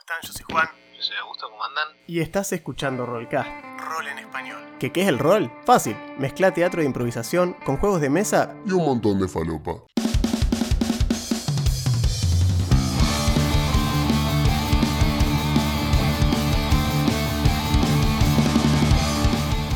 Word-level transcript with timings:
están? 0.00 0.18
Yo 0.22 0.32
soy 0.32 0.44
Juan. 0.50 0.68
Yo 0.96 1.02
soy 1.02 1.16
Augusto, 1.18 1.48
¿cómo 1.50 1.64
andan? 1.64 1.88
Y 2.06 2.20
estás 2.20 2.52
escuchando 2.52 3.06
Rollcast. 3.06 3.48
Rol 3.78 4.08
en 4.08 4.18
español. 4.18 4.58
¿Qué, 4.78 4.92
¿Qué 4.92 5.02
es 5.02 5.08
el 5.08 5.18
rol? 5.18 5.50
Fácil. 5.64 5.96
Mezcla 6.18 6.52
teatro 6.52 6.80
de 6.80 6.86
improvisación 6.86 7.54
con 7.64 7.76
juegos 7.76 8.00
de 8.00 8.10
mesa 8.10 8.54
y 8.66 8.72
un 8.72 8.84
montón 8.84 9.20
de 9.20 9.28
falopa. 9.28 9.72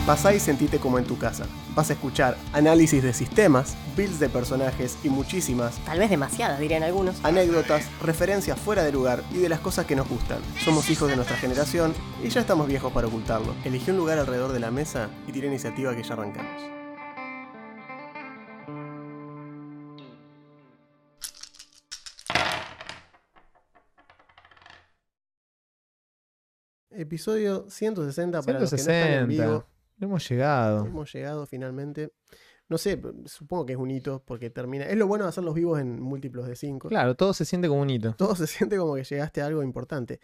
Pasá 0.06 0.34
y 0.34 0.40
sentite 0.40 0.78
como 0.78 0.98
en 0.98 1.06
tu 1.06 1.16
casa. 1.16 1.46
Vas 1.74 1.88
a 1.88 1.94
escuchar 1.94 2.36
análisis 2.52 3.02
de 3.02 3.14
sistemas, 3.14 3.74
builds 3.96 4.20
de 4.20 4.28
personajes 4.28 4.98
y 5.02 5.08
muchísimas 5.08 5.78
Tal 5.86 5.98
vez 5.98 6.10
demasiadas, 6.10 6.60
dirían 6.60 6.82
algunos. 6.82 7.24
anécdotas, 7.24 7.88
referencias 8.02 8.58
fuera 8.58 8.84
de 8.84 8.92
lugar 8.92 9.22
y 9.32 9.38
de 9.38 9.48
las 9.48 9.60
cosas 9.60 9.86
que 9.86 9.96
nos 9.96 10.06
gustan. 10.06 10.40
Somos 10.62 10.90
hijos 10.90 11.08
de 11.08 11.16
nuestra 11.16 11.36
generación 11.38 11.94
y 12.22 12.28
ya 12.28 12.42
estamos 12.42 12.68
viejos 12.68 12.92
para 12.92 13.06
ocultarlo. 13.06 13.54
Elegí 13.64 13.92
un 13.92 13.96
lugar 13.96 14.18
alrededor 14.18 14.52
de 14.52 14.60
la 14.60 14.70
mesa 14.70 15.08
y 15.26 15.32
tira 15.32 15.46
iniciativa 15.46 15.96
que 15.96 16.02
ya 16.02 16.12
arrancamos. 16.12 16.60
Episodio 26.90 27.66
160 27.68 28.42
para 28.42 28.60
los 28.60 28.70
que 28.70 28.76
no 28.76 28.80
están 28.80 28.96
en 28.96 29.26
160. 29.26 29.26
vivo. 29.26 29.64
Hemos 30.00 30.28
llegado. 30.28 30.86
Hemos 30.86 31.12
llegado 31.12 31.46
finalmente. 31.46 32.12
No 32.68 32.78
sé, 32.78 33.00
supongo 33.26 33.66
que 33.66 33.74
es 33.74 33.78
un 33.78 33.90
hito 33.90 34.22
porque 34.24 34.50
termina. 34.50 34.86
Es 34.86 34.96
lo 34.96 35.06
bueno 35.06 35.24
de 35.24 35.28
hacer 35.28 35.44
los 35.44 35.54
vivos 35.54 35.80
en 35.80 36.00
múltiplos 36.00 36.46
de 36.46 36.56
5. 36.56 36.88
Claro, 36.88 37.14
todo 37.14 37.34
se 37.34 37.44
siente 37.44 37.68
como 37.68 37.82
un 37.82 37.90
hito. 37.90 38.14
Todo 38.16 38.34
se 38.34 38.46
siente 38.46 38.76
como 38.76 38.94
que 38.94 39.04
llegaste 39.04 39.42
a 39.42 39.46
algo 39.46 39.62
importante. 39.62 40.20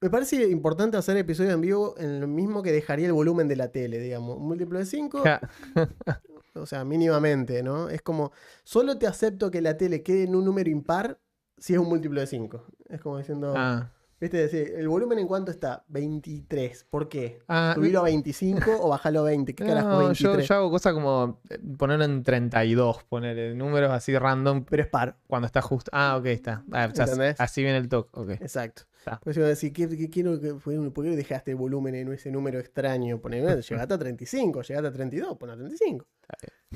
Me 0.00 0.10
parece 0.10 0.48
importante 0.50 0.96
hacer 0.96 1.16
episodios 1.16 1.54
en 1.54 1.60
vivo 1.60 1.94
en 1.96 2.20
lo 2.20 2.26
mismo 2.26 2.62
que 2.62 2.72
dejaría 2.72 3.06
el 3.06 3.12
volumen 3.12 3.48
de 3.48 3.56
la 3.56 3.68
tele, 3.70 3.98
digamos. 3.98 4.38
Múltiplo 4.38 4.78
de 4.78 4.84
5, 4.84 5.22
Ja, 5.22 5.40
o 6.54 6.66
sea, 6.66 6.84
mínimamente, 6.84 7.62
¿no? 7.62 7.88
Es 7.88 8.02
como, 8.02 8.32
solo 8.64 8.98
te 8.98 9.06
acepto 9.06 9.50
que 9.50 9.62
la 9.62 9.76
tele 9.76 10.02
quede 10.02 10.24
en 10.24 10.34
un 10.34 10.44
número 10.44 10.68
impar 10.68 11.18
si 11.56 11.72
es 11.72 11.78
un 11.78 11.88
múltiplo 11.88 12.20
de 12.20 12.26
5. 12.26 12.66
Es 12.90 13.00
como 13.00 13.16
diciendo, 13.16 13.54
ah, 13.56 13.93
¿viste? 14.20 14.78
¿el 14.80 14.88
volumen 14.88 15.18
en 15.18 15.26
cuánto 15.26 15.50
está? 15.50 15.84
23. 15.88 16.84
¿Por 16.90 17.08
qué? 17.08 17.40
ah, 17.48 17.72
¿Subirlo 17.74 18.00
a 18.00 18.04
25 18.04 18.78
o 18.80 18.88
bajarlo 18.88 19.20
a 19.20 19.24
20? 19.24 19.54
¿Qué 19.54 19.64
no, 19.64 20.12
yo, 20.12 20.30
23? 20.30 20.48
yo 20.48 20.54
hago 20.54 20.70
cosas 20.70 20.92
como 20.94 21.40
eh, 21.50 21.58
ponerlo 21.78 22.04
en 22.04 22.22
32, 22.22 23.04
poner 23.04 23.54
números 23.56 23.90
así 23.90 24.16
random 24.16 24.64
Pero 24.64 24.82
es 24.82 24.88
par. 24.88 25.16
cuando 25.26 25.46
está 25.46 25.62
justo. 25.62 25.90
Ah, 25.94 26.16
ok, 26.18 26.26
está. 26.26 26.64
Ah, 26.72 26.88
o 26.90 26.94
sea, 26.94 27.04
¿Entendés? 27.04 27.40
así 27.40 27.62
viene 27.62 27.78
el 27.78 27.88
toque. 27.88 28.34
Exacto. 28.34 28.82
Está. 28.98 29.20
Pues 29.22 29.36
iba 29.36 29.44
a 29.46 29.50
decir, 29.50 29.72
¿qué, 29.72 29.86
qué 29.88 30.08
quiero 30.08 30.40
que 30.40 30.54
fue- 30.54 30.90
¿por 30.90 31.04
qué 31.04 31.14
dejaste 31.14 31.50
el 31.50 31.56
volumen 31.58 31.94
en 31.94 32.10
ese 32.12 32.30
número 32.30 32.58
extraño? 32.58 33.20
Poné, 33.20 33.40
llegate 33.68 33.94
a 33.94 33.98
35, 33.98 34.62
llegate 34.62 34.86
a 34.88 34.92
32, 34.92 35.36
pon 35.36 35.50
a 35.50 35.56
35. 35.56 36.06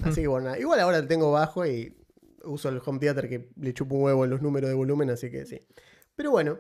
Así 0.03 0.21
que 0.21 0.29
bueno, 0.29 0.55
igual 0.57 0.79
ahora 0.81 1.01
lo 1.01 1.07
tengo 1.09 1.33
bajo 1.33 1.67
y 1.67 1.97
uso 2.45 2.69
el 2.69 2.81
home 2.85 2.99
theater 2.99 3.29
que 3.29 3.49
le 3.57 3.75
chupo 3.75 3.97
un 3.97 4.03
huevo 4.05 4.25
en 4.25 4.31
los 4.31 4.43
números 4.43 4.69
de 4.69 4.75
volumen, 4.75 5.11
así 5.11 5.31
que 5.31 5.45
sí. 5.47 5.61
Pero 6.15 6.31
bueno. 6.31 6.59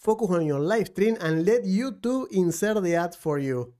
Focus 0.00 0.30
on 0.30 0.46
your 0.46 0.60
live 0.60 0.86
stream 0.86 1.14
and 1.20 1.44
let 1.44 1.62
YouTube 1.62 2.26
insert 2.30 2.82
the 2.82 2.96
ad 2.96 3.14
for 3.14 3.38
you. 3.38 3.74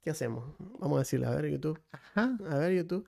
¿Qué 0.00 0.08
hacemos? 0.08 0.42
Vamos 0.78 0.96
a 0.96 0.98
decirle, 1.00 1.26
a 1.26 1.30
ver 1.32 1.50
YouTube. 1.50 1.78
Ajá. 1.92 2.38
A 2.48 2.56
ver 2.56 2.72
YouTube. 2.72 3.06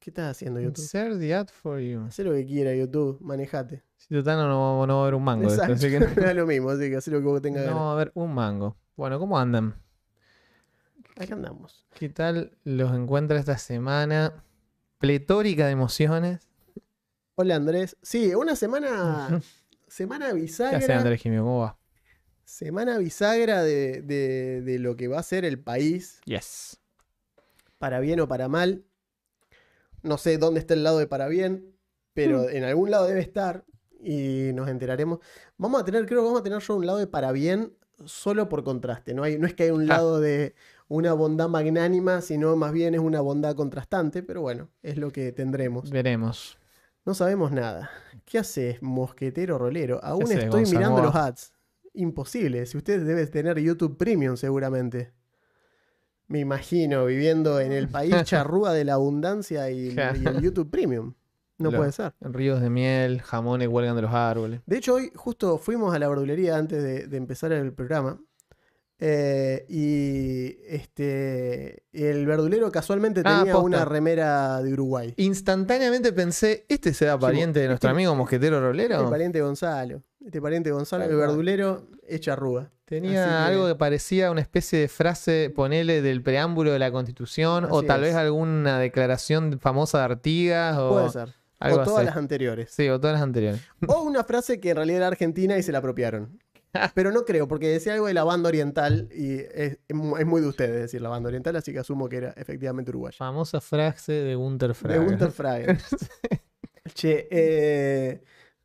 ¿Qué 0.00 0.10
estás 0.10 0.32
haciendo 0.32 0.58
YouTube? 0.58 0.82
Insert 0.82 1.20
the 1.20 1.32
ad 1.32 1.46
for 1.48 1.78
you. 1.78 2.06
Haz 2.08 2.18
lo 2.18 2.32
que 2.32 2.44
quiera 2.44 2.74
YouTube, 2.74 3.20
manejate. 3.20 3.84
Si 3.96 4.08
total 4.12 4.36
no, 4.36 4.48
no, 4.48 4.84
no 4.88 4.94
va 4.94 4.98
a 4.98 5.02
haber 5.04 5.14
un 5.14 5.22
mango 5.22 5.46
esto, 5.46 5.62
Exacto, 5.62 5.74
así 5.74 5.90
que 5.90 6.00
me 6.00 6.26
da 6.26 6.34
lo 6.34 6.44
mismo, 6.44 6.70
así 6.70 6.90
que 6.90 6.96
haz 6.96 7.06
lo 7.06 7.20
que 7.20 7.26
vos 7.26 7.40
tengas 7.40 7.62
no 7.62 7.68
ganas. 7.68 7.82
va 7.84 7.88
a 7.90 7.92
haber 7.92 8.10
un 8.16 8.34
mango. 8.34 8.76
Bueno, 8.96 9.20
¿cómo 9.20 9.38
andan? 9.38 9.80
Acá 11.16 11.34
andamos. 11.34 11.86
¿Qué 11.94 12.08
tal 12.08 12.58
los 12.64 12.92
encuentra 12.92 13.38
esta 13.38 13.58
semana? 13.58 14.44
Pletórica 14.98 15.66
de 15.66 15.72
emociones. 15.72 16.40
Hola 17.36 17.54
Andrés. 17.54 17.96
Sí, 18.02 18.34
una 18.34 18.56
semana. 18.56 19.40
semana 19.88 20.28
¿Qué 20.28 20.34
bisagra. 20.34 20.78
hace 20.78 20.92
Andrés 20.92 21.20
Jimio? 21.20 21.42
¿Cómo 21.42 21.60
va? 21.60 21.78
Semana 22.44 22.98
bisagra 22.98 23.62
de, 23.62 24.02
de- 24.02 24.62
de 24.62 24.78
lo 24.78 24.96
que 24.96 25.08
va 25.08 25.18
a 25.18 25.22
ser 25.22 25.44
el 25.44 25.58
país, 25.58 26.20
Yes. 26.24 26.80
para 27.78 28.00
bien 28.00 28.20
o 28.20 28.28
para 28.28 28.48
mal. 28.48 28.84
No 30.02 30.16
sé 30.18 30.38
dónde 30.38 30.60
está 30.60 30.74
el 30.74 30.84
lado 30.84 30.98
de 30.98 31.06
para 31.06 31.28
bien, 31.28 31.74
pero 32.14 32.44
Mm. 32.44 32.56
en 32.56 32.64
algún 32.64 32.90
lado 32.90 33.06
debe 33.06 33.20
estar 33.20 33.64
y 34.00 34.50
nos 34.54 34.68
enteraremos. 34.68 35.18
Vamos 35.56 35.80
a 35.82 35.84
tener, 35.84 36.06
creo 36.06 36.20
que 36.22 36.26
vamos 36.26 36.40
a 36.40 36.44
tener 36.44 36.60
yo 36.60 36.76
un 36.76 36.86
lado 36.86 36.98
de 36.98 37.06
para 37.06 37.32
bien 37.32 37.74
solo 38.04 38.48
por 38.48 38.62
contraste. 38.64 39.12
No, 39.12 39.24
hay, 39.24 39.38
no 39.38 39.46
es 39.46 39.54
que 39.54 39.64
hay 39.64 39.70
un 39.70 39.82
Ah. 39.90 39.96
lado 39.96 40.20
de 40.20 40.54
una 40.86 41.12
bondad 41.12 41.48
magnánima, 41.48 42.20
sino 42.22 42.54
más 42.56 42.72
bien 42.72 42.94
es 42.94 43.00
una 43.00 43.20
bondad 43.20 43.54
contrastante, 43.56 44.22
pero 44.22 44.40
bueno, 44.40 44.70
es 44.82 44.96
lo 44.96 45.10
que 45.10 45.32
tendremos. 45.32 45.90
Veremos. 45.90 46.57
No 47.08 47.14
sabemos 47.14 47.50
nada. 47.52 47.90
¿Qué 48.26 48.36
haces, 48.38 48.82
mosquetero 48.82 49.56
rolero? 49.56 49.98
Aún 50.04 50.30
estoy 50.30 50.46
Gonzalo? 50.50 50.66
mirando 50.78 50.96
¿Cómo 50.96 51.06
los 51.06 51.14
ads. 51.14 51.54
Imposible. 51.94 52.66
Si 52.66 52.76
usted 52.76 53.02
debe 53.02 53.26
tener 53.26 53.58
YouTube 53.58 53.96
Premium, 53.96 54.36
seguramente. 54.36 55.14
Me 56.26 56.40
imagino 56.40 57.06
viviendo 57.06 57.60
en 57.60 57.72
el 57.72 57.88
país 57.88 58.14
charrúa 58.24 58.74
de 58.74 58.84
la 58.84 58.92
abundancia 58.92 59.70
y, 59.70 59.96
el 59.96 60.42
YouTube 60.42 60.68
Premium. 60.70 61.14
No 61.56 61.70
Lo- 61.70 61.78
puede 61.78 61.92
ser. 61.92 62.12
Ríos 62.20 62.60
de 62.60 62.68
miel, 62.68 63.22
jamones 63.22 63.68
huelgan 63.68 63.96
de 63.96 64.02
los 64.02 64.12
árboles. 64.12 64.60
De 64.66 64.76
hecho, 64.76 64.96
hoy 64.96 65.10
justo 65.14 65.56
fuimos 65.56 65.94
a 65.94 65.98
la 65.98 66.08
verdulería 66.08 66.58
antes 66.58 66.82
de, 66.82 67.06
de 67.06 67.16
empezar 67.16 67.52
el 67.52 67.72
programa. 67.72 68.20
Eh, 69.00 69.64
y 69.68 70.56
este 70.66 71.84
el 71.92 72.26
verdulero 72.26 72.70
casualmente 72.72 73.22
Ah, 73.24 73.38
tenía 73.40 73.52
posta. 73.54 73.66
una 73.66 73.84
remera 73.84 74.62
de 74.62 74.72
Uruguay. 74.72 75.14
Instantáneamente 75.16 76.12
pensé, 76.12 76.64
¿este 76.68 76.92
será 76.94 77.18
pariente 77.18 77.60
de 77.60 77.68
nuestro 77.68 77.88
este- 77.88 77.96
amigo 77.96 78.14
mosquetero 78.14 78.56
Este 78.56 78.66
rolero? 78.66 79.10
pariente 79.10 79.40
Gonzalo. 79.40 80.02
Este 80.24 80.42
pariente 80.42 80.70
Gonzalo, 80.70 81.04
el 81.04 81.16
verdulero, 81.16 81.86
echa 82.06 82.36
rúa. 82.36 82.70
Tenía 82.84 83.44
Así 83.46 83.52
algo 83.52 83.66
que 83.68 83.74
parecía 83.74 84.30
una 84.30 84.40
especie 84.40 84.78
de 84.80 84.88
frase, 84.88 85.52
ponele, 85.54 86.00
del 86.02 86.22
preámbulo 86.22 86.72
de 86.72 86.78
la 86.78 86.90
Constitución, 86.90 87.66
o 87.70 87.82
tal 87.82 88.00
es. 88.02 88.08
vez 88.08 88.14
alguna 88.16 88.78
declaración 88.78 89.58
famosa 89.60 89.98
de 89.98 90.04
Artigas, 90.04 90.76
o 90.78 90.90
Puede 90.90 91.10
ser. 91.10 91.34
algo 91.60 91.80
o 91.80 91.84
todas 91.84 91.98
así. 91.98 92.06
las 92.06 92.16
anteriores. 92.16 92.70
Sí, 92.70 92.88
o 92.88 92.98
todas 92.98 93.14
las 93.14 93.22
anteriores. 93.22 93.60
O 93.86 94.02
una 94.02 94.24
frase 94.24 94.58
que 94.58 94.70
en 94.70 94.76
realidad 94.76 94.98
era 94.98 95.06
argentina 95.08 95.58
y 95.58 95.62
se 95.62 95.70
la 95.70 95.78
apropiaron. 95.78 96.38
Pero 96.94 97.10
no 97.12 97.24
creo, 97.24 97.48
porque 97.48 97.68
decía 97.68 97.94
algo 97.94 98.06
de 98.06 98.14
la 98.14 98.24
banda 98.24 98.48
oriental 98.48 99.08
y 99.14 99.34
es, 99.38 99.78
es 99.88 99.94
mu- 99.96 100.16
es 100.16 100.26
muy 100.26 100.40
de 100.40 100.48
ustedes 100.48 100.80
decir 100.82 101.00
la 101.00 101.08
banda 101.08 101.28
oriental, 101.28 101.56
así 101.56 101.72
que 101.72 101.78
asumo 101.78 102.08
que 102.08 102.16
era 102.18 102.30
efectivamente 102.36 102.90
uruguaya. 102.90 103.16
Famosa 103.16 103.60
frase 103.60 104.12
de 104.12 104.34
Gunther 104.34 104.68
De 104.70 104.74
Fraga. 104.74 105.04
Gunther 105.04 105.30
Fraga. 105.32 105.78
che, 106.94 107.28
eh, 107.30 108.22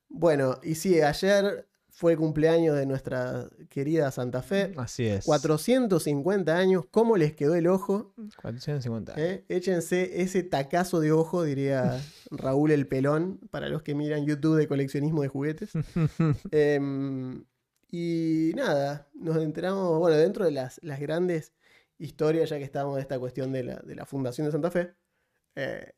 bueno, 0.09 0.59
y 0.63 0.75
sí, 0.75 1.01
ayer 1.01 1.67
fue 1.89 2.13
el 2.13 2.17
cumpleaños 2.17 2.75
de 2.75 2.85
nuestra 2.87 3.47
querida 3.69 4.09
Santa 4.11 4.41
Fe. 4.41 4.73
Así 4.77 5.05
es. 5.05 5.25
450 5.25 6.57
años, 6.57 6.85
¿cómo 6.89 7.17
les 7.17 7.33
quedó 7.35 7.53
el 7.55 7.67
ojo? 7.67 8.13
450. 8.41 9.13
¿Eh? 9.17 9.45
Échense 9.47 10.21
ese 10.23 10.41
tacazo 10.43 10.99
de 10.99 11.11
ojo, 11.11 11.43
diría 11.43 12.01
Raúl 12.31 12.71
el 12.71 12.87
Pelón, 12.87 13.39
para 13.51 13.69
los 13.69 13.83
que 13.83 13.93
miran 13.95 14.25
YouTube 14.25 14.57
de 14.57 14.67
coleccionismo 14.67 15.21
de 15.21 15.27
juguetes. 15.27 15.71
Em, 16.51 17.43
y 17.95 18.53
nada, 18.55 19.07
nos 19.13 19.37
enteramos, 19.37 19.99
bueno, 19.99 20.17
dentro 20.17 20.45
de 20.45 20.51
las, 20.51 20.79
las 20.83 20.99
grandes 20.99 21.53
historias, 21.99 22.49
ya 22.49 22.57
que 22.57 22.63
estamos 22.63 22.95
de 22.95 23.01
esta 23.01 23.19
cuestión 23.19 23.51
de 23.51 23.63
la, 23.63 23.75
de 23.75 23.93
la 23.93 24.05
Fundación 24.07 24.45
de 24.47 24.51
Santa 24.51 24.71
Fe, 24.71 24.95
eh, 25.55 25.93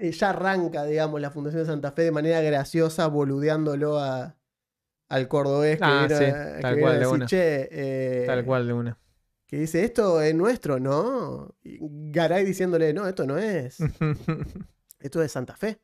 eh, 0.00 0.10
ya 0.10 0.30
arranca, 0.30 0.84
digamos, 0.84 1.20
la 1.20 1.30
Fundación 1.30 1.62
de 1.62 1.66
Santa 1.66 1.92
Fe 1.92 2.02
de 2.02 2.10
manera 2.10 2.40
graciosa, 2.40 3.06
boludeándolo 3.06 4.00
a, 4.00 4.36
al 5.08 5.28
cordobés 5.28 5.78
que 5.78 5.84
Ah, 5.84 6.06
vino, 6.08 6.18
sí, 6.18 6.24
a- 6.24 6.56
que 6.56 6.62
tal 6.62 6.80
cual, 6.80 6.92
de 6.94 6.98
decir, 6.98 7.14
una. 7.14 7.26
"Che, 7.26 7.68
eh, 7.70 8.26
Tal 8.26 8.44
cual 8.44 8.66
de 8.66 8.72
una. 8.72 8.98
que 9.46 9.58
dice, 9.58 9.84
esto 9.84 10.20
es 10.20 10.34
nuestro, 10.34 10.80
¿no? 10.80 11.54
Y 11.62 11.78
Garay 12.10 12.44
diciéndole, 12.44 12.92
no, 12.92 13.06
esto 13.06 13.24
no 13.26 13.38
es, 13.38 13.76
esto 14.98 15.22
es 15.22 15.30
Santa 15.30 15.54
Fe. 15.54 15.78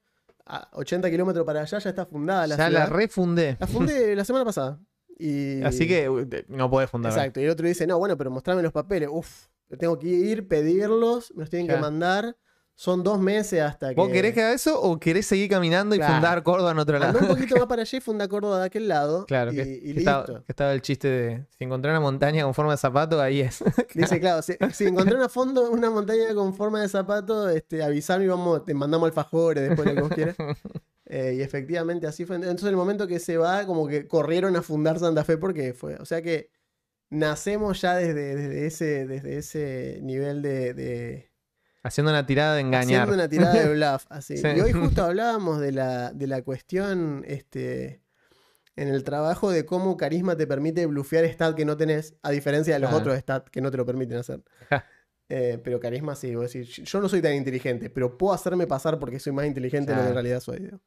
A 0.52 0.68
80 0.72 1.08
kilómetros 1.10 1.46
para 1.46 1.60
allá 1.60 1.78
ya 1.78 1.90
está 1.90 2.06
fundada 2.06 2.44
la 2.48 2.56
ya 2.56 2.68
la 2.70 2.86
ciudad. 2.86 2.96
refundé. 2.98 3.56
La 3.60 3.66
fundé 3.68 4.16
la 4.16 4.24
semana 4.24 4.44
pasada. 4.44 4.80
Y... 5.20 5.62
Así 5.62 5.86
que 5.86 6.08
no 6.48 6.70
podés 6.70 6.90
fundar. 6.90 7.12
Exacto. 7.12 7.40
Y 7.40 7.44
el 7.44 7.50
otro 7.50 7.66
dice, 7.68 7.86
no, 7.86 7.98
bueno, 7.98 8.16
pero 8.16 8.30
mostrame 8.30 8.62
los 8.62 8.72
papeles. 8.72 9.08
Uf, 9.12 9.46
tengo 9.78 9.98
que 9.98 10.08
ir, 10.08 10.48
pedirlos, 10.48 11.32
me 11.34 11.42
los 11.42 11.50
tienen 11.50 11.68
que 11.68 11.76
mandar. 11.76 12.36
Son 12.74 13.02
dos 13.04 13.20
meses 13.20 13.60
hasta 13.60 13.90
que... 13.90 13.94
¿Vos 13.94 14.08
querés 14.08 14.32
que 14.32 14.40
haga 14.40 14.54
eso 14.54 14.80
o 14.80 14.98
querés 14.98 15.26
seguir 15.26 15.50
caminando 15.50 15.94
y 15.94 15.98
Claro. 15.98 16.14
fundar 16.14 16.42
Córdoba 16.42 16.70
en 16.70 16.78
otro 16.78 16.98
lado? 16.98 17.18
Andá 17.18 17.30
un 17.30 17.36
poquito 17.36 17.54
más 17.58 17.66
para 17.66 17.82
allá 17.82 17.98
y 17.98 18.00
funda 18.00 18.26
Córdoba 18.26 18.60
de 18.60 18.64
aquel 18.64 18.88
lado. 18.88 19.26
Claro, 19.26 19.52
y, 19.52 19.56
que, 19.56 19.80
y 19.82 19.92
que 19.92 19.98
estaba, 19.98 20.24
que 20.24 20.44
estaba 20.48 20.72
el 20.72 20.80
chiste 20.80 21.08
de 21.08 21.46
si 21.58 21.64
encontré 21.64 21.90
una 21.90 22.00
montaña 22.00 22.42
con 22.44 22.54
forma 22.54 22.72
de 22.72 22.78
zapato, 22.78 23.20
ahí 23.20 23.40
es. 23.42 23.62
Dice, 23.94 24.18
claro, 24.18 24.40
si, 24.40 24.54
si 24.72 24.86
encontré 24.86 25.14
una, 25.14 25.28
fondo, 25.28 25.70
una 25.70 25.90
montaña 25.90 26.34
con 26.34 26.54
forma 26.54 26.80
de 26.80 26.88
zapato, 26.88 27.50
este, 27.50 27.82
avisame 27.82 28.24
y 28.24 28.28
vamos, 28.28 28.64
te 28.64 28.72
mandamos 28.72 29.08
alfajores 29.08 29.68
después 29.68 29.86
lo 29.86 29.94
que 29.94 30.00
vos 30.00 30.10
quieras. 30.14 30.36
Eh, 31.12 31.34
y 31.38 31.42
efectivamente 31.42 32.06
así 32.06 32.24
fue. 32.24 32.36
Entonces, 32.36 32.62
en 32.62 32.68
el 32.68 32.76
momento 32.76 33.08
que 33.08 33.18
se 33.18 33.36
va, 33.36 33.66
como 33.66 33.88
que 33.88 34.06
corrieron 34.06 34.54
a 34.54 34.62
fundar 34.62 35.00
Santa 35.00 35.24
Fe 35.24 35.38
porque 35.38 35.74
fue. 35.74 35.96
O 35.96 36.04
sea 36.04 36.22
que 36.22 36.50
nacemos 37.10 37.80
ya 37.80 37.96
desde, 37.96 38.36
desde, 38.36 38.66
ese, 38.66 39.06
desde 39.08 39.36
ese 39.38 39.98
nivel 40.02 40.40
de, 40.40 40.72
de- 40.72 41.30
Haciendo 41.82 42.12
una 42.12 42.24
tirada 42.26 42.54
de 42.54 42.60
engañar. 42.60 43.02
Haciendo 43.02 43.14
una 43.14 43.28
tirada 43.28 43.54
de 43.54 43.74
bluff. 43.74 44.06
Así. 44.08 44.36
Sí. 44.38 44.46
Y 44.54 44.60
hoy 44.60 44.72
justo 44.72 45.02
hablábamos 45.02 45.58
de 45.60 45.72
la, 45.72 46.12
de 46.12 46.28
la 46.28 46.42
cuestión 46.42 47.24
este, 47.26 48.02
en 48.76 48.86
el 48.86 49.02
trabajo 49.02 49.50
de 49.50 49.66
cómo 49.66 49.96
carisma 49.96 50.36
te 50.36 50.46
permite 50.46 50.86
blufear 50.86 51.24
stat 51.24 51.56
que 51.56 51.64
no 51.64 51.76
tenés, 51.76 52.14
a 52.22 52.30
diferencia 52.30 52.74
de 52.74 52.80
los 52.80 52.92
otros 52.92 53.18
stat 53.18 53.48
que 53.48 53.60
no 53.60 53.72
te 53.72 53.78
lo 53.78 53.84
permiten 53.84 54.18
hacer. 54.18 54.42
Eh, 55.32 55.58
pero 55.62 55.78
carisma 55.78 56.16
sí, 56.16 56.34
vos 56.34 56.52
decís, 56.52 56.68
yo 56.84 57.00
no 57.00 57.08
soy 57.08 57.22
tan 57.22 57.34
inteligente, 57.34 57.88
pero 57.88 58.18
puedo 58.18 58.32
hacerme 58.34 58.66
pasar 58.66 58.98
porque 58.98 59.20
soy 59.20 59.32
más 59.32 59.46
inteligente 59.46 59.92
de 59.92 59.96
lo 59.96 60.02
que 60.02 60.08
en 60.08 60.14
realidad 60.14 60.40
soy. 60.40 60.58
digo. 60.58 60.80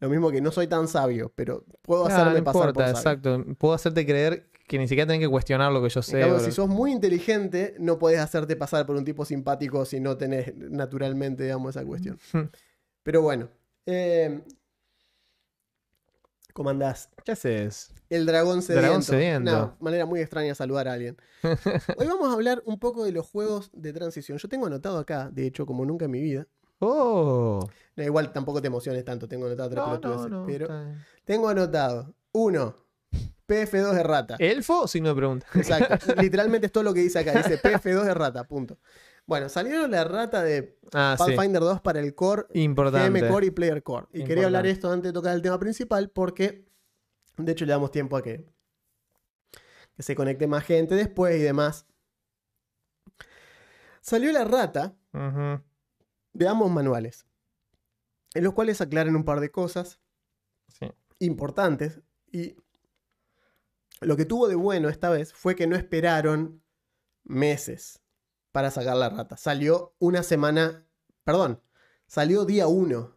Lo 0.00 0.08
mismo 0.08 0.30
que 0.30 0.40
no 0.40 0.52
soy 0.52 0.68
tan 0.68 0.86
sabio, 0.86 1.32
pero 1.34 1.64
puedo 1.82 2.04
Claro, 2.04 2.22
hacerme 2.22 2.38
no 2.38 2.44
pasar 2.44 2.68
importa, 2.68 2.92
por 2.92 3.02
sabio. 3.02 3.20
exacto. 3.34 3.54
Puedo 3.58 3.74
hacerte 3.74 4.06
creer 4.06 4.46
que 4.68 4.78
ni 4.78 4.86
siquiera 4.86 5.08
tenés 5.08 5.20
que 5.22 5.28
cuestionar 5.28 5.72
lo 5.72 5.82
que 5.82 5.88
yo 5.88 6.00
sé. 6.02 6.20
cambio, 6.20 6.38
si 6.38 6.52
sos 6.52 6.68
muy 6.68 6.92
inteligente, 6.92 7.74
no 7.80 7.98
podés 7.98 8.20
hacerte 8.20 8.54
pasar 8.54 8.86
por 8.86 8.94
un 8.94 9.04
tipo 9.04 9.24
simpático 9.24 9.84
si 9.84 9.98
no 9.98 10.16
tenés 10.16 10.54
naturalmente, 10.56 11.42
digamos, 11.42 11.74
esa 11.74 11.84
cuestión. 11.84 12.16
Pero 13.02 13.22
bueno. 13.22 13.48
eh, 13.86 14.42
¿Cómo 16.58 16.70
andás? 16.70 17.08
¿Qué 17.24 17.30
haces? 17.30 17.92
El 18.10 18.26
dragón 18.26 18.62
sediento. 18.62 18.82
Dragón 18.82 19.02
sediento. 19.04 19.52
Una 19.52 19.76
manera 19.78 20.06
muy 20.06 20.18
extraña 20.18 20.48
de 20.48 20.54
saludar 20.56 20.88
a 20.88 20.94
alguien. 20.94 21.16
Hoy 21.96 22.06
vamos 22.08 22.30
a 22.30 22.32
hablar 22.32 22.64
un 22.66 22.80
poco 22.80 23.04
de 23.04 23.12
los 23.12 23.28
juegos 23.28 23.70
de 23.72 23.92
transición. 23.92 24.38
Yo 24.38 24.48
tengo 24.48 24.66
anotado 24.66 24.98
acá, 24.98 25.30
de 25.30 25.46
hecho, 25.46 25.66
como 25.66 25.84
nunca 25.84 26.06
en 26.06 26.10
mi 26.10 26.20
vida. 26.20 26.48
Oh. 26.80 27.64
No, 27.94 28.02
igual 28.02 28.32
tampoco 28.32 28.60
te 28.60 28.66
emociones 28.66 29.04
tanto, 29.04 29.28
tengo 29.28 29.46
anotado 29.46 29.70
tres 29.70 29.78
No, 29.78 29.86
no, 29.86 30.00
pelotudeces, 30.00 30.30
no, 30.32 30.46
pero 30.46 30.68
tengo 31.24 31.48
anotado. 31.48 32.12
Uno, 32.32 32.74
PF2 33.46 33.92
de 33.94 34.02
rata. 34.02 34.36
¿Elfo 34.40 34.88
signo 34.88 35.10
de 35.10 35.14
pregunta? 35.14 35.46
Exacto. 35.54 36.12
Literalmente 36.20 36.66
es 36.66 36.72
todo 36.72 36.82
lo 36.82 36.92
que 36.92 37.02
dice 37.02 37.20
acá. 37.20 37.34
Dice 37.34 37.62
PF2 37.62 38.02
de 38.02 38.14
rata, 38.14 38.42
punto. 38.42 38.78
Bueno, 39.28 39.50
salieron 39.50 39.90
la 39.90 40.04
rata 40.04 40.42
de 40.42 40.78
Ah, 40.94 41.14
sí. 41.18 41.32
Pathfinder 41.34 41.60
2 41.60 41.82
para 41.82 42.00
el 42.00 42.14
core, 42.14 42.46
Importante. 42.54 43.20
GM 43.20 43.28
Core 43.30 43.46
y 43.48 43.50
Player 43.50 43.82
Core. 43.82 44.06
Y 44.10 44.24
quería 44.24 44.46
hablar 44.46 44.66
esto 44.66 44.90
antes 44.90 45.10
de 45.10 45.12
tocar 45.12 45.36
el 45.36 45.42
tema 45.42 45.58
principal 45.58 46.08
porque, 46.08 46.66
de 47.36 47.52
hecho, 47.52 47.66
le 47.66 47.72
damos 47.72 47.90
tiempo 47.90 48.16
a 48.16 48.22
que, 48.22 48.46
que 49.94 50.02
se 50.02 50.16
conecte 50.16 50.46
más 50.46 50.64
gente 50.64 50.94
después 50.94 51.36
y 51.36 51.42
demás. 51.42 51.86
Salió 54.00 54.32
la 54.32 54.44
rata 54.44 54.96
Ujú. 55.12 55.62
de 56.32 56.48
ambos 56.48 56.70
manuales, 56.70 57.26
en 58.32 58.44
los 58.44 58.54
cuales 58.54 58.80
aclaran 58.80 59.14
un 59.14 59.24
par 59.24 59.40
de 59.40 59.50
cosas 59.50 60.00
Sí. 60.68 60.90
importantes. 61.18 62.00
Y 62.32 62.56
lo 64.00 64.16
que 64.16 64.24
tuvo 64.24 64.48
de 64.48 64.54
bueno 64.54 64.88
esta 64.88 65.10
vez 65.10 65.34
fue 65.34 65.54
que 65.54 65.66
no 65.66 65.76
esperaron 65.76 66.62
meses 67.24 68.00
para 68.58 68.72
sacar 68.72 68.96
la 68.96 69.08
rata. 69.08 69.36
Salió 69.36 69.94
una 70.00 70.24
semana, 70.24 70.84
perdón, 71.22 71.60
salió 72.08 72.44
día 72.44 72.66
uno. 72.66 73.14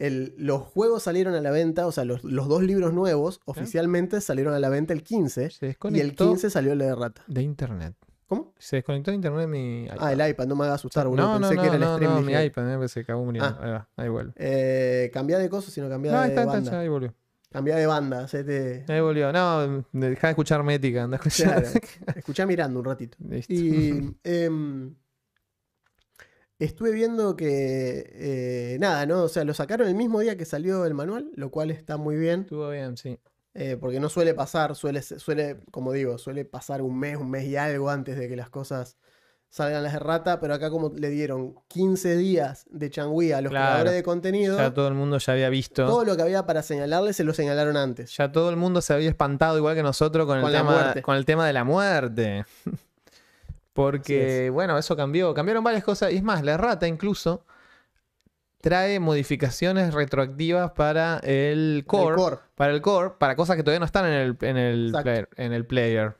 El- 0.00 0.34
los 0.36 0.62
juegos 0.62 1.04
salieron 1.04 1.36
a 1.36 1.40
la 1.40 1.52
venta, 1.52 1.86
o 1.86 1.92
sea, 1.92 2.04
los, 2.04 2.24
los 2.24 2.48
dos 2.48 2.64
libros 2.64 2.92
nuevos 2.92 3.40
oficialmente 3.44 4.20
salieron 4.20 4.52
a 4.54 4.58
la 4.58 4.68
venta 4.68 4.92
el 4.94 5.04
15 5.04 5.50
Se 5.50 5.64
y 5.66 5.68
desconectó 5.68 6.24
el 6.24 6.30
15 6.30 6.50
salió 6.50 6.74
la 6.74 6.86
de 6.86 6.94
rata. 6.96 7.22
de 7.28 7.40
internet. 7.42 7.94
¿Cómo? 8.26 8.52
Se 8.58 8.74
desconectó 8.76 9.12
de 9.12 9.14
internet 9.14 9.42
de 9.42 9.46
mi 9.46 9.84
iPad. 9.84 9.96
Ah, 10.00 10.12
el 10.12 10.28
iPad, 10.28 10.46
no 10.48 10.56
me 10.56 10.64
hagas 10.64 10.80
asustar, 10.80 11.06
boludo. 11.06 11.24
no, 11.24 11.38
no, 11.38 11.48
Pensé 11.48 11.54
no, 11.54 11.60
que 11.62 11.66
era 11.68 11.76
el 11.76 11.80
no, 11.82 11.94
stream. 11.94 12.14
no, 12.14 12.20
mi 12.22 12.32
dije, 12.32 12.44
iPad 12.46 12.82
eh, 12.82 12.88
se 12.88 13.00
acabó 13.00 13.24
muriendo. 13.24 13.48
Ah. 13.48 13.58
Ahí 13.62 13.70
va, 13.70 13.88
ahí 13.96 14.08
vuelve. 14.08 14.32
Eh, 14.34 15.10
de 15.14 15.48
cosas, 15.48 15.72
sino 15.72 15.88
cambia 15.88 16.10
No, 16.10 16.18
de 16.18 16.24
ahí 16.24 16.30
está, 16.30 16.40
está, 16.42 16.52
banda. 16.54 16.70
ya, 16.72 16.80
ahí 16.80 16.88
volvió. 16.88 17.14
Cambia 17.50 17.76
de 17.76 17.86
banda, 17.86 18.24
hacete... 18.24 18.84
Ahí 18.88 19.00
volvió. 19.00 19.32
No, 19.32 19.84
deja 19.92 20.26
de 20.26 20.30
escuchar 20.32 20.62
Mética, 20.62 21.04
anda 21.04 21.16
a 21.16 21.18
escuchar. 21.18 21.62
Claro. 21.62 21.80
Escuchá 22.16 22.44
mirando 22.46 22.78
un 22.80 22.84
ratito. 22.84 23.16
Listo. 23.26 23.52
Y 23.52 24.14
em, 24.24 24.94
estuve 26.58 26.90
viendo 26.92 27.36
que 27.36 28.10
eh, 28.14 28.76
nada, 28.80 29.06
¿no? 29.06 29.22
O 29.24 29.28
sea, 29.28 29.44
lo 29.44 29.54
sacaron 29.54 29.88
el 29.88 29.94
mismo 29.94 30.20
día 30.20 30.36
que 30.36 30.44
salió 30.44 30.84
el 30.84 30.94
manual, 30.94 31.30
lo 31.36 31.50
cual 31.50 31.70
está 31.70 31.96
muy 31.96 32.16
bien, 32.16 32.40
Estuvo 32.42 32.68
bien, 32.70 32.96
sí. 32.96 33.18
eh, 33.54 33.76
porque 33.80 34.00
no 34.00 34.08
suele 34.08 34.34
pasar, 34.34 34.74
suele, 34.74 35.02
se- 35.02 35.18
suele, 35.18 35.60
como 35.70 35.92
digo, 35.92 36.18
suele 36.18 36.44
pasar 36.44 36.82
un 36.82 36.98
mes, 36.98 37.16
un 37.16 37.30
mes 37.30 37.44
y 37.46 37.56
algo 37.56 37.90
antes 37.90 38.18
de 38.18 38.28
que 38.28 38.36
las 38.36 38.50
cosas 38.50 38.98
salgan 39.50 39.82
las 39.82 39.94
de 39.94 39.98
rata, 39.98 40.40
pero 40.40 40.54
acá 40.54 40.70
como 40.70 40.90
le 40.94 41.08
dieron 41.10 41.54
15 41.68 42.16
días 42.16 42.66
de 42.70 42.90
changüí 42.90 43.32
a 43.32 43.40
los 43.40 43.50
Claro. 43.50 43.66
creadores 43.66 43.92
de 43.94 44.02
contenido, 44.02 44.58
Ya 44.58 44.72
todo 44.74 44.88
el 44.88 44.94
mundo 44.94 45.18
ya 45.18 45.32
había 45.32 45.48
visto. 45.48 45.86
todo 45.86 46.04
lo 46.04 46.16
que 46.16 46.22
había 46.22 46.44
para 46.46 46.62
señalarle 46.62 47.12
se 47.12 47.24
lo 47.24 47.32
señalaron 47.32 47.76
antes. 47.76 48.16
Ya 48.16 48.30
todo 48.30 48.50
el 48.50 48.56
mundo 48.56 48.80
se 48.82 48.92
había 48.92 49.08
espantado 49.08 49.56
igual 49.58 49.74
que 49.74 49.82
nosotros 49.82 50.26
con, 50.26 50.40
Con 50.40 50.50
el, 50.50 50.56
tema, 50.56 50.94
con 51.02 51.16
el 51.16 51.24
tema 51.24 51.46
de 51.46 51.52
la 51.54 51.64
muerte. 51.64 52.44
Porque, 53.72 54.50
bueno, 54.52 54.76
eso 54.76 54.96
cambió. 54.96 55.32
Cambiaron 55.34 55.62
varias 55.62 55.84
cosas. 55.84 56.12
Y 56.12 56.16
es 56.16 56.22
más, 56.22 56.42
la 56.42 56.56
rata 56.56 56.88
incluso 56.88 57.44
trae 58.60 58.98
modificaciones 59.00 59.94
retroactivas 59.94 60.72
para 60.72 61.18
el 61.18 61.84
core. 61.86 62.10
El 62.10 62.16
core. 62.16 62.36
Para 62.54 62.72
el 62.72 62.80
core, 62.82 63.10
para 63.18 63.36
cosas 63.36 63.56
que 63.56 63.62
todavía 63.62 63.78
no 63.80 63.86
están 63.86 64.06
en 64.06 64.12
el, 64.12 64.36
en 64.40 64.56
el, 64.56 64.92
player, 65.02 65.28
en 65.36 65.52
el 65.52 65.66
player. 65.66 66.16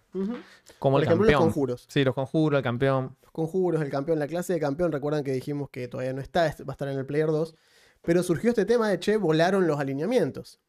Como 0.79 0.94
Por 0.94 1.02
el 1.02 1.06
ejemplo, 1.08 1.25
los 1.26 1.32
campeón. 1.32 1.43
conjuros. 1.50 1.87
Sí, 1.88 2.05
los 2.05 2.14
conjuros, 2.14 2.58
el 2.58 2.62
campeón. 2.64 3.17
Los 3.23 3.32
conjuros, 3.32 3.82
el 3.82 3.90
campeón, 3.90 4.19
la 4.19 4.26
clase 4.29 4.52
de 4.52 4.61
campeón, 4.61 4.93
recuerdan 4.93 5.25
que 5.25 5.32
dijimos 5.32 5.70
que 5.70 5.88
todavía 5.88 6.12
no 6.12 6.20
está, 6.20 6.43
va 6.43 6.46
a 6.69 6.73
estar 6.73 6.88
en 6.88 6.99
el 6.99 7.06
Player 7.06 7.26
2, 7.29 7.55
pero 8.02 8.23
surgió 8.23 8.50
este 8.50 8.64
tema 8.64 8.88
de, 8.88 8.99
che, 9.00 9.17
volaron 9.17 9.67
los 9.67 9.79
alineamientos. 9.81 10.61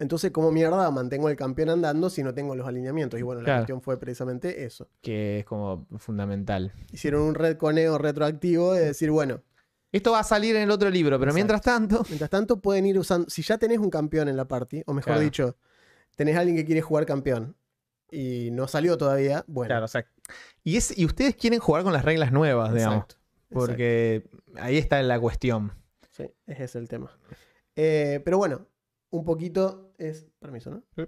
Entonces, 0.00 0.30
¿cómo 0.30 0.52
mierda 0.52 0.90
mantengo 0.90 1.28
el 1.28 1.36
campeón 1.36 1.70
andando 1.70 2.10
si 2.10 2.22
no 2.22 2.34
tengo 2.34 2.54
los 2.54 2.66
alineamientos? 2.66 3.18
Y 3.18 3.22
bueno, 3.22 3.40
la 3.40 3.44
Claro. 3.46 3.60
cuestión 3.60 3.80
fue 3.82 3.98
precisamente 3.98 4.64
eso. 4.64 4.88
Que 5.00 5.40
es 5.40 5.44
como 5.44 5.86
fundamental. 5.98 6.72
Hicieron 6.92 7.22
un 7.22 7.34
redconeo 7.34 7.98
retroactivo 7.98 8.74
de 8.74 8.84
decir, 8.86 9.10
bueno, 9.10 9.40
Esto 9.90 10.12
va 10.12 10.20
a 10.20 10.24
salir 10.24 10.54
en 10.56 10.62
el 10.62 10.70
otro 10.70 10.90
libro, 10.90 11.18
pero 11.18 11.30
Exacto. 11.30 11.34
mientras 11.34 11.62
tanto. 11.62 12.04
mientras 12.08 12.30
tanto 12.30 12.60
pueden 12.60 12.86
ir 12.86 12.98
usando, 12.98 13.28
si 13.30 13.42
ya 13.42 13.56
tenés 13.58 13.78
un 13.78 13.90
campeón 13.90 14.28
en 14.28 14.36
la 14.36 14.46
party, 14.46 14.82
o 14.86 14.92
mejor 14.92 15.12
Claro. 15.14 15.20
dicho, 15.22 15.56
tenés 16.16 16.36
alguien 16.36 16.56
que 16.56 16.64
quiere 16.64 16.80
jugar 16.82 17.06
campeón 17.06 17.56
y 18.10 18.50
no 18.52 18.68
salió 18.68 18.96
todavía, 18.98 19.44
bueno. 19.46 19.68
Claro, 19.68 19.84
o 19.86 19.88
sea. 19.88 20.06
Y, 20.64 20.76
es, 20.76 20.96
y 20.96 21.04
ustedes 21.06 21.36
quieren 21.36 21.58
jugar 21.58 21.84
con 21.84 21.92
las 21.92 22.04
reglas 22.04 22.32
nuevas, 22.32 22.72
digamos. 22.74 22.96
exacto, 23.04 23.14
exacto. 23.44 23.54
Porque 23.66 24.28
ahí 24.56 24.76
está 24.76 25.02
la 25.02 25.18
cuestión. 25.20 25.72
Sí, 26.10 26.24
ese 26.46 26.64
es 26.64 26.74
el 26.76 26.88
tema. 26.88 27.16
Eh, 27.76 28.20
pero 28.24 28.36
bueno, 28.38 28.66
un 29.10 29.24
poquito 29.24 29.94
es. 29.98 30.26
Permiso, 30.38 30.70
¿no? 30.70 30.82
Sí. 30.96 31.04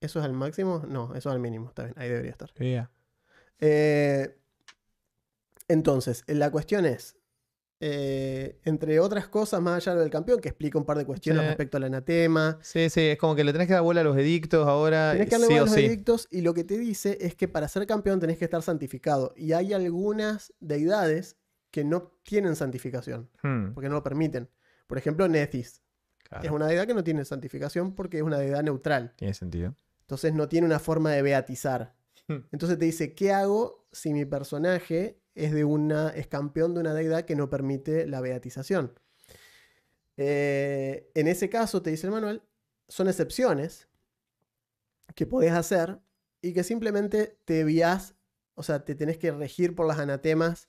¿Eso 0.00 0.18
es 0.18 0.24
al 0.24 0.32
máximo? 0.32 0.82
No, 0.88 1.14
eso 1.14 1.28
es 1.28 1.34
al 1.34 1.38
mínimo. 1.38 1.68
Está 1.68 1.84
bien, 1.84 1.94
ahí 1.96 2.08
debería 2.08 2.32
estar. 2.32 2.52
Yeah. 2.54 2.90
Eh, 3.60 4.36
entonces, 5.68 6.24
la 6.26 6.50
cuestión 6.50 6.86
es. 6.86 7.16
eh, 7.84 8.60
entre 8.64 9.00
otras 9.00 9.26
cosas, 9.26 9.60
más 9.60 9.84
allá 9.88 9.98
del 9.98 10.08
campeón, 10.08 10.40
que 10.40 10.48
explica 10.48 10.78
un 10.78 10.84
par 10.84 10.96
de 10.98 11.04
cuestiones 11.04 11.42
Sí. 11.42 11.48
respecto 11.48 11.78
al 11.78 11.82
anatema. 11.84 12.60
Sí, 12.62 12.88
sí, 12.88 13.00
es 13.00 13.18
como 13.18 13.34
que 13.34 13.42
le 13.42 13.50
tenés 13.50 13.66
que 13.66 13.72
dar 13.72 13.82
bola 13.82 14.02
a 14.02 14.04
los 14.04 14.16
edictos 14.16 14.68
ahora. 14.68 15.10
Tenés 15.14 15.26
que 15.28 15.32
darle 15.32 15.46
sí 15.48 15.52
bola 15.54 15.62
a 15.62 15.64
los 15.66 15.74
sí. 15.74 15.84
edictos 15.86 16.28
y 16.30 16.42
lo 16.42 16.54
que 16.54 16.62
te 16.62 16.78
dice 16.78 17.18
es 17.20 17.34
que 17.34 17.48
para 17.48 17.66
ser 17.66 17.84
campeón 17.88 18.20
tenés 18.20 18.38
que 18.38 18.44
estar 18.44 18.62
santificado. 18.62 19.34
Y 19.36 19.52
hay 19.52 19.72
algunas 19.72 20.52
deidades 20.60 21.36
que 21.72 21.82
no 21.82 22.12
tienen 22.22 22.54
santificación, 22.54 23.28
Hmm, 23.42 23.72
porque 23.74 23.88
no 23.88 23.96
lo 23.96 24.02
permiten. 24.04 24.48
Por 24.86 24.96
ejemplo, 24.98 25.26
claro, 25.26 26.44
Es 26.44 26.50
una 26.52 26.66
deidad 26.68 26.86
que 26.86 26.94
no 26.94 27.02
tiene 27.02 27.24
santificación 27.24 27.96
porque 27.96 28.18
es 28.18 28.22
una 28.22 28.38
deidad 28.38 28.62
neutral. 28.62 29.12
Tiene 29.16 29.34
sentido. 29.34 29.74
Entonces 30.02 30.32
no 30.34 30.48
tiene 30.48 30.68
una 30.68 30.78
forma 30.78 31.10
de 31.10 31.22
beatizar. 31.22 31.96
Hmm. 32.28 32.44
Entonces 32.52 32.78
te 32.78 32.84
dice, 32.84 33.12
¿qué 33.14 33.32
hago 33.32 33.88
si 33.90 34.12
mi 34.12 34.24
personaje 34.24 35.18
es 35.34 35.52
de 35.52 35.64
una. 35.64 36.10
es 36.10 36.26
campeón 36.26 36.74
de 36.74 36.80
una 36.80 36.94
deidad 36.94 37.24
que 37.24 37.36
no 37.36 37.50
permite 37.50 38.06
la 38.06 38.20
beatización? 38.20 38.98
Eh, 40.16 41.10
en 41.14 41.28
ese 41.28 41.48
caso, 41.48 41.82
te 41.82 41.90
dice 41.90 42.06
el 42.06 42.12
manual, 42.12 42.42
son 42.88 43.08
excepciones 43.08 43.88
que 45.14 45.26
podés 45.26 45.52
hacer 45.52 46.00
y 46.40 46.52
que 46.52 46.64
simplemente 46.64 47.38
te 47.44 47.64
vías, 47.64 48.14
o 48.54 48.62
sea, 48.62 48.84
te 48.84 48.94
tenés 48.94 49.18
que 49.18 49.30
regir 49.30 49.74
por 49.74 49.86
las 49.86 49.98
anatemas 49.98 50.68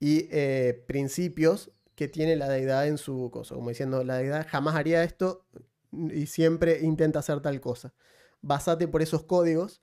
y 0.00 0.28
eh, 0.30 0.84
principios 0.86 1.72
que 1.94 2.08
tiene 2.08 2.36
la 2.36 2.48
deidad 2.48 2.86
en 2.86 2.98
su 2.98 3.30
cosa. 3.32 3.54
Como 3.54 3.68
diciendo, 3.70 4.04
la 4.04 4.16
deidad 4.16 4.46
jamás 4.48 4.76
haría 4.76 5.02
esto 5.02 5.46
y 5.92 6.26
siempre 6.26 6.80
intenta 6.80 7.18
hacer 7.18 7.40
tal 7.40 7.60
cosa. 7.60 7.94
Basate 8.40 8.86
por 8.86 9.02
esos 9.02 9.24
códigos 9.24 9.82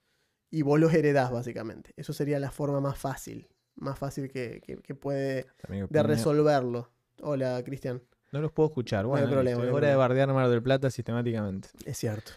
y 0.50 0.62
vos 0.62 0.80
los 0.80 0.94
heredás, 0.94 1.32
básicamente. 1.32 1.94
Eso 1.98 2.14
sería 2.14 2.40
la 2.40 2.52
forma 2.52 2.80
más 2.80 2.98
fácil, 2.98 3.50
más 3.76 3.98
fácil 4.00 4.30
que, 4.32 4.62
que- 4.66 4.78
que 4.78 4.96
puede 4.96 5.46
de 5.90 6.04
resolverlo. 6.04 6.90
Hola, 7.22 7.62
Cristian. 7.64 8.02
No 8.32 8.42
los 8.42 8.52
puedo 8.52 8.68
escuchar. 8.70 9.06
Bueno, 9.06 9.28
problema, 9.30 9.58
no 9.60 9.64
hay 9.64 9.70
es 9.70 9.74
hora 9.74 9.88
de 9.88 9.94
problema. 9.94 9.98
bardear 9.98 10.34
Mar 10.34 10.50
del 10.50 10.62
Plata 10.64 10.90
sistemáticamente. 10.90 11.70
Es 11.86 11.98
cierto. 11.98 12.32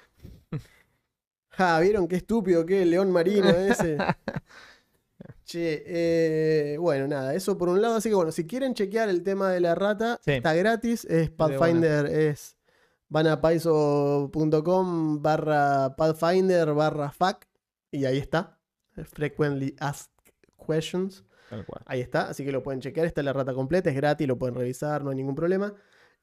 Ja, 1.50 1.80
¿vieron 1.80 2.06
qué 2.06 2.14
estúpido 2.14 2.64
que 2.64 2.82
el 2.82 2.90
león 2.90 3.10
marino 3.10 3.48
ese? 3.48 3.98
Che, 5.44 5.82
eh, 5.86 6.76
bueno, 6.78 7.08
nada, 7.08 7.34
eso 7.34 7.58
por 7.58 7.68
un 7.68 7.80
lado. 7.82 7.96
Así 7.96 8.08
que 8.10 8.14
bueno, 8.14 8.30
si 8.30 8.46
quieren 8.46 8.74
chequear 8.74 9.08
el 9.08 9.22
tema 9.24 9.50
de 9.50 9.58
la 9.60 9.74
rata, 9.74 10.20
Sí. 10.24 10.32
está 10.32 10.54
gratis. 10.54 11.04
Es 11.06 11.30
De 11.30 11.30
Pathfinder, 11.30 12.06
es 12.06 12.56
van 13.08 13.26
a 13.26 13.40
paiso.com 13.40 15.20
barra 15.22 15.96
Pathfinder 15.96 16.72
barra 16.74 17.10
FAQ 17.10 17.46
y 17.90 18.04
ahí 18.04 18.18
está. 18.18 18.60
Frequently 19.04 19.74
Asked 19.80 20.12
Questions. 20.64 21.24
Ahí 21.86 22.00
está, 22.00 22.28
así 22.28 22.44
que 22.44 22.52
lo 22.52 22.62
pueden 22.62 22.80
chequear. 22.80 23.06
Está 23.06 23.22
la 23.22 23.32
rata 23.32 23.52
completa, 23.54 23.90
es 23.90 23.96
gratis, 23.96 24.26
lo 24.28 24.38
pueden 24.38 24.54
revisar, 24.54 25.02
no 25.04 25.10
hay 25.10 25.16
ningún 25.16 25.34
problema. 25.34 25.72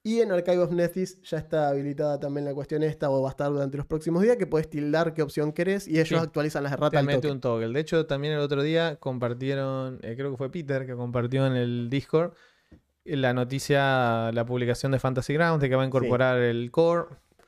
Y 0.04 0.20
en 0.22 0.32
Archive 0.32 0.60
of 0.60 0.72
Nethys 0.72 1.20
ya 1.24 1.40
está 1.40 1.70
habilitada 1.70 2.20
también 2.20 2.46
la 2.46 2.54
cuestión 2.54 2.84
esta, 2.84 3.10
o 3.10 3.24
va 3.24 3.30
a 3.30 3.32
estar 3.32 3.50
durante 3.52 3.76
los 3.76 3.88
próximos 3.88 4.22
días, 4.22 4.38
que 4.38 4.46
puedes 4.46 4.70
tildar 4.70 5.16
qué 5.16 5.24
opción 5.24 5.52
querés 5.52 5.88
y 5.88 5.94
ellos 6.00 6.10
Sí. 6.10 6.16
actualizan 6.16 6.62
las 6.62 6.74
erratas 6.74 7.00
Te 7.02 7.04
mete 7.06 7.22
toque. 7.22 7.32
un 7.32 7.40
toggle. 7.42 7.74
De 7.74 7.80
hecho, 7.80 8.06
también 8.06 8.34
el 8.34 8.40
otro 8.40 8.62
día 8.62 8.98
compartieron, 8.98 9.98
eh, 10.04 10.14
creo 10.16 10.30
que 10.30 10.38
fue 10.38 10.52
Peter 10.52 10.86
que 10.86 10.94
compartió 10.96 11.48
en 11.48 11.54
el 11.54 11.90
Discord 11.90 12.34
eh, 13.04 13.16
la 13.18 13.34
noticia, 13.34 14.32
la 14.32 14.46
publicación 14.46 14.92
de 14.92 15.00
Fantasy 15.00 15.34
Grounds 15.34 15.60
de 15.62 15.70
que 15.70 15.76
va 15.76 15.82
a 15.82 15.88
incorporar 15.88 16.38
el 16.38 16.70
core, 16.70 17.06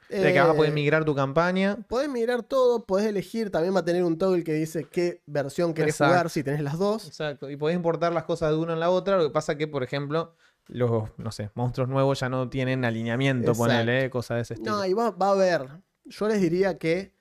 de 0.10 0.34
que 0.34 0.40
vas 0.40 0.50
a 0.50 0.54
poder 0.56 0.72
Eh, 0.72 0.74
migrar 0.74 1.04
tu 1.06 1.14
campaña. 1.16 1.78
Podés 1.88 2.10
migrar 2.10 2.44
todo, 2.44 2.86
podés 2.86 3.08
elegir, 3.08 3.50
también 3.52 3.76
va 3.76 3.80
a 3.80 3.86
tener 3.86 4.04
un 4.04 4.18
toggle 4.18 4.44
que 4.44 4.54
dice 4.54 4.86
qué 4.86 5.22
versión 5.26 5.74
querés 5.74 5.96
Exacto. 5.96 6.14
jugar 6.14 6.30
si 6.30 6.44
tenés 6.44 6.62
las 6.62 6.78
dos. 6.78 7.08
Exacto. 7.08 7.50
Y 7.50 7.58
podés 7.58 7.76
importar 7.76 8.14
las 8.14 8.24
cosas 8.24 8.52
de 8.52 8.58
una 8.58 8.74
en 8.74 8.80
la 8.80 8.90
otra. 8.90 9.18
Lo 9.18 9.24
que 9.24 9.30
pasa 9.34 9.58
que, 9.58 9.68
por 9.68 9.84
ejemplo, 9.84 10.34
los, 10.68 11.10
no 11.18 11.32
sé, 11.32 11.50
monstruos 11.56 11.90
nuevos 11.90 12.20
ya 12.20 12.30
no 12.30 12.50
tienen 12.50 12.86
alineamiento, 12.86 13.52
Exacto. 13.52 13.64
ponele, 13.72 14.06
eh, 14.06 14.10
cosas 14.10 14.36
de 14.38 14.42
ese 14.44 14.54
estilo. 14.56 14.76
No, 14.78 14.86
y 14.86 14.94
va, 14.94 15.12
va 15.12 15.28
a 15.28 15.32
haber. 15.32 15.68
Yo 16.06 16.28
les 16.28 16.40
diría 16.42 16.78
que 16.78 17.14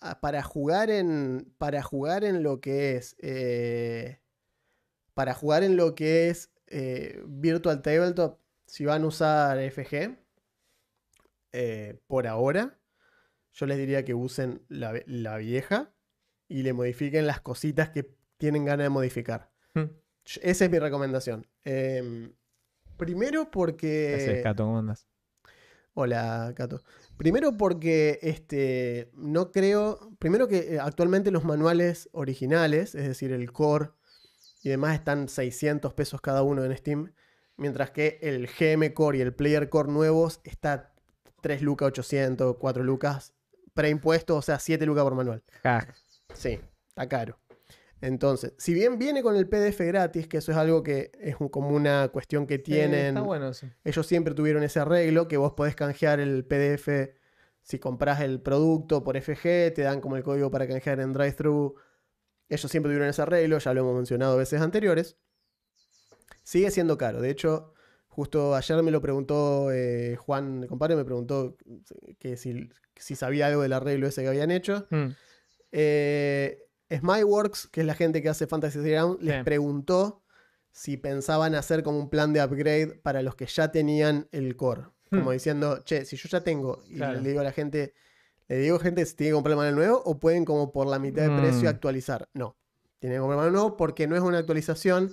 ah, 0.00 0.20
para 0.20 0.42
jugar 0.42 0.90
en. 0.90 1.52
Para 1.58 1.82
jugar 1.82 2.24
en 2.24 2.42
lo 2.42 2.60
que 2.60 2.96
es. 2.96 3.16
eh, 3.20 4.18
para 5.14 5.34
jugar 5.34 5.62
en 5.62 5.76
lo 5.76 5.94
que 5.94 6.30
es 6.30 6.50
eh, 6.68 7.22
Virtual 7.26 7.82
Tabletop, 7.82 8.38
si 8.66 8.86
van 8.86 9.02
a 9.02 9.06
usar 9.06 9.58
FG, 9.70 10.16
eh, 11.52 12.00
por 12.06 12.26
ahora, 12.26 12.78
yo 13.52 13.66
les 13.66 13.78
diría 13.78 14.04
que 14.04 14.14
usen 14.14 14.62
la, 14.68 15.36
vieja 15.36 15.94
y 16.48 16.62
le 16.62 16.72
modifiquen 16.72 17.26
las 17.26 17.40
cositas 17.40 17.90
que 17.90 18.14
tienen 18.38 18.64
ganas 18.64 18.84
de 18.84 18.90
modificar. 18.90 19.50
Hmm. 19.74 19.90
Esa 20.40 20.64
es 20.64 20.70
mi 20.70 20.78
recomendación. 20.78 21.46
Em, 21.64 22.32
primero 22.96 23.50
porque... 23.50 24.14
¿Qué 24.16 24.22
haces, 24.22 24.42
Cato? 24.42 24.64
¿Cómo 24.64 24.78
andas? 24.78 25.06
Hola, 25.94 26.54
Cato. 26.56 26.82
Primero 27.18 27.56
porque 27.58 28.18
este, 28.22 29.10
no 29.14 29.52
creo. 29.52 30.16
Primero 30.18 30.48
que 30.48 30.74
eh, 30.74 30.80
actualmente 30.80 31.30
los 31.30 31.44
manuales 31.44 32.08
originales, 32.12 32.94
es 32.94 33.06
decir, 33.06 33.30
el 33.30 33.52
core 33.52 33.90
y 34.62 34.70
demás, 34.70 34.94
están 34.94 35.28
600 35.28 35.92
pesos 35.92 36.22
cada 36.22 36.42
uno 36.42 36.64
en 36.64 36.74
Steam. 36.76 37.12
Mientras 37.58 37.90
que 37.90 38.18
el 38.22 38.48
GM 38.48 38.94
Core 38.94 39.18
y 39.18 39.20
el 39.20 39.34
Player 39.34 39.68
Core 39.68 39.92
nuevos 39.92 40.40
está 40.44 40.91
3 41.42 41.60
lucas 41.60 41.88
800, 41.88 42.56
4 42.58 42.82
lucas 42.82 43.34
preimpuesto, 43.74 44.36
o 44.36 44.42
sea, 44.42 44.58
7 44.58 44.86
lucas 44.86 45.04
por 45.04 45.14
manual. 45.14 45.42
Sí, 46.34 46.58
está 46.88 47.08
caro. 47.08 47.38
Entonces, 48.00 48.52
si 48.58 48.74
bien 48.74 48.98
viene 48.98 49.22
con 49.22 49.36
el 49.36 49.48
PDF 49.48 49.78
gratis, 49.86 50.26
que 50.26 50.38
eso 50.38 50.50
es 50.52 50.58
algo 50.58 50.82
que 50.82 51.12
es 51.20 51.36
un- 51.38 51.48
como 51.48 51.68
una 51.70 52.08
cuestión 52.08 52.46
que 52.46 52.56
Sí, 52.56 52.62
tienen. 52.62 53.08
está 53.16 53.20
bueno, 53.20 53.54
sí. 53.54 53.68
Ellos 53.84 54.06
siempre 54.06 54.34
tuvieron 54.34 54.62
ese 54.62 54.80
arreglo 54.80 55.28
que 55.28 55.36
vos 55.36 55.52
podés 55.52 55.76
canjear 55.76 56.18
el 56.20 56.44
PDF 56.44 57.14
si 57.62 57.78
compras 57.78 58.20
el 58.22 58.40
producto 58.40 59.04
por 59.04 59.16
FG, 59.16 59.70
te 59.72 59.82
dan 59.82 60.00
como 60.00 60.16
el 60.16 60.24
código 60.24 60.50
para 60.50 60.66
canjear 60.66 60.98
en 60.98 61.12
drive-thru. 61.12 61.76
Ellos 62.48 62.70
siempre 62.70 62.90
tuvieron 62.90 63.08
ese 63.08 63.22
arreglo, 63.22 63.58
ya 63.58 63.72
lo 63.72 63.80
hemos 63.82 63.94
mencionado 63.96 64.36
veces 64.36 64.60
anteriores. 64.60 65.16
Sigue 66.42 66.70
siendo 66.72 66.98
caro. 66.98 67.20
De 67.20 67.30
hecho, 67.30 67.72
justo 68.14 68.54
ayer 68.54 68.82
me 68.82 68.90
lo 68.90 69.00
preguntó 69.00 69.70
eh, 69.72 70.16
Juan, 70.16 70.66
compadre, 70.68 70.96
me 70.96 71.04
preguntó 71.04 71.56
que 72.18 72.36
si, 72.36 72.68
si 72.96 73.16
sabía 73.16 73.46
algo 73.46 73.62
del 73.62 73.72
arreglo 73.72 74.06
ese 74.06 74.20
que 74.22 74.28
habían 74.28 74.50
hecho. 74.50 74.86
Mm. 74.90 75.06
Eh, 75.72 76.58
Smileworks, 76.94 77.68
que 77.68 77.80
es 77.80 77.86
la 77.86 77.94
gente 77.94 78.20
que 78.22 78.28
hace 78.28 78.46
Fantasy 78.46 78.78
Ground, 78.80 79.22
les 79.22 79.36
Sí. 79.38 79.42
preguntó 79.44 80.22
si 80.70 80.96
pensaban 80.98 81.54
hacer 81.54 81.82
como 81.82 81.98
un 81.98 82.10
plan 82.10 82.32
de 82.34 82.44
upgrade 82.44 82.98
para 83.02 83.22
los 83.22 83.34
que 83.34 83.46
ya 83.46 83.72
tenían 83.72 84.28
el 84.32 84.56
core. 84.56 84.82
Como 85.10 85.30
Hmm. 85.30 85.32
diciendo, 85.32 85.82
che, 85.84 86.04
si 86.04 86.16
yo 86.16 86.28
ya 86.28 86.42
tengo, 86.42 86.82
y 86.88 86.96
Claro. 86.96 87.20
le 87.20 87.28
digo 87.28 87.40
a 87.40 87.44
la 87.44 87.52
gente, 87.52 87.94
le 88.48 88.56
digo 88.58 88.78
gente 88.78 89.04
si 89.06 89.14
tiene 89.16 89.30
que 89.30 89.34
comprar 89.34 89.52
el 89.52 89.56
manual 89.58 89.74
nuevo 89.74 90.02
o 90.04 90.18
pueden 90.20 90.44
como 90.44 90.70
por 90.72 90.86
la 90.86 90.98
mitad 90.98 91.22
de 91.22 91.36
precio 91.40 91.64
Mm. 91.64 91.68
actualizar. 91.74 92.28
No, 92.34 92.56
tienen 92.98 93.16
que 93.16 93.20
comprar 93.20 93.38
el 93.38 93.44
manual 93.44 93.52
nuevo 93.52 93.76
porque 93.78 94.06
no 94.06 94.16
es 94.16 94.22
una 94.22 94.38
actualización 94.38 95.12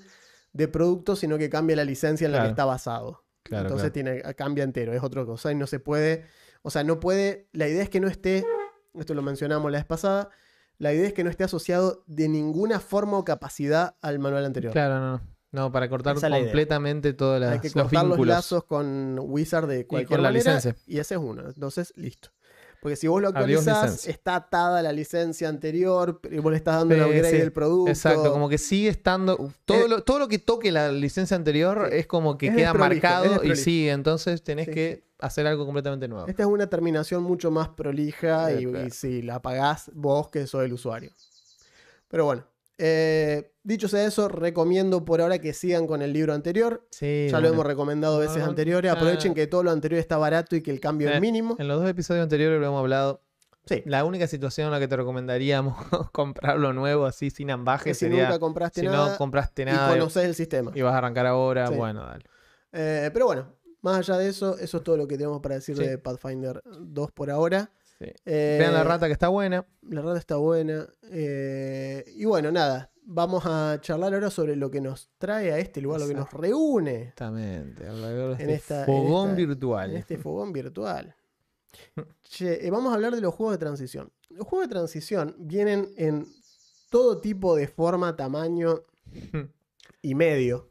de 0.53 0.67
producto, 0.67 1.15
sino 1.15 1.37
que 1.37 1.49
cambia 1.49 1.75
la 1.75 1.83
licencia 1.85 2.25
en 2.25 2.31
la 2.31 2.43
que 2.43 2.49
está 2.49 2.65
basado. 2.65 3.23
Claro, 3.43 3.63
Entonces 3.67 3.91
claro. 3.91 4.11
tiene, 4.21 4.35
cambia 4.35 4.63
entero, 4.63 4.93
es 4.93 5.01
otra 5.03 5.25
cosa 5.25 5.51
y 5.51 5.55
no 5.55 5.65
se 5.67 5.79
puede, 5.79 6.25
o 6.61 6.69
sea, 6.69 6.83
no 6.83 6.99
puede, 6.99 7.47
la 7.53 7.67
idea 7.67 7.81
es 7.81 7.89
que 7.89 7.99
no 7.99 8.07
esté, 8.07 8.45
esto 8.93 9.13
lo 9.13 9.21
mencionamos 9.21 9.71
la 9.71 9.77
vez 9.79 9.85
pasada, 9.85 10.29
la 10.77 10.93
idea 10.93 11.07
es 11.07 11.13
que 11.13 11.23
no 11.23 11.29
esté 11.29 11.43
asociado 11.45 12.03
de 12.07 12.27
ninguna 12.29 12.79
forma 12.79 13.17
o 13.17 13.23
capacidad 13.25 13.95
al 14.01 14.19
manual 14.19 14.45
anterior. 14.45 14.71
Claro, 14.73 14.99
no, 14.99 15.11
no. 15.17 15.21
No, 15.51 15.71
para 15.71 15.89
cortar 15.89 16.15
Esa 16.17 16.29
la 16.29 16.37
completamente 16.39 17.13
todos 17.13 17.39
las- 17.39 17.53
Hay 17.53 17.59
que 17.59 17.69
los 17.69 17.73
cortar 17.73 18.03
los 18.03 18.11
vínculos. 18.17 18.35
lazos 18.35 18.63
con 18.65 19.17
Wizard 19.19 19.67
de 19.67 19.87
cualquier 19.87 20.17
con 20.17 20.21
la 20.23 20.29
manera, 20.29 20.53
licencia. 20.55 20.75
Y 20.85 20.99
ese 20.99 21.15
es 21.15 21.19
uno, 21.19 21.41
entonces 21.47 21.91
listo. 21.95 22.29
Porque 22.81 22.95
si 22.95 23.07
vos 23.07 23.21
lo 23.21 23.27
actualizás, 23.29 24.07
está 24.07 24.35
atada 24.35 24.81
la 24.81 24.93
licencia 24.93 25.49
anterior 25.49 26.21
y 26.31 26.37
vos 26.37 26.51
le 26.51 26.57
estás 26.57 26.75
dando 26.77 26.95
un 26.95 27.01
Sí, 27.01 27.07
upgrade 27.07 27.31
sí. 27.31 27.37
del 27.37 27.51
producto. 27.51 27.91
Exacto, 27.91 28.31
como 28.31 28.47
que 28.47 28.57
sigue 28.57 28.87
estando. 28.89 29.51
Todo, 29.65 29.85
Eh, 29.85 29.89
lo, 29.89 30.01
todo 30.03 30.19
lo 30.19 30.27
que 30.29 30.39
toque 30.39 30.71
la 30.71 30.91
licencia 30.91 31.35
anterior 31.35 31.87
Sí. 31.91 31.97
es 31.97 32.07
como 32.07 32.37
que 32.37 32.47
Es 32.47 32.55
queda 32.55 32.73
marcado 32.73 33.43
y 33.43 33.55
sigue. 33.57 33.91
Entonces 33.91 34.41
tenés 34.43 34.69
que 34.69 35.03
hacer 35.19 35.45
algo 35.47 35.65
completamente 35.65 36.07
nuevo. 36.07 36.27
Esta 36.27 36.43
es 36.43 36.47
una 36.49 36.67
terminación 36.67 37.21
mucho 37.23 37.51
más 37.51 37.67
prolija 37.69 38.53
y 38.53 38.89
si 38.91 39.21
la 39.21 39.41
pagás 39.41 39.91
vos 39.93 40.29
que 40.29 40.47
sos 40.47 40.63
el 40.63 40.71
usuario. 40.71 41.11
Pero 42.07 42.23
bueno, 42.25 42.43
eh, 42.79 43.51
dicho 43.63 43.87
sea 43.87 44.05
eso, 44.05 44.27
recomiendo 44.29 45.05
por 45.05 45.21
ahora 45.21 45.37
que 45.39 45.53
sigan 45.53 45.85
con 45.85 46.01
el 46.01 46.13
libro 46.13 46.33
anterior. 46.33 46.87
Sí, 46.91 47.27
Ya 47.29 47.39
lo 47.39 47.49
hemos 47.49 47.65
recomendado 47.65 48.17
veces 48.19 48.37
No, 48.37 48.45
anteriores. 48.45 48.91
Aprovechen 48.91 49.33
que 49.33 49.45
todo 49.47 49.63
lo 49.63 49.71
anterior 49.71 49.99
está 49.99 50.17
barato 50.17 50.55
y 50.55 50.61
que 50.63 50.71
el 50.71 50.79
cambio 50.79 51.09
Eh, 51.09 51.15
es 51.15 51.21
mínimo. 51.21 51.55
En 51.59 51.67
los 51.67 51.79
dos 51.81 51.89
episodios 51.89 52.23
anteriores 52.23 52.59
lo 52.59 52.65
hemos 52.67 52.79
hablado. 52.79 53.21
Sí. 53.65 53.83
La 53.85 54.03
única 54.05 54.25
situación 54.25 54.67
en 54.67 54.71
la 54.71 54.79
que 54.79 54.87
te 54.87 54.95
recomendaríamos 54.95 55.75
comprarlo 56.13 56.73
nuevo 56.73 57.05
así 57.05 57.29
sin 57.29 57.51
ambaje 57.51 57.89
Que 57.91 57.93
si 57.93 58.05
sería 58.05 58.23
nunca 58.25 58.39
compraste 58.39 58.81
si 58.81 58.87
nada 58.87 59.11
no 59.11 59.17
compraste 59.17 59.61
y 59.61 59.65
nada 59.65 59.89
y, 59.95 59.99
conoces 59.99 60.23
el 60.23 60.33
sistema. 60.33 60.71
y 60.73 60.81
vas 60.81 60.93
a 60.95 60.97
arrancar 60.97 61.27
ahora, 61.27 61.67
Sí. 61.67 61.75
bueno, 61.75 62.03
dale. 62.05 62.23
Eh, 62.71 63.09
pero 63.13 63.25
bueno, 63.27 63.53
más 63.81 63.97
allá 63.99 64.17
de 64.17 64.29
eso, 64.29 64.57
eso 64.57 64.77
es 64.77 64.83
todo 64.83 64.97
lo 64.97 65.07
que 65.07 65.17
tenemos 65.17 65.39
para 65.41 65.55
decir 65.55 65.75
Sí. 65.77 65.83
de 65.85 65.97
Pathfinder 65.97 66.63
2 66.79 67.11
por 67.11 67.29
ahora. 67.29 67.69
Sí. 67.99 68.05
Eh, 68.25 68.55
Vean 68.59 68.73
la 68.73 68.83
rata 68.83 69.07
que 69.07 69.13
está 69.13 69.27
buena. 69.27 69.65
La 69.81 70.01
rata 70.01 70.17
está 70.19 70.37
buena. 70.37 70.87
Eh, 71.11 72.05
y 72.15 72.25
bueno, 72.25 72.51
nada. 72.51 72.91
Vamos 73.11 73.43
a 73.45 73.79
charlar 73.81 74.13
ahora 74.13 74.29
sobre 74.29 74.55
lo 74.55 74.69
que 74.71 74.79
nos 74.81 75.09
trae 75.17 75.51
a 75.51 75.57
este 75.57 75.81
lugar, 75.81 75.99
lo 75.99 76.07
que 76.07 76.13
nos 76.13 76.31
reúne 76.31 77.01
Exactamente. 77.03 77.87
alrededor 77.87 78.37
de 78.37 78.43
En 78.43 78.49
este 78.51 78.53
esta- 78.53 78.79
en 78.81 78.85
fogón 78.85 79.29
esta- 79.31 79.35
virtual. 79.35 79.89
en 79.91 79.97
este 79.97 80.17
fogón 80.17 80.53
virtual. 80.53 81.15
Che, 82.23 82.65
eh, 82.65 82.69
vamos 82.69 82.91
a 82.91 82.95
hablar 82.95 83.15
de 83.15 83.21
los 83.21 83.33
juegos 83.33 83.55
de 83.55 83.57
transición. 83.57 84.11
Los 84.29 84.47
juegos 84.47 84.67
de 84.69 84.73
transición 84.75 85.35
vienen 85.39 85.89
en 85.97 86.27
todo 86.91 87.19
tipo 87.19 87.55
de 87.55 87.67
forma, 87.67 88.15
tamaño 88.15 88.83
y 90.03 90.13
medio. 90.15 90.69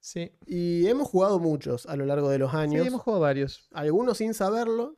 Sí. 0.00 0.30
Y 0.46 0.86
hemos 0.88 1.08
jugado 1.08 1.38
muchos 1.38 1.86
a 1.86 1.96
lo 1.96 2.04
largo 2.04 2.28
de 2.28 2.38
los 2.38 2.50
Sí, 2.50 2.56
años. 2.58 2.86
hemos 2.86 3.00
jugado 3.00 3.22
varios. 3.22 3.66
Algunos 3.72 4.18
sin 4.18 4.34
saberlo. 4.34 4.96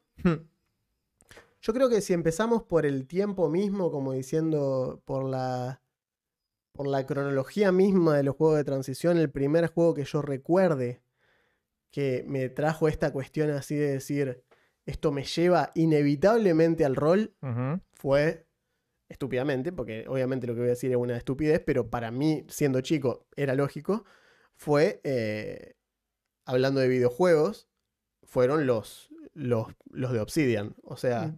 Yo 1.67 1.73
creo 1.73 1.89
que 1.89 2.01
si 2.01 2.13
empezamos 2.13 2.63
por 2.63 2.87
el 2.87 3.09
tiempo 3.09 3.49
mismo, 3.49 3.91
como 3.91 4.13
diciendo 4.13 5.03
por 5.05 5.25
la 5.25 5.83
por 6.71 6.87
la 6.87 7.07
cronología 7.07 7.73
misma 7.73 8.17
de 8.17 8.23
los 8.23 8.37
juegos 8.37 8.59
de 8.59 8.65
transición, 8.65 9.19
el 9.19 9.31
primer 9.31 9.67
juego 9.67 9.93
que 9.93 10.05
yo 10.05 10.23
recuerde 10.23 11.03
que 11.91 12.25
me 12.29 12.49
trajo 12.51 12.87
esta 12.87 13.13
cuestión 13.13 13.51
así 13.51 13.75
de 13.75 13.91
decir 13.91 14.45
esto 14.85 15.11
me 15.11 15.25
lleva 15.25 15.73
inevitablemente 15.75 16.85
al 16.85 16.95
rol 16.95 17.35
fue 17.95 18.47
estúpidamente, 19.09 19.73
porque 19.73 20.05
obviamente 20.07 20.47
lo 20.47 20.55
que 20.55 20.61
voy 20.61 20.69
a 20.69 20.71
decir 20.71 20.93
es 20.93 20.97
una 20.97 21.17
estupidez, 21.17 21.61
pero 21.67 21.91
para 21.91 22.13
mí, 22.13 22.45
siendo 22.49 22.81
chico, 22.81 23.27
era 23.35 23.57
lógico, 23.57 24.05
fue, 24.55 25.01
eh, 25.03 25.75
hablando 26.45 26.79
de 26.79 26.87
videojuegos, 26.87 27.69
fueron 28.23 28.67
los, 28.67 29.11
los, 29.33 29.67
los 29.91 30.13
de 30.13 30.21
Obsidian. 30.21 30.77
O 30.83 30.97
sea, 30.97 31.37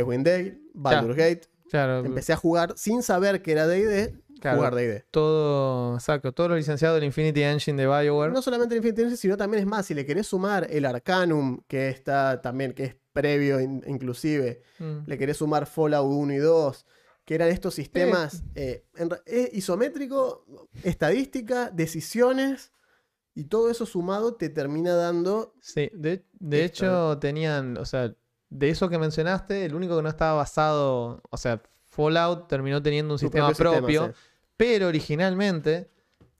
Icewind 0.00 0.24
Dale, 0.26 0.58
Baldur's 0.74 1.16
Gate. 1.16 1.42
Claro, 1.70 2.04
Empecé 2.04 2.32
a 2.32 2.36
jugar 2.36 2.74
sin 2.76 3.02
saber 3.02 3.42
que 3.42 3.52
era 3.52 3.66
D&D, 3.66 4.14
Claro. 4.40 4.58
jugar 4.58 4.74
D&D. 4.74 5.04
todo, 5.10 5.94
exacto, 5.94 6.32
todo 6.32 6.48
lo 6.50 6.56
licenciado 6.56 6.94
del 6.96 7.04
Infinity 7.04 7.42
Engine 7.42 7.80
de 7.82 7.88
BioWare. 7.88 8.32
No 8.32 8.42
solamente 8.42 8.74
el 8.74 8.78
Infinity 8.78 9.02
Engine, 9.02 9.16
sino 9.16 9.36
también 9.36 9.62
es 9.62 9.66
más, 9.66 9.86
si 9.86 9.94
le 9.94 10.04
querés 10.04 10.26
sumar 10.26 10.66
el 10.70 10.84
Arcanum, 10.84 11.60
que 11.66 11.88
está 11.88 12.40
también, 12.42 12.72
que 12.74 12.84
es 12.84 12.96
previo 13.12 13.60
in- 13.60 13.82
inclusive, 13.86 14.62
Mm. 14.78 14.98
le 15.06 15.18
querés 15.18 15.38
sumar 15.38 15.66
Fallout 15.66 16.06
1 16.12 16.32
y 16.34 16.38
2, 16.38 16.84
que 17.24 17.34
eran 17.36 17.48
estos 17.48 17.74
sistemas 17.74 18.42
eh, 18.54 18.84
en 18.96 19.08
eh, 19.26 19.48
isométrico, 19.54 20.44
estadística, 20.82 21.70
decisiones, 21.70 22.70
y 23.34 23.44
todo 23.44 23.70
eso 23.70 23.84
sumado 23.86 24.34
te 24.34 24.48
termina 24.48 24.94
dando 24.94 25.54
Sí, 25.60 25.90
de, 25.94 26.24
de 26.38 26.64
hecho 26.64 27.18
tenían, 27.18 27.76
o 27.78 27.84
sea, 27.84 28.14
de 28.54 28.70
eso 28.70 28.88
que 28.88 28.98
mencionaste, 28.98 29.64
el 29.64 29.74
único 29.74 29.96
que 29.96 30.02
no 30.02 30.08
estaba 30.08 30.34
basado, 30.34 31.20
o 31.28 31.36
sea, 31.36 31.60
Fallout 31.90 32.48
terminó 32.48 32.82
teniendo 32.82 33.14
un 33.14 33.18
su 33.18 33.26
sistema 33.26 33.52
propio, 33.52 33.80
sistema, 34.04 34.12
sí. 34.12 34.18
pero 34.56 34.88
originalmente 34.88 35.90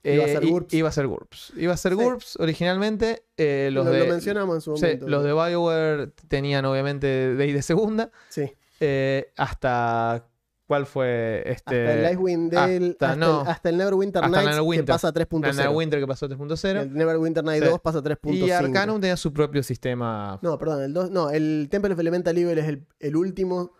Iba 0.03 0.23
a 0.23 0.27
eh, 0.27 0.33
ser 0.33 0.45
GURPS. 0.45 0.73
iba 0.75 0.89
a 0.89 0.91
ser 0.91 1.07
GURPS. 1.07 1.53
Iba 1.57 1.73
a 1.73 1.77
ser 1.77 1.93
Sí. 1.93 1.97
GURPS 1.97 2.35
originalmente. 2.39 3.23
eh, 3.37 3.69
los 3.71 3.85
lo, 3.85 3.91
de, 3.91 3.99
lo 4.01 4.05
mencionamos 4.05 4.55
en 4.55 4.61
su 4.61 4.75
sí, 4.77 4.83
momento. 4.83 5.07
los 5.09 5.23
de 5.23 5.33
BioWare 5.33 6.07
tenían 6.27 6.63
obviamente 6.65 7.35
Day 7.35 7.51
de 7.51 7.61
segunda. 7.63 8.11
Sí. 8.29 8.51
eh, 8.79 9.31
hasta. 9.35 10.27
¿Cuál 10.67 10.85
fue? 10.87 11.43
Este, 11.45 11.87
hasta 11.87 11.93
el 12.07 12.13
Icewind 12.13 12.51
Dale, 12.51 12.87
hasta- 12.91 13.05
hasta, 13.11 13.15
no. 13.19 13.41
el, 13.43 13.47
hasta 13.47 13.69
el 13.69 13.77
Neverwinter 13.77 14.21
Nights, 14.23 14.39
que 14.39 14.45
Neverwinter. 14.49 14.85
pasa 14.85 15.07
a 15.09 15.13
3.0. 15.13 15.75
Winter 15.75 15.99
que 15.99 16.07
pasó 16.07 16.25
a 16.25 16.29
3.0. 16.29 16.81
El 16.81 16.93
Neverwinter 16.93 17.43
Night 17.43 17.63
Sí. 17.63 17.69
2 17.69 17.79
pasa 17.81 17.99
a 17.99 18.01
3.5. 18.03 18.33
Y 18.47 18.51
Arcanum 18.51 18.99
tenía 18.99 19.15
su 19.17 19.31
propio 19.31 19.61
sistema. 19.61 20.39
No, 20.41 20.57
perdón, 20.57 20.81
el 20.83 20.93
2. 20.93 21.11
No, 21.11 21.29
el 21.29 21.67
Temple 21.69 21.93
of 21.93 21.99
Elemental 21.99 22.35
Evil 22.37 22.57
es 22.57 22.67
el, 22.67 22.87
el 22.99 23.15
último 23.15 23.73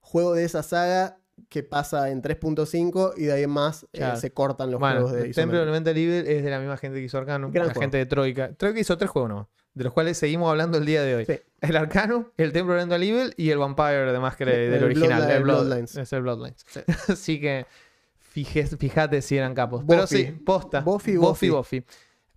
juego 0.00 0.34
de 0.34 0.44
esa 0.44 0.64
saga 0.64 1.18
que 1.48 1.62
pasa 1.62 2.10
en 2.10 2.22
3.5 2.22 3.14
y 3.16 3.24
de 3.26 3.32
ahí 3.32 3.42
en 3.44 3.50
más 3.50 3.86
eh, 3.92 4.04
se 4.16 4.32
cortan 4.32 4.70
los 4.70 4.80
Bueno, 4.80 5.02
juegos 5.02 5.12
de 5.12 5.26
el 5.28 5.34
Temple 5.34 5.58
of. 5.58 5.62
Elemental 5.62 5.96
Evil 5.96 6.26
es 6.26 6.42
de 6.42 6.50
la 6.50 6.58
misma 6.58 6.76
gente 6.76 6.98
que 6.98 7.04
hizo 7.04 7.18
Arcanum, 7.18 7.52
Gran 7.52 7.68
la 7.68 7.72
juego. 7.72 7.80
gente 7.82 7.98
de 7.98 8.06
Troika. 8.06 8.52
Troika 8.54 8.80
hizo 8.80 8.96
tres 8.98 9.10
juegos 9.10 9.28
nomás, 9.28 9.46
de 9.74 9.84
los 9.84 9.92
cuales 9.92 10.18
seguimos 10.18 10.50
hablando 10.50 10.78
el 10.78 10.84
día 10.86 11.02
de 11.02 11.14
hoy. 11.14 11.24
Sí. 11.26 11.38
El 11.60 11.76
Arcanum, 11.76 12.26
el 12.36 12.50
of 12.50 12.56
Elemental 12.56 13.02
Evil 13.02 13.34
y 13.36 13.50
el 13.50 13.58
Vampire 13.58 14.12
de 14.12 14.18
Máscara 14.18 14.50
del 14.52 14.74
el 14.74 14.84
original, 14.84 15.22
Bloodline- 15.22 15.30
el 15.36 15.42
Blood- 15.44 15.64
Bloodlines. 15.66 15.96
Es 15.96 16.12
el 16.12 16.22
Bloodlines. 16.22 16.64
Sí. 16.66 16.80
Así 17.12 17.40
que 17.40 17.66
fíjate 18.20 19.22
si 19.22 19.36
eran 19.36 19.54
capos. 19.54 19.84
Pero 19.86 20.06
sí, 20.06 20.24
posta. 20.24 20.80
Buffy, 20.80 21.16
Buffy, 21.16 21.50
Buffy. 21.50 21.84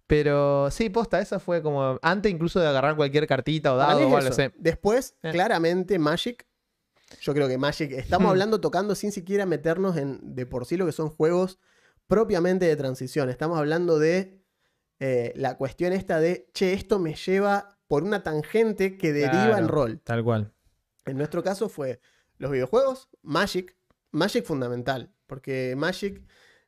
Pero 0.08 0.70
sí, 0.70 0.90
posta, 0.90 1.20
esa 1.20 1.40
fue 1.40 1.62
como 1.64 1.98
antes 2.02 2.32
incluso 2.32 2.60
de 2.60 2.68
agarrar 2.68 2.96
cualquier 2.96 3.26
cartita 3.28 3.74
o 3.74 3.78
dado 3.78 4.08
o 4.08 4.16
algo 4.18 4.30
así. 4.30 4.44
Después, 4.58 5.16
Eh. 5.24 5.32
claramente, 5.32 5.98
Magic. 5.98 6.46
Yo 7.22 7.34
creo 7.34 7.48
que 7.48 7.58
Magic. 7.58 7.92
Estamos 7.92 8.28
Hmm. 8.28 8.32
hablando, 8.32 8.62
tocando 8.62 8.94
sin 8.96 9.12
siquiera 9.12 9.46
meternos 9.46 9.98
en 9.98 10.20
de 10.36 10.46
por 10.46 10.66
sí 10.66 10.78
lo 10.78 10.86
que 10.86 10.92
son 10.92 11.10
juegos 11.10 11.60
propiamente 12.08 12.66
de 12.66 12.76
transición. 12.76 13.30
Estamos 13.30 13.58
hablando 13.58 13.98
de 13.98 14.44
eh, 15.00 15.34
la 15.36 15.58
cuestión 15.58 15.94
esta 15.94 16.20
de, 16.20 16.50
che, 16.54 16.74
esto 16.74 17.00
me 17.00 17.16
lleva 17.16 17.78
por 17.88 18.04
una 18.04 18.24
tangente 18.24 18.98
que 18.98 19.14
deriva 19.14 19.58
en 19.58 19.68
rol. 19.68 20.02
Tal 20.04 20.24
cual. 20.24 20.54
En 21.06 21.18
nuestro 21.18 21.44
caso 21.44 21.70
fue 21.70 22.00
los 22.38 22.52
videojuegos, 22.52 23.10
Magic, 23.22 23.76
Magic 24.12 24.46
fundamental, 24.46 25.14
porque 25.28 25.76
Magic, 25.78 26.24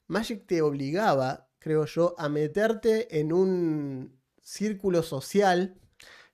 Magic 0.07 0.45
te 0.45 0.61
obligaba, 0.61 1.49
creo 1.59 1.85
yo, 1.85 2.15
a 2.17 2.29
meterte 2.29 3.19
en 3.19 3.33
un 3.33 4.19
círculo 4.41 5.03
social. 5.03 5.79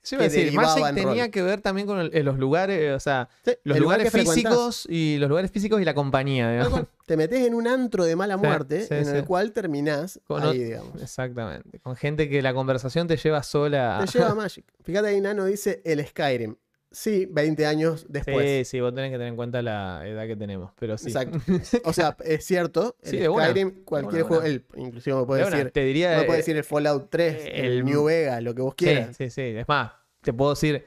Eso 0.04 0.16
iba 0.16 0.26
a 0.26 0.28
decir, 0.28 0.52
Magic 0.54 0.86
en 0.90 0.96
tenía 0.96 1.24
rol. 1.24 1.32
que 1.32 1.42
ver 1.42 1.62
también 1.62 1.88
con 1.88 1.98
el- 2.00 2.14
en 2.14 2.26
los 2.26 2.38
lugares, 2.38 2.94
o 2.94 3.00
sea, 3.00 3.30
Sí, 3.46 3.52
los 3.64 3.80
lugar 3.80 4.00
lugares 4.02 4.12
físicos 4.14 4.86
y 4.90 5.18
los 5.18 5.30
lugares 5.30 5.50
físicos 5.50 5.82
y 5.82 5.86
la 5.86 5.94
compañía, 5.94 6.52
digamos. 6.52 6.84
Te 7.06 7.16
metes 7.18 7.46
en 7.46 7.54
un 7.54 7.68
antro 7.68 8.04
de 8.04 8.16
mala 8.16 8.36
muerte 8.38 8.82
sí, 8.86 8.94
en 8.94 9.08
el 9.16 9.24
cual 9.26 9.52
terminás 9.54 10.20
Con 10.28 10.44
ahí, 10.44 10.62
digamos. 10.64 11.02
Exactamente. 11.02 11.80
Con 11.80 11.96
gente 11.96 12.30
que 12.30 12.42
la 12.42 12.54
conversación 12.54 13.08
te 13.08 13.16
lleva 13.18 13.44
sola. 13.44 14.04
Te 14.06 14.18
lleva 14.20 14.32
a 14.32 14.36
Magic. 14.36 14.66
Fíjate 14.84 15.08
ahí, 15.08 15.22
Nano 15.22 15.46
dice 15.46 15.82
el 15.86 16.06
Skyrim. 16.06 16.56
Sí, 16.96 17.28
20 17.30 17.66
años 17.66 18.06
después. 18.08 18.46
Sí, 18.48 18.66
sí, 18.66 18.80
vos 18.80 18.94
tenés 18.94 19.10
que 19.10 19.16
tener 19.16 19.30
en 19.30 19.36
cuenta 19.36 19.64
la 19.64 20.08
edad 20.08 20.28
que 20.28 20.36
tenemos, 20.36 20.72
pero 20.80 20.96
sí. 20.98 21.08
Exacto. 21.08 21.40
O 21.86 21.92
sea, 21.92 22.16
es 22.24 22.46
cierto. 22.46 22.96
Sí, 23.02 23.18
de. 23.18 23.26
Skyrim, 23.28 23.84
cualquier 23.84 24.22
juego, 24.24 24.44
el, 24.44 24.64
inclusive 24.76 25.16
me 25.18 25.26
puede 25.26 25.44
De 25.44 25.50
decir, 25.50 25.72
te 25.72 25.84
diría. 25.84 26.18
me 26.18 26.24
puede 26.26 26.38
eh, 26.38 26.42
decir 26.42 26.56
el 26.56 26.64
Fallout 26.64 27.10
3, 27.10 27.46
el, 27.52 27.66
el- 27.66 27.86
New 27.86 28.04
Vegas, 28.06 28.44
lo 28.44 28.54
que 28.54 28.62
vos 28.62 28.76
sí, 28.78 28.86
quieras. 28.86 29.18
sí, 29.18 29.30
sí. 29.32 29.42
Es 29.42 29.68
más, 29.68 29.92
te 30.22 30.32
puedo 30.34 30.52
decir. 30.52 30.86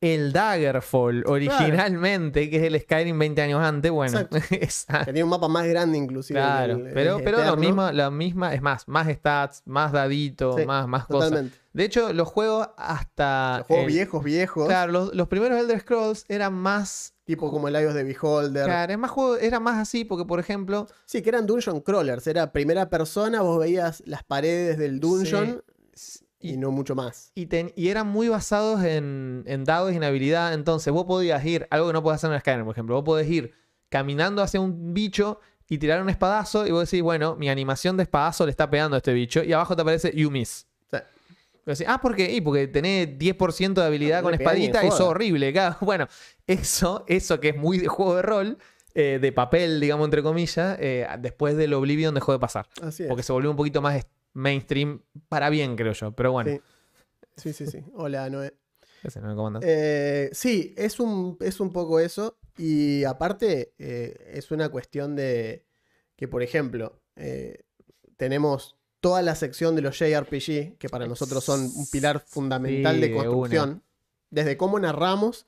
El 0.00 0.32
Daggerfall 0.32 1.24
originalmente, 1.26 2.48
que 2.50 2.56
es 2.58 2.62
el 2.62 2.80
Skyrim 2.80 3.18
20 3.18 3.42
años 3.42 3.60
antes, 3.62 3.90
bueno, 3.90 4.20
esa- 4.50 5.04
Tenía 5.04 5.24
un 5.24 5.30
mapa 5.30 5.48
más 5.48 5.66
grande, 5.66 5.98
inclusive. 5.98 6.38
claro. 6.38 6.74
el- 6.74 6.86
el 6.88 6.94
pero 6.94 7.18
pero 7.18 7.38
lo 7.38 7.42
Eterno. 7.44 7.56
mismo, 7.56 7.90
la 7.90 8.10
misma, 8.10 8.54
es 8.54 8.62
más, 8.62 8.86
más 8.86 9.08
stats, 9.08 9.62
más 9.66 9.90
dadito, 9.92 10.56
Sí, 10.56 10.64
más, 10.66 10.86
más 10.86 11.06
cosas. 11.06 11.46
De 11.72 11.84
hecho, 11.84 12.12
los 12.12 12.28
juegos 12.28 12.68
hasta. 12.76 13.58
Los 13.58 13.66
juegos 13.66 13.86
el- 13.86 13.92
viejos, 13.92 14.24
viejos. 14.24 14.66
Claro, 14.68 14.92
los, 14.92 15.14
los 15.14 15.28
primeros 15.28 15.58
Elder 15.60 15.80
Scrolls 15.80 16.24
eran 16.28 16.54
más. 16.54 17.14
Tipo 17.24 17.50
como 17.50 17.68
el 17.68 17.74
iOS 17.74 17.92
de 17.94 18.04
Beholder. 18.04 18.64
Claro, 18.64 18.92
es 18.92 18.98
más 18.98 19.10
juego, 19.10 19.36
era 19.36 19.60
más 19.60 19.76
así, 19.76 20.04
porque 20.04 20.24
por 20.24 20.40
ejemplo, 20.40 20.86
Sí, 21.04 21.20
que 21.22 21.28
eran 21.28 21.46
dungeon 21.46 21.80
crawlers. 21.82 22.26
Era 22.26 22.52
primera 22.52 22.88
persona, 22.88 23.42
vos 23.42 23.58
veías 23.58 24.02
las 24.06 24.22
paredes 24.24 24.78
del 24.78 24.98
dungeon 24.98 25.62
y, 26.40 26.54
y- 26.54 26.56
no 26.56 26.70
mucho 26.70 26.94
más. 26.94 27.32
Y, 27.34 27.46
ten- 27.46 27.72
y 27.76 27.88
eran 27.88 28.06
muy 28.08 28.28
basados 28.28 28.82
en, 28.84 29.44
en 29.46 29.64
dados 29.64 29.92
y 29.92 29.96
en 29.96 30.04
habilidad. 30.04 30.54
Entonces, 30.54 30.92
vos 30.92 31.04
podías 31.04 31.44
ir, 31.44 31.66
algo 31.70 31.88
que 31.88 31.92
no 31.92 32.02
podés 32.02 32.16
hacer 32.16 32.30
en 32.30 32.34
el 32.34 32.40
Skyrim, 32.40 32.64
por 32.64 32.74
ejemplo, 32.74 32.94
vos 32.96 33.04
podés 33.04 33.28
ir 33.30 33.52
caminando 33.88 34.42
hacia 34.42 34.60
un 34.60 34.92
bicho 34.94 35.40
y 35.68 35.78
tirar 35.78 36.00
un 36.02 36.08
espadazo 36.10 36.66
y 36.66 36.70
vos 36.70 36.88
decís, 36.90 37.02
bueno, 37.02 37.36
mi 37.36 37.48
animación 37.50 37.96
de 37.96 38.02
espadazo 38.04 38.44
le 38.46 38.50
está 38.50 38.68
pegando 38.70 38.94
a 38.96 38.98
este 38.98 39.12
bicho 39.12 39.42
y 39.42 39.52
abajo 39.52 39.74
te 39.76 39.82
aparece 39.82 40.12
You 40.14 40.30
Miss. 40.30 40.66
Decís, 41.66 41.84
ah, 41.86 42.00
¿por 42.00 42.16
qué? 42.16 42.32
Y 42.34 42.40
porque 42.40 42.66
tenés 42.66 43.18
10% 43.18 43.74
de 43.74 43.84
habilidad 43.86 44.20
No 44.22 44.24
con 44.28 44.34
espadita 44.34 44.82
y 44.86 44.90
sos 44.90 45.00
horrible. 45.02 45.52
Bueno, 45.82 46.08
eso, 46.46 47.04
eso 47.06 47.40
que 47.40 47.50
es 47.50 47.56
muy 47.58 47.76
de 47.76 47.88
juego 47.88 48.16
de 48.16 48.22
rol, 48.22 48.58
eh, 48.94 49.18
de 49.20 49.32
papel, 49.32 49.78
digamos, 49.78 50.06
entre 50.06 50.22
comillas, 50.22 50.78
eh, 50.80 51.06
después 51.18 51.58
del 51.58 51.74
Oblivion 51.74 52.14
dejó 52.14 52.32
de 52.32 52.38
pasar. 52.38 52.66
Así 52.80 53.02
es. 53.02 53.08
Porque 53.10 53.22
se 53.22 53.34
volvió 53.34 53.50
un 53.50 53.56
poquito 53.58 53.82
más 53.82 53.96
mainstream 54.34 55.02
para 55.28 55.50
bien, 55.50 55.76
creo 55.76 55.92
yo. 55.92 56.12
Pero 56.12 56.32
bueno, 56.32 56.50
Sí. 56.50 56.60
Sí, 57.36 57.52
sí, 57.52 57.66
sí. 57.66 57.84
Hola, 57.94 58.28
Noé. 58.28 58.52
ese 59.02 59.20
no. 59.20 59.60
Eh, 59.62 60.28
sí, 60.32 60.74
es 60.76 60.98
un, 60.98 61.36
es 61.40 61.60
un 61.60 61.72
poco 61.72 62.00
eso. 62.00 62.38
Y 62.56 63.04
aparte, 63.04 63.74
eh, 63.78 64.32
es 64.34 64.50
una 64.50 64.68
cuestión 64.70 65.14
de 65.14 65.64
que, 66.16 66.26
por 66.26 66.42
ejemplo, 66.42 67.00
eh, 67.14 67.64
tenemos 68.16 68.76
toda 69.00 69.22
la 69.22 69.36
sección 69.36 69.76
de 69.76 69.82
los 69.82 69.96
JRPG, 69.96 70.78
que 70.78 70.88
para 70.90 71.06
nosotros 71.06 71.44
son 71.44 71.60
un 71.60 71.86
pilar 71.90 72.18
fundamental 72.26 72.96
Sí, 72.96 73.00
de 73.02 73.08
de 73.08 73.14
construcción. 73.14 73.84
Desde 74.30 74.56
cómo 74.56 74.80
narramos 74.80 75.46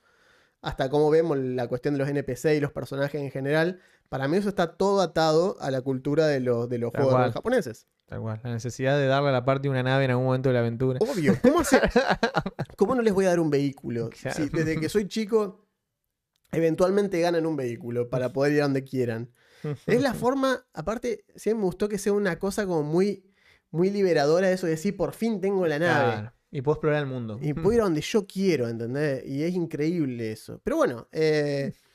hasta 0.61 0.89
cómo 0.89 1.09
vemos 1.09 1.37
la 1.37 1.67
cuestión 1.67 1.95
de 1.95 1.99
los 1.99 2.07
NPC 2.07 2.55
y 2.55 2.59
los 2.61 2.71
personajes 2.71 3.19
en 3.19 3.31
general. 3.31 3.81
Para 4.11 4.27
mí 4.27 4.35
eso 4.35 4.49
está 4.49 4.75
todo 4.75 4.99
atado 4.99 5.55
a 5.61 5.71
la 5.71 5.79
cultura 5.81 6.27
de 6.27 6.41
los, 6.41 6.67
de 6.67 6.77
los 6.79 6.91
Tal 6.91 7.03
juegos 7.03 7.17
cual. 7.21 7.31
japoneses. 7.31 7.87
Tal 8.07 8.19
cual. 8.19 8.41
La 8.43 8.51
necesidad 8.51 8.97
de 8.99 9.07
darle 9.07 9.29
a 9.29 9.31
la 9.31 9.45
parte 9.45 9.63
de 9.63 9.69
una 9.69 9.83
nave 9.83 10.03
en 10.03 10.11
algún 10.11 10.25
momento 10.25 10.49
de 10.49 10.53
la 10.53 10.59
aventura. 10.59 10.99
Obvio. 11.01 11.33
¿Cómo, 11.41 11.61
hacer- 11.61 11.89
¿Cómo 12.77 12.93
no 12.93 13.01
les 13.03 13.13
voy 13.13 13.23
a 13.23 13.29
dar 13.29 13.39
un 13.39 13.49
vehículo? 13.49 14.09
Claro. 14.09 14.35
Si 14.35 14.49
desde 14.49 14.77
que 14.81 14.89
soy 14.89 15.07
chico, 15.07 15.65
eventualmente 16.51 17.19
ganan 17.21 17.45
un 17.45 17.55
vehículo 17.55 18.09
para 18.09 18.33
poder 18.33 18.53
ir 18.53 18.59
a 18.59 18.63
donde 18.63 18.83
quieran. 18.83 19.31
Es 19.85 20.01
la 20.01 20.13
forma, 20.13 20.65
aparte, 20.73 21.23
siempre 21.35 21.59
me 21.59 21.65
gustó 21.65 21.87
que 21.87 21.97
sea 21.97 22.13
una 22.13 22.37
cosa 22.37 22.65
como 22.65 22.83
muy, 22.83 23.23
muy 23.69 23.89
liberadora 23.89 24.51
eso 24.51 24.65
de 24.65 24.71
decir, 24.73 24.97
por 24.97 25.13
fin 25.13 25.39
tengo 25.39 25.65
la 25.67 25.79
nave. 25.79 26.11
Claro. 26.13 26.33
Y 26.51 26.61
puedo 26.61 26.75
explorar 26.75 26.99
el 26.99 27.05
mundo. 27.07 27.39
Y 27.41 27.53
puedo 27.53 27.71
ir 27.73 27.79
a 27.79 27.83
donde 27.85 28.01
yo 28.01 28.27
quiero, 28.27 28.67
¿entendés? 28.67 29.25
Y 29.25 29.43
es 29.43 29.53
increíble 29.53 30.33
eso. 30.33 30.59
Pero 30.65 30.75
bueno, 30.75 31.07
eh, 31.13 31.71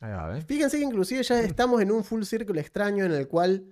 Ahí 0.00 0.10
va, 0.12 0.28
¿ves? 0.28 0.44
fíjense 0.46 0.78
que 0.78 0.84
inclusive 0.84 1.22
ya 1.22 1.40
estamos 1.40 1.80
en 1.80 1.90
un 1.92 2.02
full 2.04 2.22
círculo 2.24 2.60
extraño 2.60 3.04
en 3.04 3.12
el 3.12 3.28
cual 3.28 3.64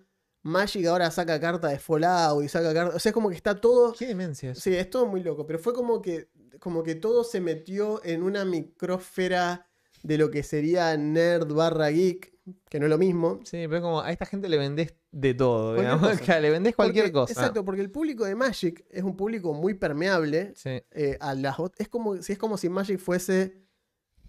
Magic 0.45 0.87
ahora 0.87 1.11
saca 1.11 1.39
carta 1.41 1.69
de 1.69 1.79
Fallout 1.79 2.45
y 2.45 2.49
saca 2.49 2.73
carta... 2.75 2.97
O 2.97 2.99
sea, 2.99 3.11
es 3.11 3.15
como 3.15 3.29
que 3.29 3.37
está 3.37 3.61
todo... 3.61 3.93
Qué 3.93 4.07
demencias. 4.07 4.59
Sí, 4.59 4.75
es 4.75 4.89
todo 4.91 5.07
muy 5.07 5.23
loco, 5.23 5.47
pero 5.47 5.59
fue 5.59 5.73
como 5.73 6.03
que, 6.03 6.29
como 6.59 6.83
que 6.83 6.95
todo 6.97 7.23
se 7.25 7.41
metió 7.41 8.05
en 8.05 8.23
una 8.23 8.45
micrósfera 8.45 9.67
de 10.03 10.19
lo 10.19 10.31
que 10.31 10.43
sería 10.43 10.97
nerd 10.97 11.53
barra 11.53 11.91
geek, 11.91 12.33
que 12.69 12.81
no 12.81 12.87
es 12.87 12.91
lo 12.91 12.99
mismo. 12.99 13.39
Sí, 13.45 13.59
pero 13.69 13.77
es 13.77 13.83
como 13.83 14.01
a 14.01 14.11
esta 14.11 14.27
gente 14.27 14.49
le 14.49 14.59
vendés 14.59 14.95
de 15.13 15.35
todo, 15.35 15.77
digamos. 15.77 16.19
Claro, 16.21 16.41
le 16.43 16.51
vendés 16.51 16.75
cualquier 16.75 17.05
Porque- 17.07 17.13
cosa. 17.13 17.33
Exacto, 17.33 17.65
porque 17.65 17.81
el 17.83 17.91
público 17.93 18.25
de 18.25 18.35
Magic 18.35 18.85
es 18.91 19.05
un 19.05 19.17
público 19.17 19.55
muy 19.55 19.75
permeable 19.75 20.53
Sí. 20.57 20.83
eh, 20.91 21.17
a 21.21 21.35
las 21.35 21.57
es 21.79 21.89
como 21.89 22.21
si 22.21 22.33
es 22.33 22.39
como 22.39 22.57
si 22.59 22.69
Magic 22.69 22.99
fuese 22.99 23.63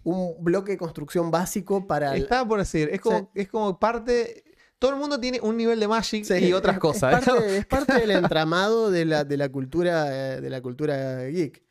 un 0.04 0.36
bloque 0.44 0.72
de 0.72 0.78
construcción 0.78 1.30
básico 1.30 1.86
para 1.86 2.14
el- 2.14 2.22
Estaba 2.22 2.46
por 2.46 2.58
decir, 2.60 2.88
es 2.92 3.00
como, 3.00 3.30
es 3.34 3.48
como 3.48 3.78
parte. 3.80 4.44
Todo 4.78 4.92
el 4.92 4.98
mundo 4.98 5.18
tiene 5.18 5.40
un 5.40 5.56
nivel 5.56 5.80
de 5.80 5.88
Magic 5.88 6.24
Sí, 6.24 6.34
y 6.46 6.52
otras 6.52 6.74
es- 6.76 6.80
cosas. 6.80 7.18
Es 7.20 7.24
parte, 7.26 7.56
es 7.58 7.66
parte 7.66 7.92
del 7.94 8.10
entramado 8.32 8.90
de 8.90 9.04
la, 9.06 9.24
de 9.24 9.36
la 9.36 9.48
cultura 9.48 10.34
eh, 10.36 10.40
de 10.40 10.50
la 10.50 10.60
cultura 10.60 11.24
geek. 11.26 11.62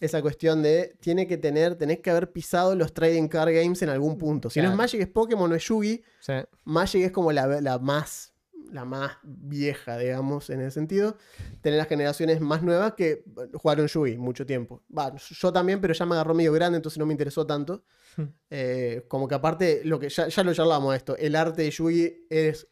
Esa 0.00 0.22
cuestión 0.22 0.62
de 0.62 0.96
tiene 1.00 1.26
que 1.26 1.36
tener, 1.36 1.74
tenés 1.76 1.98
que 2.00 2.08
haber 2.10 2.32
pisado 2.32 2.74
los 2.74 2.94
trading 2.94 3.28
card 3.28 3.52
games 3.54 3.82
en 3.82 3.90
algún 3.90 4.16
punto. 4.16 4.48
Si 4.48 4.60
no 4.62 4.70
es. 4.70 4.74
Magic 4.76 5.02
es 5.02 5.06
Pokémon 5.08 5.52
o 5.52 5.54
es 5.54 5.62
Yugi, 5.64 6.02
Sí. 6.20 6.32
Magic 6.64 7.02
es 7.04 7.12
como 7.12 7.30
la, 7.30 7.46
la 7.60 7.78
más 7.78 8.32
la 8.72 8.84
más 8.84 9.12
vieja, 9.22 9.98
digamos, 9.98 10.50
en 10.50 10.60
ese 10.60 10.72
sentido. 10.72 11.16
Tenés 11.60 11.78
las 11.78 11.88
generaciones 11.88 12.40
más 12.40 12.62
nuevas 12.62 12.94
que 12.94 13.24
jugaron 13.54 13.86
Yui 13.86 14.16
mucho 14.18 14.44
tiempo. 14.46 14.82
Va, 14.96 15.14
yo 15.16 15.52
también, 15.52 15.80
pero 15.80 15.94
ya 15.94 16.06
me 16.06 16.14
agarró 16.14 16.34
medio 16.34 16.52
grande, 16.52 16.76
entonces 16.76 16.98
no 16.98 17.06
me 17.06 17.12
interesó 17.12 17.46
tanto. 17.46 17.84
Eh, 18.50 19.04
como 19.08 19.28
que 19.28 19.34
aparte, 19.34 19.82
lo 19.84 19.98
que 19.98 20.08
ya, 20.08 20.28
ya 20.28 20.42
lo 20.42 20.54
charlamos 20.54 20.96
esto, 20.96 21.16
el 21.16 21.36
arte 21.36 21.62
de 21.62 21.70
Yui 21.70 22.26
es 22.30 22.66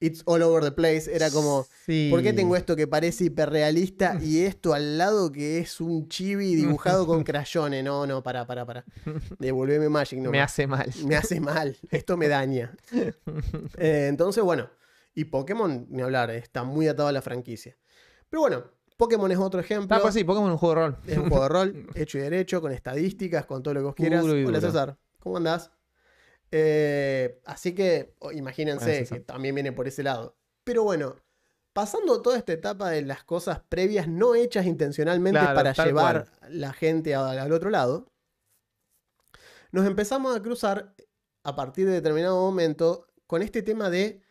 It's 0.00 0.22
all 0.26 0.42
over 0.42 0.64
the 0.64 0.72
place. 0.72 1.08
Era 1.14 1.30
como, 1.30 1.64
Sí. 1.86 2.08
¿por 2.10 2.22
qué 2.24 2.32
tengo 2.32 2.56
esto 2.56 2.74
que 2.74 2.88
parece 2.88 3.26
hiperrealista 3.26 4.18
y 4.20 4.40
esto 4.44 4.74
al 4.74 4.98
lado 4.98 5.30
que 5.30 5.60
es 5.60 5.80
un 5.80 6.08
chibi 6.08 6.56
dibujado 6.56 7.06
con 7.06 7.22
crayones? 7.22 7.84
No, 7.84 8.04
no, 8.04 8.20
para, 8.20 8.44
para, 8.44 8.66
para. 8.66 8.84
Devolveme 9.38 9.88
Magic, 9.88 10.18
no. 10.18 10.32
Me 10.32 10.40
hace 10.40 10.66
mal. 10.66 10.90
me 11.06 11.14
hace 11.14 11.38
mal. 11.40 11.76
Esto 11.90 12.16
me 12.16 12.26
daña. 12.26 12.74
Eh, 13.78 14.06
entonces, 14.08 14.42
bueno. 14.42 14.68
Y 15.14 15.24
Pokémon, 15.26 15.86
ni 15.90 16.02
hablar, 16.02 16.30
está 16.30 16.64
muy 16.64 16.88
atado 16.88 17.08
a 17.08 17.12
la 17.12 17.22
franquicia. 17.22 17.76
Pero 18.28 18.40
bueno, 18.42 18.64
Pokémon 18.96 19.30
es 19.30 19.38
otro 19.38 19.60
ejemplo. 19.60 19.94
Ah, 19.96 20.00
pues 20.00 20.14
sí, 20.14 20.24
Pokémon 20.24 20.48
es 20.48 20.52
un 20.52 20.58
juego 20.58 20.74
de 20.74 20.80
rol. 20.86 20.96
Es 21.06 21.18
un 21.18 21.28
juego 21.28 21.42
de 21.42 21.48
rol, 21.48 21.86
hecho 21.94 22.18
y 22.18 22.22
derecho, 22.22 22.60
con 22.60 22.72
estadísticas, 22.72 23.44
con 23.46 23.62
todo 23.62 23.74
lo 23.74 23.80
que 23.80 23.84
vos 23.84 23.94
quieras. 23.94 24.24
Y 24.24 24.44
Hola. 24.44 24.60
César, 24.60 24.96
¿cómo 25.18 25.36
andás? 25.36 25.70
Eh, 26.50 27.40
así 27.46 27.74
que 27.74 28.14
o- 28.18 28.32
imagínense 28.32 29.04
que 29.06 29.20
también 29.20 29.54
viene 29.54 29.72
por 29.72 29.86
ese 29.88 30.02
lado. 30.02 30.36
Pero 30.64 30.84
bueno, 30.84 31.16
pasando 31.72 32.22
toda 32.22 32.38
esta 32.38 32.52
etapa 32.52 32.90
de 32.90 33.02
las 33.02 33.24
cosas 33.24 33.60
previas 33.68 34.06
no 34.08 34.34
hechas 34.34 34.66
intencionalmente 34.66 35.40
Claro, 35.40 35.54
para 35.56 35.72
llevar 35.72 36.26
la 36.50 36.72
gente 36.72 37.14
al 37.14 37.52
otro 37.52 37.70
lado, 37.70 38.12
nos 39.72 39.86
empezamos 39.86 40.36
a 40.36 40.42
cruzar 40.42 40.94
a 41.44 41.56
partir 41.56 41.86
de 41.86 41.92
determinado 41.94 42.40
momento 42.40 43.08
con 43.26 43.42
este 43.42 43.62
tema 43.62 43.90
de 43.90 44.21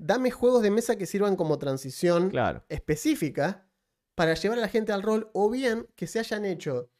dame 0.00 0.30
juegos 0.30 0.62
de 0.62 0.70
mesa 0.70 0.96
que 0.96 1.06
sirvan 1.06 1.36
como 1.36 1.58
transición 1.58 2.30
Claro. 2.30 2.64
específica 2.68 3.66
para 4.14 4.34
llevar 4.34 4.58
a 4.58 4.62
la 4.62 4.68
gente 4.68 4.92
al 4.92 5.02
rol 5.02 5.30
o 5.34 5.50
bien 5.50 5.86
que 5.96 6.06
se 6.06 6.18
hayan 6.20 6.44
hecho 6.44 6.90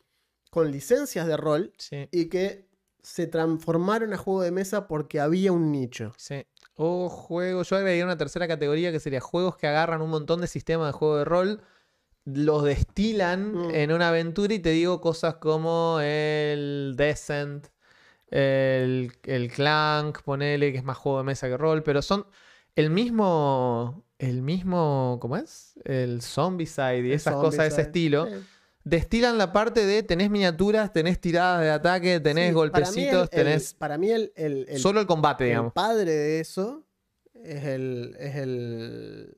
con 0.50 0.70
licencias 0.70 1.26
de 1.26 1.36
rol 1.36 1.72
Sí. 1.78 2.08
y 2.10 2.26
que 2.28 2.68
se 3.02 3.26
transformaron 3.26 4.12
a 4.12 4.16
juego 4.18 4.42
de 4.42 4.50
mesa 4.50 4.86
porque 4.88 5.20
había 5.20 5.52
un 5.52 5.70
nicho. 5.72 6.12
Sí. 6.16 6.44
O 6.74 7.08
juegos, 7.08 7.68
yo 7.70 7.76
agregaría 7.76 8.04
una 8.04 8.18
tercera 8.18 8.46
categoría 8.48 8.92
que 8.92 9.00
sería 9.00 9.20
juegos 9.20 9.56
que 9.56 9.66
agarran 9.66 10.02
un 10.02 10.10
montón 10.10 10.40
de 10.40 10.46
sistemas 10.46 10.88
de 10.88 10.92
juego 10.92 11.18
de 11.18 11.24
rol, 11.24 11.62
los 12.24 12.64
destilan 12.64 13.52
Mm. 13.54 13.70
en 13.74 13.92
una 13.92 14.08
aventura 14.08 14.52
y 14.54 14.58
te 14.58 14.70
digo 14.70 15.00
cosas 15.00 15.36
como 15.36 15.98
el 16.02 16.94
Descent, 16.96 17.68
el, 18.30 19.12
el 19.24 19.50
Clank, 19.52 20.22
ponele, 20.22 20.72
que 20.72 20.78
es 20.78 20.84
más 20.84 20.98
juego 20.98 21.18
de 21.18 21.24
mesa 21.24 21.48
que 21.48 21.56
rol, 21.56 21.82
pero 21.82 22.02
son 22.02 22.26
el 22.78 22.90
mismo, 22.90 24.04
el 24.18 24.42
mismo, 24.42 25.18
¿cómo 25.20 25.36
es? 25.36 25.74
El 25.84 26.22
Zombicide 26.22 26.98
y 26.98 27.10
El 27.10 27.12
esas 27.12 27.34
cosas 27.34 27.60
de 27.60 27.66
ese 27.68 27.80
estilo. 27.82 28.28
Destilan 28.84 29.36
la 29.36 29.52
parte 29.52 29.84
de 29.84 30.02
tenés 30.02 30.30
miniaturas, 30.30 30.92
tenés 30.92 31.20
tiradas 31.20 31.60
de 31.62 31.70
ataque, 31.70 32.20
tenés 32.20 32.20
sí, 32.20 32.30
para 32.30 32.30
mí 32.40 32.48
el- 32.48 32.54
golpecitos, 32.54 33.22
el- 33.24 33.28
tenés 33.28 33.74
para 33.74 33.98
mí 33.98 34.10
el, 34.10 34.32
el- 34.36 34.66
el- 34.68 34.78
solo 34.78 35.00
el 35.00 35.06
combate, 35.06 35.44
el 35.44 35.50
digamos. 35.50 35.72
padre 35.72 36.10
de 36.12 36.40
eso 36.40 36.86
es 37.34 37.64
el, 37.64 38.16
es 38.18 38.36
el, 38.36 39.36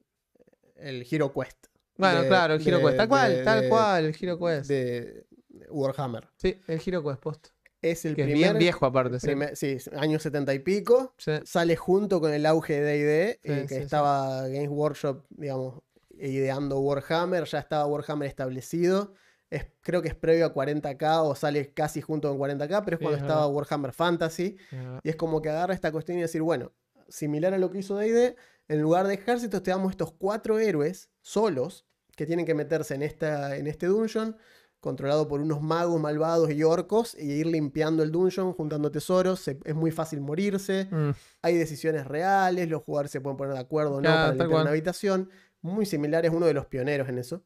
el 0.77 1.07
Hero 1.11 1.33
Quest. 1.33 1.67
Bueno, 1.97 2.23
de- 2.23 2.29
claro, 2.29 2.55
el 2.55 2.67
Hero 2.67 2.79
de- 2.79 2.85
Quest. 2.85 2.97
Tal 2.99 3.09
cual, 3.09 3.33
de- 3.37 3.43
tal 3.45 3.69
cual, 3.69 4.05
el 4.05 4.17
Hero 4.21 4.39
Quest. 4.39 4.69
De 4.69 5.27
Warhammer. 5.71 6.29
Sí, 6.37 6.61
el 6.69 6.81
Hero 6.87 7.03
Quest 7.03 7.21
Post. 7.21 7.49
Es 7.83 8.05
el 8.05 8.15
Que 8.15 8.23
es 8.23 8.27
primer, 8.29 8.51
bien 8.51 8.59
viejo 8.59 8.85
aparte, 8.87 9.19
sí. 9.21 9.27
primer- 9.27 9.57
sí, 9.57 9.79
años 9.97 10.23
70 10.23 10.53
y 10.55 10.59
pico. 10.59 11.15
Sí, 11.17 11.33
sale 11.45 11.77
junto 11.77 12.21
con 12.21 12.33
el 12.33 12.45
auge 12.47 12.81
de 12.81 12.83
D&D, 13.05 13.41
Sí, 13.43 13.51
eh, 13.53 13.67
que 13.69 13.77
estaba 13.79 14.47
Games 14.49 14.69
Workshop, 14.69 15.25
digamos, 15.31 15.81
ideando 16.19 16.79
Warhammer, 16.81 17.45
ya 17.45 17.59
estaba 17.59 17.87
Warhammer 17.87 18.29
establecido. 18.29 19.15
Es, 19.49 19.67
creo 19.81 20.01
que 20.03 20.09
es 20.09 20.15
previo 20.15 20.47
a 20.47 20.55
40k 20.55 21.23
o 21.25 21.35
sale 21.35 21.73
casi 21.73 22.01
junto 22.03 22.29
con 22.29 22.39
40k, 22.39 22.85
pero 22.85 22.97
es 22.97 23.01
cuando 23.01 23.17
es 23.17 23.23
estaba. 23.23 23.47
Warhammer 23.49 23.93
Fantasy. 23.93 24.57
Y 25.03 25.09
es 25.09 25.17
como 25.17 25.41
que 25.43 25.49
agarra 25.49 25.75
esta 25.75 25.91
cuestión 25.91 26.19
y 26.19 26.21
decir, 26.21 26.43
bueno, 26.43 26.73
similar 27.09 27.55
a 27.55 27.59
lo 27.59 27.71
que 27.71 27.79
hizo 27.79 27.97
D&D, 27.97 28.37
en 28.69 28.81
lugar 28.83 29.09
de 29.09 29.15
ejércitos 29.15 29.63
te 29.63 29.71
damos 29.73 29.91
estos 29.91 30.13
cuatro 30.13 30.59
héroes 30.61 31.11
solos 31.23 31.87
que 32.15 32.27
tienen 32.27 32.45
que 32.47 32.55
meterse 32.55 32.95
en, 32.95 33.03
esta, 33.03 33.57
en 33.57 33.67
este 33.67 33.87
dungeon, 33.87 34.37
controlado 34.81 35.29
por 35.29 35.41
unos 35.41 35.61
magos 35.63 36.01
malvados 36.01 36.51
y 36.51 36.63
orcos, 36.63 37.15
y 37.19 37.31
ir 37.33 37.47
limpiando 37.47 38.03
el 38.03 38.11
dungeon, 38.11 38.53
juntando 38.53 38.91
tesoros. 38.91 39.41
se- 39.41 39.59
es 39.65 39.75
muy 39.75 39.91
fácil 39.91 40.21
morirse. 40.21 40.89
Mm, 40.91 41.11
Hay 41.43 41.57
decisiones 41.57 42.07
reales, 42.07 42.69
los 42.69 42.83
jugadores 42.83 43.11
se 43.11 43.21
pueden 43.21 43.37
poner 43.37 43.55
de 43.55 43.61
acuerdo 43.61 43.97
o 43.97 44.01
no 44.01 44.09
para 44.09 44.29
limpiar 44.31 44.49
una 44.63 44.71
habitación. 44.71 45.31
Muy 45.63 45.85
similar, 45.87 46.25
es 46.25 46.33
uno 46.33 46.47
de 46.47 46.55
los 46.55 46.67
pioneros 46.67 47.09
en 47.09 47.19
eso. 47.19 47.43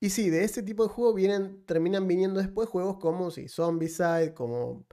Y 0.00 0.10
sí, 0.10 0.30
de 0.30 0.44
ese 0.44 0.62
tipo 0.62 0.82
de 0.82 0.88
juegos 0.88 1.14
vienen, 1.14 1.64
terminan 1.66 2.08
viniendo 2.08 2.40
después 2.40 2.68
juegos 2.70 2.96
como 2.98 3.30
sí, 3.30 3.48
Zombicide, 3.48 4.32
como 4.32 4.86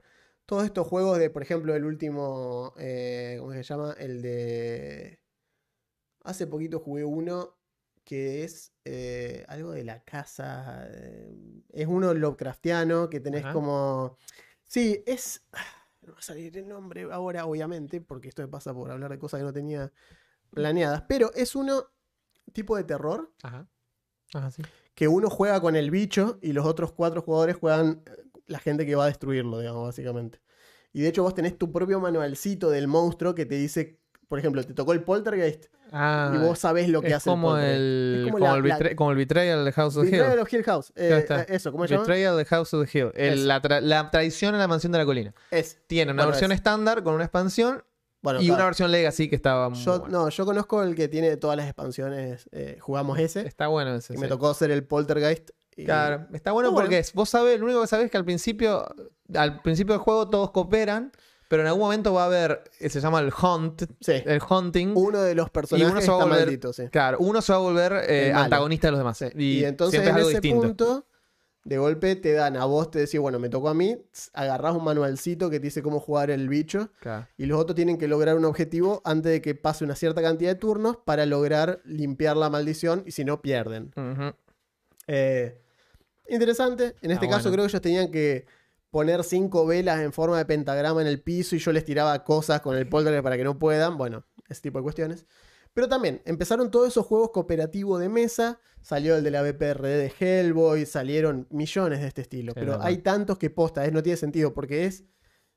todos 0.44 0.64
estos 0.64 0.86
juegos 0.86 1.18
de, 1.18 1.30
por 1.30 1.42
ejemplo, 1.42 1.74
el 1.74 1.84
último, 1.86 2.74
eh, 2.78 3.36
¿cómo 3.40 3.52
se 3.52 3.62
llama? 3.62 3.94
El 3.98 4.20
de... 4.22 5.18
Hace 6.24 6.46
poquito 6.46 6.78
jugué 6.80 7.04
uno 7.04 7.57
que 8.08 8.42
es 8.42 8.72
eh, 8.86 9.44
algo 9.48 9.72
de 9.72 9.84
la 9.84 10.02
casa. 10.02 10.88
eh, 10.88 11.62
es 11.68 11.86
uno 11.86 12.14
Lovecraftiano 12.14 13.10
que 13.10 13.20
tenés 13.20 13.44
Ajá. 13.44 13.52
como... 13.52 14.16
Sí, 14.66 15.04
es... 15.06 15.46
No 16.00 16.14
va 16.14 16.20
a 16.20 16.22
salir 16.22 16.56
el 16.56 16.66
nombre 16.66 17.06
ahora, 17.12 17.44
obviamente, 17.44 18.00
porque 18.00 18.30
esto 18.30 18.40
me 18.40 18.48
pasa 18.48 18.72
por 18.72 18.90
hablar 18.90 19.10
de 19.10 19.18
cosas 19.18 19.40
que 19.40 19.44
no 19.44 19.52
tenía 19.52 19.92
planeadas. 20.48 21.02
Pero 21.06 21.30
es 21.34 21.54
uno 21.54 21.84
tipo 22.54 22.78
de 22.78 22.84
terror 22.84 23.30
Ajá. 23.42 23.68
Ajá, 24.32 24.50
sí. 24.50 24.62
que 24.94 25.06
uno 25.06 25.28
juega 25.28 25.60
con 25.60 25.76
el 25.76 25.90
bicho 25.90 26.38
y 26.40 26.54
los 26.54 26.64
otros 26.64 26.92
cuatro 26.92 27.20
jugadores 27.20 27.56
juegan 27.56 28.02
eh, 28.06 28.24
la 28.46 28.58
gente 28.58 28.86
que 28.86 28.94
va 28.94 29.04
a 29.04 29.08
destruirlo, 29.08 29.58
digamos, 29.58 29.84
básicamente. 29.84 30.40
Y 30.94 31.02
de 31.02 31.08
hecho 31.08 31.24
vos 31.24 31.34
tenés 31.34 31.58
tu 31.58 31.70
propio 31.72 32.00
manualcito 32.00 32.70
del 32.70 32.88
monstruo 32.88 33.34
que 33.34 33.44
te 33.44 33.56
dice, 33.56 34.00
por 34.28 34.38
ejemplo, 34.38 34.62
te 34.64 34.74
tocó 34.74 34.92
el 34.92 35.02
poltergeist 35.02 35.66
Ah, 35.90 36.32
y 36.34 36.38
vos 36.38 36.58
sabés 36.58 36.88
lo 36.90 37.00
que 37.00 37.08
es 37.08 37.14
hace 37.14 37.30
como 37.30 37.56
el 37.56 37.64
el, 37.64 38.14
Es 38.18 38.24
como, 38.26 38.38
como 38.44 38.52
la- 38.52 38.58
el 38.58 38.68
la- 38.90 38.94
como 38.96 39.10
el 39.10 39.16
Betrayal 39.16 39.64
de 39.64 39.72
House 39.72 39.96
of 39.96 40.04
the 40.04 40.10
Betrayal 40.10 40.34
Hill. 40.34 40.40
of 40.42 40.52
Hill 40.52 40.62
House. 40.64 40.92
Eh, 40.96 41.26
eh, 41.30 41.46
eso, 41.48 41.72
¿cómo 41.72 41.86
se 41.86 41.94
llama? 41.94 42.02
Betrayal 42.02 42.36
de 42.36 42.44
House 42.44 42.74
of 42.74 42.86
the 42.90 42.98
Hill. 42.98 43.10
El- 43.14 43.48
la, 43.48 43.62
tra- 43.62 43.80
la 43.80 44.10
traición 44.10 44.54
en 44.54 44.60
la 44.60 44.68
mansión 44.68 44.92
de 44.92 44.98
la 44.98 45.06
colina. 45.06 45.34
Es. 45.50 45.78
Tiene 45.86 46.12
una 46.12 46.24
Bueno, 46.24 46.32
versión 46.32 46.52
es. 46.52 46.56
estándar 46.56 47.02
con 47.02 47.14
una 47.14 47.24
expansión 47.24 47.82
Bueno, 48.20 48.40
y 48.42 48.44
claro, 48.46 48.56
una 48.56 48.64
versión 48.66 48.90
Legacy 48.92 49.28
que 49.30 49.36
estaba 49.36 49.70
muy 49.70 49.78
yo, 49.82 50.06
no, 50.08 50.28
yo 50.28 50.44
conozco 50.44 50.82
el 50.82 50.94
que 50.94 51.08
tiene 51.08 51.36
todas 51.38 51.56
las 51.56 51.64
expansiones. 51.66 52.48
eh, 52.52 52.76
jugamos 52.80 53.18
ese. 53.18 53.46
Está 53.46 53.68
bueno 53.68 53.94
ese. 53.94 54.12
y 54.12 54.18
me 54.18 54.28
tocó 54.28 54.50
hacer 54.50 54.70
el 54.70 54.84
poltergeist. 54.84 55.50
y- 55.74 55.84
Claro, 55.86 56.26
está 56.34 56.52
bueno 56.52 56.70
bueno. 56.72 56.84
porque 56.84 56.98
es- 56.98 57.14
vos 57.14 57.30
sabés, 57.30 57.58
lo 57.60 57.64
único 57.64 57.80
que 57.80 57.86
sabés 57.86 58.06
es 58.06 58.10
que 58.10 58.16
al 58.18 58.24
principio, 58.26 58.84
al 59.34 59.62
principio 59.62 59.94
del 59.94 60.02
juego 60.02 60.28
todos 60.28 60.50
cooperan, 60.50 61.12
pero 61.48 61.62
en 61.62 61.68
algún 61.68 61.82
momento 61.82 62.12
va 62.12 62.24
a 62.24 62.26
haber, 62.26 62.62
eh, 62.78 62.88
se 62.90 63.00
llama 63.00 63.20
el 63.20 63.32
hunt, 63.42 63.82
Sí. 64.00 64.12
el 64.24 64.40
hunting. 64.48 64.92
Uno 64.94 65.20
de 65.22 65.34
los 65.34 65.50
personajes 65.50 65.90
uno 65.90 66.00
se 66.00 66.08
va 66.10 66.14
a 66.14 66.18
está 66.20 66.28
volver- 66.30 66.44
maldito, 66.44 66.72
sí. 66.72 66.88
Claro, 66.90 67.18
uno 67.20 67.40
se 67.42 67.52
va 67.52 67.58
a 67.58 67.62
volver 67.62 67.92
eh, 68.08 68.32
antagonista 68.32 68.88
de 68.88 68.90
los 68.92 69.00
demás. 69.00 69.18
Sí. 69.18 69.26
Y, 69.34 69.44
Y, 69.60 69.64
entonces 69.64 70.00
es 70.00 70.06
en 70.08 70.14
algo 70.14 70.28
ese 70.28 70.40
distinto. 70.40 70.66
punto, 70.66 71.06
de 71.64 71.76
golpe 71.76 72.16
te 72.16 72.32
dan 72.32 72.56
a 72.56 72.64
vos, 72.64 72.90
te 72.90 72.98
decís, 73.00 73.20
bueno, 73.20 73.38
me 73.38 73.48
tocó 73.50 73.68
a 73.68 73.74
mí, 73.74 73.96
agarrás 74.32 74.74
un 74.74 74.84
manualcito 74.84 75.50
que 75.50 75.58
te 75.60 75.64
dice 75.66 75.82
cómo 75.82 76.00
jugar 76.00 76.30
el 76.30 76.48
bicho, 76.48 76.90
Claro. 77.00 77.26
y 77.36 77.44
los 77.46 77.60
otros 77.60 77.74
tienen 77.76 77.98
que 77.98 78.08
lograr 78.08 78.36
un 78.36 78.44
objetivo 78.46 79.02
antes 79.04 79.32
de 79.32 79.42
que 79.42 79.54
pase 79.54 79.84
una 79.84 79.94
cierta 79.94 80.22
cantidad 80.22 80.50
de 80.52 80.58
turnos 80.58 80.96
para 81.04 81.26
lograr 81.26 81.80
limpiar 81.84 82.36
la 82.38 82.48
maldición, 82.48 83.02
y 83.06 83.10
si 83.10 83.24
no, 83.24 83.42
pierden. 83.42 83.92
Eh, 85.06 85.60
interesante. 86.28 86.94
En 87.02 87.10
este 87.10 87.26
Ah, 87.26 87.30
caso 87.30 87.44
bueno. 87.44 87.54
creo 87.54 87.64
que 87.64 87.70
ellos 87.70 87.82
tenían 87.82 88.10
que 88.10 88.46
poner 88.90 89.24
cinco 89.24 89.66
velas 89.66 90.00
en 90.00 90.12
forma 90.12 90.38
de 90.38 90.44
pentagrama 90.44 91.00
en 91.00 91.06
el 91.06 91.20
piso 91.20 91.56
y 91.56 91.58
yo 91.58 91.72
les 91.72 91.84
tiraba 91.84 92.24
cosas 92.24 92.60
con 92.60 92.76
el 92.76 92.88
poltergeist 92.88 93.22
para 93.22 93.36
que 93.36 93.44
no 93.44 93.58
puedan. 93.58 93.98
Bueno, 93.98 94.24
ese 94.48 94.62
tipo 94.62 94.78
de 94.78 94.82
cuestiones. 94.82 95.26
Pero 95.74 95.88
también 95.88 96.22
empezaron 96.24 96.70
todos 96.70 96.88
esos 96.88 97.06
juegos 97.06 97.30
cooperativos 97.30 98.00
de 98.00 98.08
mesa. 98.08 98.60
Salió 98.82 99.16
el 99.16 99.24
de 99.24 99.30
la 99.30 99.42
BPRD 99.42 99.82
de 99.82 100.12
Hellboy. 100.18 100.86
Salieron 100.86 101.46
millones 101.50 102.00
de 102.00 102.08
este 102.08 102.22
estilo. 102.22 102.52
Sí, 102.52 102.60
pero 102.60 102.72
verdad. 102.72 102.86
hay 102.86 102.98
tantos 102.98 103.38
que 103.38 103.50
posta, 103.50 103.84
es, 103.84 103.92
no 103.92 104.02
tiene 104.02 104.16
sentido 104.16 104.54
porque 104.54 104.86
es. 104.86 105.04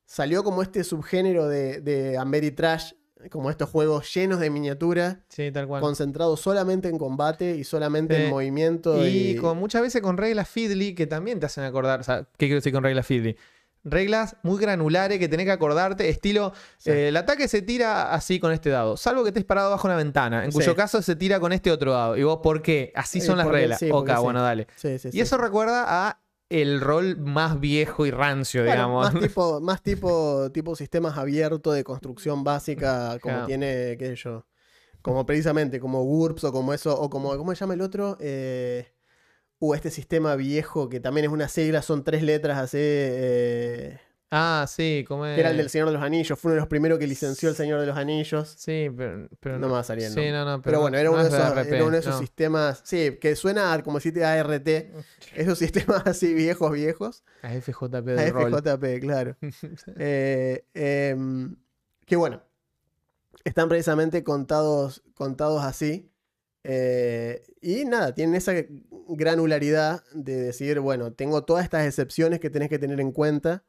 Salió 0.06 0.44
como 0.44 0.62
este 0.62 0.84
subgénero 0.84 1.48
de, 1.48 1.80
de 1.82 2.18
Amberi 2.18 2.52
Trash. 2.52 2.94
Como 3.30 3.50
estos 3.50 3.70
juegos 3.70 4.12
llenos 4.14 4.40
de 4.40 4.50
miniatura. 4.50 5.20
Sí, 5.30 5.52
tal 5.52 5.68
cual. 5.68 5.82
Concentrados 5.82 6.40
solamente 6.42 6.88
en 6.90 6.98
combate 6.98 7.56
y 7.56 7.64
solamente 7.64 8.16
Sí. 8.16 8.24
en 8.24 8.30
movimiento. 8.30 9.06
Y 9.06 9.32
Y, 9.32 9.36
con, 9.36 9.58
muchas 9.58 9.82
veces 9.82 10.02
con 10.02 10.18
reglas 10.18 10.50
fiddly 10.50 10.96
que 10.96 11.08
también 11.08 11.40
te 11.40 11.46
hacen 11.46 11.64
acordar. 11.64 12.00
O 12.00 12.04
sea, 12.04 12.24
¿qué 12.38 12.48
quiero 12.48 12.56
decir 12.56 12.74
con 12.74 12.84
reglas 12.84 13.06
fiddly? 13.06 13.36
Reglas 13.84 14.36
muy 14.44 14.60
granulares 14.60 15.18
que 15.18 15.28
tenés 15.28 15.48
que 15.48 15.52
acordarte, 15.54 16.08
estilo, 16.08 16.54
Sí. 16.78 16.92
eh, 16.92 17.08
el 17.08 17.18
ataque 17.18 17.48
se 17.48 17.64
tira 17.64 18.14
así 18.14 18.40
con 18.40 18.52
este 18.52 18.70
dado, 18.70 18.96
salvo 18.96 19.24
que 19.24 19.30
estés 19.30 19.44
parado 19.44 19.72
bajo 19.72 19.88
una 19.88 19.96
ventana, 19.98 20.46
en 20.46 20.52
cuyo 20.52 20.76
caso 20.76 21.02
se 21.02 21.16
tira 21.16 21.40
con 21.40 21.52
este 21.52 21.72
otro 21.72 21.92
dado. 21.94 22.16
Y 22.16 22.22
vos, 22.22 22.42
¿por 22.44 22.62
qué? 22.62 22.92
Así 22.96 23.20
son 23.22 23.40
las 23.40 23.48
reglas. 23.48 23.82
ok, 23.92 24.12
bueno, 24.22 24.44
dale. 24.44 24.68
Sí, 24.76 25.00
sí, 25.00 25.10
Y 25.12 25.20
eso 25.22 25.36
recuerda 25.40 26.08
a 26.08 26.21
el 26.52 26.82
rol 26.82 27.18
más 27.18 27.60
viejo 27.60 28.06
y 28.06 28.12
rancio, 28.12 28.64
digamos. 28.64 29.14
Más 29.14 29.22
tipo, 29.24 29.60
más 29.62 29.82
tipo, 29.82 30.52
tipo 30.52 30.76
sistemas 30.76 31.18
abiertos 31.18 31.74
de 31.74 31.84
construcción 31.84 32.44
básica, 32.44 33.18
como 33.22 33.36
Claro. 33.36 33.46
tiene, 33.48 33.96
qué 33.98 34.08
sé 34.10 34.16
yo. 34.18 34.46
Como 35.02 35.26
precisamente, 35.26 35.80
como 35.80 36.04
GURPS 36.04 36.44
o 36.44 36.52
como 36.52 36.74
eso, 36.74 37.00
o 37.00 37.10
como, 37.10 37.36
¿cómo 37.38 37.56
se 37.56 37.60
llama 37.62 37.74
el 37.74 37.82
otro? 37.82 38.18
Eh, 38.20 38.94
uh, 39.60 39.74
este 39.74 39.90
sistema 39.90 40.36
viejo 40.36 40.90
que 40.90 41.00
también 41.00 41.26
es 41.26 41.32
una 41.32 41.48
sigla, 41.48 41.82
son 41.82 42.04
tres 42.04 42.22
letras 42.22 42.58
así. 42.60 42.78
eh, 42.80 44.00
Ah, 44.34 44.66
sí, 44.68 45.04
como 45.08 45.26
es. 45.26 45.36
que 45.36 45.42
era 45.42 45.50
el 45.52 45.58
del 45.58 45.70
Señor 45.70 45.88
de 45.88 45.94
los 45.94 46.02
Anillos, 46.02 46.40
fue 46.40 46.50
uno 46.50 46.56
de 46.56 46.62
los 46.62 46.70
primeros 46.70 46.98
que 47.00 47.06
licenció 47.06 47.50
el 47.50 47.56
Señor 47.56 47.82
de 47.82 47.86
los 47.88 47.98
Anillos. 47.98 48.56
Sí, 48.58 48.90
pero, 48.96 49.28
pero 49.42 49.60
No 49.60 49.68
me 49.68 49.74
va 49.74 49.80
a 49.80 49.84
salir 49.84 50.06
el 50.06 50.12
Sí, 50.14 50.32
no, 50.32 50.46
no, 50.46 50.62
Pero, 50.62 50.80
bueno, 50.80 50.98
era 50.98 51.10
no 51.10 51.16
uno, 51.16 51.24
de 51.24 51.30
es 51.30 51.34
esos, 51.36 51.50
RP, 51.54 51.68
era 51.76 51.84
uno 51.84 51.92
de 51.92 52.00
esos 52.00 52.14
no. 52.16 52.20
sistemas, 52.22 52.82
sí, 52.86 53.18
que 53.20 53.36
suena 53.36 53.74
a 53.74 53.84
como 53.84 54.00
si 54.00 54.14
te 54.14 54.24
ART, 54.24 54.68
esos 55.36 55.58
sistemas 55.60 56.04
así 56.06 56.34
viejos, 56.34 56.72
viejos. 56.72 57.24
A 57.42 57.50
FJP 57.60 57.94
A 57.94 58.02
del 58.02 58.30
rol. 58.34 58.54
FJP, 58.54 59.00
claro. 59.02 59.36
Eh, 59.98 60.64
em, 60.76 61.58
que 62.06 62.16
bueno, 62.16 62.42
están 63.44 63.68
precisamente 63.68 64.24
contados, 64.24 65.04
contados 65.14 65.64
así. 65.64 66.10
eh, 66.64 67.44
y 67.62 67.84
nada, 67.86 68.14
tienen 68.16 68.36
esa 68.36 68.54
granularidad 69.10 70.04
de 70.14 70.36
decir, 70.42 70.80
bueno, 70.80 71.12
tengo 71.14 71.44
todas 71.44 71.64
estas 71.66 71.86
excepciones 71.86 72.40
que 72.40 72.50
tenés 72.50 72.70
que 72.70 72.80
tener 72.80 73.00
en 73.02 73.12
cuenta. 73.12 73.64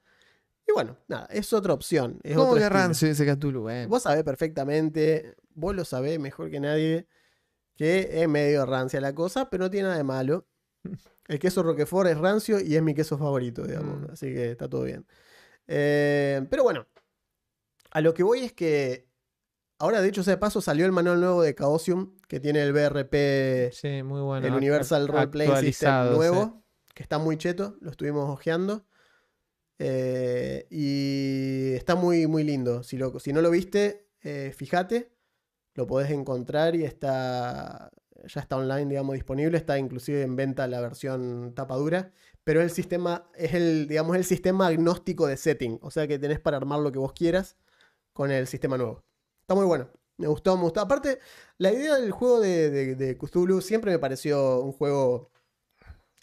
Y 0.72 0.74
bueno, 0.74 0.96
nada, 1.06 1.26
es 1.30 1.52
otra 1.52 1.74
opción. 1.74 2.18
Es 2.22 2.34
¿Cómo 2.34 2.54
que 2.54 2.66
rancio 2.68 3.08
ese 3.08 3.26
Cthulhu? 3.26 3.68
eh? 3.68 3.86
Vos 3.86 4.04
sabés 4.04 4.24
perfectamente, 4.24 5.36
vos 5.54 5.74
lo 5.74 5.84
sabés 5.84 6.18
mejor 6.18 6.50
que 6.50 6.60
nadie, 6.60 7.06
que 7.76 8.22
es 8.22 8.28
medio 8.28 8.64
rancia 8.64 9.00
la 9.00 9.14
cosa, 9.14 9.50
pero 9.50 9.64
no 9.64 9.70
tiene 9.70 9.84
nada 9.84 9.98
de 9.98 10.04
malo. 10.04 10.46
El 11.28 11.38
queso 11.38 11.62
Roquefort 11.62 12.08
es 12.08 12.18
rancio 12.18 12.58
y 12.60 12.74
es 12.74 12.82
mi 12.82 12.94
queso 12.94 13.18
favorito, 13.18 13.66
digamos. 13.66 14.00
Mm. 14.00 14.12
Así 14.12 14.26
que 14.32 14.50
está 14.52 14.68
todo 14.68 14.84
bien. 14.84 15.06
Eh, 15.66 16.44
pero 16.50 16.62
bueno, 16.62 16.86
a 17.90 18.00
lo 18.00 18.14
que 18.14 18.22
voy 18.22 18.40
es 18.40 18.52
que 18.52 19.08
ahora, 19.78 20.00
de 20.00 20.08
hecho, 20.08 20.22
sea 20.22 20.34
de 20.34 20.38
paso, 20.38 20.60
salió 20.60 20.86
el 20.86 20.92
manual 20.92 21.20
nuevo 21.20 21.42
de 21.42 21.54
Chaosium, 21.54 22.16
que 22.28 22.40
tiene 22.40 22.62
el 22.62 22.72
BRP, 22.72 23.72
Sí, 23.72 24.02
muy 24.02 24.20
bueno. 24.22 24.46
el 24.46 24.54
Universal 24.54 25.06
Role 25.06 25.28
Playing 25.28 25.56
System 25.58 26.14
nuevo, 26.14 26.64
sí. 26.86 26.92
que 26.94 27.02
está 27.02 27.18
muy 27.18 27.36
cheto, 27.36 27.76
lo 27.80 27.90
estuvimos 27.90 28.28
hojeando. 28.30 28.86
Eh, 29.78 30.66
y 30.70 31.74
está 31.74 31.94
muy, 31.96 32.26
muy 32.26 32.44
lindo. 32.44 32.82
Si, 32.82 32.96
lo- 32.98 33.18
si 33.20 33.32
no 33.32 33.40
lo 33.42 33.50
viste, 33.50 34.06
eh, 34.22 34.52
fíjate, 34.56 35.10
lo 35.74 35.86
podés 35.86 36.10
encontrar 36.10 36.74
y 36.76 36.84
está 36.84 37.90
ya 38.26 38.40
está 38.40 38.56
online, 38.56 38.86
digamos, 38.88 39.14
disponible. 39.14 39.58
Está 39.58 39.78
inclusive 39.78 40.22
en 40.22 40.36
venta 40.36 40.66
la 40.68 40.80
versión 40.80 41.54
tapadura. 41.54 42.12
Pero 42.44 42.60
el 42.62 42.70
sistema 42.70 43.28
es 43.34 43.54
el, 43.54 43.88
digamos, 43.88 44.16
el 44.16 44.24
sistema 44.24 44.66
agnóstico 44.68 45.26
de 45.26 45.36
setting. 45.36 45.78
O 45.82 45.90
sea 45.90 46.06
que 46.08 46.18
tenés 46.18 46.40
para 46.40 46.56
armar 46.58 46.80
lo 46.80 46.92
que 46.92 46.98
vos 46.98 47.12
quieras 47.12 47.56
con 48.12 48.30
el 48.30 48.46
sistema 48.46 48.76
nuevo. 48.78 49.04
Está 49.42 49.54
muy 49.54 49.66
bueno. 49.66 49.88
Me 50.18 50.28
gustó, 50.28 50.56
me 50.56 50.64
gustó. 50.64 50.80
Aparte, 50.80 51.18
la 51.58 51.72
idea 51.72 51.96
del 51.96 52.12
juego 52.12 52.40
de, 52.40 52.70
de, 52.70 52.94
de 52.96 53.62
siempre 53.62 53.90
me 53.92 53.98
pareció 53.98 54.60
un 54.60 54.72
juego 54.72 55.30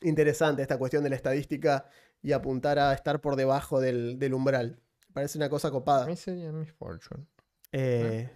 interesante, 0.02 0.62
esta 0.62 0.78
cuestión 0.78 1.04
de 1.04 1.10
la 1.10 1.16
estadística 1.16 1.86
y 2.22 2.32
apuntar 2.34 2.80
a 2.80 2.94
estar 2.94 3.22
por 3.22 3.36
debajo 3.36 3.80
del, 3.80 4.20
del 4.20 4.34
umbral. 4.34 4.80
Parece 5.14 5.38
una 5.38 5.50
cosa 5.50 5.72
copada. 5.72 6.04
A 6.04 6.08
mí 6.08 6.16
sería 6.16 6.52
Misfortune. 6.52 7.26
Eh, 7.72 8.30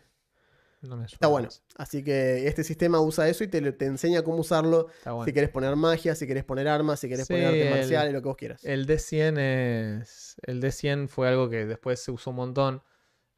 No 0.82 0.98
me 0.98 1.06
está 1.06 1.28
bueno. 1.28 1.50
Así 1.78 2.04
que 2.04 2.48
este 2.48 2.64
sistema 2.64 3.00
usa 3.00 3.28
eso 3.30 3.44
y 3.44 3.48
te, 3.48 3.72
te 3.72 3.86
enseña 3.86 4.22
cómo 4.24 4.38
usarlo. 4.38 4.88
Bueno. 5.06 5.24
Si 5.26 5.34
querés 5.34 5.50
poner 5.50 5.76
magia, 5.76 6.14
si 6.16 6.28
querés 6.28 6.44
poner 6.44 6.68
armas, 6.68 7.00
si 7.00 7.08
querés 7.10 7.28
Sí, 7.28 7.34
poner 7.34 7.48
artes 7.48 7.66
el- 7.66 7.70
marciales, 7.72 8.14
lo 8.14 8.22
que 8.22 8.28
vos 8.28 8.38
quieras. 8.38 8.64
El 8.66 8.86
D100 8.88 9.38
es. 9.40 10.36
El 10.44 10.62
D100 10.62 11.08
fue 11.08 11.28
algo 11.30 11.50
que 11.50 11.66
después 11.66 12.00
se 12.04 12.12
usó 12.12 12.32
un 12.32 12.36
montón. 12.38 12.84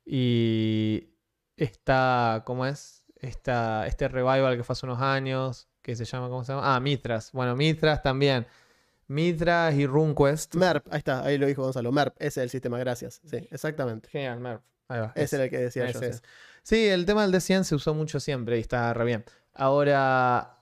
Y 0.06 1.10
está. 1.58 2.44
¿Cómo 2.46 2.66
es? 2.66 3.04
Está 3.20 3.88
este 3.88 4.08
revival 4.08 4.56
que 4.58 4.64
fue 4.64 4.74
hace 4.74 4.86
unos 4.86 5.02
años. 5.02 5.68
Que 5.82 5.96
se 5.96 6.06
llama. 6.06 6.30
¿Cómo 6.30 6.44
se 6.44 6.54
llama? 6.54 6.76
Ah, 6.76 6.80
Mitras. 6.80 7.32
Bueno, 7.32 7.56
Mitras 7.56 8.02
también. 8.02 8.48
Mitras 9.08 9.76
y 9.76 9.86
RuneQuest. 9.86 10.56
MERP, 10.56 10.88
ahí 10.92 10.98
está, 11.00 11.24
ahí 11.24 11.38
lo 11.38 11.46
dijo 11.48 11.64
Gonzalo. 11.64 11.92
MERP, 11.92 12.16
ese 12.18 12.28
es 12.42 12.44
el 12.44 12.50
sistema, 12.50 12.80
gracias. 12.80 13.22
Sí, 13.26 13.48
exactamente. 13.52 14.10
Genial, 14.10 14.40
Merp. 14.40 14.62
Ahí 14.88 15.00
va. 15.00 15.12
Ese 15.16 15.36
era 15.36 15.46
el 15.46 15.50
que 15.50 15.58
decía 15.60 15.84
yo. 15.84 16.00
Ese 16.00 16.00
sí. 16.00 16.06
es. 16.06 16.24
Sí, 16.64 16.88
el 16.88 17.06
tema 17.06 17.22
del 17.28 17.32
D100 17.34 17.64
se 17.64 17.76
usó 17.76 17.94
mucho 17.94 18.20
siempre 18.20 18.58
y 18.58 18.62
está 18.62 18.94
re 18.94 19.06
bien. 19.06 19.24
Ahora, 19.54 20.58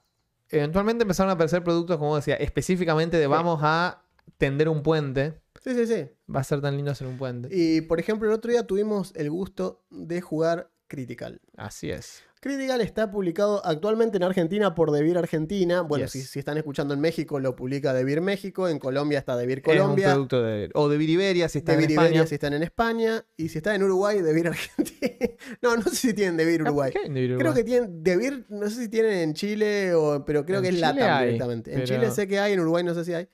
eventualmente 0.50 1.04
empezaron 1.04 1.30
a 1.30 1.34
aparecer 1.34 1.64
productos, 1.64 1.98
como 1.98 2.16
decía, 2.16 2.36
específicamente 2.36 3.18
de 3.18 3.24
Sí. 3.26 3.30
vamos 3.30 3.60
a 3.64 4.02
tender 4.38 4.68
un 4.70 4.84
puente. 4.84 5.40
Sí, 5.62 5.74
sí, 5.74 5.88
sí. 5.88 6.10
Va 6.34 6.42
a 6.42 6.44
ser 6.44 6.60
tan 6.62 6.76
lindo 6.76 6.92
hacer 6.92 7.08
un 7.08 7.18
puente. 7.18 7.48
Y 7.52 7.82
por 7.82 8.00
ejemplo, 8.00 8.28
el 8.28 8.34
otro 8.34 8.52
día 8.52 8.68
tuvimos 8.68 9.14
el 9.16 9.30
gusto 9.30 9.86
de 9.90 10.20
jugar 10.20 10.70
Critical. 10.94 11.42
Así 11.58 11.90
es. 11.90 12.22
Critical 12.40 12.82
está 12.82 13.10
publicado 13.10 13.66
actualmente 13.66 14.18
en 14.18 14.24
Argentina 14.24 14.76
por 14.76 14.92
Devir 14.92 15.18
Argentina. 15.18 15.82
Bueno, 15.82 16.06
Yes. 16.06 16.12
si, 16.12 16.22
si 16.22 16.38
están 16.40 16.58
escuchando 16.58 16.94
en 16.94 17.00
México, 17.00 17.40
lo 17.40 17.56
publica 17.56 17.94
Devir 17.94 18.22
México. 18.22 18.68
En 18.70 18.78
Colombia 18.78 19.18
está 19.18 19.36
Devir 19.36 19.60
Es 19.60 19.66
un 19.68 19.74
Colombia. 19.80 20.12
producto 20.12 20.44
de. 20.44 20.70
O 20.76 20.88
de 20.90 20.98
Viriberia 20.98 21.50
si 21.50 21.58
está 21.60 21.72
Devir 21.72 21.86
en 21.86 21.92
Iberia 21.94 22.10
España. 22.10 22.28
si 22.28 22.36
están 22.36 22.54
en 22.54 22.62
España. 22.64 23.26
Y 23.38 23.50
si 23.50 23.58
están 23.58 23.76
en 23.78 23.84
Uruguay, 23.84 24.22
Devir 24.22 24.48
Argentina. 24.50 25.10
no, 25.64 25.78
no 25.78 25.82
sé 25.84 25.96
si 25.96 26.14
tienen 26.14 26.38
Devir 26.38 26.62
Ah, 26.62 26.66
¿por 26.66 26.68
Uruguay. 26.74 26.92
qué 26.92 27.06
en 27.08 27.14
Devir 27.16 27.38
Creo 27.38 27.52
Uruguay? 27.52 27.56
que 27.56 27.64
tienen 27.64 28.04
Devir, 28.04 28.46
no 28.50 28.70
sé 28.70 28.76
si 28.84 28.90
tienen 28.90 29.14
en 29.14 29.34
Chile, 29.34 29.96
o, 29.96 30.24
pero 30.24 30.46
creo 30.46 30.58
En 30.58 30.64
que 30.64 30.70
es 30.70 30.76
Chile 30.76 30.88
LATAM 30.88 31.10
hay, 31.18 31.26
directamente. 31.26 31.74
En 31.74 31.84
Chile 31.86 32.12
sé 32.12 32.28
que 32.28 32.38
hay, 32.40 32.54
en 32.54 32.60
Uruguay 32.60 32.84
no 32.84 32.94
sé 32.94 33.04
si 33.06 33.14
hay. 33.14 33.28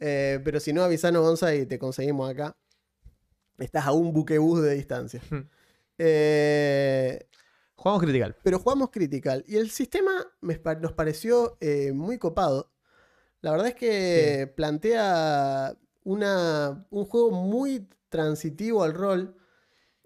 Eh, 0.00 0.40
pero 0.44 0.58
si 0.60 0.72
no, 0.72 0.82
avisanos, 0.82 1.22
Gonza, 1.22 1.54
y 1.54 1.66
te 1.66 1.78
conseguimos 1.78 2.30
acá. 2.30 2.56
Estás 3.58 3.84
a 3.86 3.92
un 3.92 4.12
buquebús 4.12 4.62
de 4.62 4.74
distancia. 4.74 5.20
Eh, 5.98 7.26
Jugamos 7.76 8.02
Critical. 8.02 8.36
pero 8.42 8.58
jugamos 8.58 8.90
Critical. 8.90 9.44
Y 9.46 9.56
el 9.56 9.70
sistema 9.70 10.10
me 10.40 10.58
nos 10.80 10.92
pareció 10.92 11.56
eh, 11.60 11.92
muy 11.92 12.18
copado. 12.18 12.72
La 13.40 13.50
verdad 13.50 13.68
es 13.68 13.74
que 13.74 14.52
plantea 14.56 15.76
una, 16.02 16.86
un 16.90 17.04
juego 17.04 17.30
muy 17.30 17.88
transitivo 18.08 18.82
al 18.82 18.94
rol. 18.94 19.36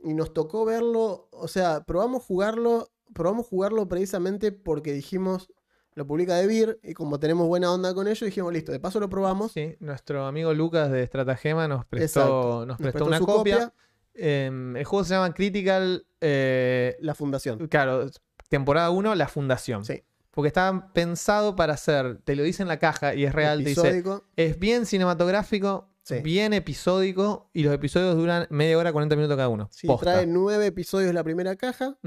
Y 0.03 0.15
nos 0.15 0.33
tocó 0.33 0.65
verlo. 0.65 1.29
O 1.31 1.47
sea, 1.49 1.85
probamos 1.85 2.25
jugarlo. 2.25 2.89
Probamos 3.15 3.47
jugarlo 3.47 3.89
precisamente 3.89 4.53
porque 4.53 4.93
dijimos. 4.93 5.53
Lo 5.95 6.07
publica 6.07 6.37
Devir. 6.37 6.79
Y 6.83 6.95
como 6.95 7.19
tenemos 7.19 7.49
buena 7.49 7.73
onda 7.73 7.93
con 7.93 8.07
ello, 8.07 8.25
dijimos, 8.25 8.53
listo, 8.53 8.71
de 8.71 8.79
paso 8.79 9.01
lo 9.01 9.09
probamos. 9.09 9.53
Sí, 9.53 9.77
nuestro 9.81 10.27
amigo 10.27 10.55
Lucas 10.55 10.93
de 10.93 11.03
Estratagema 11.03 11.67
nos 11.67 11.85
prestó, 11.87 12.67
nos 12.67 12.67
Nos 12.67 12.79
prestó 12.79 13.05
una 13.05 13.21
copia. 13.21 13.73
Em, 14.21 14.77
el 14.77 14.85
juego 14.85 15.05
se 15.05 15.15
llama 15.15 15.33
Critical. 15.33 16.05
eh, 16.21 16.97
La 17.01 17.15
fundación. 17.15 17.69
claro, 17.69 18.11
temporada 18.49 18.91
1, 18.91 19.15
La 19.15 19.29
Fundación. 19.29 19.85
Sí. 19.85 20.03
Porque 20.33 20.49
estaba 20.49 20.93
pensado 20.93 21.55
para 21.57 21.75
hacer, 21.75 22.19
te 22.25 22.35
lo 22.37 22.43
dice 22.43 22.63
en 22.63 22.69
la 22.69 22.79
caja 22.79 23.15
y 23.15 23.25
es 23.25 23.33
real, 23.33 23.63
te 23.63 23.71
dice, 23.71 23.81
Episódico. 23.81 24.25
es 24.37 24.59
bien 24.59 24.87
cinematográfico, 24.87 25.89
Sí. 26.03 26.21
bien 26.21 26.53
episódico 26.55 27.51
y 27.53 27.63
los 27.65 27.73
episodios 27.75 28.17
duran 28.17 28.47
media 28.51 28.79
hora, 28.79 28.93
40 28.93 29.15
minutos 29.17 29.37
cada 29.37 29.49
uno. 29.49 29.69
Sí, 29.73 29.87
Posta. 29.87 30.13
trae 30.15 30.27
nueve 30.27 30.67
episodios 30.67 31.13
la 31.15 31.23
primera 31.25 31.55
caja. 31.57 31.99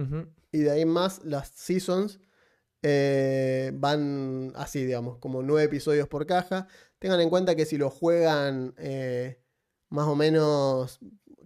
Y 0.51 0.59
de 0.59 0.71
ahí 0.71 0.85
más 0.85 1.23
las 1.23 1.49
seasons 1.49 2.19
eh, 2.83 3.71
van 3.75 4.53
así, 4.55 4.83
digamos, 4.85 5.17
como 5.19 5.43
nueve 5.43 5.63
episodios 5.65 6.07
por 6.07 6.25
caja. 6.25 6.67
Tengan 6.99 7.21
en 7.21 7.29
cuenta 7.29 7.55
que 7.55 7.65
si 7.65 7.77
lo 7.77 7.89
juegan 7.89 8.73
eh, 8.77 9.39
más 9.89 10.07
o 10.07 10.15
menos 10.15 10.99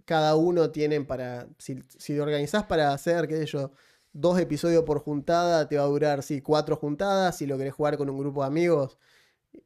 cada 0.06 0.34
uno 0.36 0.70
tienen 0.70 1.04
para, 1.04 1.46
si, 1.58 1.82
si 1.98 2.14
lo 2.16 2.22
organizás 2.22 2.64
para 2.64 2.92
hacer, 2.94 3.28
qué 3.28 3.36
sé 3.36 3.44
yo, 3.46 3.72
dos 4.14 4.38
episodios 4.38 4.84
por 4.84 5.00
juntada, 5.00 5.68
te 5.68 5.76
va 5.76 5.82
a 5.82 5.86
durar, 5.88 6.22
sí, 6.22 6.40
cuatro 6.40 6.76
juntadas. 6.76 7.36
Si 7.36 7.46
lo 7.46 7.58
querés 7.58 7.74
jugar 7.74 7.98
con 7.98 8.08
un 8.08 8.16
grupo 8.18 8.40
de 8.40 8.46
amigos, 8.46 8.96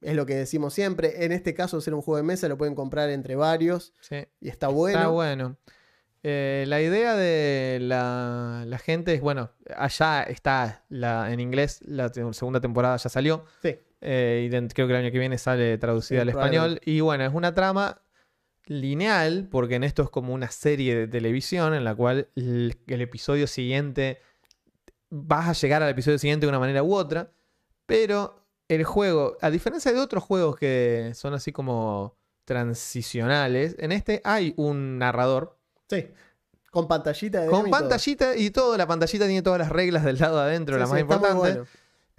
es 0.01 0.15
lo 0.17 0.27
que 0.27 0.35
decimos 0.35 0.75
siempre. 0.75 1.25
En 1.25 1.31
este 1.31 1.55
caso, 1.55 1.81
ser 1.81 1.95
un 1.95 2.03
juego 2.03 2.17
de 2.17 2.25
mesa, 2.25 2.49
lo 2.49 2.59
pueden 2.59 2.75
comprar 2.75 3.11
entre 3.11 3.37
varios 3.37 3.93
Sí. 4.01 4.27
y 4.41 4.49
está 4.49 4.67
bueno. 4.69 4.99
Está 4.99 5.09
bueno. 5.11 5.57
Eh, 6.23 6.65
la 6.69 6.83
idea 6.83 7.15
de 7.17 7.79
la, 7.81 8.65
la 8.67 8.79
gente 8.79 9.15
es, 9.15 9.21
bueno, 9.21 9.53
allá 9.77 10.23
está 10.25 10.85
la, 10.89 11.33
en 11.33 11.41
inglés, 11.41 11.81
la 11.87 12.11
segunda 12.13 12.61
temporada 12.61 12.97
ya 12.97 13.09
salió. 13.09 13.45
Sí. 13.63 13.79
eh, 14.01 14.49
y 14.51 14.69
creo 14.75 14.87
que 14.87 14.93
el 14.95 15.05
año 15.05 15.13
que 15.13 15.19
viene 15.19 15.39
sale 15.39 15.79
traducida 15.79 16.19
Sí, 16.19 16.23
al 16.23 16.29
español. 16.31 16.81
Y 16.85 17.01
bueno, 17.01 17.25
es 17.25 17.33
una 17.33 17.55
trama 17.55 18.03
lineal, 18.71 19.49
porque 19.51 19.75
en 19.75 19.83
esto 19.85 20.05
es 20.05 20.11
como 20.11 20.33
una 20.33 20.49
serie 20.51 20.95
de 20.95 21.09
televisión 21.09 21.75
en 21.75 21.83
la 21.85 21.93
cual 21.95 22.29
el, 22.37 22.77
el 22.87 23.01
episodio 23.01 23.49
siguiente 23.49 24.21
vas 25.11 25.49
a 25.49 25.53
llegar 25.55 25.83
al 25.83 25.91
episodio 25.91 26.19
siguiente 26.19 26.47
de 26.47 26.51
una 26.51 26.61
manera 26.61 26.83
u 26.85 26.95
otra. 26.95 27.33
Pero 27.87 28.45
el 28.69 28.85
juego, 28.85 29.37
a 29.41 29.51
diferencia 29.51 29.93
de 29.93 29.99
otros 29.99 30.23
juegos 30.23 30.57
que 30.57 31.11
son 31.15 31.35
así 31.35 31.51
como 31.51 32.17
transicionales, 32.45 33.75
en 33.79 33.91
este 33.93 34.21
hay 34.25 34.55
un 34.57 34.99
narrador 34.99 35.59
Sí. 35.89 36.07
Con 36.71 36.87
pantallita 36.87 37.41
de 37.41 37.49
con 37.49 37.63
DM 37.63 37.67
y 37.67 37.71
todo. 37.73 37.81
pantallita 37.81 38.37
y 38.37 38.51
todo. 38.51 38.77
La 38.77 38.87
pantallita 38.87 39.27
tiene 39.27 39.43
todas 39.43 39.59
las 39.59 39.71
reglas 39.71 40.05
del 40.05 40.19
lado 40.19 40.37
de 40.37 40.43
adentro, 40.45 40.77
Sí, 40.77 40.81
la 40.81 40.87
más 40.87 41.01
importante. 41.01 41.37
bueno. 41.37 41.67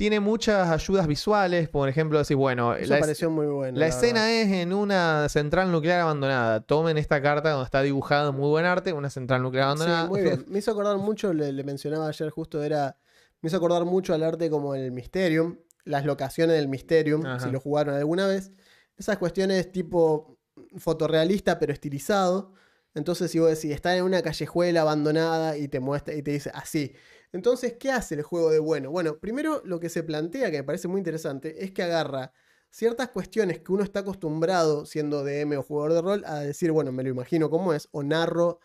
Tiene 0.02 0.20
muchas 0.20 0.68
ayudas 0.72 1.06
visuales, 1.06 1.70
por 1.70 1.88
ejemplo, 1.88 2.18
decir, 2.18 2.36
bueno, 2.36 2.74
Eso 2.74 2.90
la, 2.90 2.96
es- 2.96 3.02
pareció 3.02 3.30
muy 3.30 3.46
bueno. 3.46 3.78
la 3.78 3.86
escena 3.86 4.32
es 4.32 4.48
en 4.52 4.74
una 4.74 5.30
central 5.30 5.72
nuclear 5.72 6.02
abandonada. 6.02 6.62
Tomen 6.62 6.98
esta 6.98 7.22
carta 7.22 7.52
donde 7.52 7.66
está 7.66 7.84
dibujado 7.84 8.34
muy 8.34 8.50
buen 8.50 8.66
arte, 8.66 8.94
una 8.94 9.12
central 9.12 9.44
nuclear 9.44 9.66
abandonada. 9.66 10.04
Sí, 10.06 10.10
muy 10.10 10.22
bien. 10.22 10.44
Me 10.50 10.58
hizo 10.58 10.72
acordar 10.72 10.98
mucho, 10.98 11.34
le, 11.34 11.52
le 11.52 11.64
mencionaba 11.64 12.08
ayer 12.08 12.32
justo, 12.32 12.64
era 12.64 12.98
Me 13.42 13.48
hizo 13.50 13.58
acordar 13.58 13.86
mucho 13.86 14.16
al 14.16 14.24
arte 14.24 14.50
como 14.50 14.74
el 14.74 14.92
Mysterium, 14.92 15.58
las 15.84 16.04
locaciones 16.04 16.56
del 16.56 16.68
Mysterium, 16.68 17.24
Ajá. 17.24 17.40
si 17.46 17.52
lo 17.52 17.60
jugaron 17.60 17.94
alguna 17.94 18.26
vez. 18.26 18.52
Esas 18.98 19.20
cuestiones 19.20 19.72
tipo 19.72 20.40
fotorrealista 20.78 21.60
pero 21.60 21.74
estilizado. 21.74 22.54
Entonces, 22.96 23.30
si 23.30 23.38
vos 23.38 23.50
decís, 23.50 23.70
está 23.72 23.96
en 23.96 24.04
una 24.04 24.22
callejuela 24.24 24.82
abandonada 24.82 25.58
y 25.58 25.68
te 25.68 25.80
muestra 25.80 26.14
y 26.16 26.24
te 26.24 26.32
dice 26.32 26.50
así. 26.56 26.94
Entonces, 27.34 27.74
¿qué 27.80 27.92
hace 27.92 28.16
el 28.16 28.24
juego 28.24 28.50
de 28.52 28.60
bueno? 28.60 28.92
Bueno, 28.92 29.18
primero 29.18 29.62
lo 29.66 29.80
que 29.80 29.90
se 29.90 30.04
plantea, 30.04 30.52
que 30.52 30.58
me 30.58 30.64
parece 30.64 30.88
muy 30.88 31.00
interesante, 31.00 31.64
es 31.64 31.72
que 31.72 31.84
agarra 31.84 32.34
ciertas 32.70 33.10
cuestiones 33.10 33.60
que 33.60 33.72
uno 33.72 33.84
está 33.84 34.02
acostumbrado, 34.02 34.86
siendo 34.86 35.24
DM 35.24 35.58
o 35.58 35.64
jugador 35.64 35.94
de 35.94 36.02
rol, 36.02 36.24
a 36.26 36.40
decir, 36.40 36.72
bueno, 36.72 36.92
me 36.92 37.04
lo 37.04 37.10
imagino 37.10 37.50
cómo 37.50 37.74
es, 37.74 37.90
o 37.92 38.04
narro 38.04 38.60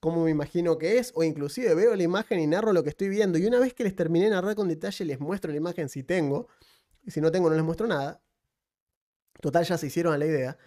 cómo 0.00 0.24
me 0.24 0.30
imagino 0.30 0.78
que 0.78 0.98
es, 0.98 1.12
o 1.14 1.24
inclusive 1.24 1.74
veo 1.74 1.96
la 1.96 2.02
imagen 2.02 2.38
y 2.38 2.46
narro 2.46 2.72
lo 2.72 2.82
que 2.82 2.90
estoy 2.90 3.08
viendo. 3.08 3.38
Y 3.38 3.46
una 3.46 3.58
vez 3.58 3.74
que 3.74 3.84
les 3.84 3.96
terminé 3.96 4.26
de 4.26 4.32
narrar 4.32 4.54
con 4.54 4.68
detalle, 4.68 5.04
les 5.04 5.20
muestro 5.20 5.50
la 5.50 5.56
imagen 5.56 5.88
si 5.88 6.02
tengo, 6.02 6.48
y 7.02 7.10
si 7.10 7.20
no 7.20 7.30
tengo, 7.30 7.48
no 7.48 7.56
les 7.56 7.64
muestro 7.64 7.86
nada. 7.86 8.22
Total, 9.40 9.64
ya 9.64 9.76
se 9.78 9.86
hicieron 9.86 10.14
a 10.14 10.18
la 10.18 10.26
idea. 10.26 10.58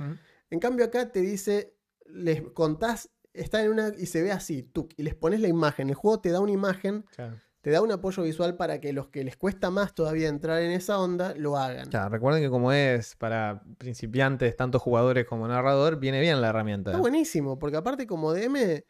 En 0.49 0.59
cambio, 0.59 0.85
acá 0.85 1.11
te 1.11 1.21
dice, 1.21 1.75
les 2.05 2.41
contás, 2.51 3.09
está 3.33 3.63
en 3.63 3.71
una 3.71 3.91
y 3.97 4.05
se 4.05 4.21
ve 4.21 4.31
así, 4.31 4.63
tuc, 4.63 4.91
y 4.97 5.03
les 5.03 5.15
pones 5.15 5.39
la 5.39 5.47
imagen. 5.47 5.89
El 5.89 5.95
juego 5.95 6.19
te 6.19 6.29
da 6.31 6.39
una 6.39 6.51
imagen, 6.51 7.05
Claro. 7.15 7.37
te 7.61 7.71
da 7.71 7.81
un 7.81 7.91
apoyo 7.91 8.23
visual 8.23 8.55
para 8.55 8.79
que 8.79 8.93
los 8.93 9.07
que 9.09 9.23
les 9.23 9.35
cuesta 9.37 9.69
más 9.69 9.93
todavía 9.93 10.29
entrar 10.29 10.61
en 10.61 10.71
esa 10.71 10.99
onda 10.99 11.33
lo 11.35 11.57
hagan. 11.57 11.89
Claro, 11.89 12.09
recuerden 12.09 12.41
que 12.41 12.49
como 12.49 12.71
es 12.71 13.15
para 13.17 13.63
principiantes, 13.77 14.55
tanto 14.55 14.79
jugadores 14.79 15.25
como 15.25 15.47
narrador, 15.47 15.99
viene 15.99 16.21
bien 16.21 16.41
la 16.41 16.49
herramienta. 16.49 16.91
Está 16.91 17.01
buenísimo, 17.01 17.59
porque 17.59 17.77
aparte 17.77 18.07
como 18.07 18.33
DM 18.33 18.85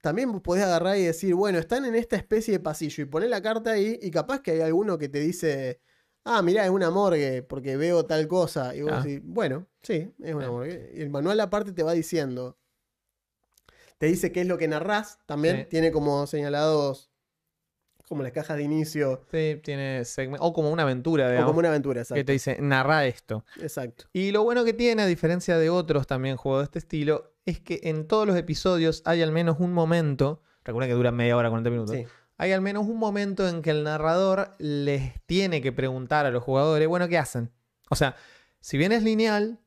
también 0.00 0.40
podés 0.40 0.64
agarrar 0.64 0.96
y 0.96 1.04
decir, 1.04 1.34
bueno, 1.34 1.58
están 1.58 1.84
en 1.84 1.94
esta 1.94 2.16
especie 2.16 2.52
de 2.52 2.60
pasillo 2.60 3.02
y 3.02 3.06
poner 3.06 3.30
la 3.30 3.42
carta 3.42 3.72
ahí 3.72 3.98
y 4.00 4.10
capaz 4.10 4.40
que 4.42 4.52
hay 4.52 4.60
alguno 4.60 4.96
que 4.98 5.08
te 5.08 5.18
dice, 5.20 5.80
ah, 6.24 6.42
mirá, 6.42 6.64
es 6.64 6.70
una 6.70 6.90
morgue 6.90 7.42
porque 7.42 7.76
veo 7.76 8.04
tal 8.04 8.28
cosa. 8.28 8.74
Y 8.76 8.82
vos 8.82 8.92
Ah. 8.94 9.00
decís, 9.02 9.20
bueno, 9.24 9.66
sí, 9.82 10.12
es 10.22 10.34
una 10.34 10.50
morgue. 10.50 10.92
Y 10.94 11.00
el 11.02 11.10
manual 11.10 11.40
aparte 11.40 11.72
te 11.72 11.82
va 11.82 11.92
diciendo, 11.94 12.57
te 13.98 14.06
dice 14.06 14.32
qué 14.32 14.40
es 14.42 14.46
lo 14.46 14.58
que 14.58 14.68
narrás, 14.68 15.18
también 15.26 15.56
Sí. 15.58 15.64
tiene 15.70 15.92
como 15.92 16.26
señalados 16.26 17.10
como 18.08 18.22
las 18.22 18.32
cajas 18.32 18.56
de 18.56 18.62
inicio 18.62 19.20
Sí, 19.30 19.60
tiene 19.62 20.00
segmen- 20.02 20.38
O 20.40 20.54
como 20.54 20.70
una 20.70 20.84
aventura, 20.84 21.42
o 21.42 21.46
como 21.46 21.58
una 21.58 21.68
aventura, 21.68 21.96
Que 21.98 22.02
exacto. 22.02 22.24
te 22.24 22.32
dice, 22.32 22.56
narra 22.62 23.04
esto. 23.04 23.44
Exacto. 23.60 24.06
Y 24.14 24.30
lo 24.30 24.42
bueno 24.44 24.64
que 24.64 24.72
tiene, 24.72 25.02
a 25.02 25.06
diferencia 25.06 25.58
de 25.58 25.68
otros 25.68 26.06
también 26.06 26.36
juegos 26.38 26.60
de 26.60 26.64
este 26.64 26.78
estilo, 26.78 27.34
es 27.44 27.60
que 27.60 27.80
en 27.82 28.06
todos 28.06 28.26
los 28.26 28.34
episodios 28.38 29.02
hay 29.04 29.20
al 29.20 29.30
menos 29.30 29.56
un 29.60 29.74
momento, 29.74 30.40
recuerden 30.64 30.88
que 30.90 30.94
dura 30.94 31.12
media 31.12 31.36
hora, 31.36 31.50
40 31.50 31.68
minutos, 31.68 31.96
Sí. 31.96 32.06
hay 32.38 32.52
al 32.52 32.62
menos 32.62 32.86
un 32.86 32.96
momento 32.96 33.46
en 33.46 33.60
que 33.60 33.70
el 33.72 33.84
narrador 33.84 34.52
les 34.58 35.12
tiene 35.26 35.60
que 35.60 35.72
preguntar 35.72 36.24
a 36.24 36.30
los 36.30 36.42
jugadores, 36.42 36.88
bueno, 36.88 37.08
¿qué 37.08 37.18
hacen? 37.18 37.50
O 37.90 37.94
sea, 37.94 38.16
si 38.60 38.78
bien 38.78 38.92
es 38.92 39.02
lineal, 39.02 39.58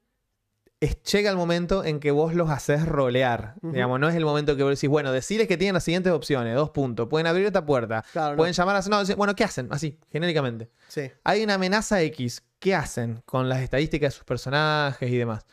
es- 0.81 1.01
llega 1.03 1.29
el 1.29 1.37
momento 1.37 1.85
en 1.85 1.99
que 2.01 2.11
vos 2.11 2.33
los 2.35 2.49
haces 2.49 2.85
rolear. 2.85 3.55
Digamos, 3.61 3.99
no 3.99 4.09
es 4.09 4.15
el 4.15 4.25
momento 4.25 4.57
que 4.57 4.63
vos 4.63 4.75
decís, 4.75 4.89
bueno, 4.89 5.11
decirles 5.13 5.47
que 5.47 5.55
tienen 5.55 5.75
las 5.75 5.83
siguientes 5.85 6.11
opciones, 6.11 6.53
dos 6.55 6.71
puntos, 6.71 7.07
pueden 7.07 7.27
abrir 7.27 7.45
esta 7.45 7.65
puerta, 7.65 8.03
Claro, 8.11 8.31
no. 8.31 8.37
pueden 8.37 8.53
llamar 8.53 8.75
a... 8.75 8.81
No, 8.81 9.15
bueno, 9.15 9.33
¿qué 9.35 9.43
hacen? 9.45 9.67
Así, 9.71 9.97
genéricamente. 10.11 10.69
Sí. 10.89 11.09
Hay 11.23 11.43
una 11.43 11.53
amenaza 11.53 12.01
X. 12.01 12.43
¿Qué 12.59 12.75
hacen 12.75 13.21
con 13.25 13.47
las 13.47 13.61
estadísticas 13.61 14.11
de 14.13 14.17
sus 14.17 14.25
personajes 14.25 15.09
y 15.09 15.17
demás? 15.17 15.45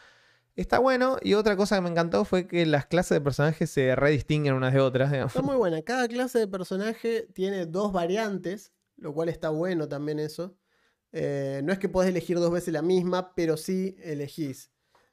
Está 0.57 0.79
bueno. 0.81 1.19
Y 1.23 1.35
otra 1.35 1.57
cosa 1.57 1.77
que 1.77 1.83
me 1.83 1.89
encantó 1.91 2.25
fue 2.25 2.47
que 2.49 2.67
las 2.67 2.87
clases 2.87 3.11
de 3.17 3.21
personajes 3.21 3.71
se 3.71 3.95
redistinguen 3.95 4.55
unas 4.55 4.75
de 4.75 4.81
otras. 4.81 5.11
digamos. 5.13 5.33
Está 5.35 5.43
muy 5.47 5.57
buena. 5.57 5.81
Cada 5.83 6.09
clase 6.09 6.39
de 6.41 6.49
personaje 6.49 7.29
tiene 7.33 7.65
dos 7.67 7.93
variantes, 7.93 8.73
lo 8.97 9.15
cual 9.15 9.29
está 9.29 9.51
bueno 9.51 9.89
también 9.89 10.19
eso. 10.19 10.57
Eh, 11.13 11.61
no 11.65 11.73
es 11.73 11.79
que 11.79 11.89
podés 11.89 12.11
elegir 12.11 12.39
dos 12.41 12.51
veces 12.51 12.73
la 12.75 12.83
misma, 12.83 13.35
pero 13.35 13.57
sí 13.57 13.97
elegís 14.03 14.71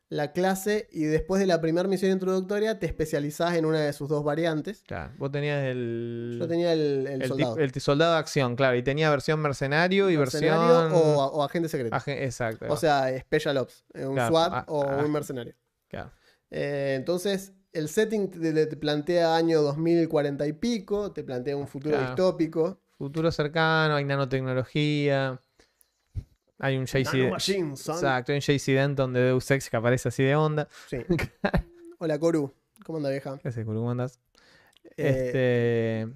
la 0.10 0.32
clase 0.34 0.88
y 0.92 1.04
después 1.06 1.40
de 1.42 1.48
la 1.48 1.60
primera 1.62 1.88
misión 1.90 2.12
introductoria 2.12 2.78
te 2.78 2.86
especializás 2.86 3.56
en 3.56 3.66
una 3.66 3.80
de 3.82 3.92
sus 3.92 4.08
dos 4.08 4.24
variantes. 4.24 4.84
Claro, 4.86 5.14
vos 5.18 5.32
tenías 5.32 5.64
el. 5.64 6.38
Yo 6.40 6.48
tenía 6.48 6.74
el, 6.74 7.08
el 7.08 7.22
el, 7.24 7.28
soldado. 7.28 7.58
el 7.58 7.72
soldado 7.82 8.12
de 8.14 8.20
acción, 8.20 8.56
claro. 8.56 8.76
Y 8.76 8.84
tenía 8.84 9.10
versión 9.10 9.40
mercenario 9.42 10.10
y 10.12 10.18
Mercenario 10.18 10.68
versión. 10.84 10.94
o, 10.94 11.26
o 11.26 11.44
agente 11.44 11.70
secreto. 11.70 11.96
Agen- 11.96 12.20
Exacto. 12.22 12.66
O 12.70 12.78
sea, 12.78 13.18
Special 13.20 13.58
Ops, 13.58 13.84
eh, 13.96 14.06
un 14.06 14.14
Claro, 14.14 14.30
SWAT 14.30 14.52
ah, 14.54 14.66
o 14.68 14.84
ah. 14.84 15.04
un 15.04 15.12
mercenario. 15.12 15.56
claro. 15.88 16.12
Eh, 16.52 16.94
entonces, 16.98 17.54
el 17.74 17.90
setting 17.90 18.30
te, 18.30 18.68
te 18.68 18.78
plantea 18.78 19.36
año 19.36 19.62
2040 19.64 20.46
y 20.48 20.54
pico, 20.54 21.12
te 21.12 21.24
plantea 21.24 21.58
un 21.58 21.68
futuro 21.68 21.96
Claro. 21.98 22.10
distópico. 22.12 22.80
Futuro 22.98 23.32
cercano, 23.32 23.96
hay 23.96 24.06
nanotecnología. 24.06 25.42
Hay 26.60 26.78
un 26.78 26.86
JC. 26.86 27.76
Son. 27.76 27.96
Exacto, 27.96 28.32
hay 28.32 28.38
un 28.38 28.42
JC 28.42 28.66
Denton 28.74 29.14
de 29.14 29.20
Deus 29.22 29.50
Ex 29.52 29.70
que 29.70 29.78
aparece 29.78 30.10
así 30.10 30.24
de 30.24 30.36
onda. 30.36 30.68
Sí. 30.90 30.98
Hola, 32.00 32.20
Coru. 32.20 32.54
¿Cómo 32.86 32.98
anda, 32.98 33.10
vieja? 33.10 33.38
¿Qué 33.42 33.50
haces? 33.50 33.66
¿Cómo 33.66 33.90
andás? 33.90 34.20
Eh, 34.98 36.06
Este, 36.06 36.14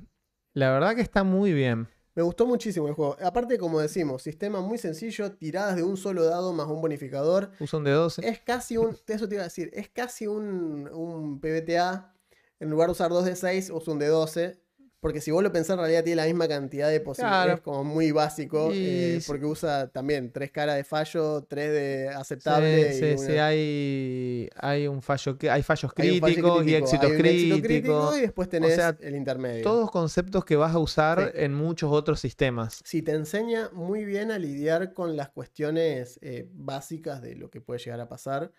la 0.53 0.71
verdad 0.71 0.95
que 0.95 1.01
está 1.01 1.23
muy 1.23 1.53
bien. 1.53 1.87
Me 2.15 2.23
gustó 2.23 2.45
muchísimo 2.45 2.87
el 2.87 2.93
juego. 2.93 3.15
Aparte, 3.23 3.57
como 3.57 3.79
decimos, 3.79 4.23
sistema 4.23 4.59
muy 4.61 4.77
sencillo, 4.77 5.31
tiradas 5.33 5.75
de 5.77 5.83
un 5.83 5.95
solo 5.95 6.25
dado 6.25 6.51
más 6.53 6.67
un 6.67 6.81
bonificador. 6.81 7.51
Usa 7.59 7.79
un 7.79 7.85
de 7.85 7.91
12. 7.91 8.27
Es 8.27 8.39
casi 8.39 8.77
un. 8.77 8.97
Eso 9.07 9.27
te 9.29 9.35
iba 9.35 9.43
a 9.43 9.47
decir. 9.47 9.69
Es 9.73 9.89
casi 9.89 10.27
un, 10.27 10.89
un 10.91 11.39
PBTA. 11.39 12.13
En 12.59 12.69
lugar 12.69 12.87
de 12.89 12.91
usar 12.91 13.09
2 13.09 13.23
de 13.25 13.35
6, 13.37 13.69
usa 13.73 13.93
un 13.93 13.99
de 13.99 14.07
12. 14.07 14.59
Porque 15.01 15.21
si 15.21 15.31
vos 15.31 15.41
lo 15.41 15.49
pensás, 15.53 15.75
en 15.75 15.79
realidad 15.79 16.03
tiene 16.03 16.17
la 16.17 16.25
misma 16.25 16.47
cantidad 16.49 16.89
de 16.89 16.99
posibilidades. 16.99 17.45
Claro. 17.45 17.63
como 17.63 17.83
muy 17.85 18.11
básico. 18.11 18.73
Y 18.73 18.77
eh, 18.77 19.19
porque 19.25 19.45
usa 19.45 19.87
también 19.87 20.31
3 20.33 20.51
caras 20.51 20.75
de 20.75 20.83
fallo, 20.83 21.43
3 21.47 21.71
de 21.71 22.09
aceptable. 22.09 22.91
Sí, 22.91 22.97
y 22.97 22.99
sí, 22.99 23.15
una- 23.15 23.27
sí, 23.27 23.37
hay, 23.37 24.49
hay 24.57 24.87
un 24.87 25.01
fallo, 25.01 25.37
hay 25.49 25.63
fallos 25.63 25.91
hay 25.95 26.09
un 26.11 26.19
fallo 26.19 26.33
críticos 26.33 26.61
y 26.61 26.65
crítico, 26.65 26.85
éxitos 26.85 27.11
hay 27.11 27.17
críticos. 27.17 27.61
crítico 27.61 28.17
y 28.17 28.21
después 28.21 28.49
tenés 28.49 28.75
sea, 28.75 28.97
el 28.99 29.15
intermedio. 29.15 29.63
Todos 29.63 29.89
conceptos 29.89 30.43
que 30.43 30.55
vas 30.57 30.75
a 30.75 30.79
usar 30.79 31.31
Sí. 31.33 31.43
en 31.43 31.53
muchos 31.53 31.91
otros 31.93 32.19
sistemas. 32.19 32.81
Sí, 32.83 33.01
te 33.01 33.13
enseña 33.13 33.69
muy 33.71 34.03
bien 34.03 34.31
a 34.31 34.37
lidiar 34.37 34.93
con 34.93 35.15
las 35.15 35.29
cuestiones 35.29 36.19
eh, 36.21 36.49
básicas 36.51 37.21
de 37.21 37.35
lo 37.35 37.49
que 37.49 37.61
puede 37.61 37.79
llegar 37.79 38.01
a 38.01 38.09
pasar 38.09 38.51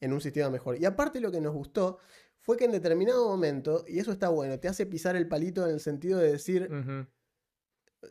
en 0.00 0.12
un 0.12 0.20
sistema 0.20 0.48
mejor. 0.50 0.78
Y 0.80 0.84
aparte 0.84 1.20
lo 1.20 1.30
que 1.30 1.40
nos 1.40 1.52
gustó 1.52 1.98
fue 2.42 2.56
que 2.56 2.64
en 2.64 2.72
determinado 2.72 3.28
momento, 3.28 3.84
y 3.86 3.98
eso 3.98 4.12
está 4.12 4.28
bueno, 4.28 4.58
te 4.58 4.68
hace 4.68 4.84
pisar 4.84 5.16
el 5.16 5.28
palito 5.28 5.64
en 5.64 5.72
el 5.72 5.80
sentido 5.80 6.18
de 6.18 6.32
decir, 6.32 6.68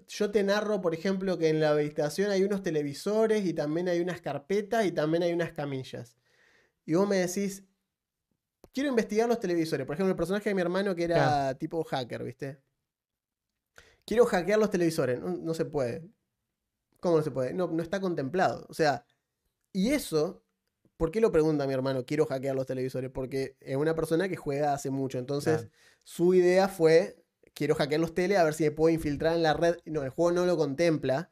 yo 0.07 0.31
te 0.31 0.43
narro, 0.43 0.81
por 0.81 0.93
ejemplo, 0.93 1.37
que 1.37 1.49
en 1.49 1.59
la 1.59 1.71
habitación 1.71 2.31
hay 2.31 2.43
unos 2.43 2.63
televisores 2.63 3.45
y 3.45 3.53
también 3.53 3.89
hay 3.89 3.99
unas 3.99 4.21
carpetas 4.21 4.85
y 4.85 4.91
también 4.93 5.23
hay 5.23 5.33
unas 5.33 5.51
camillas. 5.51 6.15
Y 6.85 6.93
vos 6.93 7.07
me 7.07 7.17
decís, 7.17 7.65
quiero 8.73 8.89
investigar 8.89 9.27
los 9.27 9.39
televisores. 9.39 9.85
Por 9.85 9.95
ejemplo, 9.95 10.11
el 10.11 10.17
personaje 10.17 10.49
de 10.49 10.55
mi 10.55 10.61
hermano 10.61 10.95
que 10.95 11.03
era 11.03 11.53
tipo 11.55 11.83
hacker, 11.83 12.23
¿viste? 12.23 12.61
Quiero 14.05 14.25
hackear 14.25 14.59
los 14.59 14.69
televisores. 14.69 15.19
No, 15.19 15.37
no 15.37 15.53
se 15.53 15.65
puede. 15.65 16.09
¿Cómo 16.99 17.17
no 17.17 17.23
se 17.23 17.31
puede? 17.31 17.53
No, 17.53 17.67
no 17.67 17.83
está 17.83 17.99
contemplado. 17.99 18.65
O 18.69 18.73
sea, 18.73 19.03
y 19.73 19.89
eso, 19.89 20.40
¿por 21.01 21.09
qué 21.09 21.19
lo 21.19 21.31
pregunta 21.31 21.65
mi 21.65 21.73
hermano? 21.73 22.05
Quiero 22.05 22.27
hackear 22.27 22.55
los 22.55 22.67
televisores. 22.67 23.09
Porque 23.11 23.57
es 23.59 23.75
una 23.75 23.95
persona 23.95 24.29
que 24.29 24.35
juega 24.35 24.71
hace 24.71 24.91
mucho. 24.91 25.17
Entonces, 25.17 25.61
Claro. 25.61 25.71
su 26.03 26.35
idea 26.35 26.67
fue, 26.67 27.15
quiero 27.55 27.73
hackear 27.73 27.99
los 27.99 28.13
tele 28.13 28.37
a 28.37 28.43
ver 28.43 28.53
si 28.53 28.65
me 28.65 28.69
puedo 28.71 28.93
infiltrar 28.93 29.35
en 29.35 29.41
la 29.41 29.55
red. 29.55 29.77
No, 29.85 30.03
el 30.03 30.11
juego 30.11 30.31
no 30.31 30.45
lo 30.45 30.57
contempla. 30.57 31.31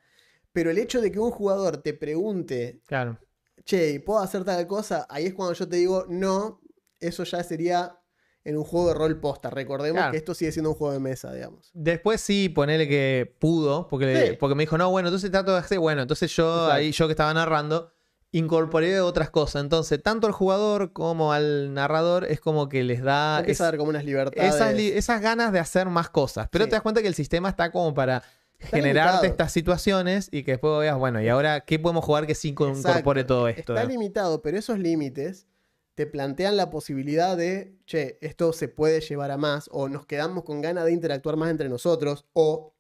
Pero 0.54 0.72
el 0.72 0.80
hecho 0.80 1.02
de 1.02 1.12
que 1.12 1.20
un 1.20 1.30
jugador 1.30 1.78
te 1.84 1.94
pregunte, 1.94 2.82
Claro. 2.88 3.20
che, 3.64 3.92
¿y 3.92 4.00
¿puedo 4.00 4.20
hacer 4.22 4.44
tal 4.44 4.66
cosa? 4.66 5.06
Ahí 5.08 5.28
es 5.28 5.36
cuando 5.36 5.54
yo 5.54 5.70
te 5.70 5.76
digo, 5.78 6.06
no, 6.10 6.60
eso 7.00 7.24
ya 7.26 7.44
sería 7.44 7.96
en 8.44 8.58
un 8.58 8.64
juego 8.64 8.88
de 8.88 8.96
rol 8.96 9.20
posta. 9.20 9.52
Recordemos 9.52 10.00
Claro. 10.00 10.12
que 10.12 10.18
esto 10.18 10.34
sigue 10.34 10.52
siendo 10.52 10.72
un 10.72 10.76
juego 10.76 10.94
de 10.94 11.00
mesa, 11.00 11.32
digamos. 11.32 11.70
Después 11.76 12.20
sí, 12.22 12.50
ponele 12.50 12.88
que 12.88 13.36
pudo, 13.38 13.88
porque, 13.88 14.30
Sí. 14.32 14.38
porque 14.40 14.56
me 14.56 14.64
dijo, 14.64 14.80
no, 14.80 14.90
bueno, 14.90 15.10
entonces 15.10 15.30
trato 15.30 15.52
de 15.54 15.60
hacer, 15.60 15.78
bueno, 15.78 16.02
entonces 16.02 16.36
yo 16.36 16.48
Exacto. 16.52 16.72
ahí, 16.74 16.92
yo 16.92 17.06
que 17.08 17.12
estaba 17.14 17.32
narrando, 17.36 17.92
incorporé 18.32 19.00
otras 19.02 19.30
cosas. 19.30 19.64
Entonces, 19.64 20.02
tanto 20.04 20.28
al 20.28 20.34
jugador 20.34 20.94
como 20.94 21.34
al 21.34 21.74
narrador 21.74 22.26
es 22.26 22.40
como 22.40 22.70
que 22.70 22.84
les 22.84 23.02
da 23.02 23.40
Empieza 23.40 23.52
es- 23.64 23.68
a 23.68 23.72
dar 23.72 23.78
como 23.78 23.90
unas 23.90 24.06
libertades. 24.06 24.54
esas, 24.56 24.74
li- 24.76 24.90
esas 24.92 25.22
ganas 25.22 25.52
de 25.52 25.60
hacer 25.60 25.88
más 25.88 26.10
cosas. 26.10 26.48
Pero 26.52 26.66
Sí. 26.66 26.70
te 26.70 26.76
das 26.76 26.84
cuenta 26.84 27.02
que 27.02 27.08
el 27.08 27.16
sistema 27.16 27.50
está 27.50 27.72
como 27.72 27.94
para 27.94 28.22
generarte 28.60 29.00
limitado. 29.00 29.24
estas 29.24 29.52
situaciones 29.52 30.28
y 30.32 30.44
que 30.44 30.52
después 30.52 30.80
veas, 30.80 30.98
bueno, 30.98 31.22
¿y 31.22 31.28
ahora 31.30 31.62
qué 31.62 31.80
podemos 31.80 32.04
jugar 32.06 32.28
que 32.28 32.36
sí 32.36 32.50
incorpore 32.50 33.24
todo 33.24 33.48
esto? 33.48 33.74
Está 33.74 33.86
limitado, 33.86 34.42
pero 34.42 34.58
esos 34.58 34.78
límites 34.80 35.48
te 35.96 36.06
plantean 36.06 36.56
la 36.56 36.70
posibilidad 36.70 37.36
de, 37.36 37.76
che, 37.86 38.18
esto 38.22 38.54
se 38.54 38.68
puede 38.68 39.02
llevar 39.02 39.32
a 39.32 39.38
más, 39.38 39.70
o 39.72 39.90
nos 39.90 40.06
quedamos 40.06 40.44
con 40.44 40.62
ganas 40.62 40.86
de 40.86 40.92
interactuar 40.92 41.36
más 41.36 41.50
entre 41.52 41.68
nosotros, 41.68 42.26
o 42.34 42.74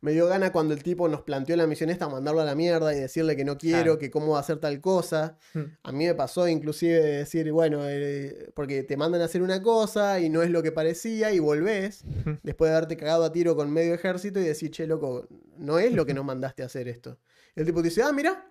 Me 0.00 0.12
dio 0.12 0.26
gana 0.26 0.52
cuando 0.52 0.74
el 0.74 0.82
tipo 0.82 1.08
nos 1.08 1.22
planteó 1.22 1.56
la 1.56 1.66
misión 1.66 1.90
esta, 1.90 2.08
mandarlo 2.08 2.40
a 2.40 2.44
la 2.44 2.54
mierda 2.54 2.94
y 2.94 3.00
decirle 3.00 3.34
que 3.36 3.44
no 3.44 3.58
quiero, 3.58 3.82
Claro. 3.82 3.98
que 3.98 4.10
cómo 4.10 4.32
va 4.32 4.38
a 4.38 4.40
hacer 4.40 4.58
tal 4.58 4.80
cosa. 4.80 5.36
Hmm. 5.54 5.62
A 5.82 5.92
mí 5.92 6.06
me 6.06 6.14
pasó 6.14 6.46
inclusive 6.48 6.94
de 7.00 7.16
decir, 7.18 7.50
bueno, 7.52 7.80
eh, 7.88 8.50
porque 8.54 8.82
te 8.84 8.96
mandan 8.96 9.20
a 9.22 9.24
hacer 9.24 9.42
una 9.42 9.62
cosa 9.62 10.20
y 10.20 10.28
no 10.30 10.42
es 10.42 10.50
lo 10.50 10.62
que 10.62 10.72
parecía 10.72 11.32
y 11.32 11.38
volvés, 11.38 12.02
Ujú. 12.20 12.38
después 12.42 12.70
de 12.70 12.76
haberte 12.76 12.96
cagado 12.96 13.24
a 13.24 13.32
tiro 13.32 13.56
con 13.56 13.70
medio 13.72 13.94
ejército 13.94 14.38
y 14.40 14.44
decís, 14.44 14.70
che, 14.70 14.86
loco, 14.86 15.26
no 15.56 15.78
es 15.78 15.92
lo 15.92 16.06
que 16.06 16.14
nos 16.14 16.24
mandaste 16.24 16.62
a 16.62 16.66
hacer 16.66 16.86
esto. 16.88 17.18
Y 17.56 17.60
el 17.60 17.66
tipo 17.66 17.80
te 17.82 17.88
dice, 17.88 18.02
ah, 18.02 18.12
mira. 18.12 18.44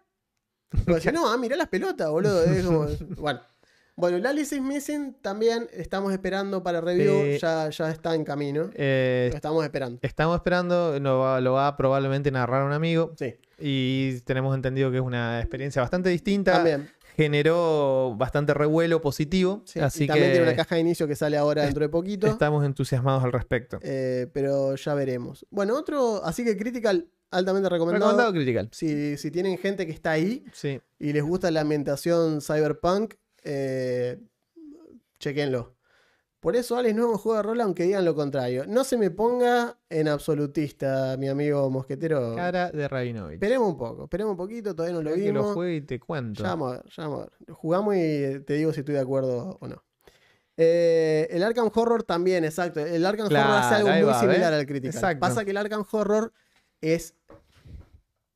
No, 1.13 1.29
ah, 1.31 1.37
mirá 1.37 1.55
las 1.55 1.69
pelotas, 1.69 2.09
boludo. 2.09 2.43
Es 2.43 2.65
como- 2.65 2.85
bueno. 3.17 3.39
Bueno, 3.99 4.17
el 4.17 4.25
Alice 4.27 4.55
is 4.55 4.61
Missing 4.61 5.15
también 5.23 5.67
estamos 5.73 6.13
esperando 6.13 6.61
para 6.61 6.81
review, 6.81 7.15
Eh, 7.15 7.39
ya, 7.41 7.67
ya 7.71 7.89
está 7.89 8.13
en 8.13 8.23
camino. 8.23 8.69
Eh, 8.75 9.29
Lo 9.31 9.35
estamos 9.37 9.63
esperando. 9.63 9.97
estamos 10.03 10.35
esperando, 10.35 10.99
lo 10.99 11.17
va, 11.17 11.41
lo 11.41 11.53
va 11.53 11.67
a 11.69 11.75
probablemente 11.77 12.29
narrar 12.29 12.63
un 12.63 12.73
amigo. 12.73 13.13
Sí, 13.17 13.33
Y 13.57 14.19
tenemos 14.21 14.53
entendido 14.55 14.91
que 14.91 14.97
es 14.97 15.01
una 15.03 15.39
experiencia 15.39 15.81
bastante 15.81 16.09
distinta. 16.09 16.53
también. 16.53 16.91
Generó 17.15 18.13
bastante 18.15 18.53
revuelo 18.53 19.01
positivo. 19.01 19.63
Sí, 19.65 19.79
así 19.79 20.03
y 20.03 20.07
también 20.07 20.27
que 20.27 20.31
tiene 20.33 20.47
una 20.47 20.55
caja 20.55 20.75
de 20.75 20.81
inicio 20.81 21.07
que 21.07 21.15
sale 21.15 21.35
ahora 21.35 21.63
dentro 21.63 21.81
de 21.81 21.89
poquito. 21.89 22.27
estamos 22.27 22.63
entusiasmados 22.63 23.23
al 23.23 23.31
respecto. 23.31 23.79
Eh, 23.81 24.27
pero 24.31 24.75
ya 24.75 24.93
veremos. 24.93 25.43
Bueno, 25.49 25.75
otro, 25.75 26.23
así 26.23 26.45
que 26.45 26.55
Critical, 26.55 27.07
altamente 27.31 27.67
recomendado. 27.67 28.11
Recomendado 28.11 28.31
Critical. 28.33 28.69
Si, 28.71 29.17
si 29.17 29.31
tienen 29.31 29.57
gente 29.57 29.87
que 29.87 29.91
está 29.91 30.11
ahí 30.11 30.45
Sí. 30.53 30.79
y 30.99 31.13
les 31.13 31.23
gusta 31.23 31.49
la 31.49 31.61
ambientación 31.61 32.41
cyberpunk, 32.41 33.15
eh, 33.47 34.19
chequenlo. 35.19 35.75
Por 36.39 36.55
eso, 36.55 36.77
Alex, 36.77 36.95
no 36.95 37.05
es 37.05 37.09
un 37.13 37.17
juego 37.17 37.37
de 37.37 37.43
rol, 37.43 37.61
aunque 37.61 37.83
digan 37.83 38.05
lo 38.05 38.13
contrario. 38.13 38.65
No 38.67 38.83
se 38.83 38.95
me 38.95 39.09
ponga 39.09 39.79
en 39.89 40.07
absolutista, 40.07 41.17
mi 41.17 41.27
amigo 41.27 41.67
mosquetero. 41.71 42.35
Cara 42.35 42.69
de 42.71 42.87
Rabinovich. 42.87 43.33
Esperemos 43.33 43.69
un 43.69 43.77
poco, 43.77 44.03
esperemos 44.03 44.31
un 44.31 44.37
poquito, 44.37 44.75
todavía 44.75 44.95
no 44.95 45.01
lo 45.01 45.09
Esperá 45.09 45.25
que 45.25 45.33
lo 45.33 45.39
vimos. 45.39 45.53
juegue 45.55 45.75
y 45.77 45.81
te 45.81 45.99
cuento. 45.99 46.43
Ya 46.43 46.49
vamos 46.49 46.73
a 46.73 46.75
ver, 46.77 46.85
ya 46.95 47.03
vamos 47.03 47.19
a 47.19 47.23
ver. 47.23 47.55
Jugamos 47.55 47.95
y 47.95 48.39
te 48.45 48.53
digo 48.53 48.71
si 48.71 48.81
estoy 48.81 48.93
de 48.95 49.01
acuerdo 49.01 49.57
o 49.59 49.67
no. 49.67 49.83
Eh, 50.57 51.27
el 51.31 51.43
Arkham 51.43 51.71
Horror 51.73 52.03
también, 52.03 52.45
exacto. 52.45 52.81
El 52.81 53.05
Arkham 53.05 53.27
Horror 53.27 53.39
hace 53.39 53.75
algo 53.75 53.89
muy 53.89 54.01
va, 54.03 54.19
similar 54.19 54.51
¿ves? 54.51 54.59
al 54.59 54.65
Critical. 54.67 54.95
Exacto. 54.95 55.19
Pasa 55.19 55.43
que 55.43 55.51
el 55.51 55.57
Arkham 55.57 55.85
Horror 55.91 56.31
es 56.81 57.15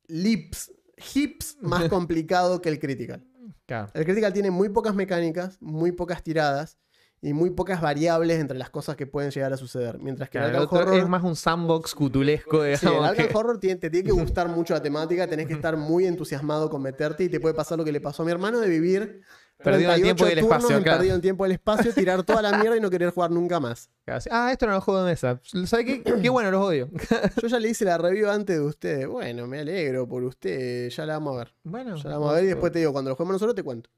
lips, 0.08 0.72
hips 1.14 1.56
más 1.60 1.88
complicado 1.88 2.60
que 2.60 2.68
el 2.68 2.78
Critical. 2.80 3.24
Claro. 3.66 3.88
El 3.94 4.04
Critical 4.04 4.32
tiene 4.32 4.50
muy 4.50 4.68
pocas 4.68 4.94
mecánicas, 4.94 5.56
muy 5.60 5.92
pocas 5.92 6.22
tiradas 6.22 6.78
y 7.24 7.32
muy 7.34 7.50
pocas 7.50 7.80
variables 7.80 8.40
entre 8.40 8.58
las 8.58 8.68
cosas 8.70 8.96
que 8.96 9.06
pueden 9.06 9.30
llegar 9.30 9.52
a 9.52 9.56
suceder. 9.56 9.98
Mientras 10.00 10.28
que 10.28 10.38
Claro, 10.38 10.48
el 10.48 10.54
el 10.56 10.62
Arkham 10.62 10.78
Horror 10.80 10.98
es 10.98 11.08
más 11.08 11.22
un 11.22 11.36
sandbox 11.36 11.94
cutulesco, 11.94 12.62
Sí, 12.64 12.70
digamos. 12.70 12.98
el 12.98 13.04
Arkham 13.10 13.28
que- 13.28 13.36
Horror 13.38 13.60
tiene- 13.60 13.76
te 13.80 13.90
tiene 13.90 14.06
que 14.06 14.12
gustar 14.12 14.48
mucho 14.48 14.74
la 14.74 14.82
temática, 14.82 15.26
tenés 15.28 15.46
que 15.46 15.52
estar 15.64 15.76
muy 15.76 16.06
entusiasmado 16.06 16.68
con 16.68 16.82
meterte 16.82 17.22
y 17.24 17.28
te 17.28 17.38
puede 17.38 17.54
pasar 17.54 17.78
lo 17.78 17.84
que 17.84 17.92
le 17.92 18.00
pasó 18.00 18.22
a 18.22 18.26
mi 18.26 18.32
hermano 18.32 18.58
de 18.58 18.68
vivir 18.68 19.20
Perdido 19.62 19.90
en 19.92 19.96
el 19.96 20.02
38 20.02 20.02
tiempo 20.02 20.26
y 20.26 20.32
el 20.32 20.38
espacio, 20.38 20.68
claro. 20.82 20.98
perdido 20.98 21.12
en 21.12 21.16
el 21.16 21.22
tiempo 21.22 21.44
y 21.44 21.46
el 21.46 21.52
espacio, 21.52 21.92
tirar 21.94 22.22
toda 22.22 22.42
la 22.42 22.58
mierda 22.58 22.76
y 22.76 22.80
no 22.80 22.90
querer 22.90 23.10
jugar 23.10 23.30
nunca 23.30 23.60
más. 23.60 23.90
Ah, 24.30 24.50
esto 24.52 24.66
no 24.66 24.72
es 24.72 24.76
un 24.78 24.80
juego 24.82 25.02
de 25.04 25.10
mesa. 25.10 25.40
¿Sabes 25.66 25.86
qué? 25.86 26.02
Qué 26.02 26.28
bueno, 26.28 26.50
los 26.50 26.62
odio. 26.64 26.88
Yo 27.42 27.48
ya 27.48 27.58
le 27.58 27.68
hice 27.68 27.84
la 27.84 27.98
review 27.98 28.28
antes 28.30 28.56
de 28.58 28.62
ustedes. 28.64 29.06
Bueno, 29.06 29.46
me 29.46 29.60
alegro 29.60 30.06
por 30.08 30.22
usted, 30.24 30.88
ya 30.90 31.06
la 31.06 31.14
vamos 31.14 31.34
a 31.34 31.38
ver. 31.38 31.54
Bueno. 31.64 31.96
Ya 31.96 32.08
la 32.08 32.16
vamos 32.18 32.30
a 32.32 32.34
ver 32.34 32.44
y 32.44 32.48
después 32.48 32.72
te 32.72 32.80
digo, 32.80 32.92
cuando 32.92 33.10
lo 33.10 33.16
juguemos 33.16 33.34
nosotros 33.34 33.54
te 33.54 33.62
cuento. 33.62 33.90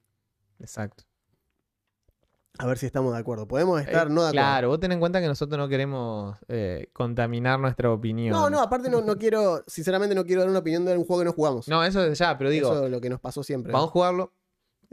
Exacto. 0.61 1.05
A 2.57 2.67
ver 2.67 2.79
si 2.79 2.87
estamos 2.87 3.13
de 3.13 3.19
acuerdo. 3.19 3.49
Podemos 3.49 3.81
estar 3.81 4.07
Eh, 4.07 4.11
no 4.11 4.23
de 4.23 4.29
acuerdo. 4.29 4.33
Claro, 4.33 4.69
vos 4.69 4.79
ten 4.79 4.93
en 4.93 5.01
cuenta 5.01 5.21
que 5.21 5.27
nosotros 5.27 5.59
no 5.59 5.69
queremos 5.69 6.39
eh, 6.47 6.89
contaminar 6.93 7.59
nuestra 7.59 7.91
opinión. 7.91 8.31
No, 8.33 8.49
no, 8.49 8.61
aparte 8.61 8.89
no, 8.89 9.01
no 9.03 9.17
quiero, 9.19 9.65
sinceramente 9.67 10.15
no 10.15 10.25
quiero 10.25 10.43
dar 10.43 10.51
una 10.51 10.61
opinión 10.61 10.85
de 10.85 10.97
un 10.97 11.05
juego 11.05 11.23
que 11.23 11.25
no 11.25 11.33
jugamos. 11.33 11.67
No, 11.67 11.83
eso 11.83 12.01
desde 12.03 12.15
ya, 12.15 12.39
pero 12.39 12.51
digo, 12.51 12.73
Eso 12.73 12.85
es 12.85 12.91
lo 12.93 13.01
que 13.01 13.11
nos 13.11 13.19
pasó 13.19 13.43
siempre. 13.43 13.73
vamos 13.73 13.89
a 13.89 13.91
jugarlo, 13.93 14.33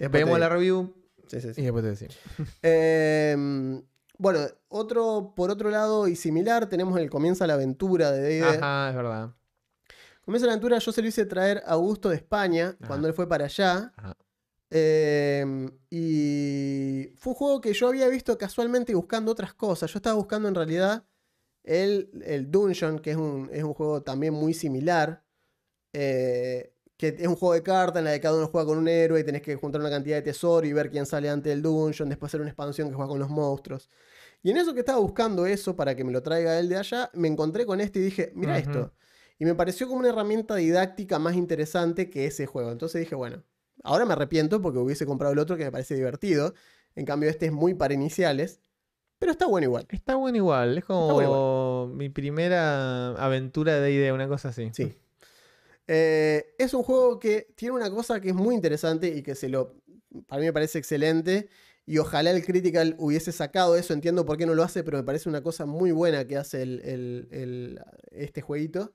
vemos 0.09 0.39
la 0.39 0.49
review 0.49 0.93
Sí, 1.27 1.39
sí, 1.41 1.53
sí. 1.53 1.61
y 1.61 1.63
después 1.63 1.83
te 1.83 1.89
decimos. 1.91 2.17
Eh, 2.63 3.81
bueno, 4.17 4.39
otro, 4.67 5.33
por 5.35 5.49
otro 5.49 5.69
lado 5.71 6.07
y 6.07 6.15
similar, 6.15 6.67
tenemos 6.69 6.99
el 6.99 7.09
Comienza 7.09 7.47
la 7.47 7.53
Aventura 7.55 8.11
de 8.11 8.21
D&D. 8.21 8.43
Ajá, 8.57 8.89
es 8.89 8.95
verdad. 8.95 9.35
Comienza 10.23 10.45
la 10.45 10.53
Aventura 10.53 10.77
yo 10.77 10.91
se 10.91 11.01
lo 11.01 11.07
hice 11.07 11.25
traer 11.25 11.63
a 11.65 11.71
Augusto 11.71 12.09
de 12.09 12.17
España, 12.17 12.75
Ajá. 12.79 12.87
cuando 12.87 13.07
él 13.07 13.13
fue 13.13 13.27
para 13.27 13.45
allá. 13.45 13.91
Ajá. 13.95 14.15
Eh, 14.69 15.69
y 15.89 17.13
fue 17.17 17.31
un 17.33 17.35
juego 17.37 17.61
que 17.61 17.73
yo 17.73 17.87
había 17.87 18.07
visto 18.07 18.37
casualmente 18.37 18.93
buscando 18.95 19.31
otras 19.31 19.53
cosas. 19.53 19.91
Yo 19.91 19.97
estaba 19.97 20.15
buscando 20.15 20.47
en 20.47 20.55
realidad 20.55 21.03
el, 21.63 22.09
el 22.25 22.49
Dungeon, 22.51 22.99
que 22.99 23.11
es 23.11 23.17
un, 23.17 23.49
es 23.51 23.63
un 23.63 23.73
juego 23.73 24.01
también 24.03 24.33
muy 24.33 24.53
similar. 24.53 25.23
eh, 25.93 26.73
que 27.01 27.15
es 27.17 27.27
un 27.27 27.35
juego 27.35 27.55
de 27.55 27.63
cartas 27.63 27.97
en 27.97 28.05
la 28.05 28.13
que 28.13 28.21
cada 28.21 28.37
uno 28.37 28.45
juega 28.45 28.67
con 28.67 28.77
un 28.77 28.87
héroe 28.87 29.19
y 29.19 29.23
tenés 29.23 29.41
que 29.41 29.55
juntar 29.55 29.81
una 29.81 29.89
cantidad 29.89 30.17
de 30.17 30.21
tesoro 30.21 30.67
y 30.67 30.71
ver 30.71 30.91
quién 30.91 31.07
sale 31.07 31.31
antes 31.31 31.51
del 31.51 31.63
dungeon, 31.63 32.07
después 32.07 32.29
hacer 32.29 32.41
una 32.41 32.51
expansión 32.51 32.89
que 32.89 32.93
juega 32.93 33.09
con 33.09 33.17
los 33.17 33.27
monstruos. 33.27 33.89
Y 34.43 34.51
en 34.51 34.57
eso 34.57 34.75
que 34.75 34.81
estaba 34.81 34.99
buscando 34.99 35.47
eso 35.47 35.75
para 35.75 35.95
que 35.95 36.03
me 36.03 36.11
lo 36.11 36.21
traiga 36.21 36.59
él 36.59 36.69
de 36.69 36.77
allá, 36.77 37.09
me 37.15 37.27
encontré 37.27 37.65
con 37.65 37.81
este 37.81 37.97
y 37.97 38.03
dije, 38.03 38.31
mira 38.35 38.55
esto. 38.59 38.93
Y 39.39 39.45
me 39.45 39.55
pareció 39.55 39.87
como 39.87 40.01
una 40.01 40.09
herramienta 40.09 40.53
didáctica 40.53 41.17
más 41.17 41.33
interesante 41.33 42.11
que 42.11 42.27
ese 42.27 42.45
juego. 42.45 42.71
Entonces 42.71 42.99
dije, 43.01 43.15
bueno, 43.15 43.41
ahora 43.83 44.05
me 44.05 44.13
arrepiento 44.13 44.61
porque 44.61 44.77
hubiese 44.77 45.07
comprado 45.07 45.33
el 45.33 45.39
otro 45.39 45.57
que 45.57 45.63
me 45.63 45.71
parece 45.71 45.95
divertido. 45.95 46.53
En 46.93 47.07
cambio, 47.07 47.31
este 47.31 47.47
es 47.47 47.51
muy 47.51 47.73
para 47.73 47.95
iniciales, 47.95 48.61
pero 49.17 49.31
está 49.31 49.47
bueno 49.47 49.65
igual. 49.65 49.87
Está 49.89 50.13
bueno 50.13 50.37
igual, 50.37 50.77
es 50.77 50.85
como 50.85 51.13
bueno 51.13 51.91
mi 51.95 52.09
primera 52.09 53.13
aventura 53.13 53.79
de 53.79 53.91
idea, 53.91 54.13
una 54.13 54.27
cosa 54.27 54.49
así. 54.49 54.69
Sí. 54.73 54.95
Eh, 55.93 56.55
es 56.57 56.73
un 56.73 56.83
juego 56.83 57.19
que 57.19 57.51
tiene 57.55 57.75
una 57.75 57.89
cosa 57.91 58.21
que 58.21 58.29
es 58.29 58.35
muy 58.35 58.55
interesante 58.55 59.09
y 59.09 59.21
que 59.21 59.35
se 59.35 59.49
lo. 59.49 59.75
Para 60.25 60.39
mí 60.39 60.45
me 60.45 60.53
parece 60.53 60.77
excelente. 60.79 61.49
Y 61.85 61.97
ojalá 61.97 62.31
el 62.31 62.45
Critical 62.45 62.95
hubiese 62.97 63.33
sacado 63.33 63.75
eso. 63.75 63.91
Entiendo 63.93 64.25
por 64.25 64.37
qué 64.37 64.45
no 64.45 64.53
lo 64.55 64.63
hace, 64.63 64.83
pero 64.85 64.97
me 64.97 65.03
parece 65.03 65.27
una 65.27 65.41
cosa 65.43 65.65
muy 65.65 65.91
buena 65.91 66.25
que 66.25 66.37
hace 66.37 66.61
el- 66.61 66.79
el- 66.85 67.27
el- 67.31 67.81
este 68.11 68.41
jueguito. 68.41 68.93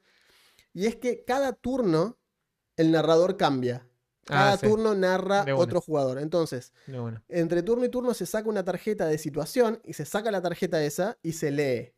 Y 0.73 0.87
es 0.87 0.97
que 0.97 1.23
cada 1.25 1.53
turno 1.53 2.19
el 2.77 2.93
narrador 2.93 3.37
cambia. 3.37 3.87
Cada 4.25 4.53
Ah, 4.53 4.57
sí. 4.57 4.67
turno 4.67 4.95
narra 4.95 5.45
otro 5.55 5.81
jugador. 5.81 6.19
Entonces, 6.19 6.73
entre 7.29 7.63
turno 7.63 7.85
y 7.85 7.91
turno 7.91 8.15
se 8.15 8.25
saca 8.25 8.49
una 8.49 8.65
tarjeta 8.65 9.07
de 9.07 9.19
situación 9.19 9.81
y 9.85 9.93
se 9.93 10.05
saca 10.07 10.31
la 10.31 10.41
tarjeta 10.41 10.83
esa 10.83 11.19
y 11.23 11.33
se 11.33 11.51
lee. 11.51 11.93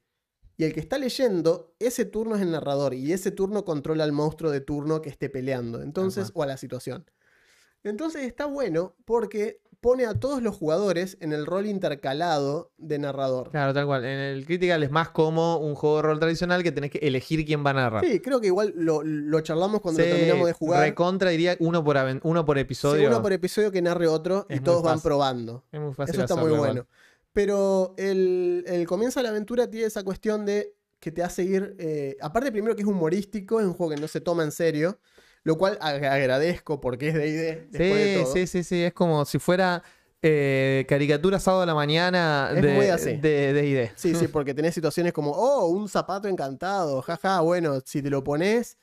Y 0.60 0.64
el 0.64 0.74
que 0.74 0.80
está 0.80 0.98
leyendo, 0.98 1.72
ese 1.78 2.04
turno 2.04 2.34
es 2.36 2.42
el 2.42 2.50
narrador 2.50 2.92
y 2.92 3.12
ese 3.12 3.30
turno 3.30 3.64
controla 3.64 4.02
al 4.04 4.10
monstruo 4.12 4.50
de 4.50 4.60
turno 4.60 5.00
que 5.00 5.08
esté 5.08 5.30
peleando. 5.30 5.80
Entonces, 5.80 6.32
o 6.34 6.42
a 6.42 6.46
la 6.46 6.56
situación. 6.56 7.06
Entonces 7.84 8.24
está 8.24 8.44
bueno 8.46 8.96
porque 9.04 9.60
pone 9.80 10.04
a 10.06 10.14
todos 10.18 10.42
los 10.42 10.56
jugadores 10.56 11.16
en 11.20 11.32
el 11.32 11.46
rol 11.46 11.66
intercalado 11.66 12.72
de 12.76 12.98
narrador. 12.98 13.50
Claro, 13.50 13.72
tal 13.72 13.86
cual. 13.86 14.04
En 14.04 14.18
el 14.18 14.44
Critical 14.46 14.82
es 14.82 14.90
más 14.90 15.10
como 15.10 15.58
un 15.58 15.76
juego 15.76 15.96
de 15.98 16.02
rol 16.02 16.18
tradicional 16.18 16.64
que 16.64 16.72
tenés 16.72 16.90
que 16.90 16.98
elegir 16.98 17.46
quién 17.46 17.64
va 17.64 17.70
a 17.70 17.74
narrar. 17.74 18.04
Sí, 18.04 18.18
creo 18.18 18.40
que 18.40 18.48
igual 18.48 18.72
lo, 18.76 19.04
lo 19.04 19.40
charlamos 19.42 19.80
cuando 19.80 20.02
Sí, 20.02 20.08
lo 20.08 20.14
terminamos 20.16 20.46
de 20.48 20.52
jugar. 20.54 20.80
Recontra 20.82 21.30
diría 21.30 21.56
uno 21.60 21.84
por, 21.84 21.96
uno 22.24 22.44
por 22.44 22.56
Sí, 22.56 22.62
episodio. 22.62 23.08
uno 23.08 23.22
por 23.22 23.32
episodio 23.32 23.70
que 23.70 23.80
narre 23.80 24.08
otro 24.08 24.44
y 24.50 24.54
Es 24.54 24.64
todos 24.64 24.82
van 24.82 25.00
probando. 25.00 25.64
Es 25.70 25.80
muy 25.80 25.94
fácil 25.94 26.16
Eso 26.16 26.22
está 26.24 26.34
muy 26.34 26.52
igual. 26.52 26.84
Pero 27.32 27.94
el, 27.98 28.64
el 28.66 28.86
comienzo 28.86 29.20
de 29.20 29.24
la 29.24 29.30
aventura 29.30 29.68
tiene 29.70 29.86
esa 29.86 30.02
cuestión 30.02 30.44
de 30.44 30.74
que 31.00 31.12
te 31.12 31.22
hace 31.22 31.44
ir. 31.44 31.76
eh, 31.78 32.16
aparte, 32.20 32.50
primero 32.50 32.74
que 32.74 32.82
es 32.82 32.88
humorístico, 32.88 33.60
es 33.60 33.66
un 33.66 33.74
juego 33.74 33.94
que 33.94 34.00
no 34.00 34.08
se 34.08 34.20
toma 34.20 34.42
en 34.42 34.50
serio. 34.52 34.98
Lo 35.44 35.56
cual 35.56 35.78
ag- 35.78 36.04
agradezco 36.10 36.80
porque 36.80 37.08
es 37.08 37.14
de 37.14 37.28
ID. 37.28 37.68
De 37.70 37.78
Sí, 37.78 38.14
todo. 38.24 38.34
sí, 38.34 38.46
sí, 38.46 38.64
sí. 38.64 38.82
Es 38.82 38.92
como 38.92 39.24
si 39.24 39.38
fuera 39.38 39.82
eh, 40.20 40.84
caricatura 40.88 41.38
sábado 41.38 41.62
a 41.62 41.66
la 41.66 41.74
mañana 41.74 42.50
Es 42.54 42.60
de, 42.62 42.74
muy 42.74 42.86
así. 42.86 43.12
de, 43.14 43.52
de 43.52 43.66
ID. 43.68 43.90
Sí, 43.94 44.14
sí, 44.14 44.26
porque 44.32 44.52
tenés 44.52 44.74
situaciones 44.74 45.12
como, 45.12 45.30
oh, 45.30 45.68
un 45.68 45.88
zapato 45.88 46.26
encantado, 46.28 47.00
jaja, 47.02 47.40
bueno, 47.40 47.80
si 47.84 48.02
te 48.02 48.10
lo 48.10 48.24
pones, 48.24 48.76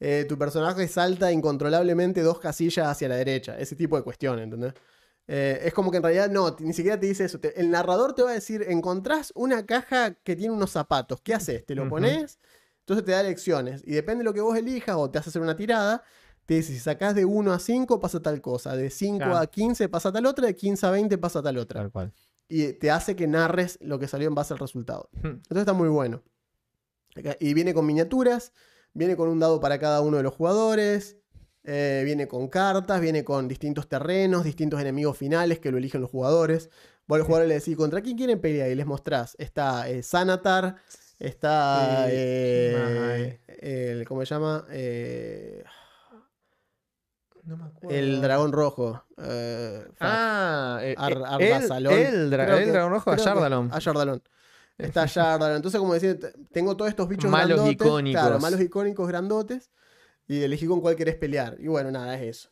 eh, 0.00 0.24
tu 0.28 0.38
personaje 0.38 0.88
salta 0.88 1.30
incontrolablemente 1.30 2.22
dos 2.22 2.38
casillas 2.40 2.86
hacia 2.88 3.08
la 3.08 3.16
derecha, 3.16 3.58
ese 3.58 3.76
tipo 3.76 3.96
de 3.96 4.02
cuestiones, 4.02 4.44
¿entendés? 4.44 4.72
Eh, 5.30 5.60
es 5.64 5.74
como 5.74 5.90
que 5.90 5.98
en 5.98 6.02
realidad 6.02 6.30
no, 6.30 6.56
ni 6.58 6.72
siquiera 6.72 6.98
te 6.98 7.06
dice 7.06 7.24
eso. 7.26 7.38
Te- 7.38 7.60
el 7.60 7.70
narrador 7.70 8.14
te 8.14 8.22
va 8.22 8.30
a 8.30 8.34
decir, 8.34 8.64
encontrás 8.68 9.30
una 9.34 9.66
caja 9.66 10.14
que 10.14 10.34
tiene 10.34 10.54
unos 10.54 10.70
zapatos, 10.70 11.20
¿qué 11.20 11.34
haces? 11.34 11.66
¿Te 11.66 11.74
lo 11.74 11.88
pones? 11.88 12.38
Entonces 12.80 13.04
te 13.04 13.12
da 13.12 13.22
lecciones. 13.22 13.82
Y 13.86 13.92
depende 13.92 14.20
de 14.20 14.24
lo 14.24 14.32
que 14.32 14.40
vos 14.40 14.56
elijas 14.56 14.96
o 14.96 15.10
te 15.10 15.18
hace 15.18 15.28
hacer 15.28 15.42
una 15.42 15.54
tirada, 15.54 16.02
te 16.46 16.54
dice, 16.54 16.72
si 16.72 16.78
sacás 16.78 17.14
de 17.14 17.26
1 17.26 17.52
a 17.52 17.58
5 17.58 18.00
pasa 18.00 18.22
tal 18.22 18.40
cosa, 18.40 18.74
de 18.74 18.88
5 18.88 19.18
Claro. 19.18 19.36
a 19.36 19.46
15 19.46 19.90
pasa 19.90 20.10
tal 20.10 20.24
otra, 20.24 20.46
de 20.46 20.56
15 20.56 20.86
a 20.86 20.90
20 20.90 21.18
pasa 21.18 21.42
tal 21.42 21.58
otra 21.58 21.80
Tal 21.82 21.92
cual. 21.92 22.14
y 22.48 22.72
te 22.72 22.90
hace 22.90 23.14
que 23.14 23.26
narres 23.26 23.76
lo 23.82 23.98
que 23.98 24.08
salió 24.08 24.28
en 24.28 24.34
base 24.34 24.54
al 24.54 24.58
resultado. 24.58 25.10
Entonces 25.22 25.58
está 25.58 25.74
muy 25.74 25.90
bueno. 25.90 26.22
Y 27.40 27.52
viene 27.52 27.74
con 27.74 27.84
miniaturas, 27.84 28.52
viene 28.94 29.16
con 29.16 29.28
un 29.28 29.38
dado 29.40 29.60
para 29.60 29.78
cada 29.78 30.00
uno 30.00 30.16
de 30.16 30.22
los 30.22 30.32
jugadores, 30.34 31.16
eh, 31.68 32.02
viene 32.04 32.26
con 32.26 32.48
cartas, 32.48 33.00
viene 33.00 33.22
con 33.24 33.46
distintos 33.46 33.88
terrenos, 33.88 34.42
distintos 34.44 34.80
enemigos 34.80 35.16
finales 35.18 35.58
que 35.60 35.70
lo 35.70 35.78
eligen 35.78 36.00
los 36.00 36.10
jugadores. 36.10 36.70
Vos 37.06 37.16
a 37.16 37.18
los 37.18 37.26
jugadores 37.26 37.48
les 37.48 37.62
decís, 37.64 37.76
¿contra 37.76 38.00
quién 38.00 38.16
quieren 38.16 38.40
pelear? 38.40 38.70
Y 38.70 38.74
les 38.74 38.86
mostrás. 38.86 39.36
Está 39.38 39.88
eh, 39.88 40.02
Sanatar, 40.02 40.76
Está. 41.18 42.04
Sí, 42.06 42.12
eh, 42.14 43.40
el, 43.48 44.06
¿Cómo 44.06 44.24
se 44.24 44.34
llama? 44.34 44.64
Eh, 44.70 45.64
No 47.44 47.56
me 47.56 47.64
acuerdo. 47.64 47.96
el 47.96 48.20
dragón 48.20 48.52
rojo. 48.52 49.04
eh. 49.16 49.86
Ah, 50.00 50.78
eh, 50.82 50.94
Ar- 50.98 51.12
eh, 51.40 51.56
el, 51.56 51.86
el, 51.86 52.30
dra- 52.30 52.58
el 52.60 52.72
dragón 52.72 52.92
rojo, 52.92 53.10
Ayardalon. 53.10 53.70
Ayardalon. 53.72 54.22
Está 54.76 55.02
Ayardalon. 55.04 55.56
Entonces, 55.56 55.80
como 55.80 55.94
decir, 55.94 56.20
t- 56.20 56.32
tengo 56.52 56.76
todos 56.76 56.90
estos 56.90 57.08
bichos 57.08 57.30
Malos 57.30 57.56
grandotes. 57.58 57.86
icónicos. 57.86 58.20
Claro, 58.22 58.38
malos 58.38 58.60
icónicos 58.60 59.08
grandotes. 59.08 59.70
Y 60.28 60.42
elegí 60.42 60.66
con 60.66 60.80
cuál 60.80 60.94
querés 60.94 61.16
pelear. 61.16 61.56
Y 61.58 61.66
bueno, 61.68 61.90
nada, 61.90 62.14
es 62.14 62.22
eso. 62.36 62.50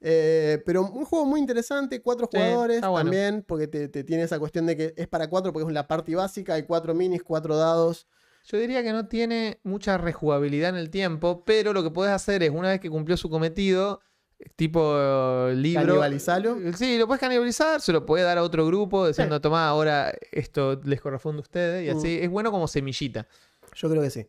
Eh, 0.00 0.62
pero 0.64 0.82
un 0.82 1.04
juego 1.04 1.24
muy 1.26 1.40
interesante, 1.40 2.00
cuatro 2.00 2.28
Sí, 2.30 2.36
jugadores 2.38 2.80
bueno. 2.82 2.96
también, 2.98 3.44
porque 3.46 3.66
te, 3.66 3.88
te 3.88 4.04
tiene 4.04 4.22
esa 4.22 4.38
cuestión 4.38 4.66
de 4.66 4.76
que 4.76 4.94
es 4.96 5.08
para 5.08 5.28
cuatro, 5.28 5.52
porque 5.52 5.66
es 5.66 5.72
la 5.74 5.88
party 5.88 6.14
básica, 6.14 6.54
hay 6.54 6.62
cuatro 6.64 6.94
minis, 6.94 7.22
cuatro 7.22 7.56
dados. 7.56 8.06
Yo 8.44 8.58
diría 8.58 8.82
que 8.84 8.92
no 8.92 9.08
tiene 9.08 9.58
mucha 9.64 9.98
rejugabilidad 9.98 10.70
en 10.70 10.76
el 10.76 10.90
tiempo, 10.90 11.42
pero 11.44 11.72
lo 11.72 11.82
que 11.82 11.90
puedes 11.90 12.12
hacer 12.12 12.42
es, 12.44 12.50
una 12.50 12.68
vez 12.68 12.78
que 12.80 12.90
cumplió 12.90 13.16
su 13.16 13.28
cometido, 13.28 14.00
tipo 14.54 14.94
eh, 14.96 15.54
libro. 15.56 15.82
Canibalizalo. 15.86 16.56
Sí, 16.76 16.98
lo 16.98 17.06
puedes 17.06 17.20
canibalizar, 17.20 17.80
se 17.80 17.90
lo 17.92 18.04
puedes 18.06 18.24
dar 18.26 18.38
a 18.38 18.42
otro 18.44 18.66
grupo 18.66 19.08
diciendo, 19.08 19.40
tomá, 19.40 19.66
ahora 19.66 20.14
esto 20.30 20.78
les 20.84 21.00
corresponde 21.00 21.40
a 21.40 21.42
ustedes. 21.42 21.88
Y 21.90 21.92
Mm. 21.94 21.98
así 21.98 22.18
es 22.22 22.30
bueno 22.30 22.52
como 22.52 22.68
semillita. 22.68 23.26
Yo 23.76 23.88
creo 23.90 24.02
que 24.02 24.10
sí. 24.10 24.26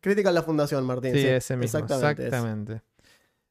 Crítica 0.00 0.28
a 0.28 0.32
la 0.32 0.42
fundación, 0.42 0.84
Martín. 0.84 1.12
Sí, 1.14 1.20
sí, 1.22 1.26
ese 1.28 1.56
mismo. 1.56 1.78
Exactamente. 1.80 2.24
Exactamente. 2.26 2.72
ese. 2.74 2.82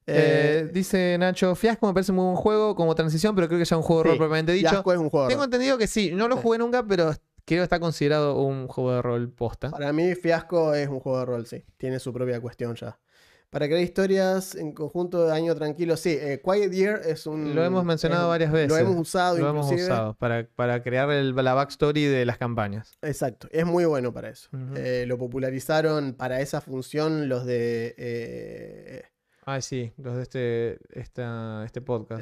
Eh, 0.08 0.60
Eh, 0.68 0.70
dice 0.74 1.18
Nacho, 1.20 1.54
Fiasco 1.56 1.86
me 1.88 1.94
parece 1.94 2.12
muy 2.12 2.24
buen 2.26 2.36
juego 2.38 2.76
como 2.76 2.96
transición, 2.96 3.36
pero 3.36 3.48
creo 3.48 3.60
que 3.60 3.66
ya 3.66 3.76
es 3.76 3.78
un 3.78 3.84
juego 3.84 4.02
de 4.04 4.06
sí, 4.06 4.10
rol 4.12 4.18
propiamente 4.18 4.52
dicho. 4.54 4.70
Fiasco 4.70 4.94
es 4.94 5.00
un 5.00 5.10
juego. 5.10 5.28
de 5.28 5.34
Tengo 5.34 5.44
entendido 5.44 5.78
que 5.78 5.88
sí, 5.88 6.12
no 6.14 6.28
lo 6.28 6.36
Sí. 6.38 6.42
jugué 6.44 6.58
nunca, 6.58 6.84
pero 6.84 7.12
creo 7.46 7.60
que 7.60 7.64
está 7.64 7.80
considerado 7.80 8.42
un 8.42 8.68
juego 8.68 8.94
de 8.94 9.02
rol 9.02 9.30
posta. 9.30 9.70
Para 9.70 9.92
mí, 9.94 10.16
Fiasco 10.16 10.74
es 10.74 10.88
un 10.88 11.00
juego 11.00 11.20
de 11.20 11.26
rol, 11.26 11.46
sí. 11.46 11.64
Tiene 11.78 12.00
su 12.00 12.12
propia 12.14 12.40
cuestión 12.42 12.76
ya. 12.76 12.98
Para 13.50 13.66
crear 13.68 13.82
historias 13.82 14.54
en 14.54 14.74
conjunto 14.74 15.26
de 15.26 15.34
año 15.34 15.56
tranquilo, 15.56 15.98
sí. 15.98 16.12
eh, 16.20 16.40
Quiet 16.44 16.72
Year 16.72 17.02
es 17.04 17.26
un. 17.26 17.56
Lo 17.56 17.64
hemos 17.64 17.84
mencionado 17.84 18.26
es- 18.26 18.30
varias 18.30 18.52
veces. 18.52 18.70
Lo 18.70 18.78
hemos 18.78 18.96
usado, 18.96 19.38
Lo 19.40 19.50
hemos 19.50 19.72
usado 19.72 20.14
para, 20.14 20.48
para 20.56 20.84
crear 20.84 21.10
el- 21.10 21.34
la 21.36 21.56
backstory 21.56 22.06
de 22.06 22.26
las 22.26 22.38
campañas. 22.38 22.94
Exacto, 23.02 23.48
es 23.52 23.66
muy 23.66 23.86
bueno 23.86 24.14
para 24.14 24.30
eso. 24.30 24.50
Eh, 24.76 25.06
lo 25.08 25.18
popularizaron 25.18 26.14
para 26.14 26.42
esa 26.42 26.62
función 26.62 27.28
los 27.28 27.46
de. 27.46 27.96
eh, 27.98 29.04
Ay, 29.46 29.64
sí, 29.64 29.94
los 29.98 30.16
de 30.16 30.22
este, 30.22 30.80
esta, 30.92 31.64
este 31.66 31.82
podcast. 31.82 32.22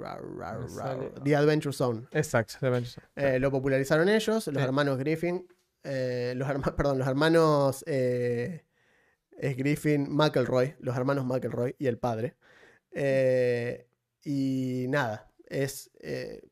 ra- 0.00 0.16
ra- 0.36 0.52
Me 0.58 0.66
ra- 0.66 0.68
sale- 0.68 1.12
The 1.22 1.36
Adventure 1.36 1.72
Zone. 1.72 2.06
Exacto, 2.10 2.54
de 2.60 2.66
Avengers. 2.66 2.96
Eh, 3.14 3.38
lo 3.38 3.52
popularizaron 3.52 4.08
ellos, 4.08 4.46
los 4.48 4.62
hermanos 4.62 4.98
Griffin. 4.98 5.46
Eh, 5.84 6.34
los 6.36 6.48
herma- 6.48 6.74
perdón, 6.76 6.98
los 6.98 7.08
hermanos. 7.08 7.84
eh, 7.86 8.64
es 9.36 9.56
Griffin, 9.56 10.06
McElroy. 10.14 10.76
Los 10.80 10.96
hermanos 10.96 11.24
McElroy 11.24 11.74
y 11.78 11.86
el 11.86 11.98
padre. 11.98 12.36
Eh, 12.92 13.88
y 14.24 14.86
nada, 14.88 15.30
es 15.48 15.90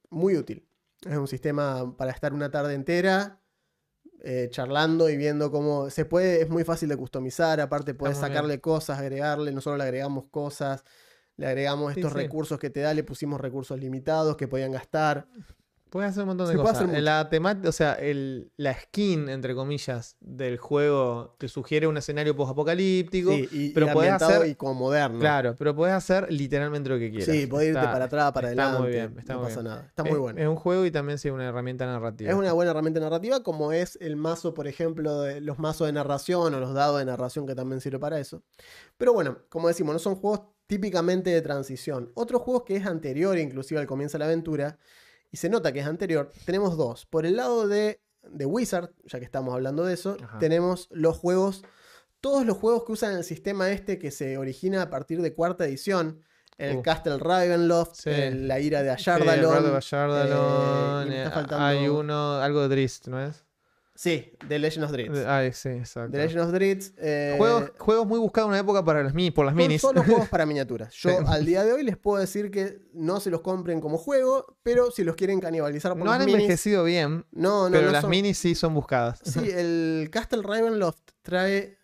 muy 0.08 0.36
útil. 0.36 0.66
Es 1.06 1.16
un 1.16 1.28
sistema 1.28 1.96
para 1.96 2.10
estar 2.10 2.32
una 2.32 2.50
tarde 2.50 2.74
entera. 2.74 3.40
charlando 4.50 5.08
y 5.08 5.16
viendo 5.16 5.50
cómo 5.50 5.88
se 5.90 6.04
puede, 6.04 6.42
es 6.42 6.48
muy 6.50 6.64
fácil 6.64 6.88
de 6.90 6.96
customizar, 6.96 7.60
aparte 7.60 7.94
puedes 7.94 8.16
bien. 8.18 8.28
sacarle 8.28 8.60
cosas, 8.60 8.98
agregarle, 8.98 9.50
nosotros 9.52 9.78
le 9.78 9.84
agregamos 9.84 10.24
cosas, 10.30 10.84
le 11.36 11.46
agregamos 11.46 11.94
Sí, 11.94 12.00
estos 12.00 12.12
sí. 12.12 12.18
recursos 12.18 12.58
que 12.58 12.68
te 12.70 12.80
da, 12.80 12.92
le 12.92 13.02
pusimos 13.04 13.40
recursos 13.40 13.78
limitados 13.78 14.36
que 14.36 14.46
podían 14.48 14.72
gastar. 14.72 15.26
Puedes 15.90 16.10
hacer 16.10 16.22
un 16.22 16.28
montón 16.28 16.46
de 16.46 16.52
Se 16.52 16.56
puede 16.56 16.68
cosas. 16.68 16.76
hacer 16.82 16.88
mucho. 16.88 17.00
La 17.00 17.28
temática, 17.28 17.68
o 17.68 17.72
sea, 17.72 17.94
el, 17.94 18.52
la 18.56 18.72
skin, 18.78 19.28
entre 19.28 19.54
comillas, 19.56 20.16
del 20.20 20.56
juego 20.56 21.34
te 21.38 21.48
sugiere 21.48 21.86
un 21.88 21.96
escenario 21.96 22.36
post-apocalíptico. 22.36 23.32
Sí, 23.32 23.48
y, 23.50 23.68
pero 23.70 23.86
y 23.86 23.90
podés 23.90 24.12
hacer- 24.12 24.46
y 24.48 24.54
como 24.54 24.74
moderno. 24.74 25.18
Claro, 25.18 25.56
pero 25.58 25.74
puedes 25.74 25.94
hacer 25.94 26.30
literalmente 26.32 26.88
lo 26.88 26.98
que 26.98 27.10
quieras. 27.10 27.26
Sí, 27.34 27.46
podés 27.46 27.68
irte 27.74 27.80
para 27.82 28.04
atrás, 28.04 28.30
para 28.32 28.50
está 28.50 28.62
adelante. 28.62 28.82
muy 28.82 28.90
bien, 28.92 29.18
está 29.18 29.32
no 29.32 29.40
muy 29.40 29.48
pasa 29.48 29.60
bien. 29.62 29.70
nada. 29.72 29.86
Está 29.88 30.02
es, 30.04 30.10
muy 30.10 30.18
bueno. 30.20 30.40
Es 30.40 30.46
un 30.46 30.56
juego 30.56 30.86
y 30.86 30.90
también 30.90 31.18
sí 31.18 31.28
una 31.30 31.48
herramienta 31.48 31.86
narrativa. 31.86 32.30
Es 32.30 32.36
una 32.36 32.52
buena 32.52 32.70
herramienta 32.70 33.00
narrativa, 33.00 33.42
como 33.42 33.72
es 33.72 33.98
el 34.00 34.14
mazo, 34.16 34.54
por 34.54 34.68
ejemplo, 34.68 35.22
de 35.22 35.40
los 35.40 35.58
mazos 35.58 35.88
de 35.88 35.92
narración 35.92 36.54
o 36.54 36.60
los 36.60 36.72
dados 36.72 36.98
de 37.00 37.04
narración 37.04 37.46
que 37.46 37.54
también 37.56 37.80
sirve 37.80 37.98
para 37.98 38.20
eso. 38.20 38.42
Pero 38.96 39.12
bueno, 39.12 39.38
como 39.48 39.66
decimos, 39.68 39.92
no 39.92 39.98
son 39.98 40.14
juegos 40.14 40.42
típicamente 40.68 41.30
de 41.30 41.42
transición. 41.42 42.12
Otros 42.14 42.42
juegos 42.42 42.62
que 42.62 42.76
es 42.76 42.86
anterior, 42.86 43.36
inclusive 43.36 43.80
al 43.80 43.88
comienzo 43.88 44.18
de 44.18 44.18
la 44.20 44.26
aventura, 44.26 44.78
y 45.30 45.36
se 45.36 45.48
nota 45.48 45.72
que 45.72 45.80
es 45.80 45.86
anterior, 45.86 46.30
tenemos 46.44 46.76
dos. 46.76 47.06
Por 47.06 47.26
el 47.26 47.36
lado 47.36 47.68
de, 47.68 48.00
de 48.22 48.46
Wizard, 48.46 48.90
ya 49.04 49.18
que 49.18 49.24
estamos 49.24 49.54
hablando 49.54 49.84
de 49.84 49.94
eso, 49.94 50.16
Ajá. 50.22 50.38
tenemos 50.38 50.88
los 50.90 51.16
juegos, 51.18 51.62
todos 52.20 52.44
los 52.44 52.56
juegos 52.56 52.84
que 52.84 52.92
usan 52.92 53.16
el 53.16 53.24
sistema 53.24 53.70
este 53.70 53.98
que 53.98 54.10
se 54.10 54.36
origina 54.38 54.82
a 54.82 54.90
partir 54.90 55.22
de 55.22 55.34
cuarta 55.34 55.64
edición. 55.64 56.22
El 56.58 56.76
Uh. 56.76 56.82
Castle 56.82 57.16
Ravenloft, 57.18 57.94
Sí. 57.94 58.10
el- 58.10 58.46
la 58.46 58.60
ira 58.60 58.82
de 58.82 58.90
Sí, 58.98 59.08
Ayardalon. 59.10 59.56
el 59.64 59.70
de 59.70 59.76
Ayardalon, 59.76 61.12
eh, 61.12 61.24
eh, 61.24 61.30
Hay 61.52 61.88
uno, 61.88 62.34
algo 62.34 62.60
de 62.62 62.68
Drist, 62.68 63.06
¿no 63.08 63.18
es? 63.24 63.46
Sí, 64.02 64.32
The 64.48 64.58
Legend 64.58 64.84
of 64.86 64.92
Dreads. 64.92 65.26
Ay, 65.26 65.52
sí, 65.52 65.68
exacto. 65.68 66.12
The 66.12 66.16
Legend 66.24 66.40
of 66.40 66.52
Dreads. 66.52 66.94
eh, 66.96 67.34
Juegos, 67.36 67.72
juegos 67.76 68.06
muy 68.06 68.18
buscados 68.18 68.46
en 68.46 68.52
una 68.52 68.60
época 68.60 68.82
para 68.82 69.02
las 69.02 69.12
por 69.34 69.44
las 69.44 69.52
son 69.52 69.56
minis. 69.58 69.82
solo 69.82 70.02
juegos 70.02 70.26
para 70.30 70.46
miniaturas. 70.46 70.94
Yo 70.94 71.10
Sí. 71.10 71.16
al 71.26 71.44
día 71.44 71.64
de 71.64 71.74
hoy 71.74 71.82
les 71.82 71.98
puedo 71.98 72.18
decir 72.18 72.50
que 72.50 72.80
no 72.94 73.20
se 73.20 73.28
los 73.28 73.42
compren 73.42 73.78
como 73.82 73.98
juego, 73.98 74.56
pero 74.62 74.90
si 74.90 75.04
los 75.04 75.16
quieren 75.16 75.38
canibalizar 75.38 75.92
por 75.92 76.04
no 76.06 76.12
han 76.12 76.20
las 76.20 76.26
minis, 76.28 76.40
envejecido 76.44 76.82
bien, 76.84 77.26
no, 77.30 77.68
no, 77.68 77.72
pero 77.72 77.86
no 77.88 77.92
las 77.92 78.00
son- 78.00 78.10
minis 78.10 78.38
sí 78.38 78.54
son 78.54 78.72
buscadas. 78.72 79.20
Sí, 79.22 79.38
el 79.54 80.08
Castle 80.10 80.40
Ravenloft 80.44 81.02
trae 81.20 81.76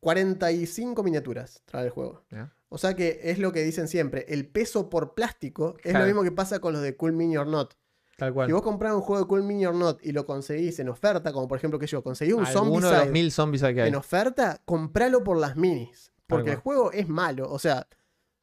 45 0.00 1.02
miniaturas, 1.02 1.62
trae 1.66 1.84
el 1.84 1.90
juego. 1.90 2.24
O 2.70 2.78
sea 2.78 2.94
que 2.96 3.20
es 3.24 3.38
lo 3.38 3.52
que 3.52 3.62
dicen 3.62 3.88
siempre, 3.88 4.24
el 4.28 4.48
peso 4.48 4.88
por 4.88 5.12
plástico 5.14 5.74
es 5.84 5.90
Claro. 5.90 6.00
lo 6.00 6.06
mismo 6.06 6.22
que 6.22 6.32
pasa 6.32 6.60
con 6.60 6.72
los 6.72 6.80
de 6.80 6.96
Cool 6.96 7.12
Mini 7.12 7.36
or 7.36 7.46
Not. 7.46 7.74
Tal 8.16 8.32
cual. 8.32 8.46
Si 8.46 8.52
vos 8.52 8.62
comprás 8.62 8.92
un 8.94 9.00
juego 9.00 9.22
de 9.22 9.28
Cool 9.28 9.42
Mini 9.42 9.66
or 9.66 9.74
Not 9.74 10.00
y 10.04 10.12
lo 10.12 10.26
conseguís 10.26 10.78
en 10.78 10.88
oferta, 10.88 11.32
como 11.32 11.48
por 11.48 11.58
ejemplo 11.58 11.78
que 11.78 11.86
yo 11.86 12.02
conseguí 12.02 12.32
un 12.32 12.46
Zombie 12.46 12.80
de 12.80 12.98
los 12.98 13.08
mil 13.08 13.32
zombies 13.32 13.62
que 13.62 13.82
hay. 13.82 13.88
en 13.88 13.94
oferta, 13.94 14.60
compralo 14.64 15.24
por 15.24 15.38
las 15.38 15.56
minis. 15.56 16.12
Porque 16.26 16.50
el 16.52 16.56
juego 16.56 16.92
es 16.92 17.08
malo. 17.08 17.50
O 17.50 17.58
sea, 17.58 17.86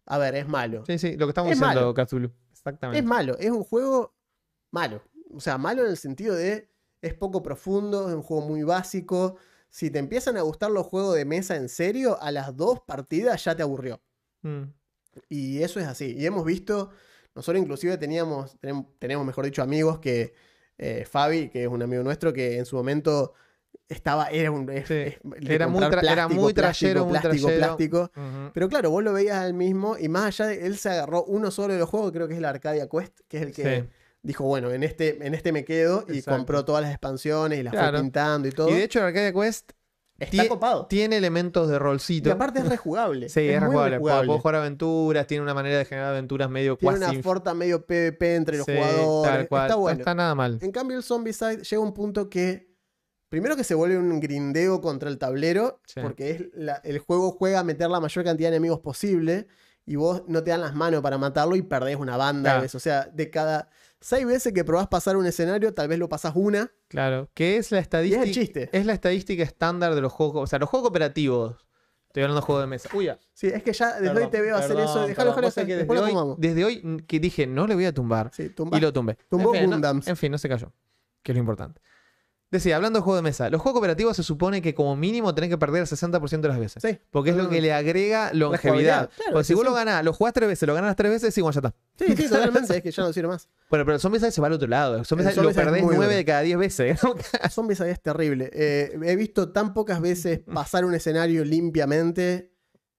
a 0.06 0.18
ver, 0.18 0.36
es 0.36 0.48
malo. 0.48 0.84
Sí, 0.86 0.98
sí, 1.00 1.16
lo 1.18 1.26
que 1.26 1.32
estamos 1.32 1.52
Es 1.52 1.60
diciendo. 1.60 1.94
Cthulhu. 1.94 2.32
Exactamente. 2.52 3.00
Es 3.00 3.06
malo. 3.06 3.38
Es 3.38 3.50
un 3.52 3.64
juego 3.64 4.14
malo. 4.72 5.02
O 5.34 5.40
sea, 5.40 5.58
malo 5.58 5.84
en 5.84 5.92
el 5.92 5.98
sentido 5.98 6.36
de 6.36 6.70
es 7.02 7.14
poco 7.14 7.42
profundo, 7.42 8.10
es 8.10 8.16
un 8.16 8.24
juego 8.24 8.46
muy 8.46 8.64
básico. 8.64 9.38
Si 9.70 9.90
te 9.90 10.00
empiezan 10.00 10.38
a 10.38 10.42
gustar 10.42 10.72
los 10.72 10.86
juegos 10.86 11.16
de 11.16 11.26
mesa 11.26 11.56
en 11.56 11.70
serio, 11.70 12.22
a 12.22 12.32
las 12.32 12.56
dos 12.56 12.82
partidas 12.82 13.44
ya 13.44 13.56
te 13.56 13.64
aburrió. 13.64 14.02
Mm. 14.42 14.64
Y 15.30 15.62
eso 15.64 15.80
es 15.80 15.88
así. 15.88 16.16
Y 16.18 16.26
hemos 16.26 16.46
visto, 16.46 16.90
nosotros 17.40 17.62
inclusive 17.62 17.98
teníamos, 17.98 18.58
tenem- 18.62 18.86
tenemos, 19.00 19.26
mejor 19.26 19.46
dicho, 19.46 19.62
amigos 19.62 20.00
que 20.00 20.34
eh, 20.78 21.06
Fabi, 21.10 21.50
que 21.50 21.64
es 21.64 21.68
un 21.68 21.82
amigo 21.82 22.04
nuestro, 22.04 22.32
que 22.32 22.58
en 22.58 22.66
su 22.66 22.76
momento 22.76 23.34
estaba, 23.88 24.28
era 24.30 24.52
un... 24.52 24.68
Sí. 24.86 24.94
es- 24.94 25.20
Era 25.48 25.68
muy 25.68 25.82
tra- 25.82 25.88
era 25.88 26.02
plástico, 26.02 26.42
muy 26.42 26.54
plástico, 26.54 26.92
trayero, 26.92 27.06
muy 27.06 27.20
plástico, 27.20 27.48
trayero. 27.48 27.66
plástico. 27.66 28.12
Pero 28.54 28.70
claro, 28.70 28.90
vos 28.92 29.04
lo 29.04 29.14
veías 29.14 29.38
al 29.40 29.54
mismo 29.54 29.98
y 29.98 30.08
más 30.10 30.26
allá 30.40 30.48
de 30.52 30.66
él 30.66 30.78
se 30.78 30.90
agarró 30.90 31.24
uno 31.26 31.52
solo 31.52 31.74
de 31.74 31.80
los 31.80 31.90
juegos, 31.90 32.12
creo 32.12 32.28
que 32.28 32.34
es 32.34 32.40
el 32.40 32.46
Arcadia 32.46 32.88
Quest, 32.88 33.20
que 33.28 33.38
es 33.38 33.44
el 33.44 33.52
que 33.54 33.82
Sí. 33.82 33.90
dijo, 34.22 34.44
bueno, 34.46 34.72
en 34.72 34.84
este, 34.84 35.26
en 35.26 35.34
este 35.34 35.52
me 35.52 35.66
quedo 35.66 36.06
y 36.08 36.18
Exacto. 36.20 36.38
compró 36.38 36.66
todas 36.66 36.82
las 36.84 36.92
expansiones 36.92 37.60
y 37.60 37.64
las 37.64 37.74
Claro. 37.74 37.98
fue 37.98 38.02
pintando 38.04 38.48
y 38.48 38.52
todo. 38.52 38.70
Y 38.70 38.74
de 38.76 38.84
hecho, 38.84 39.00
el 39.00 39.06
Arcadia 39.06 39.34
Quest 39.34 39.72
Está 40.20 40.48
copado. 40.48 40.86
tiene 40.88 41.18
elementos 41.18 41.68
de 41.70 41.76
Y 41.76 41.80
rolcito. 41.80 42.32
aparte 42.32 42.60
es 42.60 42.68
rejugable. 42.70 43.30
Sí, 43.30 43.42
es, 43.42 43.60
muy 43.60 43.68
rejugable. 43.68 43.96
rejugable. 43.96 44.28
Puedo 44.28 44.40
jugar 44.40 44.56
aventuras, 44.56 45.28
tiene 45.28 45.44
una 45.44 45.54
manera 45.54 45.78
de 45.78 45.86
generar 45.86 46.10
aventuras 46.10 46.50
medio 46.50 46.78
Tiene 46.78 46.98
cuasi 46.98 47.14
una 47.16 47.24
forta 47.24 47.54
medio 47.54 47.86
PvP 47.86 48.36
entre 48.36 48.58
los 48.58 48.66
Sí, 48.66 48.74
jugadores. 48.76 49.32
tal 49.32 49.48
cual. 49.48 49.64
Está 49.64 49.74
No 49.76 49.80
bueno. 49.82 50.00
está 50.00 50.14
nada 50.16 50.36
mal. 50.36 50.60
En 50.62 50.72
cambio, 50.72 50.98
el 50.98 51.04
Zombicide 51.04 51.64
llega 51.64 51.82
a 51.82 51.86
un 51.86 51.94
punto 51.94 52.30
que. 52.30 52.70
Primero 53.30 53.56
que 53.56 53.64
se 53.64 53.76
vuelve 53.76 53.96
un 53.98 54.20
grindeo 54.20 54.82
contra 54.82 55.08
el 55.08 55.20
tablero, 55.20 55.82
Sí. 55.86 56.00
porque 56.02 56.32
es 56.32 56.44
la- 56.56 56.82
el 56.84 56.98
juego 56.98 57.32
juega 57.32 57.60
a 57.60 57.64
meter 57.64 57.88
la 57.88 58.00
mayor 58.00 58.26
cantidad 58.26 58.50
de 58.50 58.56
enemigos 58.56 58.80
posible 58.80 59.48
y 59.86 59.96
vos 59.98 60.24
no 60.28 60.44
te 60.44 60.50
dan 60.50 60.62
las 60.62 60.74
manos 60.74 61.02
para 61.04 61.20
matarlo 61.20 61.56
y 61.56 61.62
perdés 61.62 61.98
una 61.98 62.18
banda. 62.18 62.54
Claro. 62.60 62.68
O 62.74 62.80
sea, 62.80 63.04
de 63.14 63.30
cada 63.30 63.70
seis 64.02 64.26
veces 64.26 64.54
que 64.54 64.64
probás 64.64 64.88
pasar 64.88 65.18
un 65.18 65.26
escenario, 65.26 65.74
tal 65.74 65.88
vez 65.88 66.00
lo 66.00 66.08
pasás 66.10 66.34
una 66.36 66.72
Claro. 66.88 67.30
Que 67.34 67.58
es 67.58 67.72
la 67.72 67.78
y 67.78 67.80
es 67.80 67.84
estadística. 67.84 68.24
el 68.24 68.32
chiste. 68.32 68.70
Es 68.72 68.86
la 68.86 68.94
estadística 68.94 69.44
estándar 69.44 69.94
de 69.96 70.02
los 70.02 70.12
juegos. 70.12 70.44
O 70.44 70.48
sea, 70.48 70.58
los 70.60 70.70
juegos 70.70 70.88
cooperativos. 70.90 71.56
Estoy 72.08 72.24
hablando 72.24 72.42
de 72.42 72.46
juegos 72.46 72.64
de 72.64 72.68
mesa. 72.68 72.90
Uy, 72.94 73.06
ya. 73.06 73.20
Sí, 73.34 73.48
es 73.48 73.62
que 73.62 73.72
ya 73.72 73.94
desde 73.94 74.08
Perdón, 74.08 74.24
hoy 74.24 74.30
te 74.32 74.42
veo 74.42 74.56
hacer 74.56 74.80
eso. 74.80 75.06
Déjalo, 75.06 75.30
déjalo, 75.30 75.48
después 75.48 75.68
desde, 75.68 75.86
lo 75.94 76.02
hoy, 76.02 76.10
tomamos. 76.10 76.40
desde 76.40 76.66
hoy 76.66 77.04
que 77.08 77.20
dije, 77.20 77.46
no 77.46 77.68
le 77.68 77.76
voy 77.76 77.86
a 77.86 77.94
tumbar. 77.94 78.32
Sí, 78.34 78.50
tumba- 78.50 78.78
Y 78.78 78.82
lo 78.82 78.92
tumbé. 78.92 79.16
Tumbó 79.30 79.54
en 79.54 79.62
fin, 79.62 79.70
no, 79.70 79.76
Gundams. 79.76 80.08
en 80.08 80.18
fin, 80.18 80.32
no 80.32 80.38
se 80.40 80.50
cayó. 80.50 80.74
Que 81.22 81.32
es 81.32 81.36
lo 81.36 81.40
importante. 81.42 81.80
Decía, 82.52 82.78
hablando 82.78 82.98
de 83.00 83.04
juego 83.04 83.16
de 83.18 83.22
mesa, 83.22 83.48
los 83.52 83.62
juegos 83.62 83.76
cooperativos 83.80 84.16
se 84.18 84.24
supone 84.24 84.60
que 84.62 84.74
como 84.74 84.96
mínimo 84.96 85.36
tenés 85.36 85.52
que 85.52 85.58
perder 85.60 85.82
el 85.82 85.88
60% 85.88 86.42
de 86.42 86.48
las 86.48 86.58
veces. 86.60 86.82
Sí. 86.82 86.98
Porque 87.12 87.30
es 87.30 87.36
lo 87.36 87.48
que 87.48 87.62
le 87.62 87.72
agrega 87.72 88.34
longevidad. 88.34 89.12
claro, 89.16 89.34
Porque 89.34 89.44
si 89.44 89.48
sí, 89.50 89.54
vos 89.54 89.64
lo 89.64 89.74
ganás, 89.74 90.04
lo 90.04 90.14
jugás 90.14 90.34
tres 90.34 90.50
veces, 90.50 90.66
lo 90.68 90.74
ganás 90.74 90.96
tres 90.96 91.12
veces, 91.12 91.32
sí, 91.32 91.42
bueno, 91.42 91.54
ya 91.54 91.68
está. 91.68 91.76
Sí, 91.98 92.16
sí, 92.16 92.28
totalmente. 92.28 92.78
es 92.78 92.82
que 92.82 92.92
ya 92.92 93.04
no 93.04 93.14
sirve 93.14 93.28
más. 93.28 93.48
Bueno, 93.70 93.86
pero 93.86 93.94
el 93.96 94.02
Zombicide 94.02 94.32
se 94.32 94.42
va 94.42 94.48
al 94.48 94.54
otro 94.54 94.68
lado. 94.68 94.96
El 94.96 95.06
Zombicide 95.06 95.40
El 95.40 95.46
lo 95.46 95.54
perdés 95.54 95.84
nueve 95.84 96.16
de 96.16 96.26
cada 96.26 96.42
diez 96.42 96.58
veces. 96.58 97.00
Zombies 97.52 97.82
ahí 97.82 97.92
es 97.92 98.02
terrible. 98.02 98.50
Eh, 98.52 98.98
he 99.04 99.16
visto 99.16 99.52
tan 99.52 99.76
pocas 99.76 100.02
veces 100.02 100.40
pasar 100.52 100.86
un 100.86 100.96
escenario 100.96 101.46
limpiamente. 101.46 102.52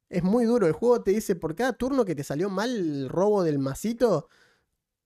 Es 0.08 0.22
muy 0.22 0.44
duro. 0.44 0.68
El 0.68 0.74
juego 0.74 1.02
te 1.02 1.10
dice, 1.10 1.34
por 1.34 1.56
cada 1.56 1.72
turno 1.72 2.04
que 2.04 2.14
te 2.14 2.22
salió 2.22 2.50
mal 2.50 2.70
el 2.70 3.08
robo 3.08 3.42
del 3.42 3.58
masito, 3.58 4.28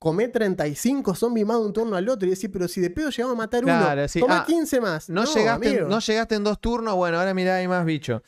comé 0.05 0.29
35 0.29 1.15
zombies 1.17 1.47
más 1.47 1.59
de 1.59 1.65
un 1.67 1.73
turno 1.73 1.97
al 1.97 2.09
otro. 2.09 2.27
Y 2.29 2.31
decís, 2.31 2.49
pero 2.53 2.69
si 2.69 2.81
de 2.81 2.91
pedo 2.91 3.11
llegamos 3.11 3.35
a 3.35 3.39
matar 3.39 3.65
Claro, 3.65 4.01
uno, 4.03 4.09
sí. 4.09 4.21
toma 4.21 4.41
Ah, 4.41 4.45
15 4.47 4.81
más. 4.81 5.09
No, 5.09 5.25
llegaste, 5.25 5.69
amigo. 5.69 5.89
no 5.89 5.99
llegaste 5.99 6.35
en 6.37 6.45
dos 6.45 6.61
turnos, 6.61 6.95
bueno, 6.95 7.19
ahora 7.19 7.35
mirá, 7.35 7.57
hay 7.57 7.67
más 7.67 7.85
bichos. 7.85 8.23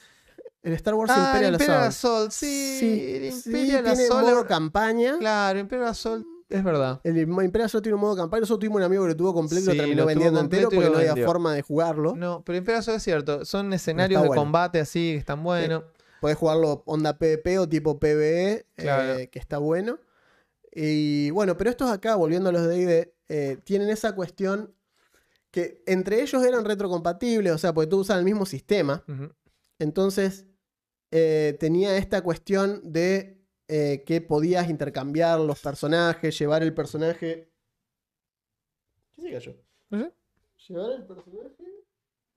El 0.63 0.73
Star 0.73 0.95
Wars 0.95 1.13
Ah, 1.15 1.27
Imperial, 1.29 1.53
Imperial 1.53 1.83
Assault. 1.85 2.29
Assault, 2.29 2.33
sí. 2.33 2.77
Sí, 2.81 3.17
el 3.27 3.33
sí, 3.33 3.49
Imperial 3.51 3.85
tiene 3.85 4.03
Assault. 4.05 4.27
modo 4.29 4.47
campaña. 4.47 5.17
Claro, 5.21 5.59
Imperial 5.61 5.89
Assault 5.91 6.27
es 6.49 6.65
verdad. 6.65 7.01
El 7.05 7.19
Imperial 7.19 7.67
Assault 7.67 7.85
tiene 7.85 7.95
un 7.95 8.01
modo 8.01 8.17
campaña. 8.17 8.41
Nosotros 8.41 8.61
tuvimos 8.61 8.79
un 8.79 8.83
amigo 8.83 9.03
que 9.05 9.11
lo 9.11 9.17
tuvo 9.17 9.33
completo 9.33 9.71
y 9.71 9.73
Sí, 9.73 9.77
lo 9.77 9.83
terminó 9.85 10.03
lo 10.03 10.07
vendiendo 10.07 10.41
entero 10.41 10.69
porque 10.71 10.91
no 10.91 10.97
había 10.99 11.15
forma 11.25 11.55
de 11.55 11.63
jugarlo. 11.63 12.17
No, 12.17 12.43
pero 12.45 12.59
Imperial 12.59 12.81
Assault 12.81 12.97
es 12.97 13.03
cierto. 13.05 13.45
Son 13.45 13.73
escenarios 13.73 14.23
de 14.23 14.29
bueno. 14.29 14.43
combate 14.43 14.81
así 14.81 15.13
que 15.13 15.19
están 15.19 15.43
buenos. 15.45 15.85
Podés 16.21 16.37
jugarlo 16.39 16.83
onda 16.87 17.17
PvP 17.19 17.59
o 17.61 17.69
tipo 17.69 18.01
PvE, 18.01 18.67
Claro. 18.77 19.19
eh, 19.19 19.29
que 19.29 19.39
está 19.39 19.59
bueno. 19.59 19.99
Y 20.79 21.31
bueno, 21.31 21.57
pero 21.57 21.71
estos 21.71 21.91
acá, 21.91 22.17
volviendo 22.17 22.51
a 22.51 22.53
los 22.53 22.69
de 22.69 22.79
ID, 22.79 23.09
eh, 23.29 23.57
tienen 23.65 23.89
esa 23.89 24.15
cuestión 24.15 24.77
que 25.51 25.83
entre 25.87 26.21
ellos 26.21 26.45
eran 26.45 26.67
retrocompatibles, 26.67 27.51
o 27.55 27.57
sea, 27.57 27.73
porque 27.73 27.89
tú 27.89 28.01
usas 28.01 28.19
el 28.19 28.27
mismo 28.27 28.45
sistema. 28.45 29.03
Entonces, 29.79 30.45
eh, 31.11 31.57
tenía 31.59 31.97
esta 31.97 32.21
cuestión 32.21 32.93
de 32.93 33.43
eh, 33.69 34.05
que 34.05 34.21
podías 34.21 34.69
intercambiar 34.69 35.41
los 35.41 35.61
personajes, 35.63 36.39
llevar 36.39 36.63
el 36.63 36.75
personaje. 36.75 37.51
¿Qué 39.15 39.23
se 39.23 39.33
cayó? 39.33 39.57
¿Llevar 40.69 40.93
el 40.93 41.07
personaje? 41.07 41.85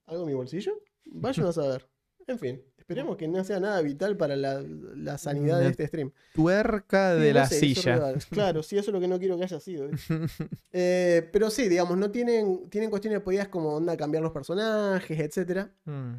¿Algo 0.06 0.22
en 0.22 0.28
mi 0.28 0.34
bolsillo? 0.34 0.80
Vayan 1.04 1.46
a 1.46 1.52
saber. 1.52 1.86
En 2.26 2.38
fin, 2.38 2.64
esperemos 2.90 3.16
que 3.16 3.28
no 3.28 3.44
sea 3.44 3.60
nada 3.60 3.80
vital 3.82 4.16
para 4.16 4.34
la, 4.36 4.62
la 4.96 5.16
sanidad 5.16 5.60
de 5.60 5.68
este 5.68 5.86
stream. 5.86 6.12
Tuerca 6.34 7.14
de 7.14 7.28
Sí, 7.28 7.32
no 7.32 7.38
la 7.40 7.46
sé, 7.46 7.58
silla. 7.60 8.14
Claro, 8.30 8.62
sí, 8.62 8.76
eso 8.78 8.90
es 8.90 8.94
lo 8.94 9.00
que 9.00 9.08
no 9.08 9.18
quiero 9.18 9.36
que 9.38 9.44
haya 9.44 9.60
sido. 9.60 9.86
¿eh? 9.86 9.90
Eh, 10.72 11.28
pero 11.32 11.50
sí, 11.50 11.68
digamos, 11.68 11.96
no 11.98 12.10
tienen, 12.10 12.68
tienen 12.70 12.90
cuestiones 12.90 13.20
podías 13.20 13.48
como 13.48 13.74
onda 13.74 13.96
cambiar 13.96 14.22
los 14.22 14.32
personajes, 14.32 15.18
etcétera. 15.18 15.72
Mm. 15.84 16.14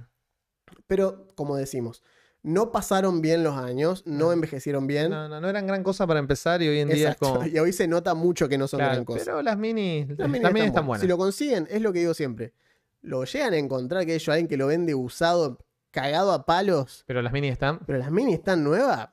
Pero, 0.87 1.27
como 1.35 1.55
decimos, 1.55 2.03
no 2.43 2.71
pasaron 2.71 3.21
bien 3.21 3.43
los 3.43 3.55
años, 3.57 4.03
no 4.05 4.31
envejecieron 4.31 4.87
bien. 4.87 5.09
No, 5.11 5.29
no, 5.29 5.39
no 5.41 5.49
eran 5.49 5.67
gran 5.67 5.83
cosa 5.83 6.07
para 6.07 6.19
empezar 6.19 6.61
y 6.61 6.67
hoy 6.67 6.79
en 6.79 6.89
día 6.89 7.11
es 7.11 7.17
como. 7.17 7.43
Y 7.45 7.59
hoy 7.59 7.71
se 7.73 7.87
nota 7.87 8.13
mucho 8.13 8.49
que 8.49 8.57
no 8.57 8.67
son 8.67 8.79
Claro, 8.79 8.93
gran 8.93 9.05
cosa. 9.05 9.23
pero 9.25 9.41
las 9.41 9.57
minis, 9.57 10.07
Las 10.09 10.19
las 10.19 10.27
minis 10.29 10.41
están 10.47 10.57
están 10.57 10.73
buenas. 10.73 10.85
buenas. 10.87 11.01
Si 11.01 11.07
lo 11.07 11.17
consiguen, 11.17 11.67
es 11.69 11.81
lo 11.81 11.93
que 11.93 11.99
digo 11.99 12.13
siempre. 12.13 12.53
Lo 13.01 13.23
llegan 13.25 13.53
a 13.53 13.57
encontrar 13.57 14.05
que 14.05 14.15
ellos 14.15 14.29
alguien 14.29 14.47
que 14.47 14.57
lo 14.57 14.67
vende 14.67 14.93
usado, 14.95 15.59
cagado 15.91 16.31
a 16.31 16.45
palos, 16.45 17.03
Pero 17.05 17.21
las 17.21 17.33
minis 17.33 17.51
están. 17.51 17.79
pero 17.85 17.99
las 17.99 18.11
minis 18.11 18.35
están 18.35 18.63
nuevas, 18.63 19.09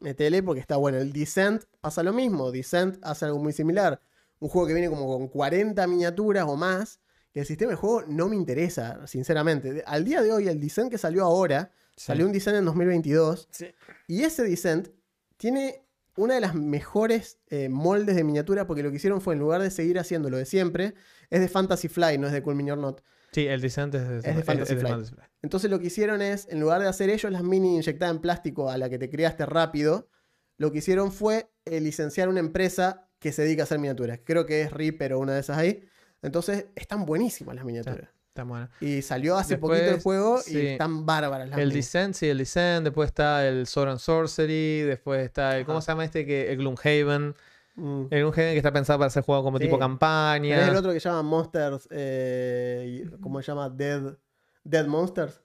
metele 0.00 0.42
porque 0.42 0.60
está 0.60 0.76
bueno. 0.76 0.98
El 0.98 1.12
Descent 1.12 1.64
pasa 1.80 2.02
lo 2.02 2.12
mismo. 2.12 2.50
Descent 2.52 2.98
hace 3.02 3.24
algo 3.24 3.38
muy 3.38 3.52
similar. 3.52 4.00
Un 4.38 4.48
juego 4.48 4.66
que 4.66 4.74
viene 4.74 4.88
como 4.90 5.06
con 5.06 5.28
40 5.28 5.86
miniaturas 5.86 6.44
o 6.46 6.56
más. 6.56 7.00
Que 7.32 7.40
el 7.40 7.46
sistema 7.46 7.70
de 7.70 7.76
juego 7.76 8.02
no 8.08 8.28
me 8.28 8.36
interesa, 8.36 9.06
sinceramente. 9.06 9.82
Al 9.86 10.04
día 10.04 10.22
de 10.22 10.32
hoy, 10.32 10.48
el 10.48 10.58
Descent 10.60 10.90
que 10.90 10.98
salió 10.98 11.24
ahora, 11.24 11.70
salió 11.94 12.24
un 12.26 12.32
Descent 12.32 12.56
en 12.56 12.64
2022. 12.64 13.48
Sí. 13.50 13.66
Y 14.08 14.22
ese 14.22 14.42
Descent 14.42 14.88
tiene 15.36 15.82
una 16.16 16.34
de 16.34 16.40
las 16.40 16.54
mejores 16.54 17.38
eh, 17.48 17.68
moldes 17.68 18.16
de 18.16 18.24
miniatura 18.24 18.66
porque 18.66 18.82
lo 18.82 18.90
que 18.90 18.96
hicieron 18.96 19.20
fue, 19.20 19.34
en 19.34 19.40
lugar 19.40 19.60
de 19.60 19.70
seguir 19.70 19.98
haciendo 19.98 20.30
lo 20.30 20.38
de 20.38 20.46
siempre, 20.46 20.94
es 21.28 21.40
de 21.40 21.48
Fantasy 21.48 21.88
Fly, 21.88 22.16
no 22.16 22.26
es 22.26 22.32
de 22.32 22.42
Cool 22.42 22.54
Mini 22.54 22.70
or 22.70 22.78
Not. 22.78 23.02
Sí, 23.36 23.46
el 23.46 23.60
Descent 23.60 23.94
es 23.94 24.08
de, 24.08 24.32
Fantasy 24.42 24.76
Flight. 24.76 24.88
Fantasy 24.88 25.14
Flight. 25.14 25.30
Entonces 25.42 25.70
lo 25.70 25.78
que 25.78 25.88
hicieron 25.88 26.22
es, 26.22 26.48
en 26.48 26.58
lugar 26.58 26.80
de 26.80 26.88
hacer 26.88 27.10
ellos 27.10 27.30
las 27.30 27.42
mini 27.42 27.76
inyectadas 27.76 28.14
en 28.14 28.22
plástico 28.22 28.70
a 28.70 28.78
la 28.78 28.88
que 28.88 28.98
te 28.98 29.10
creaste 29.10 29.44
rápido, 29.44 30.08
lo 30.56 30.72
que 30.72 30.78
hicieron 30.78 31.12
fue 31.12 31.50
eh, 31.66 31.82
licenciar 31.82 32.30
una 32.30 32.40
empresa 32.40 33.10
que 33.18 33.32
se 33.32 33.42
dedica 33.42 33.64
a 33.64 33.64
hacer 33.64 33.78
miniaturas. 33.78 34.20
Creo 34.24 34.46
que 34.46 34.62
es 34.62 34.72
Reaper 34.72 35.12
o 35.12 35.18
una 35.18 35.34
de 35.34 35.40
esas 35.40 35.58
ahí. 35.58 35.86
Entonces 36.22 36.68
están 36.76 37.04
buenísimas 37.04 37.56
las 37.56 37.66
miniaturas. 37.66 38.08
Está 38.28 38.44
bueno. 38.44 38.70
Y 38.80 39.02
salió 39.02 39.36
hace 39.36 39.56
Después, 39.56 39.80
poquito 39.80 39.96
el 39.96 40.00
juego 40.00 40.38
sí. 40.38 40.56
y 40.56 40.66
están 40.68 41.04
bárbaras 41.04 41.50
las 41.50 41.58
El 41.58 41.68
minis. 41.68 41.84
Descent, 41.84 42.14
sí, 42.14 42.30
el 42.30 42.38
Descent. 42.38 42.84
Después 42.84 43.08
está 43.08 43.46
el 43.46 43.66
Sword 43.66 43.90
and 43.90 43.98
Sorcery. 43.98 44.80
Después 44.80 45.22
está 45.22 45.58
el. 45.58 45.66
¿Cómo 45.66 45.82
se 45.82 45.88
llama 45.88 46.06
este? 46.06 46.24
que 46.24 46.50
El 46.50 46.56
Gloomhaven. 46.56 47.34
Mm. 47.76 48.06
El 48.10 48.20
Gloomhaven 48.20 48.52
que 48.52 48.56
está 48.56 48.72
pensado 48.72 48.98
para 48.98 49.10
ser 49.10 49.22
jugado 49.22 49.44
como 49.44 49.58
Sí. 49.58 49.64
tipo 49.64 49.78
campaña. 49.78 50.68
el 50.68 50.76
otro 50.76 50.92
que 50.92 50.98
llama 51.08 51.22
Monsters, 51.22 51.88
eh, 51.90 53.08
¿cómo 53.20 53.40
se 53.42 53.46
llama? 53.46 53.68
Dead, 53.70 54.16
Dead 54.64 54.86
Monsters. 54.86 55.42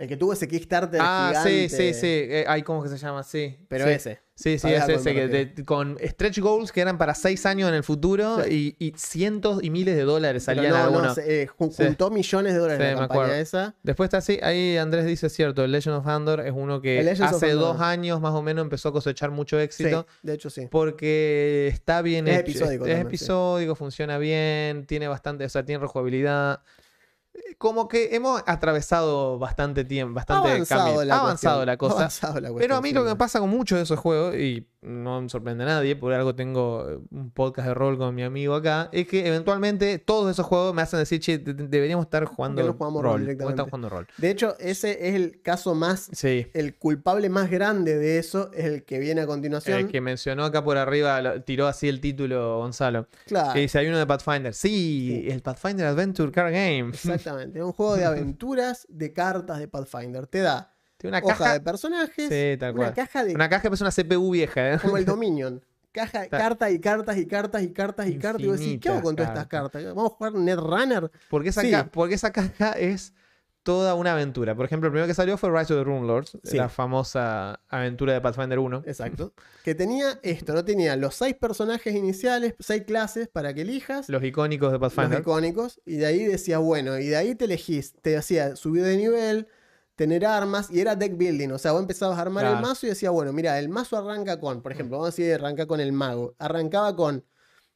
El 0.00 0.08
que 0.08 0.16
tuvo 0.16 0.32
ese 0.32 0.48
Kickstarter 0.48 0.98
Ah, 1.02 1.42
sí, 1.44 1.50
gigante. 1.50 1.68
sí, 1.68 1.92
sí. 1.94 2.06
Eh, 2.06 2.44
ay, 2.48 2.62
¿cómo 2.62 2.82
que 2.82 2.88
se 2.88 2.96
llama? 2.96 3.22
Sí. 3.22 3.58
Pero 3.68 3.84
sí. 3.84 3.90
ese. 3.90 4.20
Sí, 4.34 4.58
sí, 4.58 4.68
es 4.72 4.88
ese. 4.88 5.12
que 5.14 5.28
de- 5.28 5.64
con 5.66 5.98
stretch 6.02 6.38
goals 6.38 6.72
que 6.72 6.80
eran 6.80 6.96
para 6.96 7.14
seis 7.14 7.44
años 7.44 7.68
en 7.68 7.74
el 7.74 7.84
futuro 7.84 8.42
Sí. 8.42 8.74
y, 8.78 8.86
y 8.86 8.94
cientos 8.96 9.62
y 9.62 9.68
miles 9.68 9.94
de 9.94 10.04
dólares 10.04 10.44
salían 10.44 10.70
no, 10.70 10.90
no, 11.02 11.14
se- 11.14 11.42
eh, 11.42 11.46
ju- 11.46 11.70
Sí. 11.70 11.84
juntó 11.84 12.10
millones 12.10 12.54
de 12.54 12.58
dólares 12.58 12.78
Sí, 12.80 12.84
la 12.84 12.90
me 12.94 12.98
campaña 13.00 13.20
acuerdo. 13.24 13.42
esa. 13.42 13.74
Después 13.82 14.06
está 14.06 14.16
así, 14.16 14.38
ahí 14.42 14.78
Andrés 14.78 15.04
dice 15.04 15.28
cierto, 15.28 15.62
el 15.62 15.72
Legend 15.72 15.96
of 15.96 16.06
Andor 16.06 16.40
es 16.46 16.54
uno 16.56 16.80
que 16.80 16.98
hace 17.22 17.50
dos 17.52 17.82
años 17.82 18.22
más 18.22 18.32
o 18.32 18.40
menos 18.40 18.62
empezó 18.62 18.88
a 18.88 18.92
cosechar 18.92 19.30
mucho 19.30 19.58
Sí, 19.58 19.64
éxito. 19.64 20.06
de 20.22 20.32
hecho 20.32 20.48
sí. 20.48 20.66
Porque 20.70 21.68
está 21.70 22.00
bien 22.00 22.26
Es 22.26 22.38
hecho. 22.38 22.50
episódico 22.52 22.86
es 22.86 22.92
también, 22.92 23.00
sí. 23.02 23.06
episódico, 23.08 23.74
funciona 23.74 24.16
bien, 24.16 24.86
tiene 24.86 25.06
bastante, 25.08 25.44
o 25.44 25.48
sea, 25.50 25.62
tiene 25.66 25.82
rejugabilidad. 25.82 26.62
Como 27.58 27.88
que 27.88 28.14
hemos 28.14 28.42
atravesado 28.46 29.38
bastante 29.38 29.84
tiempo, 29.84 30.14
bastante 30.14 30.48
avanzado 30.48 30.84
cambio. 30.84 31.04
la 31.04 31.14
Ha 31.14 31.20
avanzado 31.20 31.56
cuestión, 31.56 31.66
la 31.66 31.76
cosa. 31.76 31.94
avanzado 31.96 32.40
la 32.40 32.54
Pero 32.54 32.76
a 32.76 32.80
mí 32.80 32.92
lo 32.92 33.02
que 33.04 33.10
me 33.10 33.16
pasa 33.16 33.38
con 33.38 33.50
muchos 33.50 33.76
de 33.76 33.82
esos 33.82 33.98
juegos, 33.98 34.34
y 34.36 34.66
no 34.82 35.20
me 35.20 35.28
sorprende 35.28 35.64
a 35.64 35.66
nadie, 35.66 35.94
por 35.96 36.12
algo 36.12 36.34
tengo 36.34 36.88
eh, 36.88 36.98
un 37.10 37.30
podcast 37.30 37.68
de 37.68 37.74
rol 37.74 37.98
con 37.98 38.14
mi 38.14 38.22
amigo 38.22 38.54
acá, 38.54 38.88
es 38.92 39.06
que 39.06 39.26
eventualmente 39.26 39.98
todos 39.98 40.30
esos 40.30 40.46
juegos 40.46 40.74
me 40.74 40.82
hacen 40.82 40.98
decir, 40.98 41.20
che, 41.20 41.38
de- 41.38 41.52
de- 41.54 41.68
deberíamos 41.68 42.06
estar 42.06 42.24
jugando 42.24 42.62
no 42.64 42.72
jugamos 42.72 43.02
rol 43.02 43.10
rol. 43.12 43.12
¿Por 43.12 43.20
qué 43.20 43.24
directamente? 43.26 43.52
estamos 43.62 43.70
jugando 43.70 43.88
rol? 43.90 44.06
De 44.16 44.30
hecho, 44.30 44.56
ese 44.58 45.08
es 45.08 45.14
el 45.14 45.42
caso 45.42 45.74
más. 45.74 46.08
Sí. 46.12 46.46
El 46.54 46.76
culpable 46.76 47.28
más 47.28 47.50
grande 47.50 47.96
de 47.98 48.18
eso 48.18 48.50
es 48.54 48.64
el 48.64 48.84
que 48.84 48.98
viene 48.98 49.20
a 49.20 49.26
continuación. 49.26 49.78
El 49.78 49.88
que 49.88 50.00
mencionó 50.00 50.44
acá 50.44 50.64
por 50.64 50.78
arriba, 50.78 51.20
lo- 51.20 51.42
tiró 51.42 51.66
así 51.66 51.88
el 51.88 52.00
título 52.00 52.58
Gonzalo. 52.58 53.06
Claro. 53.26 53.52
Que 53.52 53.60
dice, 53.60 53.78
hay 53.78 53.88
uno 53.88 53.98
de 53.98 54.06
Pathfinder. 54.06 54.54
Sí, 54.54 54.70
Sí. 55.24 55.30
el 55.30 55.42
Pathfinder 55.42 55.86
Adventure 55.86 56.32
Card 56.32 56.52
Game. 56.52 56.90
Exactamente. 56.94 57.58
Es 57.58 57.64
un 57.64 57.72
juego 57.72 57.96
de 57.96 58.04
aventuras 58.06 58.86
de 58.88 59.12
cartas 59.12 59.58
de 59.58 59.68
Pathfinder. 59.68 60.26
Te 60.26 60.38
da 60.40 60.74
Tiene 61.00 61.16
una 61.16 61.26
hoja 61.26 61.36
caja. 61.38 61.52
de 61.54 61.60
personajes. 61.60 62.28
Sí, 62.28 62.56
tal 62.58 62.74
una 62.74 62.84
cual. 62.84 62.94
caja 62.94 63.24
de. 63.24 63.34
Una 63.34 63.48
caja 63.48 63.62
que 63.62 63.70
parece 63.70 63.84
una 63.84 63.90
CPU 64.18 64.30
vieja, 64.30 64.74
¿eh? 64.74 64.78
Como 64.80 64.96
el 64.96 65.04
Dominion. 65.06 65.64
Caja, 65.92 66.22
Está- 66.24 66.38
cartas 66.38 66.70
y 66.72 66.78
cartas 66.78 67.16
y 67.16 67.26
cartas 67.26 67.62
y 67.62 67.72
cartas 67.72 68.06
y 68.06 68.18
cartas. 68.18 68.42
Y 68.42 68.46
vos 68.46 68.58
decís, 68.60 68.78
¿qué 68.80 68.90
hago 68.90 69.02
con 69.02 69.16
todas 69.16 69.30
estas 69.32 69.46
cartas? 69.48 69.82
¿Vamos 69.86 70.12
a 70.12 70.14
jugar 70.14 70.34
Netrunner? 70.34 71.10
Porque 71.28 71.48
esa, 71.48 71.62
Sí. 71.62 71.70
ca- 71.72 71.86
porque 71.90 72.14
esa 72.14 72.30
caja 72.30 72.72
es 72.72 73.12
toda 73.64 73.94
una 73.94 74.12
aventura. 74.12 74.54
Por 74.54 74.64
ejemplo, 74.66 74.86
el 74.86 74.92
primero 74.92 75.06
que 75.08 75.14
salió 75.14 75.36
fue 75.36 75.50
Rise 75.50 75.74
of 75.74 75.80
the 75.80 75.84
Rune 75.84 76.06
Lords, 76.06 76.38
Sí. 76.44 76.56
la 76.56 76.68
famosa 76.68 77.60
aventura 77.68 78.12
de 78.14 78.20
Pathfinder 78.20 78.58
1. 78.58 78.84
Exacto. 78.86 79.34
Que 79.64 79.74
tenía 79.74 80.18
esto, 80.22 80.54
¿no? 80.54 80.64
Tenía 80.64 80.96
los 80.96 81.14
seis 81.16 81.34
personajes 81.34 81.94
iniciales, 81.94 82.54
seis 82.60 82.84
clases 82.86 83.28
para 83.28 83.52
que 83.52 83.62
elijas. 83.62 84.08
Los 84.08 84.22
icónicos 84.24 84.72
de 84.72 84.78
los 84.78 84.92
Pathfinder. 84.94 85.20
icónicos, 85.20 85.80
y 85.84 85.96
de 85.96 86.06
ahí 86.06 86.24
decía, 86.24 86.58
bueno, 86.58 86.98
y 86.98 87.08
de 87.08 87.16
ahí 87.16 87.34
te 87.34 87.44
elegís, 87.46 87.94
te 88.00 88.16
hacía 88.16 88.54
subir 88.56 88.82
de 88.84 88.96
nivel, 88.96 89.48
tener 90.00 90.24
armas, 90.24 90.70
y 90.70 90.80
era 90.80 90.96
deck 90.96 91.14
building, 91.14 91.50
o 91.50 91.58
sea, 91.58 91.72
vos 91.72 91.82
empezabas 91.82 92.16
a 92.16 92.22
armar 92.22 92.46
el 92.46 92.58
mazo 92.58 92.86
y 92.86 92.88
decía, 92.88 93.10
bueno, 93.10 93.34
mira, 93.34 93.58
el 93.58 93.68
mazo 93.68 93.98
arranca 93.98 94.40
con, 94.40 94.62
por 94.62 94.72
ejemplo, 94.72 94.96
vamos 94.96 95.08
a 95.08 95.14
decir, 95.14 95.34
arranca 95.34 95.66
con 95.66 95.78
el 95.78 95.92
mago, 95.92 96.34
arrancaba 96.38 96.96
con 96.96 97.22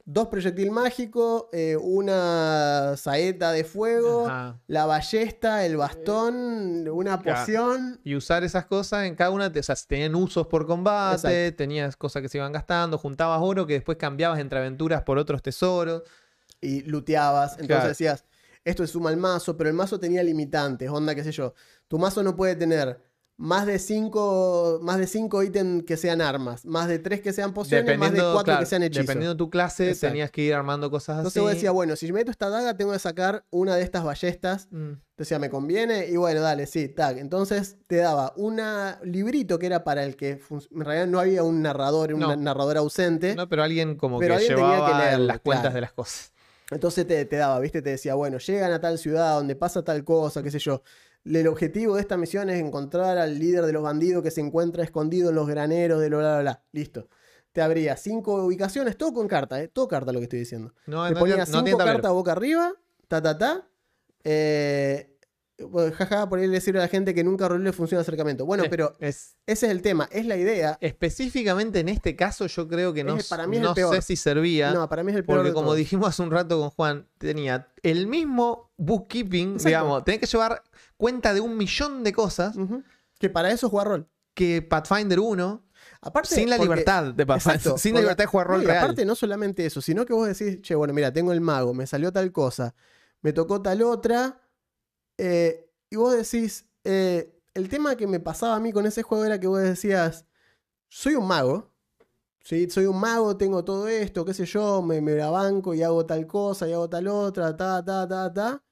dos 0.06 0.28
proyectil 0.28 0.70
mágico, 0.70 1.50
eh, 1.52 1.76
una 1.78 2.94
saeta 2.96 3.52
de 3.52 3.64
fuego, 3.64 4.28
Ajá. 4.28 4.58
la 4.68 4.86
ballesta, 4.86 5.66
el 5.66 5.76
bastón, 5.76 6.88
una 6.88 7.20
Claro. 7.20 7.38
poción. 7.40 8.00
Y 8.04 8.16
usar 8.16 8.42
esas 8.42 8.64
cosas 8.64 9.04
en 9.04 9.16
cada 9.16 9.28
una, 9.30 9.48
o 9.54 9.62
sea, 9.62 9.76
tenían 9.86 10.14
usos 10.14 10.46
por 10.46 10.66
combate, 10.66 11.14
Exacto. 11.48 11.56
tenías 11.58 11.94
cosas 11.94 12.22
que 12.22 12.30
se 12.30 12.38
iban 12.38 12.52
gastando, 12.52 12.96
juntabas 12.96 13.40
oro 13.42 13.66
que 13.66 13.74
después 13.74 13.98
cambiabas 13.98 14.38
entre 14.38 14.60
aventuras 14.60 15.02
por 15.02 15.18
otros 15.18 15.42
tesoros. 15.42 16.02
y 16.62 16.80
looteabas. 16.84 17.52
Entonces 17.58 17.66
Claro. 17.68 17.88
decías, 17.88 18.24
esto 18.64 18.86
se 18.86 18.92
suma 18.92 19.10
al 19.10 19.16
mazo, 19.16 19.56
pero 19.56 19.68
el 19.70 19.76
mazo 19.76 19.98
tenía 20.00 20.22
limitantes, 20.22 20.88
onda, 20.90 21.14
qué 21.14 21.22
sé 21.24 21.32
yo. 21.32 21.54
Tu 21.88 21.98
mazo 21.98 22.22
no 22.22 22.34
puede 22.34 22.56
tener 22.56 22.98
más 23.36 23.66
de 23.66 23.80
cinco, 23.80 24.78
más 24.80 24.96
de 24.96 25.08
cinco 25.08 25.42
ítems 25.42 25.82
que 25.82 25.96
sean 25.96 26.20
armas, 26.20 26.64
más 26.64 26.86
de 26.86 27.00
tres 27.00 27.20
que 27.20 27.32
sean 27.32 27.52
pociones, 27.52 27.98
más 27.98 28.12
de 28.12 28.20
cuatro 28.20 28.44
claro, 28.44 28.60
que 28.60 28.66
sean 28.66 28.84
hechizos. 28.84 29.06
dependiendo 29.06 29.34
de 29.34 29.38
tu 29.38 29.50
clase, 29.50 29.88
Exacto. 29.88 30.12
tenías 30.12 30.30
que 30.30 30.42
ir 30.42 30.54
armando 30.54 30.88
cosas 30.88 31.16
Entonces 31.16 31.38
así. 31.38 31.44
vos 31.44 31.52
decías, 31.52 31.72
bueno, 31.72 31.96
si 31.96 32.12
meto 32.12 32.30
esta 32.30 32.48
daga, 32.48 32.76
tengo 32.76 32.92
que 32.92 32.98
sacar 33.00 33.44
una 33.50 33.74
de 33.74 33.82
estas 33.82 34.04
ballestas. 34.04 34.68
Mm, 34.70 34.92
Decía, 35.16 35.38
¿me 35.40 35.48
conviene? 35.50 36.08
Y 36.08 36.16
bueno, 36.16 36.40
dale, 36.40 36.66
sí, 36.66 36.88
tag. 36.88 37.18
Entonces 37.18 37.76
te 37.88 37.96
daba 37.96 38.32
un 38.36 38.60
librito 39.04 39.58
que 39.60 39.66
era 39.66 39.82
para 39.84 40.04
el 40.04 40.14
que 40.16 40.40
en 40.70 40.80
realidad 40.84 41.06
no 41.08 41.18
había 41.20 41.42
un 41.44 41.60
narrador, 41.62 42.14
un 42.14 42.20
No. 42.20 42.36
narrador 42.36 42.76
ausente. 42.78 43.34
No, 43.36 43.48
pero 43.48 43.62
alguien 43.64 43.96
como 43.96 44.18
Pero 44.18 44.34
que 44.34 44.38
alguien 44.42 44.56
tenía 44.56 44.70
que 44.72 44.76
llevaba 44.92 45.18
las 45.18 45.40
cuentas 45.40 45.74
de 45.74 45.80
las 45.80 45.92
cosas. 45.92 46.32
Entonces 46.74 47.06
te, 47.06 47.24
te 47.24 47.36
daba, 47.36 47.58
¿viste? 47.60 47.80
Te 47.82 47.90
decía, 47.90 48.14
bueno, 48.14 48.38
llegan 48.38 48.72
a 48.72 48.80
tal 48.80 48.98
ciudad 48.98 49.36
donde 49.36 49.56
pasa 49.56 49.82
tal 49.82 50.04
cosa, 50.04 50.42
qué 50.42 50.50
sé 50.50 50.58
yo. 50.58 50.82
El 51.24 51.48
objetivo 51.48 51.94
de 51.94 52.02
esta 52.02 52.16
misión 52.16 52.50
es 52.50 52.60
encontrar 52.60 53.16
al 53.16 53.38
líder 53.38 53.64
de 53.64 53.72
los 53.72 53.82
bandidos 53.82 54.22
que 54.22 54.30
se 54.30 54.42
encuentra 54.42 54.84
escondido 54.84 55.30
en 55.30 55.36
los 55.36 55.48
graneros 55.48 56.00
de 56.00 56.10
lo 56.10 56.18
bla 56.18 56.34
bla 56.34 56.40
bla. 56.42 56.62
Listo. 56.72 57.08
Te 57.52 57.62
abría 57.62 57.96
cinco 57.96 58.44
ubicaciones, 58.44 58.98
todo 58.98 59.14
con 59.14 59.28
carta, 59.28 59.62
¿eh? 59.62 59.68
Todo 59.68 59.88
carta 59.88 60.12
lo 60.12 60.18
que 60.18 60.24
estoy 60.24 60.40
diciendo. 60.40 60.74
No, 60.86 61.06
Te 61.06 61.14
no, 61.14 61.20
ponía 61.20 61.36
no 61.36 61.46
cinco 61.46 61.78
cartas 61.78 62.12
boca 62.12 62.32
arriba, 62.32 62.72
ta 63.08 63.22
ta 63.22 63.38
ta. 63.38 63.68
Eh, 64.24 65.13
bueno, 65.58 65.94
jaja, 65.96 66.28
por 66.28 66.38
ahí 66.40 66.46
le 66.48 66.60
sirve 66.60 66.80
a 66.80 66.82
la 66.82 66.88
gente 66.88 67.14
que 67.14 67.22
nunca 67.22 67.46
roló 67.48 67.72
funciona 67.72 68.02
acercamiento. 68.02 68.44
Bueno, 68.44 68.64
pero 68.68 68.94
es, 68.98 69.36
ese 69.46 69.66
es 69.66 69.72
el 69.72 69.82
tema, 69.82 70.08
es 70.10 70.26
la 70.26 70.36
idea. 70.36 70.76
específicamente 70.80 71.80
en 71.80 71.88
este 71.88 72.16
caso 72.16 72.46
yo 72.46 72.66
creo 72.68 72.92
que 72.92 73.04
no, 73.04 73.16
Es- 73.16 73.28
para 73.28 73.46
mí 73.46 73.58
no 73.58 73.68
el 73.70 73.74
peor. 73.74 73.94
sé 73.94 74.02
si 74.02 74.16
servía. 74.16 74.72
No, 74.72 74.88
para 74.88 75.02
mí 75.04 75.12
es 75.12 75.16
el 75.18 75.24
peor 75.24 75.38
Porque 75.38 75.52
como 75.52 75.66
todos. 75.66 75.76
dijimos 75.78 76.08
hace 76.08 76.22
un 76.22 76.30
rato 76.30 76.58
con 76.58 76.70
Juan, 76.70 77.06
tenía 77.18 77.68
el 77.82 78.06
mismo 78.06 78.72
bookkeeping, 78.78 79.48
Exacto. 79.52 79.68
digamos, 79.68 80.04
tenés 80.04 80.20
que 80.20 80.26
llevar 80.26 80.62
cuenta 80.96 81.32
de 81.34 81.40
un 81.40 81.56
millón 81.56 82.02
de 82.02 82.12
cosas. 82.12 82.56
Que 83.18 83.30
para 83.30 83.50
eso 83.52 83.66
es 83.66 83.70
jugar 83.70 83.86
rol. 83.88 84.08
que 84.34 84.60
Pathfinder 84.62 85.20
1, 85.20 85.62
Aparte, 86.00 86.34
sin 86.34 86.50
la 86.50 86.56
porque- 86.56 86.68
libertad 86.70 87.14
de 87.14 87.24
Pathfinder, 87.26 87.56
Exacto, 87.58 87.78
sin 87.78 87.94
la 87.94 88.00
libertad 88.00 88.24
de 88.24 88.26
jugar 88.28 88.48
No, 88.48 88.52
rol 88.54 88.62
y 88.64 88.66
real. 88.66 88.78
aparte, 88.82 89.04
no 89.04 89.14
solamente 89.14 89.64
eso, 89.64 89.80
sino 89.80 90.04
que 90.04 90.12
vos 90.12 90.26
decís, 90.26 90.60
che, 90.62 90.74
bueno, 90.74 90.92
mira, 90.92 91.12
tengo 91.12 91.32
el 91.32 91.40
mago, 91.40 91.72
me 91.72 91.86
salió 91.86 92.12
tal 92.12 92.32
cosa, 92.32 92.74
me 93.22 93.32
tocó 93.32 93.62
tal 93.62 93.82
otra. 93.82 94.40
Eh, 95.18 95.70
y 95.90 95.96
vos 95.96 96.14
decís, 96.16 96.68
eh, 96.84 97.34
el 97.54 97.68
tema 97.68 97.96
que 97.96 98.06
me 98.06 98.20
pasaba 98.20 98.56
a 98.56 98.60
mí 98.60 98.72
con 98.72 98.86
ese 98.86 99.02
juego 99.02 99.24
era 99.24 99.38
que 99.38 99.46
vos 99.46 99.60
decías, 99.60 100.26
soy 100.88 101.14
un 101.14 101.26
mago. 101.26 101.72
¿sí? 102.44 102.68
Soy 102.70 102.86
un 102.86 103.00
mago, 103.00 103.36
tengo 103.36 103.64
todo 103.64 103.88
esto, 103.88 104.24
qué 104.24 104.34
sé 104.34 104.44
yo, 104.46 104.82
me, 104.82 105.00
me 105.00 105.14
la 105.14 105.30
banco 105.30 105.74
y 105.74 105.82
hago 105.82 106.06
tal 106.06 106.26
cosa 106.26 106.68
y 106.68 106.72
hago 106.72 106.88
tal 106.88 107.08
otra, 107.08 107.56
ta, 107.56 107.84
ta, 107.84 108.06
ta, 108.06 108.32
ta. 108.32 108.62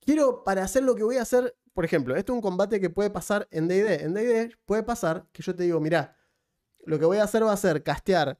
Quiero, 0.00 0.44
para 0.44 0.62
hacer 0.64 0.84
lo 0.84 0.94
que 0.94 1.02
voy 1.02 1.16
a 1.16 1.22
hacer, 1.22 1.56
por 1.74 1.84
ejemplo, 1.84 2.16
esto 2.16 2.32
es 2.32 2.36
un 2.36 2.42
combate 2.42 2.80
que 2.80 2.90
puede 2.90 3.10
pasar 3.10 3.48
en 3.50 3.68
DD. 3.68 4.04
En 4.04 4.14
DD 4.14 4.56
puede 4.64 4.82
pasar 4.84 5.26
que 5.32 5.42
yo 5.42 5.54
te 5.54 5.64
digo, 5.64 5.80
mirá, 5.80 6.16
lo 6.84 6.98
que 6.98 7.04
voy 7.04 7.18
a 7.18 7.24
hacer 7.24 7.44
va 7.44 7.52
a 7.52 7.56
ser 7.56 7.82
castear, 7.82 8.38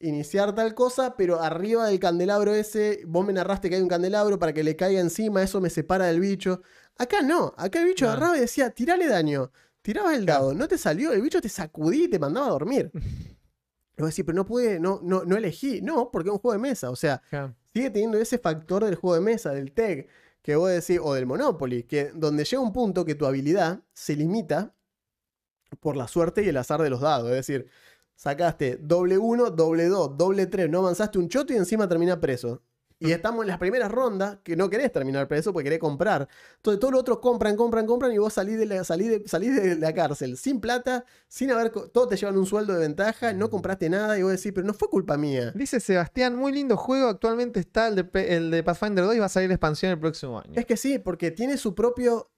iniciar 0.00 0.54
tal 0.54 0.74
cosa, 0.74 1.16
pero 1.16 1.40
arriba 1.40 1.86
del 1.88 1.98
candelabro 1.98 2.54
ese, 2.54 3.02
vos 3.06 3.26
me 3.26 3.32
narraste 3.32 3.68
que 3.68 3.76
hay 3.76 3.82
un 3.82 3.88
candelabro 3.88 4.38
para 4.38 4.52
que 4.52 4.62
le 4.62 4.76
caiga 4.76 5.00
encima, 5.00 5.42
eso 5.42 5.60
me 5.60 5.70
separa 5.70 6.06
del 6.06 6.20
bicho. 6.20 6.62
Acá 6.98 7.22
no, 7.22 7.54
acá 7.56 7.80
el 7.80 7.86
bicho 7.86 8.04
No. 8.04 8.10
agarraba 8.12 8.36
y 8.36 8.40
decía, 8.40 8.70
tirale 8.70 9.06
daño. 9.08 9.50
Tirabas 9.82 10.16
el 10.16 10.26
dado, 10.26 10.52
no 10.52 10.66
te 10.66 10.76
salió, 10.78 11.12
el 11.12 11.22
bicho 11.22 11.40
te 11.40 11.48
sacudí 11.48 12.04
y 12.04 12.08
te 12.08 12.18
mandaba 12.18 12.46
a 12.48 12.50
dormir. 12.50 12.90
Y 13.98 14.02
vos 14.02 14.10
decís, 14.10 14.26
pero 14.26 14.36
no 14.36 14.44
pude, 14.44 14.78
no, 14.78 15.00
no, 15.02 15.24
no 15.24 15.38
elegí. 15.38 15.80
No, 15.80 16.10
porque 16.10 16.28
es 16.28 16.32
un 16.34 16.38
juego 16.38 16.52
de 16.52 16.58
mesa. 16.58 16.90
O 16.90 16.96
sea, 16.96 17.22
sigue 17.72 17.88
teniendo 17.88 18.18
ese 18.18 18.36
factor 18.36 18.84
del 18.84 18.94
juego 18.96 19.14
de 19.14 19.22
mesa, 19.22 19.52
del 19.52 19.72
tech, 19.72 20.06
que 20.42 20.54
vos 20.54 20.68
decís, 20.68 21.00
o 21.02 21.14
del 21.14 21.24
Monopoly, 21.24 21.84
que 21.84 22.10
donde 22.14 22.44
llega 22.44 22.60
un 22.60 22.74
punto 22.74 23.06
que 23.06 23.14
tu 23.14 23.24
habilidad 23.24 23.80
se 23.94 24.14
limita 24.14 24.74
por 25.80 25.96
la 25.96 26.08
suerte 26.08 26.42
y 26.44 26.48
el 26.50 26.58
azar 26.58 26.82
de 26.82 26.90
los 26.90 27.00
dados. 27.00 27.30
Es 27.30 27.36
decir, 27.36 27.70
sacaste 28.16 28.78
doble 28.80 29.18
1, 29.18 29.50
doble 29.50 29.86
2, 29.86 30.16
doble 30.16 30.46
3, 30.46 30.68
no 30.68 30.78
avanzaste 30.80 31.18
un 31.18 31.28
choto 31.28 31.52
y 31.52 31.56
encima 31.56 31.88
termina 31.88 32.20
preso. 32.20 32.62
Y 32.98 33.12
estamos 33.12 33.42
en 33.42 33.48
las 33.48 33.58
primeras 33.58 33.92
rondas 33.92 34.38
que 34.42 34.56
no 34.56 34.70
querés 34.70 34.90
terminar 34.90 35.28
preso 35.28 35.52
porque 35.52 35.64
querés 35.64 35.78
comprar. 35.78 36.28
Entonces 36.56 36.80
todos 36.80 36.92
los 36.92 37.00
otros 37.02 37.18
compran, 37.18 37.54
compran, 37.54 37.86
compran 37.86 38.10
y 38.12 38.16
vos 38.16 38.32
salís 38.32 38.58
de 38.58 38.64
la, 38.64 38.84
salís 38.84 39.10
de, 39.10 39.28
salís 39.28 39.54
de 39.54 39.76
la 39.76 39.92
cárcel 39.92 40.38
sin 40.38 40.60
plata, 40.60 41.04
sin 41.28 41.50
haber... 41.50 41.70
Todos 41.70 42.08
te 42.08 42.16
llevan 42.16 42.38
un 42.38 42.46
sueldo 42.46 42.72
de 42.72 42.80
ventaja, 42.80 43.34
no 43.34 43.50
compraste 43.50 43.90
nada 43.90 44.18
y 44.18 44.22
vos 44.22 44.32
decís, 44.32 44.50
pero 44.54 44.66
no 44.66 44.72
fue 44.72 44.88
culpa 44.88 45.18
mía. 45.18 45.52
Dice 45.54 45.78
Sebastián, 45.78 46.36
muy 46.36 46.52
lindo 46.52 46.78
juego. 46.78 47.08
Actualmente 47.08 47.60
está 47.60 47.88
el 47.88 47.96
de, 47.96 48.08
el 48.34 48.50
de 48.50 48.62
Pathfinder 48.62 49.04
2 49.04 49.16
y 49.16 49.18
va 49.18 49.26
a 49.26 49.28
salir 49.28 49.50
la 49.50 49.56
expansión 49.56 49.92
el 49.92 50.00
próximo 50.00 50.40
año. 50.40 50.52
Es 50.54 50.64
que 50.64 50.78
sí, 50.78 50.98
porque 50.98 51.30
tiene 51.30 51.58
su 51.58 51.74
propio 51.74 52.30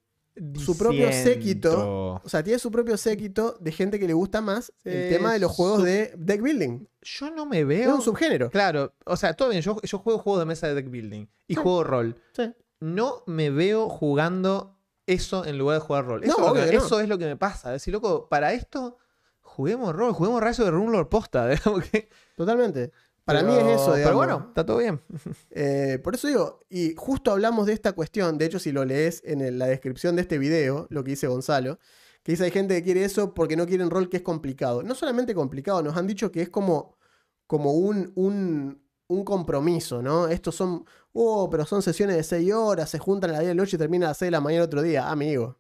su 0.65 0.77
propio 0.77 1.13
séquito. 1.13 2.21
O 2.25 2.29
sea, 2.29 2.43
tiene 2.43 2.59
su 2.59 2.71
propio 2.71 2.97
séquito 2.97 3.57
de 3.61 3.73
gente 3.73 3.99
que 3.99 4.07
le 4.07 4.13
gusta 4.15 4.41
más 4.41 4.73
el 4.85 4.93
Eh, 4.95 5.09
tema 5.11 5.33
de 5.33 5.39
los 5.39 5.53
juegos 5.53 5.83
de 5.85 6.13
deck 6.17 6.41
building. 6.43 6.87
Yo 7.03 7.31
no 7.31 7.47
me 7.47 7.61
Es 7.61 7.67
veo. 7.67 7.95
un 7.95 8.03
subgénero. 8.03 8.51
Claro, 8.51 8.95
o 9.05 9.17
sea, 9.17 9.35
todo 9.35 9.49
bien. 9.51 9.63
Yo, 9.63 9.81
yo 9.83 9.99
juego 9.99 10.19
juegos 10.19 10.41
de 10.41 10.47
mesa 10.47 10.67
de 10.69 10.75
deck 10.75 10.91
building 10.91 11.27
y 11.47 11.55
Sí. 11.55 11.61
juego 11.61 11.85
rol. 11.85 12.17
Sí. 12.37 12.53
No 12.81 13.23
me 13.27 13.51
veo 13.51 13.89
jugando 13.89 14.77
eso 15.07 15.45
en 15.45 15.59
lugar 15.59 15.81
de 15.81 15.87
jugar 15.87 16.05
rol. 16.07 16.23
Eso, 16.25 16.37
No, 16.39 16.49
es, 16.49 16.61
lo 16.65 16.67
que, 16.71 16.77
no. 16.77 16.85
eso 16.85 17.01
es 17.01 17.09
lo 17.09 17.19
que 17.19 17.25
me 17.27 17.37
pasa. 17.37 17.71
Decir, 17.73 17.93
loco, 17.95 18.29
para 18.29 18.53
esto 18.53 18.99
juguemos 19.41 19.95
rol, 19.97 20.13
juguemos 20.13 20.43
Rise 20.43 20.63
the 20.63 20.71
Runelord 20.71 21.09
posta. 21.09 21.49
Totalmente. 22.37 22.93
Para 23.29 23.41
Pero- 23.41 23.53
mí 23.53 23.59
es 23.59 23.75
eso, 23.75 23.85
Pero 23.85 23.97
digamos. 23.97 24.17
bueno, 24.17 24.45
está 24.49 24.65
todo 24.65 24.79
bien. 24.79 25.01
Eh, 25.51 26.01
por 26.03 26.15
eso 26.15 26.29
digo, 26.29 26.61
y 26.71 26.95
justo 26.97 27.31
hablamos 27.31 27.67
de 27.67 27.75
esta 27.75 27.93
cuestión, 27.93 28.39
de 28.39 28.47
hecho 28.47 28.59
si 28.59 28.73
lo 28.73 28.87
lees 28.87 29.21
en 29.27 29.43
el- 29.43 29.59
la 29.59 29.67
descripción 29.67 30.17
de 30.17 30.23
este 30.23 30.39
video, 30.39 30.87
lo 30.89 31.05
que 31.05 31.11
dice 31.11 31.27
Gonzalo, 31.27 31.79
que 32.23 32.33
dice 32.33 32.45
hay 32.45 32.51
gente 32.51 32.75
que 32.75 32.83
quiere 32.83 33.05
eso 33.05 33.35
porque 33.35 33.55
no 33.55 33.67
quieren 33.67 33.91
rol 33.91 34.09
que 34.09 34.17
es 34.17 34.23
complicado. 34.23 34.83
No 34.83 34.95
solamente 34.95 35.35
complicado, 35.35 35.83
nos 35.83 35.95
han 35.99 36.07
dicho 36.07 36.33
que 36.33 36.41
es 36.41 36.49
como, 36.49 36.97
como 37.47 37.73
un, 37.75 38.13
un, 38.15 38.83
un 39.09 39.25
compromiso, 39.25 40.01
¿no? 40.03 40.29
Estos 40.29 40.55
son, 40.55 40.85
oh, 41.13 41.51
pero 41.51 41.67
son 41.67 41.83
sesiones 41.83 42.17
de 42.17 42.23
6 42.23 42.51
horas, 42.55 42.89
se 42.89 42.99
juntan 42.99 43.29
a 43.29 43.33
las 43.35 43.41
10 43.43 43.49
de 43.51 43.55
la 43.55 43.63
noche 43.63 43.77
y 43.77 43.79
terminan 43.79 44.07
a 44.07 44.11
las 44.13 44.17
6 44.19 44.29
de 44.29 44.31
la 44.33 44.41
mañana 44.41 44.65
otro 44.65 44.81
día. 44.83 45.11
Amigo, 45.11 45.59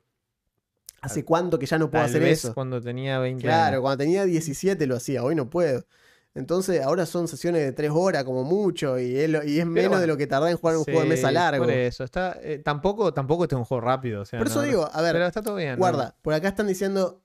¿hace 1.03 1.23
cuánto 1.25 1.59
que 1.59 1.67
ya 1.67 1.79
no 1.79 1.91
puedo 1.91 2.03
Tal 2.03 2.11
hacer 2.11 2.23
vez 2.23 2.45
eso? 2.45 2.55
cuando 2.55 2.81
tenía 2.81 3.19
20 3.19 3.43
Claro, 3.43 3.67
años. 3.77 3.81
cuando 3.83 3.99
tenía 4.05 4.25
17 4.25 4.87
lo 4.87 4.97
hacía, 4.97 5.23
hoy 5.23 5.35
no 5.35 5.49
puedo. 5.51 5.85
Entonces 6.35 6.83
ahora 6.83 7.05
son 7.07 7.27
sesiones 7.27 7.63
de 7.63 7.73
3 7.73 7.91
horas 7.93 8.23
como 8.25 8.45
mucho 8.45 8.99
y 8.99 9.17
es, 9.17 9.29
lo- 9.29 9.43
y 9.45 9.59
es 9.59 9.67
menos 9.67 9.89
bueno, 9.91 10.01
de 10.01 10.07
lo 10.07 10.17
que 10.17 10.27
tardá 10.27 10.51
en 10.51 10.57
jugar 10.57 10.77
un 10.77 10.85
juego 10.85 11.01
de 11.01 11.07
mesa 11.07 11.33
largo. 11.33 11.65
Por 11.65 11.73
eso, 11.73 12.05
está, 12.05 12.39
eh, 12.43 12.59
tampoco, 12.65 13.13
tampoco 13.13 13.45
este 13.45 13.55
es 13.57 13.59
un 13.59 13.65
juego 13.65 13.81
rápido. 13.81 14.23
o 14.23 14.25
sea, 14.25 14.39
Por 14.39 14.47
eso 14.49 14.61
no- 14.61 14.67
digo, 14.67 14.89
a 14.93 15.03
ver, 15.03 15.15
Pero 15.15 15.27
está 15.27 15.43
todo 15.43 15.57
bien. 15.57 15.73
¿no? 15.73 15.77
guarda, 15.79 16.17
por 16.23 16.35
acá 16.35 16.49
están 16.49 16.69
diciendo, 16.69 17.23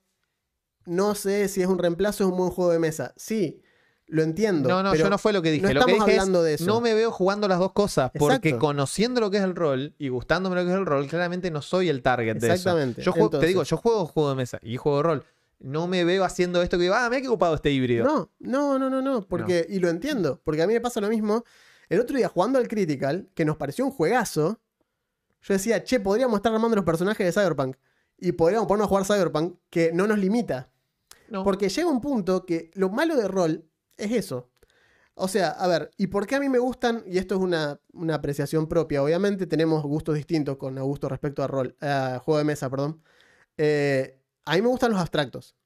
no 0.86 1.14
sé 1.14 1.48
si 1.48 1.62
es 1.62 1.68
un 1.68 1.78
reemplazo 1.78 2.24
o 2.24 2.26
es 2.26 2.32
un 2.32 2.38
buen 2.38 2.50
juego 2.50 2.72
de 2.72 2.78
mesa. 2.80 3.12
Sí, 3.16 3.62
lo 4.06 4.22
entiendo. 4.22 4.68
No, 4.68 4.82
no, 4.82 4.90
pero 4.90 5.04
yo 5.04 5.10
no 5.10 5.16
fue 5.18 5.32
lo 5.32 5.40
que 5.42 5.50
dije. 5.50 5.62
no 5.62 5.68
lo 5.68 5.74
que 5.86 5.92
estamos 5.92 6.06
dije 6.06 6.18
hablando 6.20 6.40
es, 6.40 6.44
de 6.46 6.54
eso. 6.54 6.64
no 6.66 6.80
me 6.80 6.92
veo 6.94 7.10
jugando 7.10 7.46
las 7.48 7.58
dos 7.58 7.72
cosas, 7.72 8.10
porque 8.18 8.48
Exacto. 8.50 8.58
conociendo 8.66 9.20
lo 9.20 9.30
que 9.30 9.36
es 9.38 9.44
el 9.44 9.54
rol 9.54 9.94
y 9.98 10.08
gustándome 10.08 10.56
lo 10.56 10.62
que 10.64 10.72
es 10.72 10.76
el 10.76 10.86
rol, 10.86 11.06
claramente 11.06 11.50
no 11.50 11.62
soy 11.62 11.88
el 11.88 12.02
target 12.02 12.34
de 12.34 12.46
eso. 12.48 12.54
Exactamente. 12.54 13.02
Yo 13.02 13.12
juego- 13.12 13.30
te 13.38 13.46
digo, 13.46 13.62
yo 13.62 13.76
juego 13.76 14.06
juego 14.06 14.30
de 14.30 14.34
mesa 14.36 14.58
y 14.62 14.76
juego 14.76 14.98
de 14.98 15.02
rol. 15.04 15.24
No 15.58 15.86
me 15.86 16.04
veo 16.04 16.24
haciendo 16.24 16.62
esto 16.62 16.76
que 16.76 16.82
digo, 16.82 16.94
ah, 16.94 17.08
mira 17.08 17.22
qué 17.22 17.28
ocupado 17.28 17.54
este 17.54 17.70
híbrido. 17.70 18.04
No, 18.04 18.30
no, 18.38 18.78
no, 18.78 18.90
no, 18.90 19.00
no, 19.00 19.26
porque, 19.26 19.66
y 19.68 19.78
lo 19.78 19.88
entiendo, 19.88 20.40
porque 20.44 20.62
a 20.62 20.66
mí 20.66 20.74
me 20.74 20.80
pasa 20.80 21.00
lo 21.00 21.08
mismo. 21.08 21.44
El 21.88 22.00
otro 22.00 22.16
día 22.16 22.28
jugando 22.28 22.58
al 22.58 22.68
Critical, 22.68 23.28
que 23.34 23.44
nos 23.44 23.56
pareció 23.56 23.84
un 23.84 23.90
juegazo, 23.90 24.60
yo 25.42 25.54
decía, 25.54 25.84
che, 25.84 26.00
podríamos 26.00 26.36
estar 26.36 26.52
armando 26.52 26.76
los 26.76 26.84
personajes 26.84 27.26
de 27.26 27.32
Cyberpunk 27.32 27.76
y 28.18 28.32
podríamos 28.32 28.66
ponernos 28.66 28.86
a 28.86 28.88
jugar 28.88 29.04
Cyberpunk, 29.04 29.58
que 29.70 29.92
no 29.92 30.06
nos 30.06 30.18
limita. 30.18 30.70
No. 31.28 31.44
Porque 31.44 31.68
llega 31.68 31.88
un 31.88 32.00
punto 32.00 32.46
que 32.46 32.70
lo 32.74 32.88
malo 32.90 33.16
de 33.16 33.28
rol 33.28 33.68
es 33.96 34.12
eso. 34.12 34.50
O 35.14 35.28
sea, 35.28 35.50
a 35.50 35.66
ver, 35.68 35.90
¿y 35.96 36.08
por 36.08 36.26
qué 36.26 36.36
a 36.36 36.40
mí 36.40 36.48
me 36.48 36.58
gustan? 36.58 37.04
Y 37.06 37.18
esto 37.18 37.36
es 37.36 37.40
una, 37.40 37.80
una 37.92 38.16
apreciación 38.16 38.66
propia. 38.66 39.02
Obviamente 39.02 39.46
tenemos 39.46 39.82
gustos 39.84 40.16
distintos 40.16 40.56
con 40.56 40.76
Augusto 40.76 41.08
respecto 41.08 41.42
a 41.42 41.46
rol, 41.46 41.76
a 41.80 42.20
juego 42.24 42.38
de 42.38 42.44
mesa, 42.44 42.68
perdón. 42.68 43.00
Eh, 43.56 44.20
a 44.44 44.54
mí 44.54 44.62
me 44.62 44.68
gustan 44.68 44.92
los 44.92 45.00
abstractos. 45.00 45.56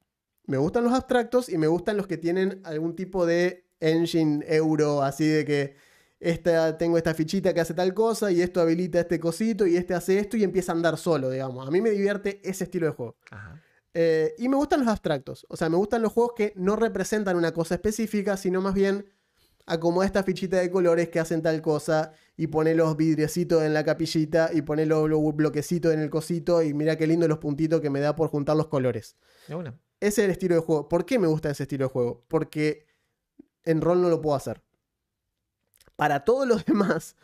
Me 0.45 0.57
gustan 0.57 0.83
los 0.83 0.93
abstractos 0.93 1.49
y 1.49 1.57
me 1.57 1.67
gustan 1.67 1.97
los 1.97 2.07
que 2.07 2.17
tienen 2.17 2.61
algún 2.63 2.95
tipo 2.95 3.25
de 3.25 3.67
engine 3.79 4.43
euro, 4.47 5.03
así 5.03 5.27
de 5.27 5.45
que 5.45 5.75
esta, 6.19 6.77
tengo 6.77 6.97
esta 6.97 7.13
fichita 7.13 7.53
que 7.53 7.61
hace 7.61 7.73
tal 7.73 7.93
cosa 7.93 8.31
y 8.31 8.41
esto 8.41 8.59
habilita 8.59 8.99
este 8.99 9.19
cosito 9.19 9.67
y 9.67 9.77
este 9.77 9.93
hace 9.93 10.19
esto 10.19 10.37
y 10.37 10.43
empieza 10.43 10.71
a 10.71 10.75
andar 10.75 10.97
solo, 10.97 11.29
digamos. 11.29 11.67
A 11.67 11.71
mí 11.71 11.81
me 11.81 11.91
divierte 11.91 12.41
ese 12.43 12.65
estilo 12.65 12.87
de 12.87 12.93
juego. 12.93 13.17
Ajá. 13.31 13.61
Eh, 13.93 14.35
y 14.37 14.47
me 14.49 14.55
gustan 14.55 14.81
los 14.81 14.89
abstractos. 14.89 15.45
O 15.49 15.57
sea, 15.57 15.69
me 15.69 15.77
gustan 15.77 16.01
los 16.01 16.13
juegos 16.13 16.33
que 16.35 16.53
no 16.55 16.75
representan 16.75 17.35
una 17.35 17.53
cosa 17.53 17.75
específica, 17.75 18.37
sino 18.37 18.61
más 18.61 18.73
bien 18.73 19.05
acomoda 19.69 20.05
esta 20.05 20.23
fichita 20.23 20.57
de 20.57 20.69
colores 20.71 21.09
que 21.09 21.19
hacen 21.19 21.41
tal 21.41 21.61
cosa 21.61 22.11
y 22.35 22.47
pone 22.47 22.73
los 22.73 22.97
vidriecitos 22.97 23.63
en 23.63 23.73
la 23.73 23.83
capillita 23.83 24.49
y 24.53 24.63
pone 24.63 24.85
los, 24.85 25.07
bloquecitos 25.35 25.93
en 25.93 25.99
el 25.99 26.09
cosito 26.09 26.63
y 26.63 26.73
mira 26.73 26.97
qué 26.97 27.05
lindo 27.05 27.27
los 27.27 27.37
puntitos 27.37 27.79
que 27.79 27.89
me 27.89 27.99
da 27.99 28.15
por 28.15 28.29
juntar 28.29 28.57
los 28.57 28.67
colores. 28.67 29.15
De 29.47 29.55
una. 29.55 29.79
Ese 29.99 30.21
es 30.21 30.25
el 30.25 30.31
estilo 30.31 30.55
de 30.55 30.61
juego. 30.61 30.89
¿Por 30.89 31.05
qué 31.05 31.19
me 31.19 31.27
gusta 31.27 31.51
ese 31.51 31.63
estilo 31.63 31.85
de 31.85 31.91
juego? 31.91 32.25
Porque 32.27 32.87
en 33.63 33.81
rol 33.81 34.01
no 34.01 34.09
lo 34.09 34.21
puedo 34.21 34.35
hacer. 34.35 34.61
Para 35.95 36.25
todos 36.25 36.47
los 36.47 36.65
demás 36.65 37.15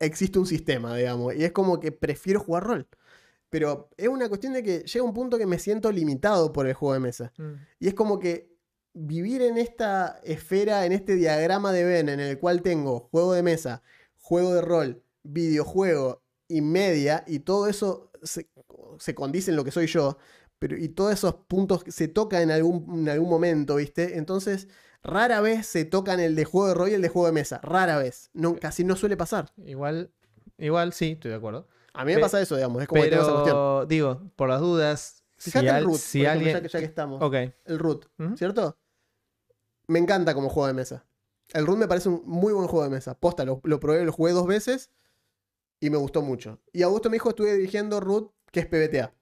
existe 0.00 0.38
un 0.38 0.46
sistema, 0.46 0.96
digamos, 0.96 1.34
y 1.34 1.44
es 1.44 1.52
como 1.52 1.78
que 1.78 1.92
prefiero 1.92 2.40
jugar 2.40 2.64
rol. 2.64 2.88
Pero 3.48 3.90
es 3.96 4.08
una 4.08 4.28
cuestión 4.28 4.54
de 4.54 4.62
que 4.62 4.80
llega 4.80 5.04
un 5.04 5.12
punto 5.12 5.36
que 5.36 5.46
me 5.46 5.58
siento 5.58 5.92
limitado 5.92 6.52
por 6.52 6.66
el 6.66 6.74
juego 6.74 6.94
de 6.94 7.00
mesa. 7.00 7.32
Mm. 7.36 7.52
Y 7.80 7.88
es 7.88 7.94
como 7.94 8.18
que 8.18 8.49
vivir 8.92 9.42
en 9.42 9.56
esta 9.58 10.20
esfera, 10.24 10.84
en 10.86 10.92
este 10.92 11.14
diagrama 11.14 11.72
de 11.72 11.84
Venn, 11.84 12.08
en 12.08 12.20
el 12.20 12.38
cual 12.38 12.62
tengo 12.62 13.08
juego 13.10 13.32
de 13.32 13.42
mesa, 13.42 13.82
juego 14.18 14.54
de 14.54 14.60
rol, 14.62 15.02
videojuego 15.22 16.22
y 16.48 16.60
media, 16.60 17.24
y 17.26 17.40
todo 17.40 17.66
eso 17.68 18.10
se, 18.22 18.48
se 18.98 19.14
condice 19.14 19.50
en 19.50 19.56
lo 19.56 19.64
que 19.64 19.70
soy 19.70 19.86
yo, 19.86 20.18
pero 20.58 20.76
y 20.76 20.88
todos 20.88 21.12
esos 21.12 21.34
puntos 21.48 21.84
se 21.88 22.08
tocan 22.08 22.42
en 22.42 22.50
algún, 22.50 23.00
en 23.00 23.08
algún 23.08 23.30
momento, 23.30 23.76
¿viste? 23.76 24.18
Entonces, 24.18 24.68
rara 25.02 25.40
vez 25.40 25.66
se 25.66 25.84
tocan 25.84 26.20
el 26.20 26.34
de 26.36 26.44
juego 26.44 26.68
de 26.68 26.74
rol 26.74 26.88
y 26.90 26.94
el 26.94 27.02
de 27.02 27.08
juego 27.08 27.26
de 27.26 27.32
mesa. 27.32 27.60
Rara 27.62 27.96
vez. 27.96 28.30
No, 28.34 28.56
casi 28.56 28.84
no 28.84 28.96
suele 28.96 29.16
pasar. 29.16 29.52
Igual, 29.64 30.10
igual 30.58 30.92
sí, 30.92 31.12
estoy 31.12 31.30
de 31.30 31.36
acuerdo. 31.38 31.66
A 31.94 32.04
mí 32.04 32.12
me 32.12 32.16
Pe- 32.16 32.22
pasa 32.22 32.40
eso, 32.40 32.56
digamos. 32.56 32.82
Es 32.82 32.88
como 32.88 33.02
que 33.02 33.08
tengo 33.08 33.22
esa 33.22 33.32
cuestión. 33.32 33.56
Pero, 33.56 33.86
digo, 33.86 34.30
por 34.36 34.48
las 34.48 34.60
dudas, 34.60 35.19
Fíjate 35.40 35.68
si, 35.70 35.74
el 35.74 35.84
root, 35.84 35.96
si 35.98 36.20
ejemplo, 36.20 36.32
alguien... 36.32 36.52
ya, 36.54 36.62
que, 36.62 36.68
ya 36.68 36.78
que 36.78 36.84
estamos. 36.84 37.22
El 37.64 37.78
root. 37.78 38.06
¿cierto? 38.36 38.78
Me 39.86 39.98
encanta 39.98 40.34
como 40.34 40.48
juego 40.50 40.66
de 40.66 40.74
mesa. 40.74 41.04
El 41.52 41.66
root 41.66 41.78
me 41.78 41.88
parece 41.88 42.08
un 42.10 42.22
muy 42.26 42.52
buen 42.52 42.68
juego 42.68 42.84
de 42.84 42.90
mesa. 42.90 43.18
Posta, 43.18 43.44
lo, 43.44 43.60
lo 43.64 43.80
probé, 43.80 44.04
lo 44.04 44.12
jugué 44.12 44.32
dos 44.32 44.46
veces 44.46 44.90
y 45.80 45.90
me 45.90 45.96
gustó 45.96 46.22
mucho. 46.22 46.60
Y 46.72 46.82
Augusto 46.82 47.08
me 47.10 47.14
dijo, 47.14 47.30
estuve 47.30 47.54
dirigiendo 47.54 47.98
root, 48.00 48.30
que 48.52 48.60
es 48.60 48.66
PBTA. 48.66 49.12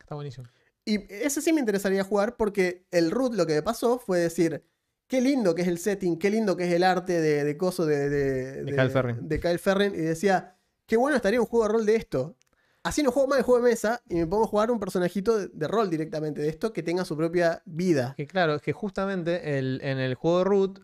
Está 0.00 0.14
buenísimo. 0.14 0.46
Y 0.84 1.12
ese 1.12 1.40
sí 1.42 1.52
me 1.52 1.60
interesaría 1.60 2.02
jugar 2.02 2.36
porque 2.36 2.86
el 2.90 3.10
root 3.10 3.34
lo 3.34 3.46
que 3.46 3.54
me 3.54 3.62
pasó 3.62 3.98
fue 3.98 4.18
decir, 4.18 4.64
qué 5.06 5.20
lindo 5.20 5.54
que 5.54 5.62
es 5.62 5.68
el 5.68 5.78
setting, 5.78 6.18
qué 6.18 6.30
lindo 6.30 6.56
que 6.56 6.64
es 6.64 6.72
el 6.72 6.82
arte 6.82 7.20
de, 7.20 7.44
de 7.44 7.56
coso 7.56 7.84
de, 7.86 8.08
de, 8.08 8.64
De 8.64 8.72
Kyle 8.74 8.90
Ferrin. 8.90 9.28
de 9.28 9.40
Kyle 9.40 9.58
Ferrin. 9.58 9.94
Y 9.94 9.98
decía, 9.98 10.56
qué 10.86 10.96
bueno 10.96 11.14
estaría 11.16 11.40
un 11.40 11.46
juego 11.46 11.66
de 11.66 11.72
rol 11.72 11.86
de 11.86 11.96
esto. 11.96 12.36
Así 12.84 13.02
no 13.02 13.12
juego 13.12 13.28
más 13.28 13.38
el 13.38 13.44
juego 13.44 13.64
de 13.64 13.70
mesa 13.70 14.02
y 14.08 14.16
me 14.16 14.26
pongo 14.26 14.44
a 14.44 14.48
jugar 14.48 14.70
un 14.72 14.80
personajito 14.80 15.38
de, 15.38 15.48
de 15.52 15.68
rol 15.68 15.88
directamente 15.88 16.40
de 16.42 16.48
esto 16.48 16.72
que 16.72 16.82
tenga 16.82 17.04
su 17.04 17.16
propia 17.16 17.62
vida. 17.64 18.14
Que 18.16 18.26
claro, 18.26 18.54
es 18.56 18.62
que 18.62 18.72
justamente 18.72 19.58
el- 19.58 19.80
en 19.84 19.98
el 19.98 20.14
juego 20.16 20.38
de 20.38 20.44
Root 20.44 20.80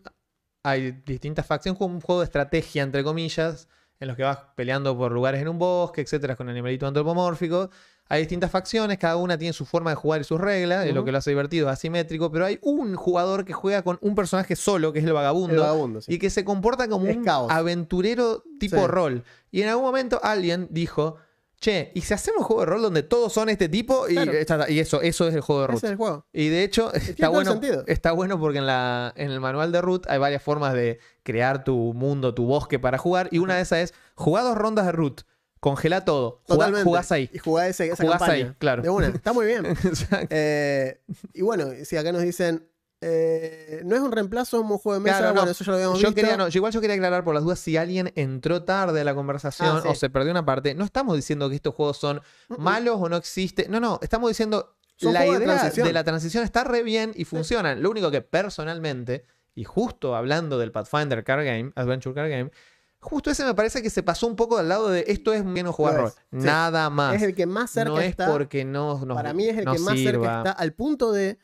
hay 0.63 0.91
distintas 1.05 1.45
facciones, 1.45 1.79
un 1.81 1.99
juego 2.01 2.21
de 2.21 2.25
estrategia, 2.25 2.83
entre 2.83 3.03
comillas, 3.03 3.67
en 3.99 4.07
los 4.07 4.15
que 4.15 4.23
vas 4.23 4.37
peleando 4.55 4.97
por 4.97 5.11
lugares 5.11 5.41
en 5.41 5.49
un 5.49 5.59
bosque, 5.59 5.99
etcétera, 6.01 6.37
con 6.37 6.47
animalitos 6.47 6.87
antropomórficos. 6.87 7.69
Hay 8.07 8.21
distintas 8.21 8.49
facciones, 8.49 8.97
cada 8.97 9.17
una 9.17 9.37
tiene 9.37 9.51
su 9.53 9.65
forma 9.65 9.89
de 9.91 9.95
jugar 9.97 10.21
y 10.21 10.23
sus 10.23 10.39
reglas, 10.39 10.85
y 10.87 10.93
lo 10.93 11.01
Ujú. 11.01 11.05
que 11.05 11.11
lo 11.11 11.17
hace 11.19 11.29
divertido, 11.31 11.67
es 11.67 11.73
asimétrico, 11.73 12.31
pero 12.31 12.45
hay 12.45 12.57
un 12.61 12.95
jugador 12.95 13.43
que 13.45 13.53
juega 13.53 13.81
con 13.83 13.99
un 14.01 14.15
personaje 14.15 14.55
solo, 14.55 14.93
que 14.93 14.99
es 14.99 15.05
el 15.05 15.13
vagabundo, 15.13 15.53
El 15.53 15.59
vagabundo, 15.59 16.01
sí. 16.01 16.13
y 16.13 16.17
que 16.17 16.29
se 16.29 16.43
comporta 16.45 16.87
como 16.87 17.05
Es 17.07 17.17
un 17.17 17.23
caos. 17.25 17.51
aventurero 17.51 18.43
tipo 18.59 18.77
Sí. 18.77 18.87
rol. 18.87 19.23
Y 19.51 19.61
en 19.61 19.69
algún 19.69 19.83
momento 19.85 20.19
alguien 20.23 20.67
dijo, 20.71 21.17
che, 21.59 21.91
¿y 21.93 22.01
si 22.01 22.13
hacemos 22.13 22.39
un 22.39 22.45
juego 22.45 22.61
de 22.61 22.65
rol 22.67 22.81
donde 22.81 23.03
todos 23.03 23.33
son 23.33 23.49
este 23.49 23.67
tipo? 23.69 24.07
Y, 24.07 24.13
Claro. 24.13 24.31
está- 24.33 24.69
y 24.69 24.79
eso, 24.79 25.01
eso 25.01 25.27
es 25.27 25.35
el 25.35 25.41
juego 25.41 25.61
de 25.61 25.67
Root. 25.67 25.77
Ese 25.77 25.85
es 25.87 25.91
el 25.91 25.97
juego. 25.97 26.25
Y 26.33 26.47
de 26.49 26.63
hecho, 26.63 26.93
está 26.93 27.29
bueno, 27.29 27.59
está 27.87 28.11
bueno 28.13 28.39
porque 28.39 28.59
en, 28.59 28.65
la, 28.65 29.13
en 29.15 29.31
el 29.31 29.39
manual 29.39 29.71
de 29.71 29.81
Root 29.81 30.07
hay 30.09 30.19
varias 30.19 30.41
formas 30.41 30.73
de 30.73 30.99
crear 31.23 31.63
tu 31.63 31.93
mundo, 31.93 32.33
tu 32.33 32.45
bosque 32.45 32.79
para 32.79 32.97
jugar. 32.97 33.27
Y 33.31 33.39
una 33.39 33.55
de 33.57 33.61
esas 33.63 33.79
es 33.79 33.93
jugar 34.15 34.43
dos 34.43 34.57
rondas 34.57 34.85
de 34.85 34.91
Root. 34.93 35.21
Congela 35.59 36.05
todo. 36.05 36.41
Jugá- 36.47 36.83
jugás 36.83 37.11
ahí. 37.11 37.29
Y 37.33 37.37
jugás 37.39 37.67
ese, 37.67 37.87
esa 37.87 38.01
Jugás 38.03 38.19
campaña. 38.19 38.45
ahí, 38.47 38.53
claro. 38.59 38.81
De 38.81 38.89
una. 38.89 39.07
Está 39.07 39.33
muy 39.33 39.45
bien. 39.45 39.65
Eh, 40.29 41.01
y 41.33 41.41
bueno, 41.41 41.65
si 41.83 41.97
acá 41.97 42.11
nos 42.13 42.21
dicen, 42.21 42.65
eh, 43.01 43.81
no 43.85 43.95
es 43.95 44.01
un 44.01 44.11
reemplazo 44.11 44.57
de 44.57 44.63
un 44.63 44.77
juego 44.77 44.95
de 44.95 44.99
mesa, 45.03 45.17
Claro, 45.19 45.33
no. 45.33 45.41
bueno, 45.41 45.51
eso 45.51 45.63
ya 45.63 45.71
lo 45.71 45.77
habíamos 45.77 45.99
Yo 45.99 46.07
visto. 46.09 46.15
quería, 46.21 46.35
no, 46.37 46.47
yo 46.49 46.57
igual 46.59 46.73
yo 46.73 46.81
quería 46.81 46.95
aclarar 46.95 47.23
por 47.23 47.33
las 47.33 47.43
dudas 47.43 47.59
si 47.59 47.77
alguien 47.77 48.11
entró 48.15 48.63
tarde 48.63 48.99
a 49.01 49.03
la 49.03 49.15
conversación 49.15 49.77
Ah, 49.77 49.79
sí. 49.83 49.87
o 49.87 49.95
se 49.95 50.09
perdió 50.09 50.31
una 50.31 50.45
parte. 50.45 50.73
No 50.75 50.83
estamos 50.83 51.15
diciendo 51.15 51.49
que 51.49 51.55
estos 51.55 51.73
juegos 51.75 51.97
son 51.97 52.21
malos 52.57 52.97
o 52.99 53.07
no 53.07 53.15
existen. 53.15 53.71
No, 53.71 53.79
no, 53.79 53.99
estamos 54.01 54.29
diciendo 54.29 54.75
Son 54.97 55.13
la 55.13 55.21
de 55.21 55.27
idea 55.27 55.39
de, 55.39 55.93
la 55.93 56.03
transición 56.03 56.43
está 56.43 56.63
re 56.65 56.83
bien 56.83 57.13
y 57.15 57.23
funcionan. 57.23 57.81
Lo 57.81 57.89
único 57.89 58.11
que 58.11 58.21
personalmente, 58.21 59.25
y 59.55 59.63
justo 59.63 60.15
hablando 60.15 60.57
del 60.57 60.71
Pathfinder 60.73 61.23
Card 61.23 61.45
Game, 61.45 61.71
Adventure 61.75 62.13
Card 62.13 62.29
Game, 62.29 62.51
justo 62.99 63.31
ese 63.31 63.45
me 63.45 63.53
parece 63.53 63.81
que 63.81 63.89
se 63.89 64.03
pasó 64.03 64.27
un 64.27 64.35
poco 64.35 64.57
al 64.57 64.67
lado 64.67 64.89
de 64.89 65.05
esto 65.07 65.31
es 65.31 65.45
menos 65.45 65.73
jugar 65.73 65.93
Lo 65.93 65.99
rol. 66.01 66.07
es, 66.09 66.13
sí. 66.15 66.45
Nada 66.45 66.89
más. 66.89 67.15
Es 67.15 67.21
el 67.21 67.33
que 67.33 67.45
más 67.45 67.71
cerca 67.71 67.91
no 67.91 67.99
es 68.01 68.09
está. 68.09 68.27
porque 68.27 68.65
no 68.65 69.05
nos 69.05 69.15
para 69.15 69.33
mí 69.33 69.47
es 69.47 69.57
el 69.57 69.63
no 69.63 69.71
que 69.71 69.79
más 69.79 69.93
sirva. 69.93 70.11
cerca 70.25 70.37
está 70.39 70.51
al 70.51 70.73
punto 70.73 71.13
de 71.13 71.39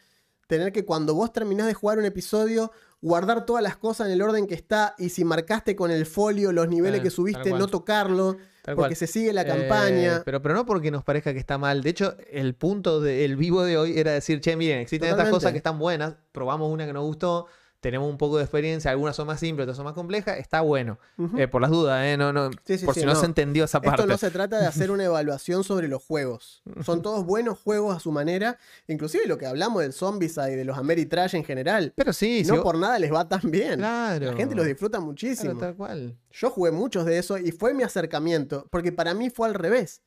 tener 0.48 0.72
que 0.72 0.86
cuando 0.86 1.14
vos 1.16 1.32
terminás 1.34 1.68
de 1.68 1.74
jugar 1.74 1.98
un 1.98 2.06
episodio, 2.06 2.72
guardar 3.02 3.46
todas 3.46 3.64
las 3.64 3.78
cosas 3.78 4.08
en 4.08 4.14
el 4.14 4.22
orden 4.22 4.48
que 4.48 4.56
está 4.56 4.96
y 4.98 5.10
si 5.10 5.24
marcaste 5.26 5.76
con 5.76 5.92
el 5.92 6.06
folio 6.06 6.52
los 6.52 6.68
niveles 6.68 7.00
Eh, 7.00 7.04
que 7.04 7.10
subiste, 7.10 7.52
no 7.52 7.68
tocarlo, 7.68 8.38
Tal 8.64 8.76
porque 8.76 8.90
cual. 8.90 8.96
se 8.96 9.08
sigue 9.08 9.32
la 9.34 9.42
Eh, 9.42 9.46
campaña. 9.48 10.22
pero, 10.26 10.42
pero 10.42 10.56
no 10.56 10.66
porque 10.66 10.90
nos 10.92 11.04
parezca 11.04 11.34
que 11.34 11.40
está 11.40 11.58
mal. 11.58 11.82
De 11.84 11.90
hecho, 11.92 12.16
el 12.32 12.56
punto 12.56 13.00
del 13.02 13.36
vivo 13.36 13.64
de 13.64 13.78
hoy 13.78 13.98
era 14.00 14.12
decir, 14.14 14.40
che, 14.42 14.56
miren, 14.56 14.80
existen 14.80 15.10
estas 15.12 15.30
cosas 15.30 15.52
que 15.52 15.58
están 15.58 15.78
buenas, 15.78 16.16
probamos 16.32 16.72
una 16.72 16.86
que 16.86 16.94
nos 16.94 17.04
gustó, 17.04 17.46
tenemos 17.86 18.10
un 18.10 18.18
poco 18.18 18.38
de 18.38 18.44
experiencia, 18.44 18.90
algunas 18.90 19.16
son 19.16 19.28
más 19.28 19.40
simples, 19.40 19.66
otras 19.66 19.78
son 19.78 19.86
más 19.86 19.94
complejas, 19.94 20.40
está 20.40 20.62
bueno. 20.62 20.98
Eh, 21.38 21.48
por 21.48 21.62
las 21.62 21.70
dudas, 21.70 22.04
¿eh? 22.04 22.18
No, 22.18 22.34
no, 22.34 22.50
Sí, 22.66 22.80
sí, 22.80 22.86
por 22.86 22.96
sí, 22.96 23.02
si 23.02 23.06
no, 23.06 23.14
no. 23.14 23.20
se 23.20 23.28
entendió 23.28 23.66
esa 23.66 23.78
Esto 23.78 23.90
parte. 23.92 24.08
no 24.08 24.18
se 24.18 24.32
trata 24.32 24.60
de 24.60 24.66
hacer 24.66 24.90
una 24.90 25.04
evaluación 25.06 25.64
sobre 25.64 25.88
los 25.88 26.04
juegos. 26.04 26.64
Son 26.84 27.04
todos 27.04 27.24
buenos 27.26 27.60
juegos 27.60 27.96
a 27.96 28.00
su 28.00 28.12
manera. 28.12 28.58
Inclusive 28.88 29.28
lo 29.28 29.38
que 29.38 29.46
hablamos 29.46 29.84
del 29.84 29.94
Zombicide 29.94 30.54
y 30.54 30.56
de 30.56 30.66
los 30.66 30.80
Ameritrash 30.80 31.36
en 31.36 31.44
general. 31.44 31.94
Pero 31.96 32.12
sí, 32.12 32.44
no 32.48 32.56
si- 32.56 32.62
por 32.62 32.76
nada 32.78 32.98
les 32.98 33.14
va 33.14 33.30
tan 33.30 33.52
bien. 33.52 33.76
Claro. 33.78 34.32
La 34.32 34.36
gente 34.38 34.56
los 34.56 34.66
disfruta 34.66 34.98
Claro, 34.98 35.06
muchísimo. 35.06 35.60
tal 35.60 35.76
cual. 35.76 36.18
Yo 36.32 36.50
jugué 36.50 36.72
muchos 36.72 37.06
de 37.06 37.20
esos 37.20 37.40
y 37.40 37.52
fue 37.52 37.76
mi 37.76 37.84
acercamiento, 37.84 38.68
porque 38.72 38.92
para 38.92 39.14
mí 39.14 39.30
fue 39.30 39.48
al 39.48 39.54
revés. 39.54 40.02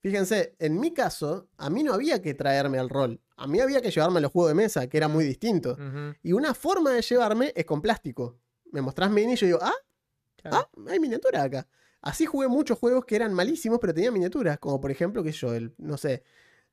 Fíjense, 0.00 0.54
en 0.58 0.78
mi 0.78 0.92
caso, 0.94 1.48
a 1.56 1.70
mí 1.70 1.82
no 1.82 1.92
había 1.92 2.22
que 2.22 2.34
traerme 2.34 2.78
al 2.78 2.88
rol. 2.88 3.20
A 3.36 3.46
mí 3.46 3.60
había 3.60 3.80
que 3.80 3.90
llevarme 3.90 4.18
a 4.18 4.20
los 4.22 4.32
juegos 4.32 4.50
de 4.50 4.54
mesa, 4.54 4.88
que 4.88 4.96
era 4.96 5.08
muy 5.08 5.24
distinto. 5.24 5.76
Y 6.22 6.32
una 6.32 6.54
forma 6.54 6.92
de 6.92 7.02
llevarme 7.02 7.52
es 7.54 7.64
con 7.64 7.82
plástico. 7.82 8.38
Me 8.70 8.80
mostrás 8.80 9.10
mini 9.10 9.32
y 9.32 9.36
yo 9.36 9.46
digo, 9.46 9.58
ah, 9.62 9.74
claro. 10.36 10.56
ah, 10.58 10.90
hay 10.90 11.00
miniaturas 11.00 11.44
acá. 11.44 11.66
Así 12.00 12.26
jugué 12.26 12.46
muchos 12.46 12.78
juegos 12.78 13.04
que 13.04 13.16
eran 13.16 13.34
malísimos, 13.34 13.78
pero 13.80 13.92
tenían 13.92 14.12
miniaturas. 14.12 14.58
Como 14.58 14.80
por 14.80 14.90
ejemplo, 14.90 15.22
que 15.24 15.32
yo, 15.32 15.52
el, 15.54 15.74
no 15.78 15.96
sé. 15.96 16.22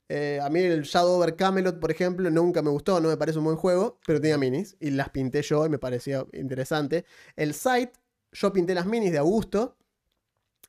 eh, 0.07 0.39
a 0.41 0.49
mí 0.49 0.59
el 0.59 0.83
Shadow 0.83 1.17
Over 1.17 1.35
Camelot, 1.35 1.79
por 1.79 1.89
ejemplo, 1.89 2.29
nunca 2.29 2.61
me 2.61 2.69
gustó, 2.69 2.99
no 2.99 3.09
me 3.09 3.17
parece 3.17 3.39
un 3.39 3.45
buen 3.45 3.57
juego, 3.57 3.99
pero 4.05 4.21
tenía 4.21 4.37
minis. 4.37 4.75
Y 4.79 4.91
las 4.91 5.09
pinté 5.09 5.41
yo 5.41 5.65
y 5.65 5.69
me 5.69 5.79
parecía 5.79 6.25
interesante. 6.33 7.05
El 7.35 7.53
Sight, 7.55 7.91
yo 8.31 8.53
pinté 8.53 8.75
las 8.75 8.85
minis 8.85 9.11
de 9.11 9.17
Augusto. 9.17 9.77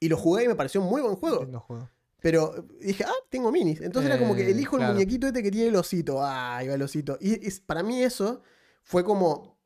Y 0.01 0.09
lo 0.09 0.17
jugué 0.17 0.45
y 0.45 0.49
me 0.49 0.55
pareció 0.55 0.81
un 0.81 0.89
muy 0.89 1.03
buen 1.03 1.17
juego. 1.17 1.43
Lindo 1.43 1.61
juego. 1.61 1.91
Pero 2.27 2.67
dije, 2.81 3.05
ah, 3.05 3.13
tengo 3.31 3.53
minis. 3.53 3.81
Entonces 3.81 4.11
era 4.11 4.19
como 4.19 4.35
que 4.35 4.43
Eh, 4.43 4.51
elijo 4.51 4.79
claro. 4.79 4.91
el 4.91 4.97
muñequito 4.97 5.29
este 5.29 5.45
que 5.45 5.51
tiene 5.53 5.69
el 5.69 5.77
osito. 5.77 6.21
Ah, 6.21 6.57
ahí 6.57 6.67
va 6.67 6.75
el 6.75 6.83
osito. 6.83 7.17
Y, 7.21 7.49
para 7.61 7.85
mí 7.85 8.03
eso 8.03 8.43
fue 8.83 9.05
como. 9.05 9.57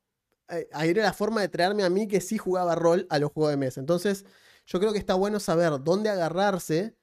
eh, 0.50 0.68
ahí 0.74 0.90
era 0.90 1.02
la 1.04 1.14
forma 1.14 1.40
de 1.40 1.48
traerme 1.48 1.84
a 1.84 1.88
mí 1.88 2.06
que 2.06 2.20
sí 2.20 2.36
jugaba 2.36 2.74
rol 2.74 3.06
a 3.08 3.18
los 3.18 3.32
juegos 3.32 3.52
de 3.52 3.56
mesa. 3.56 3.80
Entonces, 3.80 4.26
yo 4.66 4.78
creo 4.78 4.92
que 4.92 4.98
está 4.98 5.14
bueno 5.14 5.40
saber 5.40 5.72
dónde 5.82 6.10
agarrarse 6.10 6.94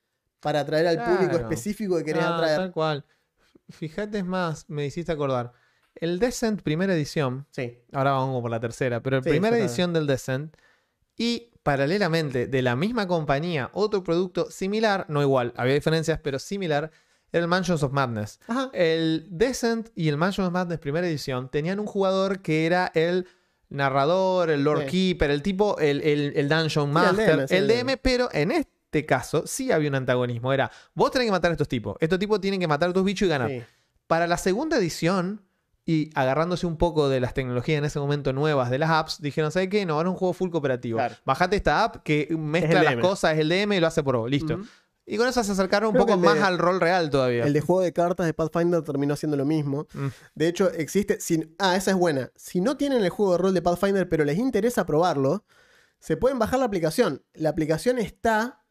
para 0.41 0.59
atraer 0.59 0.85
al 0.85 1.03
público 1.03 1.37
específico 1.37 1.97
que 1.97 2.03
querés 2.03 2.23
Ah, 2.23 2.35
atraer. 2.35 2.57
Tal 2.57 2.71
cual. 2.71 3.05
Fíjate, 3.69 4.19
es 4.19 4.25
más, 4.25 4.69
me 4.69 4.85
hiciste 4.85 5.11
acordar. 5.11 5.53
El 5.95 6.19
Descent 6.19 6.61
primera 6.61 6.93
edición, 6.93 7.47
Sí. 7.49 7.79
ahora 7.93 8.11
vamos 8.11 8.43
por 8.43 8.51
la 8.51 8.59
tercera, 8.59 9.01
pero 9.01 9.17
la 9.17 9.23
Sí, 9.23 9.29
primera 9.29 9.57
edición 9.57 9.91
del 9.91 10.05
Descent 10.05 10.55
y 11.17 11.49
paralelamente 11.71 12.47
de 12.47 12.61
la 12.61 12.77
misma 12.77 13.07
compañía, 13.07 13.69
otro 13.73 14.01
producto 14.01 14.49
similar, 14.49 15.05
no 15.09 15.21
igual, 15.21 15.53
había 15.57 15.73
diferencias, 15.73 16.17
pero 16.23 16.39
similar, 16.39 16.91
era 17.33 17.41
el 17.43 17.49
Mansions 17.49 17.83
of 17.83 17.91
Madness. 17.91 18.39
Ajá. 18.47 18.69
El 18.73 19.27
Descent 19.29 19.89
y 19.93 20.07
el 20.07 20.15
Mansions 20.15 20.47
of 20.47 20.53
Madness 20.53 20.79
primera 20.79 21.05
edición 21.05 21.49
tenían 21.49 21.81
un 21.81 21.85
jugador 21.85 22.41
que 22.41 22.65
era 22.65 22.89
el 22.95 23.27
narrador, 23.67 24.49
el 24.49 24.63
Lord 24.63 24.83
Sí. 24.85 24.91
Keeper, 24.91 25.29
el 25.29 25.41
tipo, 25.41 25.77
el, 25.79 25.99
el- 26.01 26.31
el 26.37 26.47
Dungeon 26.47 26.87
el 26.87 26.93
Master, 26.93 27.37
DM, 27.39 27.47
sí, 27.49 27.55
el 27.55 27.69
el 27.71 27.85
DM, 27.85 27.97
pero 28.01 28.29
en 28.31 28.51
este 28.51 29.05
caso 29.05 29.43
sí 29.45 29.69
había 29.73 29.89
un 29.89 29.95
antagonismo. 29.95 30.53
Era, 30.53 30.71
vos 30.93 31.11
tenés 31.11 31.25
que 31.27 31.31
matar 31.33 31.51
a 31.51 31.55
estos 31.55 31.67
tipos, 31.67 31.97
estos 31.99 32.17
tipos 32.17 32.39
tienen 32.39 32.61
que 32.61 32.67
matar 32.67 32.91
a 32.91 32.93
tus 32.93 33.03
bichos 33.03 33.25
y 33.25 33.29
ganar. 33.29 33.51
Para 34.07 34.25
la 34.25 34.37
segunda 34.37 34.77
edición, 34.77 35.41
y 35.89 36.11
agarrándose 36.15 36.67
un 36.67 36.77
poco 36.77 37.07
de 37.09 37.19
las 37.21 37.33
tecnologías 37.33 37.77
en 37.79 37.85
ese 37.85 37.97
momento 37.97 38.33
nuevas 38.33 38.69
de 38.69 38.77
las 38.77 38.89
apps, 38.91 39.21
dijeron, 39.21 39.51
¿sabes 39.51 39.69
qué? 39.69 39.85
No, 39.85 39.93
ahora 39.95 40.09
es 40.09 40.11
un 40.11 40.17
juego 40.17 40.33
full 40.33 40.49
cooperativo. 40.51 40.97
Claro. 40.97 41.15
Bajate 41.25 41.55
esta 41.55 41.83
app 41.85 42.03
que 42.03 42.27
mezcla 42.37 42.83
las 42.83 42.97
cosas, 42.97 43.33
es 43.35 43.39
el 43.39 43.49
DM 43.49 43.71
y 43.73 43.79
lo 43.79 43.87
hace 43.87 44.03
por 44.03 44.17
vos. 44.17 44.29
Listo. 44.29 44.59
Y 45.05 45.15
con 45.15 45.25
eso 45.29 45.41
se 45.41 45.53
acercaron 45.53 45.91
un 45.91 45.95
poco 45.95 46.11
de- 46.11 46.17
más 46.17 46.39
al 46.41 46.57
rol 46.57 46.81
real 46.81 47.09
todavía. 47.09 47.45
El 47.45 47.53
de 47.53 47.61
juego 47.61 47.81
de 47.81 47.93
cartas 47.93 48.25
de 48.25 48.33
Pathfinder 48.33 48.81
terminó 48.81 49.13
haciendo 49.13 49.37
lo 49.37 49.45
mismo. 49.45 49.87
Mm. 49.93 50.07
De 50.35 50.47
hecho, 50.49 50.69
existe. 50.73 51.17
ah, 51.59 51.77
esa 51.77 51.91
es 51.91 51.97
buena. 51.97 52.29
Si 52.35 52.59
no 52.59 52.75
tienen 52.75 53.01
el 53.01 53.09
juego 53.09 53.31
de 53.31 53.37
rol 53.37 53.53
de 53.53 53.61
Pathfinder, 53.61 54.09
pero 54.09 54.25
les 54.25 54.37
interesa 54.37 54.85
probarlo, 54.85 55.45
se 55.99 56.17
pueden 56.17 56.37
bajar 56.37 56.59
la 56.59 56.65
aplicación. 56.65 57.23
La 57.33 57.47
aplicación 57.47 57.97
está 57.97 58.65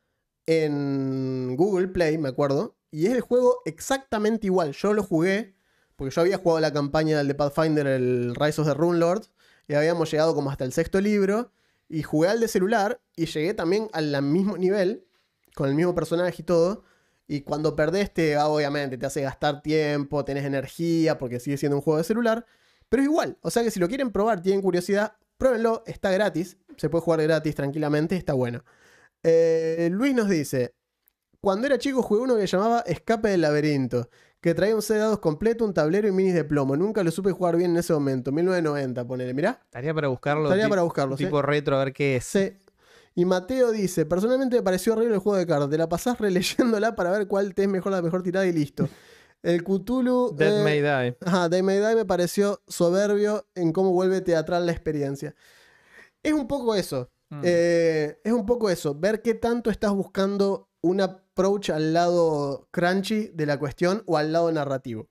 en 0.45 1.57
Google 1.57 1.89
Play, 1.89 2.19
me 2.19 2.29
acuerdo. 2.29 2.77
Y 2.91 3.07
es 3.07 3.13
el 3.15 3.21
juego 3.23 3.63
exactamente 3.65 4.47
igual. 4.47 4.73
Yo 4.73 4.93
lo 4.93 5.03
jugué, 5.03 5.56
porque 5.97 6.15
yo 6.15 6.21
había 6.21 6.39
jugado 6.39 6.61
la 6.61 6.73
campaña 6.73 7.19
del 7.19 7.29
de 7.29 7.35
Pathfinder, 7.35 7.87
el 7.87 8.35
Rise 8.35 8.61
of 8.61 8.69
the 8.69 8.75
Runelord, 8.75 9.25
y 9.69 9.75
habíamos 9.75 10.11
llegado 10.11 10.35
como 10.35 10.51
hasta 10.51 10.65
el 10.65 10.73
sexto 10.73 11.01
libro. 11.01 11.51
Y 11.89 12.03
jugué 12.03 12.29
al 12.29 12.41
de 12.41 12.49
celular 12.49 13.01
y 13.15 13.27
llegué 13.27 13.55
también 13.55 13.89
al 13.93 14.21
mismo 14.23 14.59
nivel, 14.59 15.07
con 15.55 15.69
el 15.69 15.75
mismo 15.75 15.95
personaje 15.95 16.43
y 16.43 16.45
todo. 16.45 16.85
Y 17.29 17.41
cuando 17.43 17.75
perdés, 17.75 18.13
te, 18.13 18.37
obviamente, 18.39 18.99
te 18.99 19.07
hace 19.07 19.23
gastar 19.23 19.63
tiempo, 19.63 20.25
tenés 20.25 20.45
energía, 20.45 21.19
porque 21.19 21.41
sigue 21.41 21.57
siendo 21.57 21.77
un 21.77 21.83
juego 21.83 21.99
de 21.99 22.05
celular. 22.05 22.47
Pero 22.89 23.03
es 23.03 23.09
igual. 23.09 23.39
O 23.41 23.51
sea 23.51 23.63
que 23.63 23.71
si 23.71 23.81
lo 23.81 23.89
quieren 23.89 24.11
probar, 24.13 24.43
tienen 24.43 24.63
curiosidad, 24.63 25.17
pruébenlo, 25.39 25.83
está 25.87 26.11
gratis. 26.11 26.57
Se 26.77 26.89
puede 26.89 27.03
jugar 27.03 27.23
gratis 27.23 27.55
tranquilamente, 27.55 28.17
está 28.17 28.33
bueno. 28.33 28.65
Eh, 29.23 29.89
Luis 29.93 30.15
nos 30.15 30.29
dice: 30.29 30.75
Cuando 31.41 31.67
era 31.67 31.79
chico 31.79 32.03
jugué 32.03 32.21
uno 32.23 32.37
que 32.37 32.47
llamaba 32.47 32.81
Escape 32.87 33.29
del 33.29 33.41
Laberinto, 33.41 34.09
que 34.41 34.55
traía 34.55 34.75
un 34.75 34.83
set 34.83 34.97
de 34.97 35.01
dados 35.01 35.19
completo, 35.19 35.65
un 35.65 35.75
tablero 35.75 36.09
y 36.09 36.13
minis 36.13 36.35
de 36.35 36.45
plomo. 36.45 36.77
Nunca 36.77 37.03
lo 37.03 37.11
supe 37.11 37.33
jugar 37.33 37.57
bien 37.57 37.73
en 37.73 37.79
ese 37.79 37.93
momento. 37.93 38.33
1990, 38.33 39.07
ponele. 39.07 39.35
Mirá. 39.35 39.61
Estaría 39.65 39.93
para 39.95 40.09
buscarlo. 40.09 40.45
Estaría 40.45 40.69
para 40.69 40.83
buscarlo, 40.83 41.17
sí. 41.17 41.25
Tipo 41.25 41.43
retro, 41.43 41.77
a 41.77 41.85
ver 41.85 41.93
qué 41.93 42.17
es. 42.17 42.25
Sí. 42.25 42.57
Y 43.15 43.25
Mateo 43.25 43.73
dice, 43.73 44.05
personalmente 44.05 44.57
me 44.57 44.63
pareció 44.63 44.93
horrible 44.93 45.15
el 45.15 45.21
juego 45.21 45.39
de 45.39 45.47
cartas. 45.47 45.71
Te 45.71 45.79
la 45.79 45.89
pasás 45.89 46.19
releyéndola 46.21 46.95
para 46.95 47.11
ver 47.11 47.27
cuál 47.27 47.55
te 47.55 47.63
es 47.63 47.69
mejor 47.69 47.93
la 47.93 48.03
mejor 48.03 48.23
tirada 48.23 48.47
y 48.47 48.53
listo. 48.53 48.89
El 49.43 49.65
Cthulhu... 49.65 50.35
Dead 50.37 50.61
eh, 50.61 50.65
May 50.65 50.81
Die. 50.83 51.17
Ajá, 51.25 51.49
Dead 51.49 51.63
May 51.63 51.79
Die 51.79 51.95
me 51.95 52.05
pareció 52.05 52.61
soberbio 52.69 53.47
en 53.55 53.73
cómo 53.73 53.93
vuelve 53.93 54.21
teatral 54.21 54.67
la 54.67 54.73
experiencia. 54.73 55.35
Es 56.23 56.35
un 56.35 56.47
poco 56.47 56.75
eso. 56.75 57.11
Mm. 57.31 57.41
Eh, 57.43 58.21
es 58.23 58.33
un 58.33 58.45
poco 58.45 58.69
eso. 58.69 58.95
Ver 58.95 59.23
qué 59.23 59.33
tanto 59.33 59.71
estás 59.71 59.93
buscando 59.93 60.69
un 60.83 61.01
approach 61.37 61.69
al 61.71 61.93
lado 61.93 62.67
crunchy 62.71 63.29
de 63.35 63.45
la 63.47 63.59
cuestión 63.59 64.03
o 64.07 64.17
al 64.17 64.33
lado 64.33 64.51
narrativo. 64.51 65.09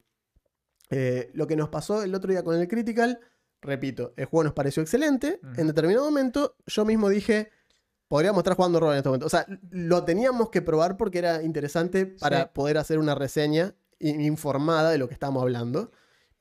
Eh, 0.89 1.29
lo 1.33 1.45
que 1.45 1.55
nos 1.55 1.69
pasó 1.69 2.01
el 2.03 2.15
otro 2.15 2.31
día 2.31 2.43
con 2.43 2.55
el 2.59 2.67
Critical, 2.67 3.19
repito, 3.61 4.13
el 4.17 4.25
juego 4.25 4.45
nos 4.45 4.53
pareció 4.53 4.81
excelente. 4.81 5.39
En 5.55 5.67
determinado 5.67 6.05
momento, 6.05 6.55
yo 6.65 6.83
mismo 6.83 7.09
dije, 7.09 7.51
podríamos 8.07 8.39
estar 8.39 8.55
jugando 8.55 8.79
rol 8.79 8.91
en 8.93 8.97
este 8.97 9.09
momento. 9.09 9.27
O 9.27 9.29
sea, 9.29 9.45
lo 9.69 10.03
teníamos 10.03 10.49
que 10.49 10.61
probar 10.63 10.97
porque 10.97 11.19
era 11.19 11.43
interesante 11.43 12.07
para 12.07 12.43
Sí. 12.43 12.49
poder 12.53 12.77
hacer 12.79 12.97
una 12.97 13.13
reseña 13.13 13.75
informada 13.99 14.89
de 14.89 14.97
lo 14.97 15.07
que 15.07 15.13
estábamos 15.13 15.43
hablando. 15.43 15.91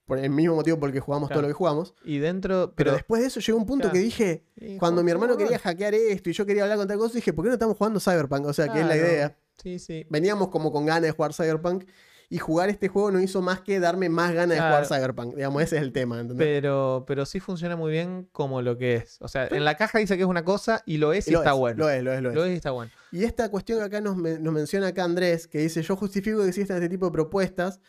Por 0.06 0.18
el 0.18 0.28
mismo 0.28 0.54
motivo 0.54 0.78
por 0.78 0.90
el 0.90 0.94
que 0.94 1.00
jugamos 1.00 1.28
todo 1.30 1.36
Claro. 1.40 1.48
lo 1.48 1.54
que 1.54 1.56
jugamos. 1.56 1.94
Y 2.04 2.18
dentro. 2.18 2.74
Pero, 2.74 2.74
Pero, 2.76 2.92
después 2.92 3.22
de 3.22 3.28
eso 3.28 3.40
llegó 3.40 3.56
un 3.58 3.64
punto 3.64 3.84
Claro. 3.84 3.94
que 3.94 4.00
dije, 4.00 4.44
cuando 4.78 5.02
mi 5.02 5.10
hermano 5.10 5.34
quería 5.36 5.58
hackear 5.58 5.94
esto 5.94 6.28
y 6.28 6.32
yo 6.34 6.44
quería 6.44 6.62
hablar 6.64 6.76
con 6.78 6.86
tal 6.88 6.98
cosa, 6.98 7.14
dije, 7.14 7.32
¿por 7.32 7.42
qué 7.44 7.48
no 7.48 7.54
estamos 7.54 7.76
jugando 7.78 8.00
Cyberpunk? 8.00 8.44
O 8.46 8.52
sea, 8.52 8.70
que 8.70 8.80
es 8.80 8.86
la 8.86 8.94
Claro. 8.94 9.08
idea. 9.08 9.38
Sí, 9.62 9.78
sí. 9.78 10.06
Veníamos 10.10 10.48
como 10.48 10.72
con 10.72 10.86
ganas 10.86 11.02
de 11.02 11.10
jugar 11.10 11.32
Cyberpunk 11.32 11.84
y 12.28 12.38
jugar 12.38 12.68
este 12.68 12.88
juego 12.88 13.10
no 13.10 13.20
hizo 13.20 13.42
más 13.42 13.60
que 13.60 13.78
darme 13.78 14.08
más 14.08 14.32
ganas 14.32 14.56
de 14.56 14.62
jugar. 14.62 14.86
Cyberpunk. 14.86 15.36
Digamos, 15.36 15.62
ese 15.62 15.76
es 15.76 15.82
el 15.82 15.92
tema, 15.92 16.20
¿entendés? 16.20 16.46
Pero, 16.46 17.04
pero 17.06 17.26
sí 17.26 17.40
funciona 17.40 17.76
muy 17.76 17.92
bien 17.92 18.28
como 18.32 18.62
lo 18.62 18.76
que 18.76 18.96
es. 18.96 19.18
O 19.20 19.28
sea, 19.28 19.46
en 19.46 19.64
la 19.64 19.76
caja 19.76 19.98
dice 19.98 20.16
que 20.16 20.22
es 20.22 20.28
una 20.28 20.44
cosa 20.44 20.82
y 20.86 20.96
lo 20.96 21.12
es 21.12 21.28
y, 21.28 21.30
Y 21.30 21.34
lo 21.34 21.40
está 21.40 21.52
es, 21.52 21.58
bueno. 21.58 21.78
Lo 21.78 21.90
es, 21.90 22.02
lo 22.02 22.12
es, 22.12 22.22
lo 22.22 22.30
es. 22.30 22.34
Lo 22.34 22.44
es 22.44 22.52
y 22.52 22.56
está 22.56 22.70
bueno. 22.70 22.90
Y 23.12 23.24
esta 23.24 23.50
cuestión 23.50 23.78
que 23.78 23.84
acá 23.84 24.00
nos 24.00 24.16
menciona 24.16 24.88
acá 24.88 25.04
Andrés, 25.04 25.46
que 25.46 25.58
dice, 25.58 25.82
yo 25.82 25.96
justifico 25.96 26.40
que 26.40 26.48
existan 26.48 26.78
este 26.78 26.88
tipo 26.88 27.06
de 27.06 27.12
propuestas 27.12 27.80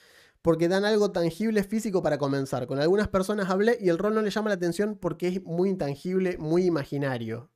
porque 0.45 0.67
dan 0.67 0.85
algo 0.85 1.11
tangible 1.11 1.63
físico 1.63 2.03
para 2.03 2.19
comenzar. 2.19 2.67
Con 2.67 2.77
algunas 2.77 3.07
personas 3.07 3.49
hablé 3.49 3.79
y 3.81 3.89
el 3.89 3.97
rol 3.97 4.13
no 4.13 4.21
le 4.21 4.29
llama 4.29 4.49
la 4.49 4.55
atención 4.55 4.95
porque 4.95 5.27
es 5.27 5.43
muy 5.43 5.69
intangible, 5.69 6.37
muy 6.37 6.65
imaginario. 6.65 7.49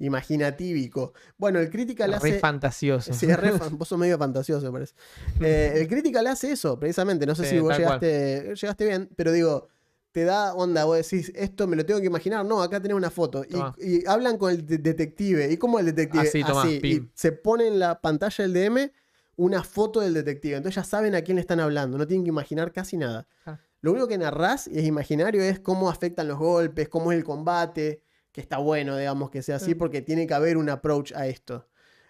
Imaginatívico. 0.00 1.12
Bueno, 1.38 1.58
el 1.58 1.70
Critical 1.70 2.10
Re 2.10 2.16
hace... 2.16 2.38
fantasioso. 2.38 3.12
Sí, 3.12 3.26
es 3.30 3.38
re 3.38 3.52
fan- 3.58 3.76
vos 3.78 3.88
sos 3.88 3.98
medio 3.98 4.18
fantasioso, 4.18 4.66
me 4.66 4.72
parece. 4.72 4.94
Eh, 5.40 5.72
el 5.76 5.88
Critical 5.88 6.26
hace 6.26 6.52
eso, 6.52 6.78
precisamente. 6.78 7.26
No 7.26 7.34
sé 7.34 7.44
Sí, 7.44 7.50
si 7.50 7.58
vos 7.60 7.68
cual. 7.68 7.78
llegaste, 7.78 8.54
llegaste 8.54 8.84
bien, 8.86 9.08
pero 9.16 9.32
digo, 9.32 9.68
te 10.12 10.24
da 10.24 10.54
onda, 10.54 10.84
vos 10.84 10.96
decís, 10.96 11.32
esto 11.34 11.66
me 11.66 11.76
lo 11.76 11.86
tengo 11.86 12.00
que 12.00 12.06
imaginar. 12.06 12.44
No, 12.44 12.62
acá 12.62 12.80
tenés 12.80 12.96
una 12.96 13.10
foto. 13.10 13.44
Y, 13.44 13.56
y 13.86 14.06
hablan 14.06 14.38
con 14.38 14.50
el 14.52 14.66
de- 14.66 14.78
detective. 14.78 15.50
¿Y 15.50 15.56
cómo 15.56 15.78
el 15.78 15.86
detective? 15.86 16.28
Así, 16.28 16.42
tomá, 16.44 16.68
Y 16.68 16.80
pim. 16.80 17.08
se 17.14 17.32
pone 17.32 17.68
en 17.68 17.78
la 17.78 18.00
pantalla 18.00 18.42
del 18.46 18.52
DM 18.52 18.90
una 19.36 19.62
foto 19.62 20.00
del 20.00 20.12
detective. 20.14 20.56
Entonces 20.56 20.76
ya 20.76 20.84
saben 20.84 21.14
a 21.14 21.22
quién 21.22 21.36
le 21.36 21.40
están 21.40 21.60
hablando. 21.60 21.96
No 21.96 22.06
tienen 22.06 22.24
que 22.24 22.28
imaginar 22.30 22.72
casi 22.72 22.96
nada. 22.96 23.26
Ah. 23.46 23.58
Lo 23.82 23.92
único 23.92 24.06
que 24.08 24.18
narrás 24.18 24.66
y 24.66 24.78
es 24.78 24.84
imaginario 24.84 25.40
es 25.42 25.60
cómo 25.60 25.88
afectan 25.88 26.28
los 26.28 26.38
golpes, 26.38 26.88
cómo 26.90 27.12
es 27.12 27.18
el 27.18 27.24
combate. 27.24 28.02
Que 28.32 28.40
está 28.40 28.58
bueno, 28.58 28.96
digamos, 28.96 29.30
que 29.30 29.42
sea 29.42 29.56
así, 29.56 29.66
Sí. 29.66 29.74
porque 29.74 30.02
tiene 30.02 30.26
que 30.26 30.34
haber 30.34 30.56
un 30.56 30.68
approach 30.70 31.12
a 31.14 31.26
esto. 31.26 31.66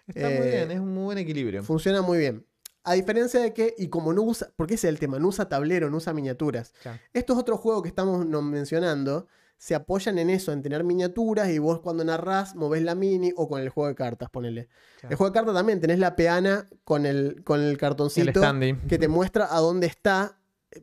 Está 0.07 0.27
muy 0.29 0.37
Eh, 0.47 0.51
bien, 0.51 0.71
es 0.71 0.79
un 0.79 0.93
muy 0.93 1.03
buen 1.05 1.17
equilibrio. 1.17 1.63
Funciona 1.63 2.01
muy 2.01 2.17
bien. 2.17 2.45
A 2.83 2.93
diferencia 2.93 3.39
de 3.39 3.53
que, 3.53 3.75
y 3.77 3.87
como 3.89 4.11
no 4.13 4.23
usa, 4.23 4.49
porque 4.55 4.73
ese 4.73 4.87
es 4.87 4.93
el 4.93 4.99
tema, 4.99 5.19
no 5.19 5.27
usa 5.27 5.47
tablero, 5.47 5.89
no 5.89 5.97
usa 5.97 6.13
miniaturas. 6.13 6.73
Claro. 6.81 6.99
Estos 7.13 7.37
otros 7.37 7.59
juegos 7.59 7.83
que 7.83 7.89
estamos 7.89 8.25
mencionando 8.43 9.27
se 9.57 9.75
apoyan 9.75 10.17
en 10.17 10.31
eso, 10.31 10.51
en 10.51 10.63
tener 10.63 10.83
miniaturas 10.83 11.49
y 11.49 11.59
vos 11.59 11.81
cuando 11.81 12.03
narrás 12.03 12.55
movés 12.55 12.81
la 12.81 12.95
mini 12.95 13.31
o 13.35 13.47
con 13.47 13.61
el 13.61 13.69
juego 13.69 13.87
de 13.89 13.93
cartas, 13.95 14.29
ponele. 14.31 14.67
Claro. 14.99 15.11
El 15.11 15.15
juego 15.17 15.29
de 15.29 15.33
cartas 15.35 15.53
también 15.53 15.79
tenés 15.79 15.99
la 15.99 16.15
peana 16.15 16.65
con 16.83 17.05
el, 17.05 17.43
con 17.43 17.61
el 17.61 17.77
cartoncito 17.77 18.41
que 18.89 18.97
te 18.97 19.07
muestra 19.07 19.47
a 19.55 19.59
dónde 19.59 19.85
está 19.85 20.39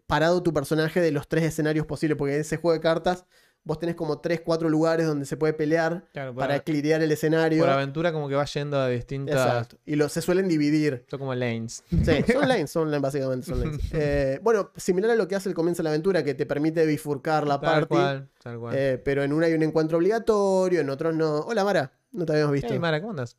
parado 0.06 0.42
tu 0.44 0.52
personaje 0.52 1.00
de 1.00 1.10
los 1.10 1.26
tres 1.26 1.42
escenarios 1.44 1.86
posibles, 1.86 2.16
porque 2.16 2.38
ese 2.38 2.56
juego 2.58 2.74
de 2.74 2.80
cartas 2.80 3.24
vos 3.68 3.78
tenés 3.78 3.94
como 3.96 4.18
tres, 4.20 4.40
cuatro 4.40 4.68
lugares 4.70 5.06
donde 5.06 5.26
se 5.26 5.36
puede 5.36 5.52
pelear 5.52 6.06
Claro, 6.12 6.34
para 6.34 6.54
ave- 6.56 6.64
clirear 6.64 7.02
el 7.02 7.12
escenario. 7.12 7.60
por 7.60 7.68
aventura 7.68 8.12
como 8.12 8.26
que 8.28 8.34
va 8.34 8.44
yendo 8.46 8.78
a 8.78 8.88
distintas... 8.88 9.36
Exacto. 9.36 9.76
Y 9.84 9.94
lo, 9.96 10.08
se 10.08 10.22
suelen 10.22 10.48
dividir. 10.48 11.04
Son 11.08 11.18
como 11.18 11.34
lanes. 11.34 11.84
Sí, 11.90 11.96
son 12.32 12.48
lanes, 12.48 12.70
son 12.70 12.90
lanes, 12.90 13.02
básicamente 13.02 13.46
son 13.46 13.60
lanes. 13.60 13.78
Eh, 13.92 14.40
bueno, 14.42 14.70
similar 14.76 15.10
a 15.10 15.14
lo 15.16 15.28
que 15.28 15.36
hace 15.36 15.48
el 15.50 15.54
comienzo 15.54 15.80
de 15.80 15.84
la 15.84 15.90
aventura, 15.90 16.24
que 16.24 16.32
te 16.34 16.46
permite 16.46 16.86
bifurcar 16.86 17.46
la 17.46 17.60
Tal 17.60 17.70
party. 17.86 17.86
cual, 17.88 18.28
tal 18.42 18.58
cual. 18.58 18.74
eh, 18.76 19.00
pero 19.04 19.22
en 19.22 19.32
una 19.34 19.46
hay 19.46 19.52
un 19.54 19.62
encuentro 19.62 19.98
obligatorio, 19.98 20.80
en 20.80 20.88
otros 20.90 21.14
no. 21.14 21.40
Hola 21.40 21.62
Mara, 21.62 21.92
no 22.12 22.24
te 22.24 22.32
habíamos 22.32 22.54
visto. 22.54 22.68
Hey, 22.72 22.78
Mara, 22.78 23.00
¿cómo 23.00 23.10
andas? 23.10 23.36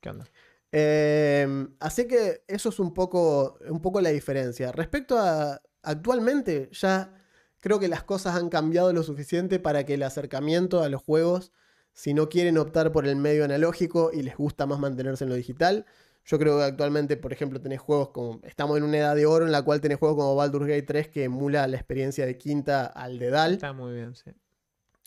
¿Qué 0.00 0.10
onda? 0.10 0.26
Eh, 0.72 1.66
así 1.80 2.06
que 2.06 2.42
eso 2.46 2.68
es 2.68 2.78
un 2.78 2.92
poco, 2.92 3.58
un 3.68 3.80
poco 3.80 4.00
la 4.00 4.10
diferencia. 4.10 4.70
Respecto 4.72 5.16
a 5.18 5.60
actualmente, 5.82 6.68
ya 6.72 7.14
creo 7.60 7.78
que 7.78 7.88
las 7.88 8.02
cosas 8.02 8.36
han 8.36 8.48
cambiado 8.48 8.92
lo 8.92 9.02
suficiente 9.02 9.58
para 9.58 9.84
que 9.84 9.94
el 9.94 10.02
acercamiento 10.02 10.82
a 10.82 10.88
los 10.88 11.02
juegos, 11.02 11.52
si 11.92 12.14
no 12.14 12.28
quieren 12.28 12.58
optar 12.58 12.92
por 12.92 13.06
el 13.06 13.16
medio 13.16 13.44
analógico 13.44 14.10
y 14.12 14.22
les 14.22 14.36
gusta 14.36 14.66
más 14.66 14.78
mantenerse 14.78 15.24
en 15.24 15.30
lo 15.30 15.36
digital, 15.36 15.84
yo 16.24 16.38
creo 16.38 16.58
que 16.58 16.64
actualmente, 16.64 17.16
por 17.16 17.32
ejemplo, 17.32 17.60
tenés 17.60 17.80
juegos 17.80 18.10
como. 18.10 18.40
Estamos 18.44 18.76
en 18.76 18.84
una 18.84 18.98
edad 18.98 19.16
de 19.16 19.24
oro 19.26 19.46
en 19.46 19.52
la 19.52 19.62
cual 19.62 19.80
tenés 19.80 19.98
juegos 19.98 20.16
como 20.18 20.36
Baldur's 20.36 20.66
Gate 20.68 20.82
3 20.82 21.08
que 21.08 21.24
emula 21.24 21.66
la 21.66 21.76
experiencia 21.76 22.26
de 22.26 22.36
quinta 22.36 22.84
al 22.86 23.18
dedal. 23.18 23.54
Está 23.54 23.72
muy 23.72 23.94
bien, 23.94 24.14
sí. 24.14 24.30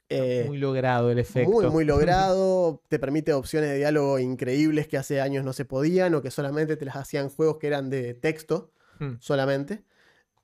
Eh, 0.09 0.43
muy 0.45 0.57
logrado 0.57 1.09
el 1.09 1.19
efecto. 1.19 1.49
muy, 1.49 1.67
muy 1.69 1.85
logrado. 1.85 2.81
te 2.89 2.99
permite 2.99 3.33
opciones 3.33 3.69
de 3.69 3.77
diálogo 3.77 4.19
increíbles 4.19 4.87
que 4.87 4.97
hace 4.97 5.21
años 5.21 5.45
no 5.45 5.53
se 5.53 5.63
podían 5.63 6.13
o 6.15 6.21
que 6.21 6.31
solamente 6.31 6.75
te 6.75 6.83
las 6.85 6.97
hacían 6.97 7.29
juegos 7.29 7.57
que 7.59 7.67
eran 7.67 7.89
de 7.89 8.13
texto 8.13 8.71
Hmm. 9.01 9.15
solamente. 9.19 9.83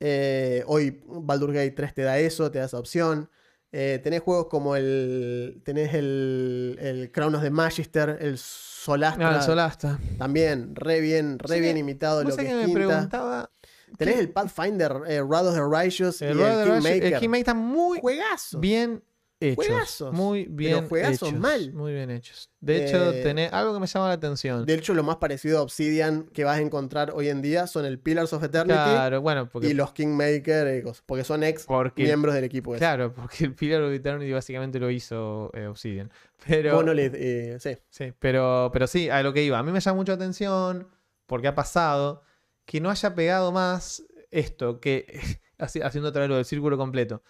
Eh, 0.00 0.62
hoy 0.66 1.00
Baldur's 1.06 1.54
Gate 1.54 1.72
3 1.72 1.94
te 1.94 2.02
da 2.02 2.18
eso, 2.18 2.50
te 2.50 2.58
da 2.58 2.66
esa 2.66 2.78
opción. 2.78 3.28
Eh, 3.72 4.00
tenés 4.02 4.20
juegos 4.22 4.46
como 4.48 4.76
el. 4.76 5.60
Tenés 5.64 5.92
el, 5.94 6.78
el 6.80 7.12
Crown 7.12 7.34
of 7.34 7.42
the 7.42 7.50
Magister, 7.50 8.16
el 8.20 8.38
Solastra. 8.38 9.30
Ah, 9.34 9.36
el 9.36 9.42
Solasta. 9.42 9.98
También, 10.16 10.74
re 10.74 11.00
bien, 11.00 11.38
re 11.38 11.60
bien 11.60 11.76
imitado 11.76 12.22
¿Vos 12.22 12.30
lo 12.30 12.36
que 12.36 12.42
es 12.42 12.48
que 12.48 12.66
me 12.66 12.72
preguntaba? 12.72 13.50
Tenés 13.98 14.14
¿qué- 14.14 14.20
el 14.20 14.30
Pathfinder, 14.30 14.92
eh, 15.06 15.20
Wrath 15.22 15.46
of 15.46 15.54
the 15.54 15.62
Righteous 15.62 16.22
el 16.22 16.38
y 16.38 16.42
el 16.42 16.64
Kingmaker. 16.64 17.04
El 17.14 17.20
Kingmaker 17.20 17.40
está 17.40 17.54
muy 17.54 18.00
Juegazo. 18.00 18.58
bien 18.60 19.02
hechos. 19.40 19.66
Juegazos. 19.66 20.12
Muy 20.12 20.46
bien 20.50 20.88
juegazos 20.88 21.28
hechos. 21.28 21.40
mal. 21.40 21.72
Muy 21.72 21.92
bien 21.92 22.10
hechos. 22.10 22.50
De 22.60 22.84
hecho, 22.84 23.12
Eh, 23.12 23.22
tenés 23.22 23.52
algo 23.52 23.72
que 23.74 23.80
me 23.80 23.86
llama 23.86 24.08
la 24.08 24.14
atención. 24.14 24.66
De 24.66 24.74
hecho, 24.74 24.94
lo 24.94 25.02
más 25.04 25.16
parecido 25.16 25.58
a 25.58 25.62
Obsidian 25.62 26.24
que 26.32 26.42
vas 26.44 26.58
a 26.58 26.60
encontrar 26.60 27.12
hoy 27.14 27.28
en 27.28 27.40
día 27.42 27.66
son 27.68 27.84
el 27.84 27.98
Pillars 28.00 28.32
of 28.32 28.42
Eternity 28.42 28.72
Claro, 28.78 29.20
bueno, 29.20 29.48
porque, 29.48 29.68
y 29.68 29.74
los 29.74 29.92
Kingmaker, 29.92 30.82
cosas, 30.82 31.02
porque 31.06 31.22
son 31.24 31.42
ex 31.44 31.64
porque 31.66 32.02
miembros 32.04 32.34
del 32.34 32.44
equipo. 32.44 32.74
ese. 32.74 32.80
claro, 32.80 33.12
porque 33.14 33.44
el 33.44 33.54
Pillar 33.54 33.82
of 33.82 33.92
Eternity 33.92 34.32
básicamente 34.32 34.78
lo 34.80 34.90
hizo 34.90 35.50
eh, 35.54 35.66
Obsidian. 35.66 36.10
Pero, 36.46 36.74
Monolith, 36.74 37.14
eh, 37.14 37.56
sí. 37.60 37.76
sí, 37.90 38.12
pero, 38.18 38.70
pero 38.72 38.86
sí, 38.86 39.08
a 39.10 39.22
lo 39.22 39.32
que 39.32 39.44
iba. 39.44 39.58
A 39.58 39.62
mí 39.62 39.70
me 39.72 39.80
llama 39.80 39.96
mucho 39.96 40.12
la 40.12 40.16
atención 40.16 40.88
porque 41.26 41.48
ha 41.48 41.54
pasado 41.54 42.22
que 42.64 42.80
no 42.80 42.90
haya 42.90 43.14
pegado 43.14 43.52
más 43.52 44.02
esto, 44.30 44.80
que 44.80 45.06
haci- 45.58 45.82
haciendo 45.84 46.08
otra 46.10 46.22
vez 46.22 46.28
lo 46.30 46.36
del 46.36 46.44
círculo 46.44 46.76
completo. 46.76 47.22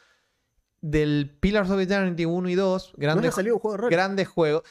Del 0.81 1.37
Pillars 1.41 1.71
of 1.71 1.81
Eternity 1.81 2.25
1 2.25 2.49
y 2.49 2.55
2, 2.55 2.93
No 2.97 3.01
grandes 3.01 3.37
un 3.37 3.59
juego 3.59 3.73
de 3.73 3.77
rol. 3.79 3.91
grandes 3.91 4.29
juegos. 4.29 4.63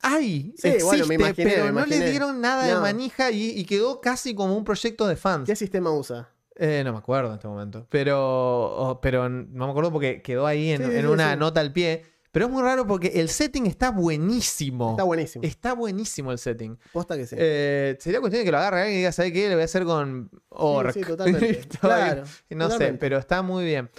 ¡Ay! 0.00 0.52
Sí, 0.56 0.68
existe, 0.68 0.84
bueno, 0.84 1.06
me 1.06 1.14
imaginé, 1.14 1.50
pero 1.50 1.64
me 1.66 1.72
no 1.72 1.86
le 1.86 2.10
dieron 2.10 2.40
nada 2.40 2.66
de 2.66 2.74
No. 2.74 2.80
manija 2.80 3.30
y, 3.30 3.50
y 3.50 3.64
quedó 3.64 4.00
casi 4.00 4.34
como 4.34 4.56
un 4.56 4.64
proyecto 4.64 5.06
de 5.06 5.16
fans. 5.16 5.46
¿Qué 5.46 5.56
sistema 5.56 5.90
usa? 5.90 6.28
Eh, 6.54 6.82
no 6.84 6.92
me 6.92 6.98
acuerdo 6.98 7.30
en 7.30 7.34
este 7.36 7.48
momento. 7.48 7.86
Pero, 7.90 8.18
oh, 8.18 9.00
pero 9.00 9.28
no 9.28 9.64
me 9.66 9.70
acuerdo 9.70 9.92
porque 9.92 10.22
quedó 10.22 10.46
ahí 10.46 10.70
en, 10.70 10.78
Sí, 10.82 10.88
sí, 10.90 10.96
en 10.96 11.00
sí, 11.02 11.06
una 11.06 11.36
nota 11.36 11.60
al 11.60 11.72
pie. 11.72 12.04
Pero 12.32 12.46
es 12.46 12.52
muy 12.52 12.62
raro 12.62 12.86
porque 12.86 13.08
el 13.14 13.28
setting 13.30 13.66
está 13.66 13.90
buenísimo. 13.90 14.90
Está 14.90 15.04
buenísimo. 15.04 15.44
Está 15.44 15.72
buenísimo 15.74 16.32
el 16.32 16.38
setting. 16.38 16.78
Posta 16.92 17.16
que 17.16 17.26
sí. 17.26 17.34
Eh, 17.38 17.96
sería 17.98 18.20
cuestión 18.20 18.40
de 18.40 18.44
que 18.44 18.50
lo 18.52 18.58
agarre 18.58 18.80
alguien 18.82 18.94
y 18.96 18.98
diga, 18.98 19.12
¿sabes 19.12 19.32
qué? 19.32 19.48
Le 19.48 19.54
voy 19.54 19.62
a 19.62 19.64
hacer 19.64 19.84
con 19.84 20.30
Orc. 20.50 20.92
Sí, 20.92 21.00
sí, 21.00 21.06
totalmente. 21.06 21.60
Claro. 21.80 22.24
No 22.50 22.70
sé, 22.70 22.92
pero 22.94 23.16
está 23.18 23.40
muy 23.42 23.64
bien. 23.64 23.90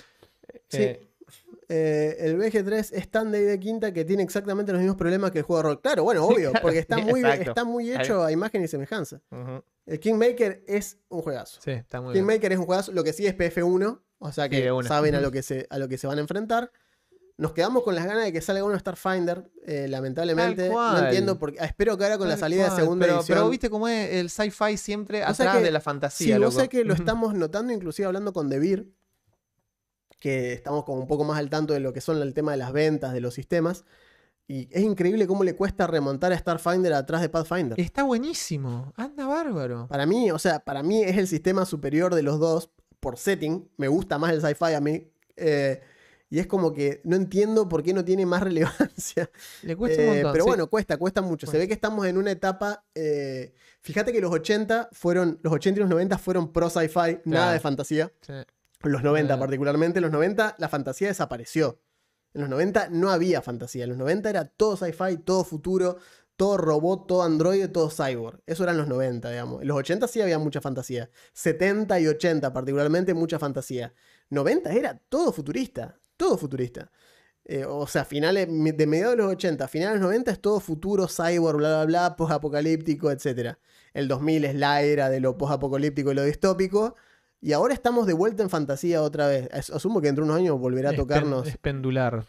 Sí. 0.70 0.84
Eh, 0.84 1.07
Eh, 1.70 2.16
el 2.20 2.38
BG3 2.38 2.92
es 2.94 3.12
tan 3.12 3.30
de 3.32 3.42
de 3.44 3.60
quinta 3.60 3.92
que 3.92 4.06
tiene 4.06 4.24
exactamente 4.24 4.72
los 4.72 4.80
mismos 4.80 4.96
problemas 4.98 5.32
que 5.32 5.40
el 5.40 5.44
juego 5.44 5.62
de 5.64 5.70
rol. 5.70 5.82
Claro, 5.82 6.04
bueno, 6.04 6.26
obvio, 6.26 6.54
porque 6.62 6.80
está 6.80 6.98
muy, 6.98 7.22
está 7.26 7.66
muy 7.66 7.92
hecho 7.92 8.24
a 8.24 8.32
imagen 8.32 8.64
y 8.64 8.68
semejanza. 8.68 9.22
El 9.86 10.00
Kingmaker 10.00 10.64
es 10.68 10.98
un 11.10 11.22
juegazo. 11.22 11.60
Sí, 11.62 11.72
está 11.72 12.00
muy 12.02 12.14
bien. 12.14 12.26
Kingmaker 12.26 12.54
es 12.54 12.60
un 12.60 12.66
juegazo, 12.66 12.92
lo 12.94 13.04
que 13.04 13.12
sí 13.14 13.26
es 13.28 13.36
PF1, 13.38 14.00
o 14.20 14.32
sea 14.32 14.48
que 14.50 14.62
Sí, 14.70 14.88
saben 14.88 15.16
a 15.16 15.22
lo 15.22 15.32
que, 15.32 15.42
se, 15.44 15.68
a 15.70 15.78
lo 15.78 15.88
que 15.90 15.98
se 15.98 16.08
van 16.08 16.18
a 16.18 16.22
enfrentar. 16.22 16.72
Nos 17.40 17.52
quedamos 17.54 17.84
con 17.84 17.94
las 17.94 18.06
ganas 18.08 18.24
de 18.24 18.34
que 18.34 18.42
salga 18.42 18.64
uno 18.64 18.80
Starfinder, 18.80 19.52
eh, 19.66 19.88
lamentablemente. 19.88 20.70
No 20.70 20.98
entiendo 21.00 21.38
por 21.38 21.52
qué. 21.54 21.60
ah, 21.60 21.66
Espero 21.66 21.96
que 21.98 22.04
ahora 22.06 22.18
con 22.18 22.28
la 22.30 22.36
salida 22.38 22.70
de 22.70 22.76
segunda 22.76 23.06
pero, 23.06 23.18
edición. 23.20 23.38
Pero 23.38 23.50
viste 23.50 23.70
cómo 23.70 23.88
es 23.88 24.12
el 24.14 24.30
sci-fi 24.32 24.76
siempre 24.78 25.20
O 25.22 25.26
sea 25.26 25.32
atrás 25.34 25.58
que- 25.58 25.64
de 25.64 25.72
la 25.72 25.80
Sí, 25.80 25.84
fantasía, 25.84 26.36
vos 26.38 26.42
loco. 26.46 26.52
sabés 26.54 26.70
que 26.70 26.84
lo 26.84 26.94
estamos 26.96 27.34
notando, 27.36 27.72
inclusive 27.74 28.08
hablando 28.08 28.34
con 28.34 28.50
Debir, 28.50 28.92
que 30.20 30.54
estamos 30.54 30.84
como 30.84 31.00
un 31.00 31.08
poco 31.08 31.24
más 31.24 31.38
al 31.38 31.50
tanto 31.50 31.74
de 31.74 31.80
lo 31.80 31.94
que 31.94 32.02
son 32.02 32.22
el 32.22 32.34
tema 32.34 32.52
de 32.52 32.58
las 32.58 32.72
ventas, 32.72 33.14
de 33.14 33.22
los 33.22 33.34
sistemas. 33.34 33.86
Y 34.50 34.70
es 34.72 34.82
increíble 34.82 35.28
cómo 35.28 35.44
le 35.44 35.56
cuesta 35.56 35.88
remontar 35.88 36.32
a 36.32 36.38
Starfinder 36.38 36.94
atrás 36.94 37.22
de 37.22 37.28
Pathfinder. 37.30 37.80
Está 37.80 38.04
buenísimo. 38.04 38.94
Anda 38.96 39.28
bárbaro. 39.28 39.88
Para 39.90 40.06
mí, 40.06 40.32
o 40.32 40.40
sea, 40.40 40.60
para 40.60 40.84
mí 40.84 41.04
es 41.04 41.18
el 41.18 41.28
sistema 41.28 41.66
superior 41.66 42.16
de 42.16 42.24
los 42.24 42.40
dos 42.40 42.70
por 43.02 43.18
setting. 43.18 43.70
Me 43.78 43.90
gusta 43.90 44.18
más 44.18 44.32
el 44.32 44.42
sci-fi 44.42 44.74
a 44.74 44.80
mí. 44.82 45.08
eh, 45.36 45.82
y 46.30 46.40
es 46.40 46.48
como 46.48 46.74
que 46.74 47.00
no 47.06 47.16
entiendo 47.16 47.70
por 47.70 47.84
qué 47.84 47.94
no 47.94 48.04
tiene 48.04 48.26
más 48.26 48.42
relevancia. 48.44 49.30
Le 49.64 49.78
cuesta 49.78 50.02
un 50.02 50.08
Eh, 50.10 50.14
montón. 50.16 50.32
pero 50.34 50.44
sí. 50.44 50.50
bueno, 50.50 50.68
cuesta, 50.68 50.98
cuesta 50.98 51.22
mucho. 51.22 51.48
Se 51.48 51.58
ve 51.58 51.68
que 51.70 51.74
estamos 51.74 52.06
en 52.06 52.18
una 52.18 52.32
etapa. 52.32 52.84
eh, 52.96 53.54
fíjate 53.82 54.12
que 54.12 54.20
los 54.20 54.32
80 54.34 54.90
fueron. 54.92 55.40
Los 55.42 55.54
80 55.54 55.80
y 55.80 55.82
los 55.82 55.90
90 55.90 56.18
fueron 56.18 56.52
pro 56.52 56.70
sci-fi, 56.70 57.20
nada 57.26 57.54
de 57.54 57.60
fantasía. 57.62 58.12
Sí. 58.22 58.34
Los 58.84 59.04
90 59.04 59.34
Eh. 59.34 59.38
particularmente. 59.38 60.00
En 60.00 60.04
los 60.04 60.12
90 60.12 60.56
la 60.58 60.70
fantasía 60.70 61.08
desapareció. 61.08 61.82
En 62.34 62.42
los 62.42 62.50
90 62.50 62.90
no 62.90 63.10
había 63.10 63.42
fantasía. 63.42 63.84
En 63.84 63.90
los 63.90 63.98
90 63.98 64.30
era 64.30 64.46
todo 64.46 64.78
sci-fi, 64.78 65.18
todo 65.18 65.44
futuro, 65.44 65.98
todo 66.36 66.58
robot, 66.58 67.08
todo 67.08 67.24
androide, 67.24 67.68
todo 67.68 67.90
cyborg. 67.90 68.42
Eso 68.46 68.64
eran 68.64 68.78
los 68.78 68.88
90, 68.88 69.30
digamos. 69.32 69.62
En 69.62 69.68
los 69.68 69.78
80 69.78 70.08
sí 70.08 70.22
había 70.22 70.38
mucha 70.38 70.62
fantasía. 70.62 71.10
70 71.34 72.00
y 72.00 72.08
80 72.08 72.54
particularmente 72.54 73.14
mucha 73.14 73.40
fantasía. 73.40 73.94
90 74.30 74.72
era 74.74 75.00
todo 75.10 75.32
futurista. 75.32 76.00
Todo 76.16 76.38
futurista. 76.38 76.92
Eh, 77.46 77.66
o 77.66 77.88
sea, 77.88 78.04
finales 78.06 78.48
de 78.48 78.88
mediados 78.88 79.16
de 79.16 79.24
los 79.24 79.32
80, 79.32 79.68
finales 79.70 79.94
de 79.96 80.00
los 80.00 80.08
90 80.10 80.32
es 80.32 80.42
todo 80.42 80.60
futuro, 80.60 81.08
cyborg, 81.08 81.58
bla, 81.58 81.70
bla, 81.70 81.86
bla, 81.86 82.16
post-apocalíptico, 82.18 83.10
etc. 83.10 83.58
El 83.94 84.08
2000 84.10 84.46
es 84.46 84.56
la 84.56 84.82
era 84.82 85.10
de 85.10 85.22
lo 85.22 85.38
post-apocalíptico 85.38 86.12
y 86.12 86.16
lo 86.16 86.24
distópico. 86.24 86.96
Y 87.42 87.54
ahora 87.54 87.74
estamos 87.74 88.08
de 88.08 88.14
vuelta 88.14 88.42
en 88.44 88.50
fantasía 88.50 89.02
otra 89.02 89.28
vez. 89.28 89.48
As- 89.54 89.70
Asumo 89.70 90.02
que 90.02 90.08
dentro 90.08 90.24
de 90.26 90.32
unos 90.32 90.40
años 90.42 90.60
volverá 90.60 90.90
a 90.90 90.96
tocarnos. 90.96 91.48
Es 91.48 91.58
pendular. 91.58 92.26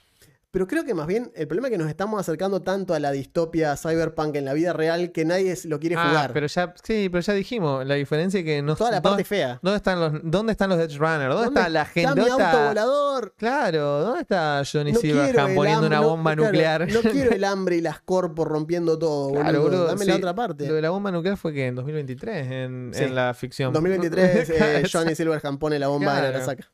Pero 0.50 0.66
creo 0.66 0.82
que 0.82 0.94
más 0.94 1.06
bien 1.06 1.30
el 1.34 1.46
problema 1.46 1.68
es 1.68 1.72
que 1.72 1.78
nos 1.78 1.88
estamos 1.90 2.18
acercando 2.18 2.62
tanto 2.62 2.94
a 2.94 2.98
la 3.00 3.10
distopia 3.12 3.76
cyberpunk 3.76 4.34
en 4.36 4.46
la 4.46 4.54
vida 4.54 4.72
real 4.72 5.12
que 5.12 5.26
nadie 5.26 5.54
lo 5.64 5.78
quiere 5.78 5.94
Ah, 5.98 6.08
jugar. 6.08 6.32
pero 6.32 6.46
ya, 6.46 6.72
sí, 6.82 7.10
pero 7.12 7.20
ya 7.20 7.34
dijimos, 7.34 7.84
la 7.84 7.96
diferencia 7.96 8.40
es 8.40 8.46
que 8.46 8.62
no 8.62 8.74
Toda 8.74 8.90
la 8.92 9.00
¿dónde, 9.00 9.10
parte 9.10 9.24
fea. 9.24 9.58
¿dónde 9.62 9.76
están 9.76 10.00
los 10.00 10.12
¿Dónde 10.24 10.52
están 10.52 10.70
los 10.70 10.78
Edge 10.80 10.96
Runners? 10.96 11.34
¿Dónde, 11.34 11.48
está 11.60 11.68
la 11.68 11.84
gente? 11.84 12.00
Está 12.08 12.14
mi 12.14 12.28
¿Dónde 12.30 12.44
auto 12.44 12.68
volador. 12.68 13.34
Claro, 13.36 14.00
¿dónde 14.04 14.20
está 14.22 14.62
Johnny 14.70 14.92
No 14.92 15.00
Silverhand 15.00 15.54
poniendo 15.54 15.86
una 15.86 16.00
no- 16.00 16.08
bomba 16.08 16.32
claro, 16.34 16.46
nuclear? 16.46 16.92
No 16.92 17.00
quiero 17.02 17.30
el 17.32 17.44
hambre 17.44 17.76
y 17.76 17.80
las 17.82 18.00
corpos 18.00 18.48
rompiendo 18.48 18.98
todo, 18.98 19.32
Claro, 19.32 19.60
boludo. 19.62 19.84
Dame 19.86 20.04
sí, 20.06 20.10
la 20.10 20.16
otra 20.16 20.34
parte. 20.34 20.66
Lo 20.66 20.74
de 20.74 20.80
la 20.82 20.88
bomba 20.90 21.10
nuclear 21.12 21.36
fue 21.36 21.52
que 21.52 21.66
en 21.66 21.74
2023, 21.74 22.46
en, 22.50 22.90
Sí. 22.94 23.04
en 23.04 23.14
la 23.14 23.34
ficción. 23.34 23.72
2023, 23.74 24.48
eh, 24.50 24.88
Johnny 24.90 25.14
Silverhand 25.14 25.58
pone 25.58 25.78
la 25.78 25.88
bomba 25.88 26.12
Claro. 26.20 26.36
y 26.36 26.38
la 26.40 26.44
saca. 26.46 26.70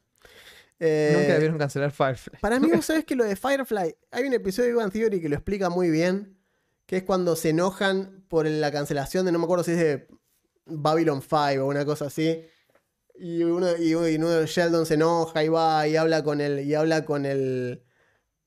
Eh, 0.81 1.15
Nunca 1.17 1.35
debieron 1.35 1.59
cancelar 1.59 1.91
Firefly. 1.91 2.39
Para 2.41 2.61
mí, 2.61 2.69
vos 2.75 2.85
sabés 2.85 3.05
que 3.05 3.15
lo 3.17 3.25
de 3.25 3.37
Firefly, 3.37 3.97
hay 4.11 4.25
un 4.25 4.33
episodio 4.33 4.71
de 4.71 4.77
One 4.77 4.91
Theory 4.91 5.21
que 5.21 5.29
lo 5.29 5.37
explica 5.37 5.71
muy 5.71 5.91
bien, 5.91 6.37
que 6.87 6.99
es 6.99 7.03
cuando 7.03 7.37
se 7.37 7.51
enojan 7.51 8.25
por 8.29 8.47
la 8.47 8.71
cancelación 8.71 9.25
de, 9.27 9.33
no 9.33 9.39
me 9.39 9.45
acuerdo 9.45 9.65
si 9.65 9.73
es 9.73 9.79
de 9.79 10.09
Babylon 10.67 11.23
5 11.23 11.65
o 11.65 11.67
una 11.67 11.85
cosa 11.85 12.07
así. 12.07 12.45
Y 13.17 13.45
uno, 13.45 13.77
y, 13.79 13.91
y 13.91 13.95
uno 13.95 14.29
de 14.29 14.47
Sheldon 14.47 14.87
se 14.87 14.95
enoja 14.95 15.45
y 15.45 15.49
va 15.49 15.87
y 15.87 15.97
habla 15.97 16.25
con 16.25 16.41
el, 16.41 16.61
y 16.61 16.75
habla 16.75 17.05
con 17.05 17.25
el, 17.27 17.85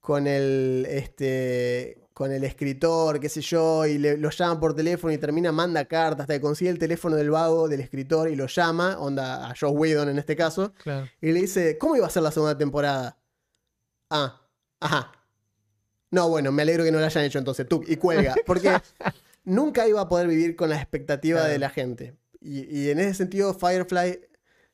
con 0.01 0.27
el, 0.27 0.85
este, 0.89 2.06
con 2.17 2.31
el 2.31 2.43
escritor, 2.43 3.19
qué 3.19 3.29
sé 3.29 3.41
yo, 3.41 3.85
y 3.85 3.99
le, 3.99 4.17
lo 4.17 4.31
llama 4.31 4.59
por 4.59 4.73
teléfono 4.75 5.13
y 5.13 5.19
termina, 5.19 5.51
manda 5.51 5.85
cartas, 5.85 6.21
hasta 6.21 6.33
que 6.33 6.41
consigue 6.41 6.71
el 6.71 6.79
teléfono 6.79 7.15
del 7.15 7.29
vago 7.29 7.67
del 7.67 7.79
escritor 7.79 8.27
y 8.27 8.35
lo 8.35 8.47
llama, 8.47 8.97
onda 8.97 9.45
a 9.47 9.49
Josh 9.49 9.71
Whedon 9.71 10.09
en 10.09 10.17
este 10.17 10.35
caso, 10.35 10.73
Claro. 10.81 11.07
y 11.21 11.31
le 11.31 11.41
dice, 11.41 11.77
¿cómo 11.77 11.95
iba 11.95 12.07
a 12.07 12.09
ser 12.09 12.23
la 12.23 12.31
segunda 12.31 12.57
temporada? 12.57 13.19
Ah, 14.09 14.41
ajá. 14.79 15.11
No, 16.09 16.27
bueno, 16.27 16.51
me 16.51 16.63
alegro 16.63 16.83
que 16.83 16.91
no 16.91 16.99
la 16.99 17.05
hayan 17.05 17.23
hecho 17.25 17.37
entonces, 17.37 17.67
tú, 17.67 17.83
y 17.85 17.97
cuelga, 17.97 18.33
porque 18.47 18.71
nunca 19.43 19.87
iba 19.87 20.01
a 20.01 20.09
poder 20.09 20.27
vivir 20.27 20.55
con 20.55 20.69
la 20.71 20.77
expectativa 20.77 21.37
Claro. 21.41 21.53
de 21.53 21.59
la 21.59 21.69
gente. 21.69 22.15
Y, 22.41 22.61
y 22.79 22.89
en 22.89 22.97
ese 22.99 23.13
sentido, 23.13 23.53
Firefly 23.53 24.21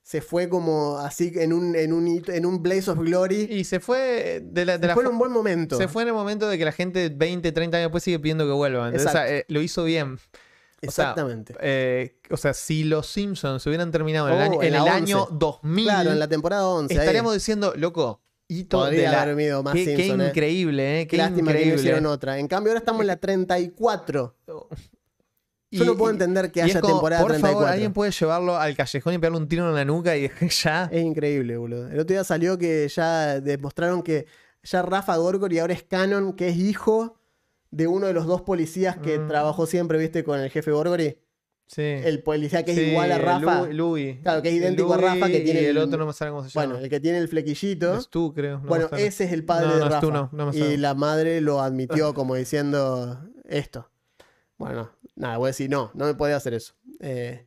se 0.03 0.21
fue 0.21 0.49
como 0.49 0.97
así 0.97 1.31
en 1.35 1.53
un, 1.53 1.75
en 1.75 1.93
un, 1.93 2.21
en 2.27 2.45
un 2.45 2.61
blaze 2.61 2.91
of 2.91 2.99
glory. 2.99 3.47
Y 3.49 3.63
se 3.63 3.79
fue 3.79 4.41
de 4.43 4.65
la, 4.65 4.77
de 4.77 4.87
la 4.87 4.93
fue 4.93 5.03
en 5.03 5.09
un 5.11 5.17
buen 5.17 5.31
momento. 5.31 5.77
Se 5.77 5.87
fue 5.87 6.01
en 6.03 6.09
el 6.09 6.13
momento 6.13 6.47
de 6.49 6.57
que 6.57 6.65
la 6.65 6.73
gente 6.73 7.09
20, 7.09 7.51
30 7.51 7.77
años 7.77 7.85
después 7.87 8.03
sigue 8.03 8.19
pidiendo 8.19 8.45
que 8.45 8.51
vuelvan. 8.51 8.95
O 8.95 8.99
sea, 8.99 9.29
eh, 9.31 9.45
lo 9.47 9.61
hizo 9.61 9.85
bien. 9.85 10.15
O 10.15 10.91
sea, 10.91 11.11
Exactamente. 11.11 11.55
eh, 11.61 12.17
o 12.29 12.35
sea, 12.35 12.53
si 12.53 12.83
los 12.83 13.07
Simpsons 13.07 13.63
se 13.63 13.69
hubieran 13.69 13.89
terminado 13.91 14.27
en 14.27 14.33
el 14.35 14.41
Oh, 14.41 14.43
año, 14.43 14.61
en 14.63 14.73
el 14.73 14.81
11. 14.81 14.91
año 14.91 15.27
2000, 15.31 15.85
claro, 15.85 16.11
en 16.11 16.19
la 16.19 16.27
temporada 16.27 16.67
11. 16.67 16.93
ahí. 16.93 16.99
estaríamos 16.99 17.33
diciendo, 17.33 17.73
loco, 17.77 18.21
hito 18.49 18.83
de 18.83 18.89
Podría 18.91 19.21
haber 19.21 19.63
más 19.63 19.73
qué, 19.73 19.85
Simpson, 19.95 20.19
eh. 20.21 20.27
increíble, 20.27 20.99
¿eh? 21.01 21.07
Qué 21.07 21.15
Lástima 21.15 21.37
que 21.37 21.41
no 21.43 21.49
increíble. 21.59 21.79
hicieron 21.81 22.05
otra. 22.07 22.37
En 22.37 22.49
cambio, 22.49 22.71
ahora 22.71 22.79
estamos 22.79 22.99
en 22.99 23.07
la 23.07 23.15
34. 23.15 24.35
Yo 25.77 25.83
Y- 25.83 25.87
no 25.87 25.97
puedo 25.97 26.11
entender 26.11 26.51
que 26.51 26.61
haya 26.61 26.79
como, 26.81 26.93
temporada 26.93 27.21
por 27.21 27.31
34. 27.31 27.59
favor, 27.59 27.73
alguien 27.73 27.93
puede 27.93 28.11
llevarlo 28.11 28.57
al 28.57 28.75
callejón 28.75 29.13
y 29.13 29.17
pegarle 29.17 29.37
un 29.39 29.47
tiro 29.47 29.67
en 29.69 29.75
la 29.75 29.85
nuca 29.85 30.15
y 30.17 30.29
ya. 30.63 30.89
Es 30.91 31.03
increíble, 31.03 31.57
boludo. 31.57 31.87
El 31.89 31.99
otro 31.99 32.13
día 32.13 32.23
salió 32.23 32.57
que 32.57 32.87
ya 32.87 33.39
demostraron 33.41 34.03
que 34.03 34.25
ya 34.63 34.81
Rafa 34.81 35.17
Gorgor 35.17 35.51
y 35.51 35.59
ahora 35.59 35.73
es 35.73 35.83
Canon, 35.83 36.33
que 36.33 36.49
es 36.49 36.57
hijo 36.57 37.17
de 37.71 37.87
uno 37.87 38.07
de 38.07 38.13
los 38.13 38.25
dos 38.27 38.41
policías 38.43 38.97
que 38.97 39.17
Mm. 39.19 39.27
trabajó 39.27 39.65
siempre, 39.65 39.97
viste, 39.97 40.23
con 40.23 40.39
el 40.39 40.49
jefe 40.49 40.71
Gorgory. 40.71 41.17
Sí. 41.65 41.81
El 41.81 42.21
policía 42.21 42.63
que 42.63 42.71
es 42.71 42.77
Sí, 42.77 42.83
igual 42.91 43.11
a 43.13 43.17
Rafa. 43.17 43.65
Louis. 43.71 44.19
Claro, 44.21 44.41
que 44.43 44.49
es 44.49 44.55
idéntico 44.55 44.93
a 44.93 44.97
Rafa, 44.97 45.27
que 45.27 45.39
tiene 45.39 45.61
y 45.61 45.65
el 45.65 45.77
el- 45.77 45.77
otro 45.79 45.97
no 45.97 46.05
me 46.05 46.13
sabe 46.13 46.29
cómo 46.31 46.43
se 46.43 46.49
llama. 46.49 46.65
Bueno, 46.73 46.83
el 46.83 46.89
que 46.89 46.99
tiene 46.99 47.17
el 47.17 47.27
flequillito. 47.29 47.97
Es 47.97 48.09
tú, 48.09 48.31
creo. 48.33 48.59
no 48.59 48.67
bueno, 48.67 48.89
ese 48.95 49.23
es 49.23 49.31
el 49.31 49.43
padre 49.43 49.67
No, 49.67 49.73
de 49.73 49.79
no 49.79 49.85
es 49.85 49.91
Rafa. 49.91 50.51
tú, 50.51 50.57
y 50.57 50.77
la 50.77 50.93
madre 50.93 51.41
lo 51.41 51.61
admitió 51.61 52.13
como 52.13 52.35
diciendo 52.35 53.19
esto. 53.45 53.89
Bueno, 54.57 54.91
nada, 55.15 55.37
voy 55.37 55.47
a 55.47 55.49
decir, 55.49 55.69
no, 55.69 55.91
no 55.93 56.05
me 56.05 56.13
podía 56.15 56.35
hacer 56.35 56.53
eso. 56.53 56.73
Eh, 56.99 57.45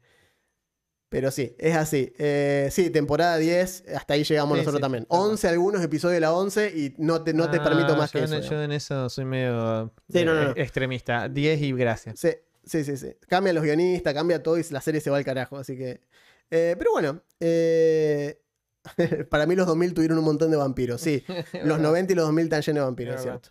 pero 1.08 1.30
sí, 1.30 1.54
es 1.58 1.76
así. 1.76 2.12
Eh, 2.18 2.68
sí, 2.72 2.90
temporada 2.90 3.36
10, 3.38 3.84
hasta 3.94 4.14
ahí 4.14 4.24
llegamos 4.24 4.56
Sí, 4.56 4.60
nosotros 4.62 4.78
sí, 4.78 4.82
también. 4.82 5.04
tal 5.04 5.08
cual. 5.18 5.30
11 5.30 5.48
algunos 5.48 5.82
episodios 5.82 6.14
de 6.14 6.20
la 6.20 6.32
11 6.34 6.72
y 6.76 6.94
no 6.98 7.22
te, 7.22 7.32
no 7.32 7.48
te 7.50 7.58
Ah, 7.58 7.64
permito 7.64 7.96
más 7.96 8.12
yo 8.12 8.18
que 8.20 8.24
en, 8.26 8.32
eso. 8.34 8.34
Yo 8.36 8.42
digamos. 8.48 8.64
en 8.64 8.72
eso 8.72 9.08
soy 9.08 9.24
medio 9.24 9.92
Sí, 10.12 10.24
no, 10.24 10.34
no, 10.34 10.42
eh, 10.42 10.44
no. 10.46 10.50
extremista. 10.62 11.28
10 11.28 11.62
y 11.62 11.72
gracias. 11.72 12.18
Sí, 12.18 12.30
sí, 12.64 12.84
sí, 12.84 12.96
sí. 12.96 13.14
Cambia 13.28 13.52
los 13.52 13.62
guionistas, 13.62 14.12
cambia 14.14 14.42
todo 14.42 14.58
y 14.58 14.64
la 14.70 14.80
serie 14.80 15.00
se 15.00 15.08
va 15.10 15.18
al 15.18 15.24
carajo. 15.24 15.56
Así 15.56 15.76
que. 15.78 16.00
eh, 16.50 16.74
pero 16.76 16.90
bueno. 16.92 17.22
para 19.30 19.46
mí 19.46 19.54
los 19.56 19.66
2000 19.66 19.94
tuvieron 19.94 20.18
un 20.18 20.24
montón 20.24 20.50
de 20.50 20.56
vampiros. 20.56 21.00
Sí, 21.00 21.24
los 21.64 21.78
90 21.78 22.12
y 22.12 22.16
los 22.16 22.24
2000 22.26 22.44
están 22.44 22.62
llenos 22.62 22.80
de 22.82 22.84
vampiros, 22.84 23.14
Es 23.16 23.22
cierto. 23.22 23.50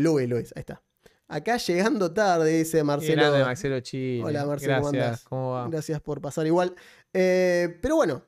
Luis, 0.00 0.28
Luis, 0.28 0.52
ahí 0.56 0.60
está. 0.60 0.82
Acá 1.28 1.56
llegando 1.56 2.12
tarde, 2.12 2.58
dice 2.58 2.82
Marcelo. 2.84 3.22
grande 3.22 3.44
Marcelo 3.44 3.80
Chile. 3.80 4.22
Hola, 4.24 4.44
Marcelo, 4.44 4.74
¿cómo 4.76 4.90
Gracias. 4.90 5.04
andás? 5.06 5.24
¿Cómo 5.24 5.50
va? 5.52 5.68
Gracias 5.68 6.00
por 6.00 6.20
pasar 6.20 6.46
igual. 6.46 6.74
Eh, 7.14 7.78
pero 7.80 7.96
bueno, 7.96 8.26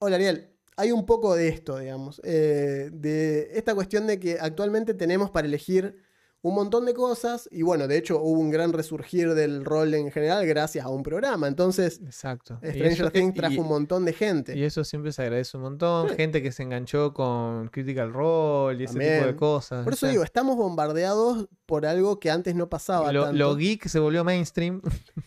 hola 0.00 0.16
Ariel. 0.16 0.50
Hay 0.76 0.90
un 0.90 1.06
poco 1.06 1.36
de 1.36 1.48
esto, 1.48 1.78
digamos. 1.78 2.20
eh, 2.24 2.90
de 2.92 3.50
esta 3.52 3.74
cuestión 3.76 4.08
de 4.08 4.18
que 4.18 4.38
actualmente 4.40 4.94
tenemos 4.94 5.30
para 5.30 5.46
elegir 5.46 5.96
un 6.44 6.54
montón 6.54 6.84
de 6.84 6.92
cosas. 6.92 7.48
Y 7.50 7.62
bueno, 7.62 7.88
de 7.88 7.96
hecho 7.96 8.20
hubo 8.20 8.38
un 8.38 8.50
gran 8.50 8.72
resurgir 8.74 9.32
del 9.34 9.64
rol 9.64 9.94
en 9.94 10.10
general 10.10 10.46
gracias 10.46 10.84
a 10.84 10.90
un 10.90 11.02
programa. 11.02 11.48
Entonces, 11.48 12.00
Exacto. 12.04 12.58
Stranger 12.62 13.10
Things 13.10 13.34
y- 13.34 13.38
trajo 13.38 13.60
un 13.62 13.68
montón 13.68 14.04
de 14.04 14.12
gente. 14.12 14.56
Y 14.56 14.62
eso 14.62 14.84
siempre 14.84 15.10
se 15.12 15.22
agradece 15.22 15.56
un 15.56 15.62
montón. 15.62 16.10
Gente 16.10 16.42
que 16.42 16.52
se 16.52 16.62
enganchó 16.62 17.14
con 17.14 17.68
Critical 17.68 18.12
Role 18.12 18.80
y 18.80 18.84
ese 18.84 18.98
tipo 18.98 19.26
de 19.26 19.36
cosas. 19.36 19.84
Por 19.84 19.94
eso 19.94 20.04
O 20.04 20.06
sea, 20.06 20.10
digo, 20.10 20.22
estamos 20.22 20.56
bombardeados 20.56 21.48
por 21.64 21.86
algo 21.86 22.20
que 22.20 22.30
antes 22.30 22.54
no 22.54 22.68
pasaba. 22.68 23.10
lo, 23.10 23.22
tanto. 23.24 23.38
lo 23.38 23.56
geek 23.56 23.88
se 23.88 23.98
volvió 23.98 24.22
mainstream. 24.22 24.82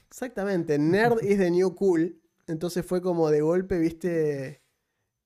Exactamente, 0.10 0.77
nerd 0.80 1.23
is 1.23 1.38
the 1.38 1.49
new 1.52 1.73
cool. 1.76 2.15
Entonces 2.48 2.85
fue 2.85 3.02
como 3.02 3.30
de 3.30 3.41
golpe, 3.41 3.77
viste, 3.77 4.61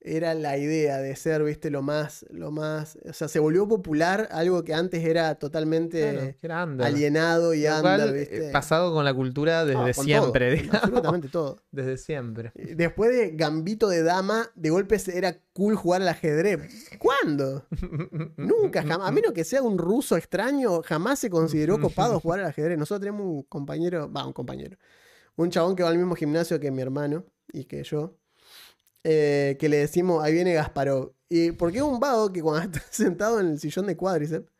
era 0.03 0.33
la 0.33 0.57
idea 0.57 0.97
de 0.97 1.15
ser, 1.15 1.43
viste, 1.43 1.69
lo 1.69 1.83
más, 1.83 2.25
lo 2.31 2.49
más, 2.49 2.97
o 3.07 3.13
sea, 3.13 3.27
se 3.27 3.37
volvió 3.39 3.67
popular 3.67 4.27
algo 4.31 4.63
que 4.63 4.73
antes 4.73 5.05
era 5.05 5.35
totalmente 5.35 6.35
Claro, 6.41 6.73
era 6.73 6.85
alienado 6.85 7.53
y 7.53 7.65
cual, 7.81 8.09
eh, 8.09 8.19
viste. 8.19 8.51
pasado 8.51 8.93
con 8.93 9.05
la 9.05 9.13
cultura 9.13 9.63
desde 9.63 9.93
siempre, 9.93 10.63
todo, 10.63 10.77
absolutamente 10.77 11.27
todo. 11.29 11.57
Desde 11.71 11.97
siempre. 11.97 12.51
Después 12.55 13.15
de 13.15 13.31
Gambito 13.31 13.87
de 13.87 14.01
Dama, 14.03 14.49
de 14.55 14.69
golpe 14.71 14.97
era 15.13 15.37
cool 15.53 15.75
jugar 15.75 16.01
al 16.01 16.09
ajedrez. 16.09 16.89
¿Cuándo? 16.97 17.65
Nunca, 18.37 18.81
jamás. 18.83 19.07
A 19.07 19.11
menos 19.11 19.33
que 19.33 19.43
sea 19.43 19.61
un 19.61 19.77
ruso 19.77 20.17
extraño, 20.17 20.81
jamás 20.83 21.19
se 21.19 21.29
consideró 21.29 21.79
copado 21.81 22.19
jugar 22.19 22.39
al 22.39 22.47
ajedrez. 22.47 22.77
Nosotros 22.77 23.01
tenemos 23.01 23.25
un 23.25 23.43
compañero, 23.43 24.11
va, 24.11 24.25
un 24.25 24.33
compañero. 24.33 24.77
un 25.35 25.49
chabón 25.49 25.75
que 25.75 25.83
va 25.83 25.89
al 25.89 25.97
mismo 25.97 26.15
gimnasio 26.15 26.59
que 26.59 26.71
mi 26.71 26.81
hermano 26.81 27.23
y 27.53 27.65
que 27.65 27.83
yo, 27.83 28.17
eh, 29.03 29.57
que 29.59 29.69
le 29.69 29.77
decimos, 29.77 30.23
ahí 30.23 30.33
viene 30.33 30.53
Gasparov. 30.53 31.13
Y 31.29 31.51
porque 31.51 31.77
es 31.77 31.83
un 31.83 31.99
vago 31.99 32.31
que 32.31 32.41
cuando 32.41 32.61
está 32.77 32.81
sentado 32.91 33.39
en 33.39 33.47
el 33.47 33.59
sillón 33.59 33.87
de 33.87 33.95
cuádriceps, 33.95 34.51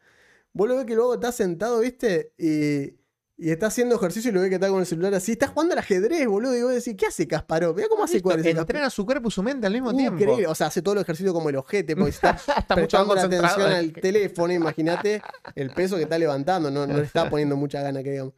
vos 0.54 0.68
lo 0.68 0.78
ves 0.78 0.86
que 0.86 0.96
luego 0.96 1.16
está 1.16 1.32
sentado, 1.32 1.80
¿viste? 1.80 2.34
Y, 2.38 2.96
y 3.38 3.50
está 3.50 3.68
haciendo 3.68 3.96
ejercicio 3.96 4.30
y 4.30 4.34
lo 4.34 4.42
ves 4.42 4.50
que 4.50 4.56
está 4.56 4.70
con 4.70 4.80
el 4.80 4.86
celular 4.86 5.14
así. 5.16 5.32
Está 5.34 5.48
jugando 5.48 5.74
al 5.74 5.80
ajedrez, 5.80 6.28
boludo. 6.28 6.56
Y 6.56 6.62
vos 6.62 6.74
decís, 6.74 6.96
¿qué 6.98 7.08
hace 7.08 7.28
Kasparov? 7.28 7.76
Mira 7.76 7.88
cómo 7.90 8.04
hace 8.04 8.22
cuádriceps. 8.22 8.60
Entrena 8.60 8.90
su 8.90 9.06
cuerpo 9.06 9.30
y 9.30 9.32
su 9.32 9.44
mente 9.44 9.68
al 9.68 9.74
mismo 9.74 9.94
tiempo. 9.96 10.22
Increíble. 10.22 10.48
O 10.48 10.56
sea, 10.56 10.68
hace 10.68 10.82
todo 10.82 10.94
el 10.96 11.02
ejercicio 11.02 11.34
como 11.34 11.50
el 11.50 11.56
ojete, 11.56 11.96
porque 11.96 12.12
está 12.12 12.32
Está 12.58 12.76
mucho 12.76 12.98
más 13.00 13.08
prestando 13.08 13.42
la 13.42 13.48
atención 13.48 13.72
al 13.72 13.94
teléfono. 13.94 14.54
Imagínate 14.54 15.22
el 15.56 15.72
peso 15.72 15.98
que 15.98 16.04
está 16.04 16.18
levantando. 16.18 16.70
No, 16.70 16.86
no 16.86 16.98
le 16.98 17.04
está 17.04 17.30
poniendo 17.30 17.58
mucha 17.58 17.82
gana, 17.82 18.04
que 18.04 18.12
digamos. 18.12 18.34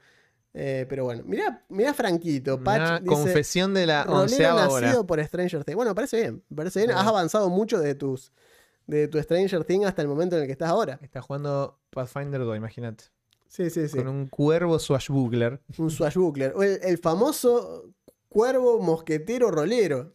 Eh, 0.53 0.85
pero 0.87 1.05
bueno, 1.05 1.23
mirá, 1.25 1.65
mirá 1.69 1.93
Franquito. 1.93 2.55
Una 2.55 2.63
Patch 2.63 3.01
dice, 3.01 3.15
confesión 3.15 3.73
de 3.73 3.87
la 3.87 4.03
onceava 4.03 4.69
hora. 4.69 4.87
nacido 4.87 5.05
por 5.07 5.23
Stranger 5.23 5.63
Things. 5.63 5.75
Bueno, 5.75 5.95
parece 5.95 6.21
bien. 6.21 6.43
parece 6.55 6.81
bien. 6.81 6.91
Has 6.91 7.07
avanzado 7.07 7.49
mucho 7.49 7.79
de 7.79 7.95
tus 7.95 8.31
de 8.85 9.07
tu 9.07 9.21
Stranger 9.21 9.63
Things 9.63 9.85
hasta 9.85 10.01
el 10.01 10.07
momento 10.07 10.35
en 10.35 10.41
el 10.41 10.47
que 10.47 10.51
estás 10.51 10.69
ahora. 10.69 10.99
Está 11.01 11.21
jugando 11.21 11.79
Pathfinder 11.89 12.41
2, 12.41 12.57
imagínate. 12.57 13.05
Sí, 13.47 13.69
sí, 13.69 13.87
sí. 13.87 13.97
Con 13.97 14.07
un 14.07 14.27
cuervo 14.27 14.79
swashbuckler. 14.79 15.61
Un 15.77 15.89
swashbuckler. 15.89 16.53
El 16.81 16.97
famoso 16.97 17.93
cuervo 18.27 18.79
mosquetero 18.79 19.51
rolero. 19.51 20.13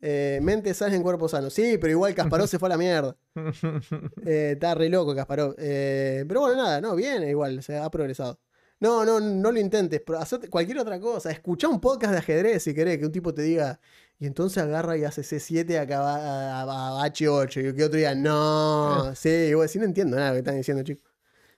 Eh, 0.00 0.38
mente 0.42 0.72
sana 0.74 0.94
en 0.94 1.02
cuerpo 1.02 1.28
sano. 1.28 1.50
Sí, 1.50 1.76
pero 1.78 1.92
igual 1.92 2.14
Kasparov 2.14 2.46
se 2.48 2.58
fue 2.58 2.68
a 2.68 2.70
la 2.70 2.78
mierda. 2.78 3.16
Eh, 4.26 4.52
está 4.54 4.74
re 4.74 4.88
loco 4.88 5.14
Kasparov. 5.14 5.54
Eh, 5.58 6.24
pero 6.26 6.40
bueno, 6.40 6.56
nada, 6.56 6.80
no, 6.80 6.94
bien, 6.96 7.22
igual, 7.28 7.62
se 7.62 7.76
ha 7.76 7.88
progresado. 7.90 8.38
No, 8.80 9.04
no, 9.04 9.18
no 9.18 9.50
lo 9.50 9.58
intentes, 9.58 10.00
pero 10.06 10.18
hacete 10.18 10.48
cualquier 10.48 10.78
otra 10.78 11.00
cosa. 11.00 11.30
Escucha 11.30 11.68
un 11.68 11.80
podcast 11.80 12.12
de 12.12 12.18
ajedrez 12.18 12.62
si 12.62 12.74
querés, 12.74 12.98
que 12.98 13.06
un 13.06 13.12
tipo 13.12 13.34
te 13.34 13.42
diga, 13.42 13.80
y 14.20 14.26
entonces 14.26 14.62
agarra 14.62 14.96
y 14.96 15.04
hace 15.04 15.22
C7 15.22 15.78
acá 15.78 16.00
a, 16.00 16.62
a 17.02 17.06
H8, 17.06 17.70
y 17.72 17.74
que 17.76 17.84
otro 17.84 17.96
diga, 17.98 18.14
no, 18.14 19.14
sí, 19.16 19.28
y 19.28 19.54
vos 19.54 19.66
decís, 19.66 19.80
no 19.80 19.86
entiendo 19.86 20.16
nada 20.16 20.28
lo 20.28 20.34
que 20.34 20.38
están 20.40 20.56
diciendo, 20.56 20.82
chicos. 20.84 21.04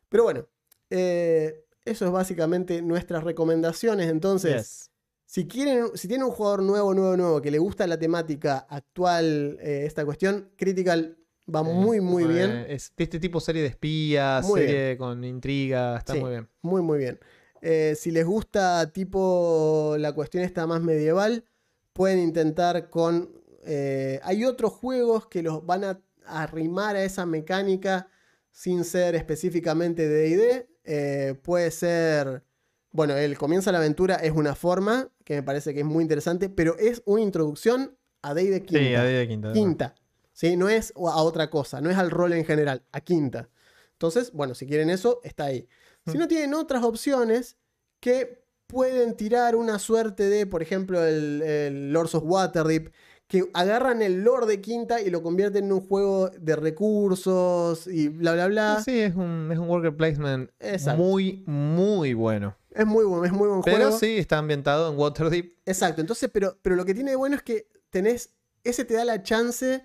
Pero 0.08 0.24
bueno, 0.24 0.46
eh, 0.88 1.64
eso 1.84 2.06
es 2.06 2.10
básicamente 2.10 2.80
nuestras 2.82 3.22
recomendaciones. 3.22 4.08
Entonces, 4.10 4.54
Yes. 4.56 4.90
si 5.26 5.46
quieren, 5.46 5.88
si 5.94 6.08
tienen 6.08 6.26
un 6.26 6.32
jugador 6.32 6.62
nuevo, 6.62 6.94
nuevo, 6.94 7.16
nuevo, 7.16 7.40
que 7.42 7.50
le 7.50 7.58
gusta 7.58 7.86
la 7.86 7.98
temática 7.98 8.66
actual, 8.68 9.58
eh, 9.60 9.84
esta 9.86 10.04
cuestión, 10.04 10.50
Critical 10.56 11.18
va 11.54 11.62
muy, 11.62 12.00
muy 12.00 12.24
eh, 12.24 12.26
bien. 12.26 12.64
Es 12.68 12.92
de 12.96 13.04
este 13.04 13.18
tipo 13.18 13.40
serie 13.40 13.62
de 13.62 13.68
espías, 13.68 14.46
Muy 14.46 14.60
serie 14.60 14.96
con 14.96 15.24
intriga, 15.24 15.96
está 15.98 16.14
Sí. 16.14 16.20
muy 16.20 16.30
bien. 16.30 16.48
Muy, 16.62 16.82
muy 16.82 16.98
bien. 16.98 17.18
Eh, 17.62 17.94
si 17.98 18.10
les 18.10 18.24
gusta 18.24 18.90
tipo 18.92 19.96
la 19.98 20.12
cuestión 20.12 20.42
esta 20.44 20.66
más 20.66 20.80
medieval, 20.80 21.44
pueden 21.92 22.18
intentar 22.18 22.88
con... 22.90 23.30
eh, 23.64 24.20
hay 24.22 24.44
otros 24.44 24.72
juegos 24.72 25.26
que 25.26 25.42
los 25.42 25.64
van 25.66 25.84
a 25.84 26.00
arrimar 26.26 26.96
a 26.96 27.04
esa 27.04 27.26
mecánica 27.26 28.08
sin 28.50 28.84
ser 28.84 29.14
específicamente 29.14 30.08
de 30.08 30.28
D&D. 30.36 30.68
Eh, 30.84 31.34
puede 31.42 31.70
ser... 31.70 32.44
Bueno, 32.92 33.14
el 33.14 33.38
Comienza 33.38 33.70
la 33.70 33.78
Aventura 33.78 34.16
es 34.16 34.32
una 34.32 34.54
forma 34.56 35.10
que 35.24 35.34
me 35.34 35.42
parece 35.44 35.72
que 35.74 35.80
es 35.80 35.86
muy 35.86 36.02
interesante, 36.02 36.48
pero 36.48 36.76
es 36.78 37.02
una 37.04 37.20
introducción 37.22 37.96
a 38.22 38.34
D&D 38.34 38.62
quinta. 38.64 38.84
Sí, 38.84 38.94
a 38.94 39.04
de 39.04 39.28
quinta. 39.28 39.52
Quinta. 39.52 39.94
¿Sí? 40.40 40.56
No 40.56 40.70
es 40.70 40.94
a 40.96 41.22
otra 41.22 41.50
cosa, 41.50 41.82
no 41.82 41.90
es 41.90 41.98
al 41.98 42.10
rol 42.10 42.32
en 42.32 42.46
general, 42.46 42.82
a 42.92 43.02
quinta. 43.02 43.50
Entonces, 43.92 44.32
bueno, 44.32 44.54
si 44.54 44.66
quieren 44.66 44.88
eso, 44.88 45.20
está 45.22 45.44
ahí. 45.44 45.68
Si 46.10 46.16
no 46.16 46.26
tienen 46.26 46.54
otras 46.54 46.82
opciones 46.82 47.58
que 48.00 48.42
pueden 48.66 49.16
tirar 49.16 49.54
una 49.54 49.78
suerte 49.78 50.30
de, 50.30 50.46
por 50.46 50.62
ejemplo, 50.62 51.04
el, 51.04 51.42
el 51.42 51.92
Lords 51.92 52.14
of 52.14 52.22
Waterdeep, 52.24 52.90
que 53.26 53.50
agarran 53.52 54.00
el 54.00 54.22
lore 54.24 54.46
de 54.46 54.62
quinta 54.62 55.02
y 55.02 55.10
lo 55.10 55.22
convierten 55.22 55.66
en 55.66 55.72
un 55.72 55.86
juego 55.86 56.30
de 56.30 56.56
recursos 56.56 57.86
y 57.86 58.08
bla, 58.08 58.32
bla, 58.32 58.46
bla. 58.48 58.82
Sí, 58.82 58.98
es 58.98 59.14
un, 59.14 59.50
es 59.52 59.58
un 59.58 59.68
worker 59.68 59.94
placement 59.94 60.50
Exacto. 60.58 61.02
muy, 61.02 61.44
muy 61.46 62.14
bueno. 62.14 62.56
Es 62.70 62.86
muy 62.86 63.04
buen, 63.04 63.26
es 63.26 63.32
muy 63.32 63.46
buen 63.48 63.60
Pero 63.62 63.76
juego. 63.76 63.98
sí, 63.98 64.16
está 64.16 64.38
ambientado 64.38 64.90
en 64.90 64.98
Waterdeep. 64.98 65.58
Exacto, 65.66 66.00
entonces, 66.00 66.30
pero, 66.32 66.56
pero 66.62 66.76
lo 66.76 66.86
que 66.86 66.94
tiene 66.94 67.10
de 67.10 67.16
bueno 67.16 67.36
es 67.36 67.42
que 67.42 67.68
tenés, 67.90 68.30
ese 68.64 68.86
te 68.86 68.94
da 68.94 69.04
la 69.04 69.22
chance 69.22 69.84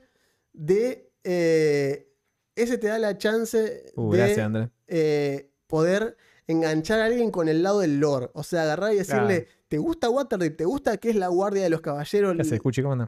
de, 0.57 1.11
eh, 1.23 2.11
ese 2.56 2.77
te 2.77 2.88
da 2.88 2.99
la 2.99 3.18
chance 3.18 3.91
Uh, 3.95 4.11
de 4.11 4.18
gracias, 4.18 4.69
eh, 4.88 5.52
poder 5.68 6.18
enganchar 6.48 6.99
a 6.99 7.06
alguien 7.06 7.32
con 7.32 7.49
el 7.49 7.64
lado 7.64 7.80
del 7.80 7.99
lore, 7.99 8.30
o 8.34 8.44
sea, 8.44 8.64
agarrar 8.64 8.94
y 8.94 8.98
decirle, 8.98 9.48
¿te 9.68 9.77
gusta 9.77 10.10
Waterdeep? 10.10 10.57
¿Te 10.57 10.65
gusta 10.65 10.98
que 10.98 11.10
es 11.10 11.15
la 11.15 11.27
guardia 11.27 11.64
de 11.64 11.69
los 11.69 11.82
caballeros? 11.82 12.36
¿Qué 12.38 12.38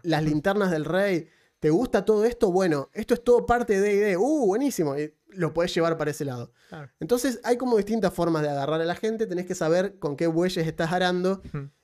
las 0.04 0.24
linternas 0.24 0.72
del 0.72 0.86
rey. 0.86 1.28
¿Te 1.60 1.70
gusta 1.70 2.06
todo 2.06 2.26
esto? 2.26 2.52
Bueno, 2.52 2.90
esto 2.94 3.14
es 3.14 3.24
todo 3.24 3.46
parte 3.46 3.80
de 3.80 3.96
D&D. 3.96 4.18
Uh, 4.18 4.46
buenísimo. 4.46 4.98
Y 4.98 5.14
lo 5.30 5.54
podés 5.54 5.74
llevar 5.74 5.98
para 5.98 6.12
ese 6.12 6.26
lado. 6.26 6.52
Entonces 7.00 7.40
hay 7.44 7.58
como 7.58 7.78
distintas 7.78 8.14
formas 8.14 8.44
de 8.44 8.50
agarrar 8.50 8.82
a 8.82 8.86
la 8.86 8.96
gente. 8.96 9.26
Tenés 9.26 9.46
que 9.46 9.56
saber 9.56 9.98
con 10.00 10.16
qué 10.16 10.28
bueyes 10.28 10.68
estás 10.68 10.92
arando. 10.92 11.42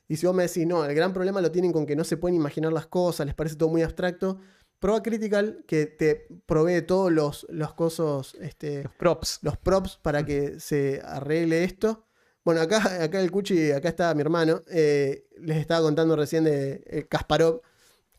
Y 0.07 0.17
si 0.17 0.27
vos 0.27 0.35
me 0.35 0.43
decís, 0.43 0.67
no, 0.67 0.85
el 0.85 0.93
gran 0.93 1.13
problema 1.13 1.41
lo 1.41 1.51
tienen 1.51 1.71
con 1.71 1.85
que 1.85 1.95
no 1.95 2.03
se 2.03 2.17
pueden 2.17 2.35
imaginar 2.35 2.73
las 2.73 2.87
cosas, 2.87 3.25
les 3.25 3.33
parece 3.33 3.55
todo 3.55 3.69
muy 3.69 3.81
abstracto. 3.81 4.39
Prueba 4.83 5.01
Critical 5.01 5.63
que 5.65 5.85
te 5.85 6.27
provee 6.45 6.81
todos 6.81 7.09
los, 7.09 7.47
los 7.49 7.73
cosos, 7.73 8.35
este, 8.41 8.83
Los 8.83 8.91
props. 8.93 9.39
los 9.41 9.57
props 9.57 9.97
para 10.01 10.25
que 10.25 10.59
se 10.59 10.99
arregle 11.05 11.63
esto. 11.63 12.05
Bueno, 12.43 12.59
acá, 12.59 13.01
acá 13.01 13.21
el 13.21 13.31
Cuchi, 13.31 13.71
acá 13.71 13.87
está 13.87 14.13
mi 14.13 14.19
hermano. 14.19 14.61
eh, 14.69 15.25
les 15.37 15.55
estaba 15.57 15.79
contando 15.81 16.17
recién 16.17 16.43
de 16.43 16.83
eh, 16.85 17.05
Kasparov 17.07 17.61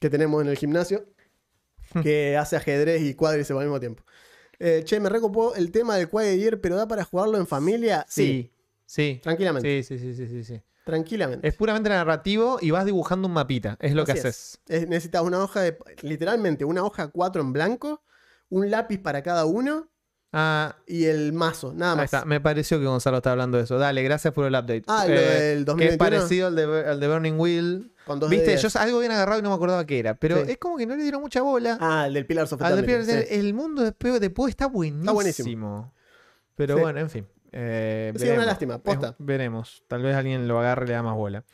que 0.00 0.08
tenemos 0.08 0.40
en 0.42 0.48
el 0.48 0.56
gimnasio, 0.56 1.06
que 2.02 2.36
hace 2.38 2.56
ajedrez 2.56 3.02
y 3.02 3.12
cuádriceps 3.14 3.58
al 3.58 3.66
mismo 3.66 3.78
tiempo. 3.78 4.02
Eh, 4.58 4.80
che, 4.84 4.98
me 5.00 5.10
recopó 5.10 5.54
el 5.54 5.70
tema 5.70 5.96
del 5.96 6.08
Year, 6.38 6.62
pero 6.62 6.76
da 6.76 6.88
para 6.88 7.04
jugarlo 7.04 7.36
en 7.36 7.46
familia. 7.46 8.06
Sí, 8.08 8.50
Sí. 8.86 9.20
tranquilamente. 9.22 9.82
Sí, 9.82 9.98
sí, 9.98 10.14
sí, 10.14 10.26
sí, 10.26 10.44
sí. 10.44 10.62
Tranquilamente. 10.84 11.48
Es 11.48 11.54
puramente 11.54 11.88
narrativo 11.88 12.58
y 12.60 12.70
vas 12.70 12.84
dibujando 12.84 13.26
un 13.28 13.34
mapita. 13.34 13.76
Es 13.80 13.94
lo 13.94 14.04
que 14.04 14.12
Así 14.12 14.20
haces. 14.20 14.60
Es- 14.68 14.86
necesitas 14.88 15.22
una 15.22 15.42
hoja 15.42 15.60
de. 15.62 15.78
Literalmente, 16.02 16.64
una 16.64 16.82
hoja 16.84 17.08
4 17.08 17.40
en 17.42 17.52
blanco, 17.52 18.02
un 18.50 18.70
lápiz 18.70 18.98
para 18.98 19.22
cada 19.22 19.46
uno 19.46 19.88
Ah, 20.36 20.76
y 20.86 21.04
el 21.04 21.32
mazo, 21.32 21.72
nada 21.74 21.94
más. 21.94 22.06
está. 22.06 22.24
Me 22.24 22.40
pareció 22.40 22.80
que 22.80 22.86
Gonzalo 22.86 23.18
estaba 23.18 23.32
hablando 23.32 23.56
de 23.56 23.64
eso. 23.64 23.78
Dale, 23.78 24.02
gracias 24.02 24.34
por 24.34 24.44
el 24.46 24.52
update. 24.54 24.82
Ah, 24.88 25.04
lo 25.06 25.14
Eh, 25.14 25.16
del 25.18 25.54
Que 25.54 25.60
es 25.60 25.64
2021. 25.66 25.98
parecido 25.98 26.46
al 26.48 26.56
de, 26.56 26.64
al 26.90 26.98
de 27.00 27.08
Burning 27.08 27.38
Wheel. 27.38 27.94
Con 28.04 28.18
dos 28.20 28.28
Viste, 28.28 28.56
yo 28.56 28.68
algo 28.80 28.98
bien 28.98 29.12
agarrado 29.12 29.38
y 29.38 29.42
no 29.42 29.50
me 29.50 29.54
acordaba 29.54 29.86
qué 29.86 29.98
era. 30.00 30.14
Pero 30.16 30.44
Sí. 30.44 30.50
es 30.50 30.58
como 30.58 30.76
que 30.76 30.86
no 30.86 30.96
le 30.96 31.02
dieron 31.04 31.22
mucha 31.22 31.40
bola. 31.40 31.78
Ah, 31.80 32.06
el 32.08 32.14
del 32.14 32.26
Pillars 32.26 32.52
of 32.52 32.60
Al 32.62 32.84
de 32.84 33.04
sí. 33.04 33.26
El 33.30 33.54
mundo 33.54 33.82
después, 33.82 34.20
después 34.20 34.50
está 34.50 34.66
buenísimo. 34.66 35.14
buenísimo. 35.14 35.94
Pero 36.56 36.74
Sí. 36.76 36.82
bueno, 36.82 36.98
en 37.00 37.10
fin. 37.10 37.26
Eh, 37.56 38.12
Sí, 38.14 38.20
veremos. 38.22 38.38
una 38.38 38.46
lástima, 38.46 38.78
posta. 38.82 39.08
Es- 39.10 39.14
veremos. 39.18 39.84
Tal 39.88 40.02
vez 40.02 40.14
alguien 40.16 40.48
lo 40.48 40.58
agarre 40.58 40.84
y 40.84 40.88
le 40.88 40.94
da 40.94 41.02
más 41.02 41.14
bola. 41.16 41.44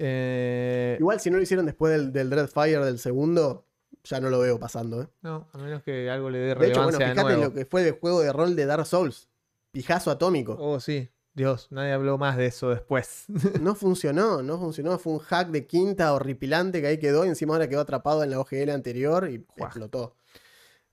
Eh, 0.00 0.96
Igual 1.00 1.20
si 1.20 1.30
no 1.30 1.36
lo 1.38 1.42
hicieron 1.42 1.66
después 1.66 1.92
del, 1.92 2.12
del 2.12 2.30
Dreadfire 2.30 2.84
del 2.84 2.98
segundo, 2.98 3.64
ya 4.04 4.20
no 4.20 4.30
lo 4.30 4.38
veo 4.40 4.58
pasando. 4.58 5.02
¿eh? 5.02 5.08
no, 5.22 5.48
a 5.52 5.58
menos 5.58 5.82
que 5.82 6.08
algo 6.10 6.30
le 6.30 6.38
dé 6.38 6.54
De 6.54 6.68
hecho, 6.68 6.82
bueno, 6.82 6.98
relevancia 6.98 7.24
fíjate 7.24 7.42
lo 7.42 7.52
que 7.52 7.64
fue 7.64 7.86
el 7.88 7.92
juego 7.92 8.20
de 8.20 8.32
rol 8.32 8.54
de 8.54 8.66
Dark 8.66 8.86
Souls. 8.86 9.28
Pijazo 9.72 10.10
atómico. 10.10 10.56
Oh, 10.58 10.78
sí. 10.80 11.08
Dios, 11.34 11.68
nadie 11.70 11.92
habló 11.92 12.18
más 12.18 12.36
de 12.36 12.46
eso 12.46 12.70
después. 12.70 13.24
No 13.60 13.74
funcionó, 13.74 14.42
no 14.42 14.58
funcionó. 14.58 14.98
Fue 14.98 15.12
un 15.14 15.18
hack 15.20 15.48
de 15.48 15.66
quinta 15.66 16.12
horripilante 16.12 16.80
que 16.80 16.86
ahí 16.88 16.98
quedó. 16.98 17.24
Y 17.24 17.28
encima 17.28 17.54
ahora 17.54 17.68
quedó 17.68 17.80
atrapado 17.80 18.22
en 18.24 18.30
la 18.30 18.40
OGL 18.40 18.70
anterior 18.70 19.28
y 19.30 19.44
Juá. 19.56 19.66
explotó. 19.68 20.14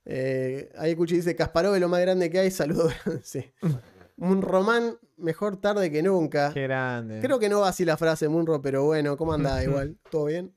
Eh, 0.04 0.70
ahí 0.78 0.94
Cuchi 0.94 1.16
dice: 1.16 1.34
Kasparov 1.34 1.74
es 1.74 1.80
lo 1.80 1.88
más 1.88 2.00
grande 2.00 2.30
que 2.30 2.38
hay. 2.38 2.50
Saludos. 2.52 2.92
sí. 3.22 3.52
Un 4.18 4.40
román 4.42 4.98
mejor 5.16 5.56
tarde 5.58 5.90
que 5.90 6.02
nunca. 6.02 6.52
Qué 6.54 6.62
grande. 6.62 7.20
Creo 7.20 7.38
que 7.38 7.48
no 7.48 7.60
va 7.60 7.68
así 7.68 7.84
la 7.84 7.96
frase, 7.96 8.28
Munro, 8.28 8.62
pero 8.62 8.84
bueno, 8.84 9.16
¿cómo 9.16 9.32
andás 9.34 9.62
igual? 9.64 9.98
¿Todo 10.10 10.26
bien? 10.26 10.54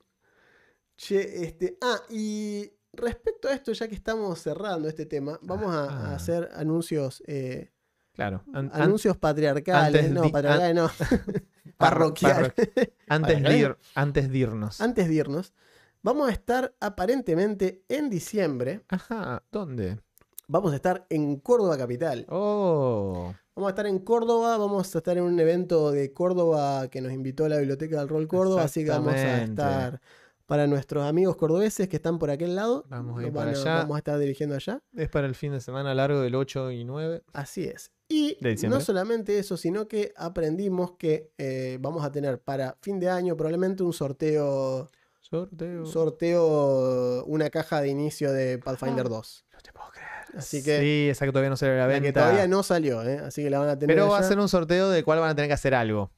Che, 0.96 1.44
este. 1.44 1.76
Ah, 1.80 1.98
y 2.10 2.70
respecto 2.92 3.48
a 3.48 3.52
esto, 3.54 3.72
ya 3.72 3.88
que 3.88 3.94
estamos 3.94 4.40
cerrando 4.40 4.88
este 4.88 5.06
tema, 5.06 5.38
vamos 5.42 5.74
a, 5.74 5.84
a 5.84 6.12
Ah. 6.12 6.14
hacer 6.14 6.48
anuncios. 6.54 7.22
eh, 7.26 7.70
Claro. 8.12 8.42
An- 8.52 8.70
an- 8.74 8.82
anuncios 8.82 9.16
patriarcales. 9.16 9.94
antes 10.02 10.10
no, 10.12 10.30
patriarcales 10.30 10.74
no. 10.74 10.88
parro- 10.88 11.44
Parroquial. 11.78 12.52
parro- 12.54 12.92
antes, 13.08 13.42
de 13.42 13.58
ir, 13.58 13.76
antes 13.94 14.30
de 14.30 14.38
irnos. 14.38 14.80
Antes 14.80 15.08
de 15.08 15.14
irnos, 15.14 15.54
vamos 16.02 16.28
a 16.28 16.32
estar 16.32 16.74
aparentemente 16.80 17.82
en 17.88 18.10
diciembre. 18.10 18.84
Ajá. 18.88 19.42
¿Dónde? 19.50 20.00
Vamos 20.48 20.72
a 20.72 20.76
estar 20.76 21.06
en 21.08 21.36
Córdoba 21.36 21.78
Capital. 21.78 22.26
Oh. 22.28 23.32
Vamos 23.60 23.68
a 23.68 23.72
estar 23.72 23.86
en 23.88 23.98
Córdoba, 23.98 24.56
vamos 24.56 24.94
a 24.94 24.98
estar 24.98 25.18
en 25.18 25.22
un 25.24 25.38
evento 25.38 25.90
de 25.92 26.14
Córdoba 26.14 26.88
que 26.88 27.02
nos 27.02 27.12
invitó 27.12 27.46
la 27.46 27.58
Biblioteca 27.58 27.98
del 27.98 28.08
Rol 28.08 28.26
Córdoba, 28.26 28.62
así 28.62 28.84
que 28.84 28.88
vamos 28.90 29.12
a 29.12 29.42
estar 29.42 30.00
para 30.46 30.66
nuestros 30.66 31.04
amigos 31.04 31.36
cordobeses 31.36 31.86
que 31.86 31.96
están 31.96 32.18
por 32.18 32.30
aquel 32.30 32.56
lado. 32.56 32.86
Vamos 32.88 33.20
a 33.22 33.26
ir 33.26 33.30
para 33.34 33.50
a- 33.50 33.52
allá. 33.52 33.74
Vamos 33.80 33.96
a 33.96 33.98
estar 33.98 34.18
dirigiendo 34.18 34.54
allá. 34.56 34.80
Es 34.94 35.10
para 35.10 35.26
el 35.26 35.34
fin 35.34 35.52
de 35.52 35.60
semana 35.60 35.94
largo 35.94 36.20
del 36.22 36.36
8 36.36 36.70
y 36.70 36.84
9. 36.86 37.22
Así 37.34 37.64
es. 37.64 37.90
Y 38.08 38.38
no 38.66 38.80
solamente 38.80 39.38
eso, 39.38 39.58
sino 39.58 39.86
que 39.88 40.14
aprendimos 40.16 40.92
que 40.92 41.30
eh, 41.36 41.76
vamos 41.82 42.02
a 42.02 42.10
tener 42.10 42.40
para 42.40 42.78
fin 42.80 42.98
de 42.98 43.10
año 43.10 43.36
probablemente 43.36 43.82
un 43.82 43.92
sorteo, 43.92 44.88
Sorteo. 45.20 45.84
sorteo, 45.84 47.24
una 47.26 47.50
caja 47.50 47.82
de 47.82 47.88
inicio 47.88 48.32
de 48.32 48.56
Pathfinder 48.56 49.10
2. 49.10 49.44
no 49.52 49.58
te 49.60 49.70
puedo. 49.74 49.89
Así 50.36 50.62
que- 50.62 50.80
Sí, 50.80 51.06
exacto, 51.08 51.32
todavía 51.32 51.50
no 51.50 51.56
sale 51.56 51.72
a 51.72 51.74
la 51.76 51.80
La 51.82 51.86
venta. 51.88 52.02
que 52.08 52.12
todavía 52.12 52.46
no 52.48 52.62
salió, 52.62 53.02
¿eh? 53.02 53.18
así 53.24 53.42
que 53.42 53.50
la 53.50 53.58
van 53.58 53.68
a 53.70 53.78
tener. 53.78 53.94
Pero 53.94 54.08
va 54.08 54.18
a 54.18 54.22
ser 54.22 54.38
un 54.38 54.48
sorteo 54.48 54.90
del 54.90 55.04
cual 55.04 55.18
van 55.20 55.30
a 55.30 55.34
tener 55.34 55.48
que 55.48 55.54
hacer 55.54 55.74
algo. 55.74 56.10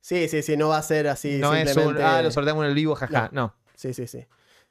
Sí, 0.00 0.28
sí, 0.28 0.42
sí, 0.42 0.56
no 0.56 0.68
va 0.68 0.78
a 0.78 0.82
ser 0.82 1.06
así. 1.08 1.38
no 1.38 1.54
es 1.54 1.62
un. 1.62 1.66
simplemente- 1.68 2.02
Ah, 2.02 2.22
lo 2.22 2.30
sorteamos 2.30 2.64
en 2.64 2.70
el 2.70 2.74
vivo, 2.74 2.94
jaja. 2.96 3.30
No. 3.32 3.54
Sí, 3.76 3.94
sí, 3.94 4.06
sí. 4.06 4.26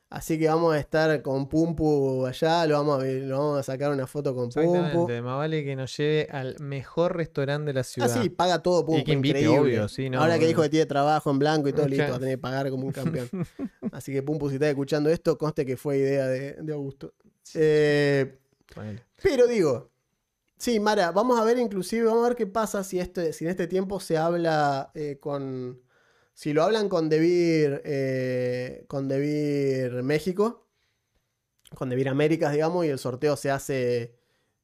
Así 0.10 0.38
que 0.38 0.50
vamos 0.50 0.76
a 0.76 0.78
estar 0.78 1.22
con 1.22 1.48
Pumpu 1.48 2.26
allá, 2.26 2.68
lo 2.68 2.76
vamos 2.76 3.02
a, 3.02 3.06
lo 3.08 3.38
vamos 3.40 3.60
a 3.60 3.64
sacar 3.64 3.94
una 3.94 4.06
foto 4.08 4.36
con 4.36 4.50
Pumpu. 4.50 5.08
Más 5.08 5.38
vale 5.38 5.64
que 5.64 5.74
nos 5.78 5.96
lleve 5.96 6.28
al 6.30 6.58
mejor 6.60 7.16
restaurante 7.16 7.68
de 7.68 7.74
la 7.76 7.80
Ah, 7.80 7.84
ciudad. 7.86 8.22
sí, 8.22 8.30
paga 8.30 8.62
todo 8.62 8.86
Pumpu. 8.86 9.00
Y 9.00 9.04
que 9.06 9.14
invite, 9.14 9.40
increíble. 9.40 9.60
obvio, 9.62 9.88
sí, 9.88 10.10
no, 10.10 10.20
Ahora 10.20 10.38
que 10.38 10.48
dijo 10.48 10.62
que 10.64 10.70
tiene 10.70 10.86
trabajo 10.86 11.32
en 11.32 11.40
blanco 11.40 11.70
y 11.70 11.72
todo, 11.74 11.88
listo, 11.88 12.10
va 12.10 12.16
a 12.18 12.20
tener 12.20 12.34
que 12.36 12.42
pagar 12.42 12.70
como 12.70 12.88
un 12.88 12.92
campeón. 12.92 13.30
Así 13.94 14.12
que 14.12 14.22
Pumpu, 14.22 14.50
si 14.50 14.56
estás 14.56 14.68
escuchando 14.70 15.10
esto, 15.10 15.38
conste 15.38 15.66
que 15.66 15.78
fue 15.78 15.98
idea 16.00 16.28
de, 16.28 16.58
de 16.62 16.74
Augusto. 16.74 17.14
Eh, 17.54 18.38
Ponele. 18.74 19.04
pero 19.22 19.48
digo, 19.48 19.92
sí, 20.58 20.80
Mara, 20.80 21.12
vamos 21.12 21.40
a 21.40 21.44
ver 21.44 21.58
inclusive, 21.58 22.06
vamos 22.06 22.26
a 22.26 22.30
ver 22.30 22.38
qué 22.38 22.48
pasa 22.48 22.84
si, 22.84 23.00
este, 23.00 23.34
si 23.34 23.46
en 23.46 23.52
este 23.52 23.68
tiempo 23.68 24.00
se 24.00 24.18
habla 24.18 24.92
eh, 24.94 25.18
con... 25.20 25.82
Si 26.34 26.54
lo 26.54 26.64
hablan 26.64 26.88
con 26.88 27.10
Debir, 27.10 27.82
eh, 27.84 28.86
con 28.88 29.08
Debir 29.08 30.02
México, 30.02 30.66
con 31.76 31.90
Debir 31.90 32.10
Américas, 32.10 32.54
digamos, 32.54 32.86
y 32.86 32.90
el 32.90 33.00
sorteo 33.00 33.36
se 33.36 33.52
hace 33.52 34.16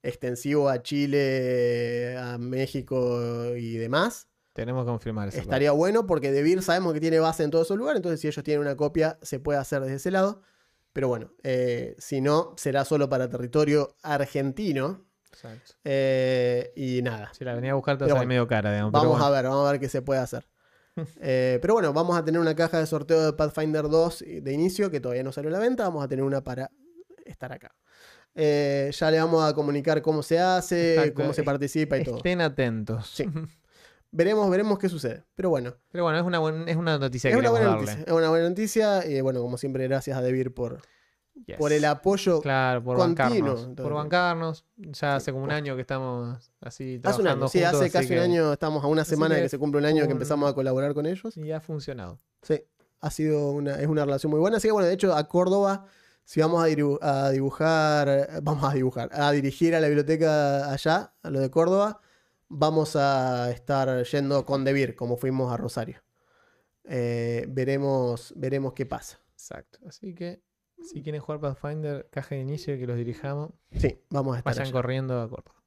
extensivo 0.02 0.70
a 0.70 0.82
Chile, 0.82 2.16
a 2.18 2.38
México 2.38 3.54
y 3.56 3.78
demás. 3.78 4.28
Tenemos 4.54 4.86
que 4.86 4.90
confirmar 4.90 5.28
eso. 5.28 5.38
Estaría 5.38 5.72
bueno 5.72 6.08
porque 6.08 6.32
Debir 6.32 6.64
sabemos 6.64 6.94
que 6.94 7.00
tiene 7.00 7.20
base 7.20 7.44
en 7.44 7.52
todos 7.52 7.68
esos 7.68 7.78
lugares, 7.78 7.98
entonces 7.98 8.20
si 8.22 8.28
ellos 8.28 8.44
tienen 8.44 8.62
una 8.62 8.76
copia 8.76 9.20
se 9.22 9.40
puede 9.40 9.60
hacer 9.60 9.82
desde 9.82 9.96
ese 9.96 10.12
lado. 10.12 10.42
Pero 10.98 11.10
bueno, 11.10 11.30
eh, 11.44 11.96
si 12.00 12.22
no, 12.22 12.56
será 12.58 12.84
solo 12.84 13.08
para 13.08 13.30
territorio 13.30 13.96
argentino. 14.02 15.06
Exacto. 15.32 15.74
eh, 15.84 16.74
y 16.76 17.04
nada, 17.04 17.32
Si 17.38 17.44
la 17.46 17.54
venía 17.54 17.74
a 17.74 17.76
buscar 17.76 18.00
te 18.00 18.06
sale 18.06 18.14
bueno, 18.14 18.28
medio 18.28 18.48
cara, 18.48 18.72
digamos. 18.72 18.92
vamos 18.94 19.10
bueno. 19.10 19.26
a 19.26 19.30
ver, 19.30 19.44
vamos 19.46 19.68
a 19.68 19.72
ver 19.74 19.80
qué 19.80 19.90
se 19.90 20.02
puede 20.02 20.22
hacer. 20.22 20.48
Eh, 21.22 21.60
pero 21.62 21.76
bueno, 21.76 21.94
vamos 21.94 22.18
a 22.18 22.26
tener 22.26 22.42
una 22.42 22.56
caja 22.56 22.80
de 22.80 22.88
sorteo 22.88 23.24
de 23.28 23.34
Pathfinder 23.34 23.88
2 23.88 24.24
de 24.42 24.52
inicio 24.52 24.90
que 24.90 25.00
todavía 25.00 25.22
no 25.22 25.32
salió 25.32 25.50
a 25.50 25.54
la 25.54 25.60
venta. 25.60 25.84
Vamos 25.84 26.04
a 26.04 26.08
tener 26.08 26.26
una 26.26 26.44
para 26.44 26.72
estar 27.26 27.54
acá. 27.54 27.76
Eh, 28.34 28.90
ya 28.92 29.12
le 29.12 29.20
vamos 29.20 29.48
a 29.48 29.54
comunicar 29.54 30.02
cómo 30.02 30.24
se 30.24 30.40
hace, 30.40 30.96
Exacto. 30.96 31.14
cómo 31.14 31.34
se 31.34 31.44
participa 31.44 32.00
y 32.00 32.04
todo. 32.06 32.18
Estén 32.18 32.42
atentos. 32.42 33.08
Sí. 33.14 33.26
Veremos, 34.12 34.50
veremos 34.50 34.80
qué 34.80 34.90
sucede. 34.90 35.24
Pero 35.36 35.50
bueno, 35.50 35.76
Pero 35.92 36.04
bueno, 36.06 36.18
es 36.20 36.26
una, 36.26 36.40
buen- 36.40 36.68
es 36.70 36.76
una 36.76 36.98
noticia 36.98 37.30
es 37.30 37.36
que 37.36 37.40
una 37.40 37.50
buena 37.50 37.66
darle. 37.68 37.82
noticia. 37.86 38.04
Es 38.08 38.14
una 38.14 38.30
buena 38.30 38.50
noticia. 38.50 39.06
Y 39.06 39.22
bueno, 39.22 39.42
como 39.42 39.58
siempre, 39.58 39.88
gracias 39.88 40.18
a 40.18 40.22
Debir 40.22 40.54
por, 40.54 40.82
Yes. 41.46 41.58
por 41.58 41.72
el 41.72 41.86
apoyo. 41.86 42.42
Claro, 42.42 42.84
por 42.84 42.98
continuo, 42.98 43.54
bancarnos. 43.56 43.76
Por 43.76 43.94
bancarnos. 43.94 44.66
Ya 44.78 45.18
hace 45.18 45.32
como 45.32 45.44
un 45.44 45.52
año 45.52 45.76
que 45.76 45.82
estamos 45.82 46.52
así 46.62 46.96
Hace 47.04 47.18
un 47.20 47.24
trabajando 47.26 47.46
año, 47.46 47.50
sí, 47.50 47.64
hace 47.64 47.92
casi 47.92 48.08
que- 48.08 48.14
un 48.16 48.20
año, 48.22 48.54
estamos 48.54 48.84
a 48.84 48.88
una 48.88 49.06
semana 49.06 49.36
de 49.36 49.44
que 49.44 49.50
se 49.50 49.60
cumple 49.60 49.80
un 49.80 49.86
año 49.86 50.06
que 50.08 50.12
empezamos 50.14 50.50
a 50.50 50.54
colaborar 50.56 50.94
con 50.96 51.06
ellos. 51.06 51.38
Y 51.38 51.52
ha 51.52 51.60
funcionado. 51.62 52.18
Sí, 52.42 52.64
ha 53.02 53.12
sido 53.12 53.52
una, 53.52 53.76
es 53.76 53.88
una 53.88 54.04
relación 54.06 54.32
muy 54.32 54.40
buena. 54.40 54.58
Así 54.58 54.68
que 54.68 54.72
bueno, 54.72 54.88
de 54.88 54.94
hecho, 54.94 55.14
a 55.16 55.28
Córdoba, 55.28 55.86
si 56.24 56.40
vamos 56.42 56.64
a, 56.64 56.66
dibujar, 57.32 58.30
vamos 58.42 58.64
a 58.70 58.74
dibujar, 58.74 59.10
a 59.14 59.32
dirigir 59.32 59.76
a 59.76 59.80
la 59.80 59.88
biblioteca 59.88 60.72
allá, 60.72 61.14
a 61.22 61.30
lo 61.30 61.40
de 61.40 61.50
Córdoba, 61.52 62.00
vamos 62.50 62.96
a 62.96 63.52
estar 63.52 64.04
yendo 64.06 64.46
con 64.46 64.64
Debir, 64.64 64.96
como 64.96 65.18
fuimos 65.18 65.52
a 65.52 65.58
Rosario. 65.58 66.02
Eh, 66.86 67.46
veremos, 67.50 68.34
veremos 68.36 68.74
qué 68.74 68.86
pasa. 68.86 69.20
Exacto. 69.34 69.80
Así 69.88 70.14
que 70.16 70.42
si 70.82 71.02
quieren 71.02 71.22
jugar 71.22 71.40
Pathfinder, 71.42 72.08
caja 72.12 72.36
de 72.36 72.42
inicio 72.42 72.78
que 72.78 72.88
los 72.88 72.98
dirijamos, 72.98 73.52
Sí, 73.78 74.00
vamos 74.10 74.36
a 74.36 74.40
estar 74.40 74.52
vayan 74.54 74.64
allá. 74.68 74.72
corriendo 74.74 75.22
a 75.22 75.30
Córdoba. 75.30 75.62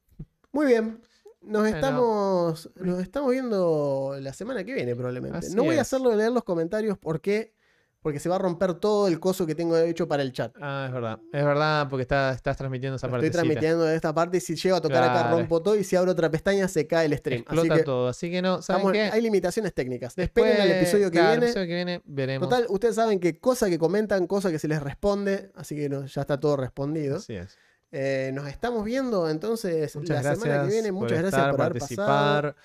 Muy 0.51 0.65
bien. 0.67 1.01
Nos 1.41 1.61
Bueno. 1.63 1.75
estamos, 1.75 2.69
nos 2.75 2.99
estamos 3.01 3.31
viendo 3.31 4.15
la 4.19 4.31
semana 4.33 4.63
que 4.63 4.73
viene 4.73 4.95
probablemente. 4.95 5.37
Así 5.39 5.55
no 5.55 5.63
voy 5.63 5.77
a 5.77 5.81
hacerlo 5.81 6.09
de 6.11 6.17
leer 6.17 6.31
los 6.31 6.43
comentarios 6.43 6.97
porque 6.99 7.53
porque 8.01 8.19
se 8.19 8.29
va 8.29 8.35
a 8.35 8.39
romper 8.39 8.73
todo 8.75 9.07
el 9.07 9.19
coso 9.19 9.45
que 9.45 9.53
tengo 9.55 9.77
hecho 9.77 10.07
para 10.07 10.23
el 10.23 10.31
chat. 10.33 10.53
Ah, 10.59 10.85
es 10.87 10.93
verdad. 10.93 11.19
Es 11.31 11.45
verdad, 11.45 11.87
porque 11.89 12.01
está, 12.01 12.31
estás 12.31 12.57
transmitiendo 12.57 12.95
esa 12.95 13.07
parte. 13.09 13.27
estoy 13.27 13.41
transmitiendo 13.41 13.83
de 13.83 13.95
esta 13.95 14.13
parte 14.13 14.37
y 14.37 14.41
si 14.41 14.55
llego 14.55 14.75
a 14.77 14.81
tocar 14.81 15.03
acá 15.03 15.29
rompo 15.31 15.61
todo 15.61 15.75
y 15.75 15.83
si 15.83 15.95
abro 15.95 16.11
otra 16.11 16.29
pestaña 16.31 16.67
se 16.67 16.87
cae 16.87 17.05
el 17.05 17.17
stream. 17.17 17.43
Así 17.47 17.53
Explota 17.59 17.77
que 17.79 17.83
todo. 17.83 18.07
Así 18.07 18.31
que 18.31 18.41
no, 18.41 18.61
¿saben 18.61 18.79
estamos- 18.79 18.93
qué? 18.93 19.01
hay 19.15 19.21
limitaciones 19.21 19.73
técnicas. 19.73 20.15
Después, 20.15 20.45
Esperen 20.47 20.71
al 20.71 20.77
episodio 20.77 21.11
que 21.11 21.17
claro, 21.19 21.33
el 21.33 21.39
viene. 21.39 21.45
episodio 21.51 21.67
que 21.67 21.73
viene 21.75 22.01
veremos. 22.05 22.49
Total, 22.49 22.65
ustedes 22.69 22.95
saben 22.95 23.19
que 23.19 23.39
cosa 23.39 23.69
que 23.69 23.77
comentan, 23.77 24.25
cosa 24.27 24.49
que 24.49 24.57
se 24.59 24.67
les 24.67 24.81
responde, 24.81 25.51
así 25.55 25.75
que 25.75 25.87
no, 25.87 26.05
ya 26.05 26.21
está 26.21 26.39
todo 26.39 26.57
respondido. 26.57 27.17
Así 27.17 27.35
es. 27.35 27.57
Eh, 27.93 28.31
nos 28.33 28.47
estamos 28.47 28.85
viendo 28.85 29.29
entonces 29.29 29.93
Muchas 29.97 30.23
la 30.23 30.35
semana 30.35 30.63
que 30.63 30.69
viene. 30.71 30.91
Muchas 30.91 31.09
por 31.11 31.17
gracias 31.21 31.33
estar, 31.39 31.51
por 31.51 31.61
haber 31.61 31.79
pasado. 31.79 32.07
participar. 32.07 32.55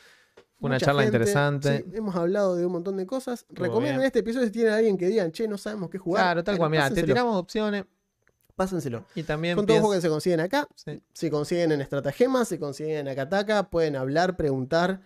Una 0.60 0.78
charla 0.78 1.02
gente, 1.02 1.16
interesante. 1.18 1.84
sí, 1.90 1.96
hemos 1.96 2.16
hablado 2.16 2.56
de 2.56 2.64
un 2.66 2.72
montón 2.72 2.96
de 2.96 3.06
cosas. 3.06 3.44
Recomienden 3.50 3.98
bien. 3.98 4.06
este 4.06 4.20
episodio 4.20 4.46
si 4.46 4.52
tienen 4.52 4.72
a 4.72 4.76
alguien 4.76 4.96
que 4.96 5.06
digan, 5.06 5.30
che, 5.32 5.46
no 5.48 5.58
sabemos 5.58 5.90
qué 5.90 5.98
jugar. 5.98 6.22
Claro, 6.22 6.44
tal 6.44 6.56
cual. 6.58 6.70
Mira, 6.70 6.90
te 6.90 7.02
tiramos 7.02 7.36
opciones 7.36 7.84
Pásenselo. 8.54 9.04
y 9.14 9.22
también 9.22 9.54
Son 9.56 9.66
todos 9.66 9.74
piensa- 9.76 9.80
juegos 9.86 9.96
que 9.96 10.00
se 10.02 10.08
consiguen 10.08 10.40
acá. 10.40 10.66
Sí. 10.74 11.02
Se 11.12 11.30
consiguen 11.30 11.72
en 11.72 11.80
Estratagema, 11.82 12.44
se 12.46 12.58
consiguen 12.58 12.98
en 12.98 13.08
Akataka. 13.08 13.68
Pueden 13.68 13.96
hablar, 13.96 14.34
preguntar, 14.36 15.00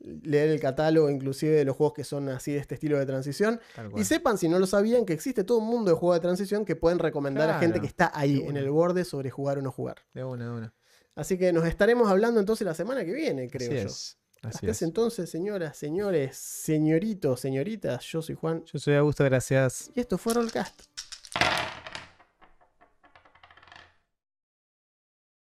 leer 0.00 0.48
el 0.48 0.58
catálogo, 0.60 1.10
inclusive 1.10 1.52
de 1.52 1.64
los 1.66 1.76
juegos 1.76 1.92
que 1.94 2.04
son 2.04 2.30
así 2.30 2.52
de 2.52 2.58
este 2.58 2.74
estilo 2.76 2.98
de 2.98 3.04
transición. 3.04 3.60
Y 3.96 4.04
sepan, 4.04 4.38
si 4.38 4.48
no 4.48 4.58
lo 4.58 4.66
sabían, 4.66 5.04
que 5.04 5.12
existe 5.12 5.44
todo 5.44 5.58
un 5.58 5.66
mundo 5.66 5.90
de 5.90 5.96
juegos 5.98 6.16
de 6.16 6.20
transición 6.20 6.64
que 6.64 6.76
pueden 6.76 6.98
recomendar 6.98 7.50
a 7.50 7.58
gente 7.58 7.78
que 7.80 7.86
está 7.86 8.10
ahí, 8.14 8.42
en 8.46 8.56
el 8.56 8.70
borde 8.70 9.04
sobre 9.04 9.28
jugar 9.30 9.58
o 9.58 9.62
no 9.62 9.70
jugar. 9.70 9.96
De 10.14 10.24
una, 10.24 10.46
de 10.46 10.50
una. 10.50 10.74
Así 11.14 11.36
que 11.38 11.52
nos 11.52 11.64
estaremos 11.66 12.10
hablando 12.10 12.40
entonces 12.40 12.64
la 12.66 12.74
semana 12.74 13.04
que 13.04 13.12
viene, 13.12 13.48
creo 13.50 13.68
Así 13.70 13.80
yo. 13.82 13.86
es. 13.86 14.18
Así 14.44 14.56
Hasta 14.56 14.70
es. 14.70 14.76
ese 14.76 14.84
entonces, 14.84 15.30
señoras, 15.30 15.76
señores, 15.76 16.36
señoritos, 16.36 17.40
señoritas, 17.40 18.04
yo 18.04 18.20
soy 18.22 18.34
Juan 18.34 18.64
Yo 18.66 18.78
soy 18.78 18.94
Augusto, 18.94 19.24
gracias. 19.24 19.90
y 19.94 20.00
esto 20.00 20.18
fue 20.18 20.34
Rollcast. 20.34 20.82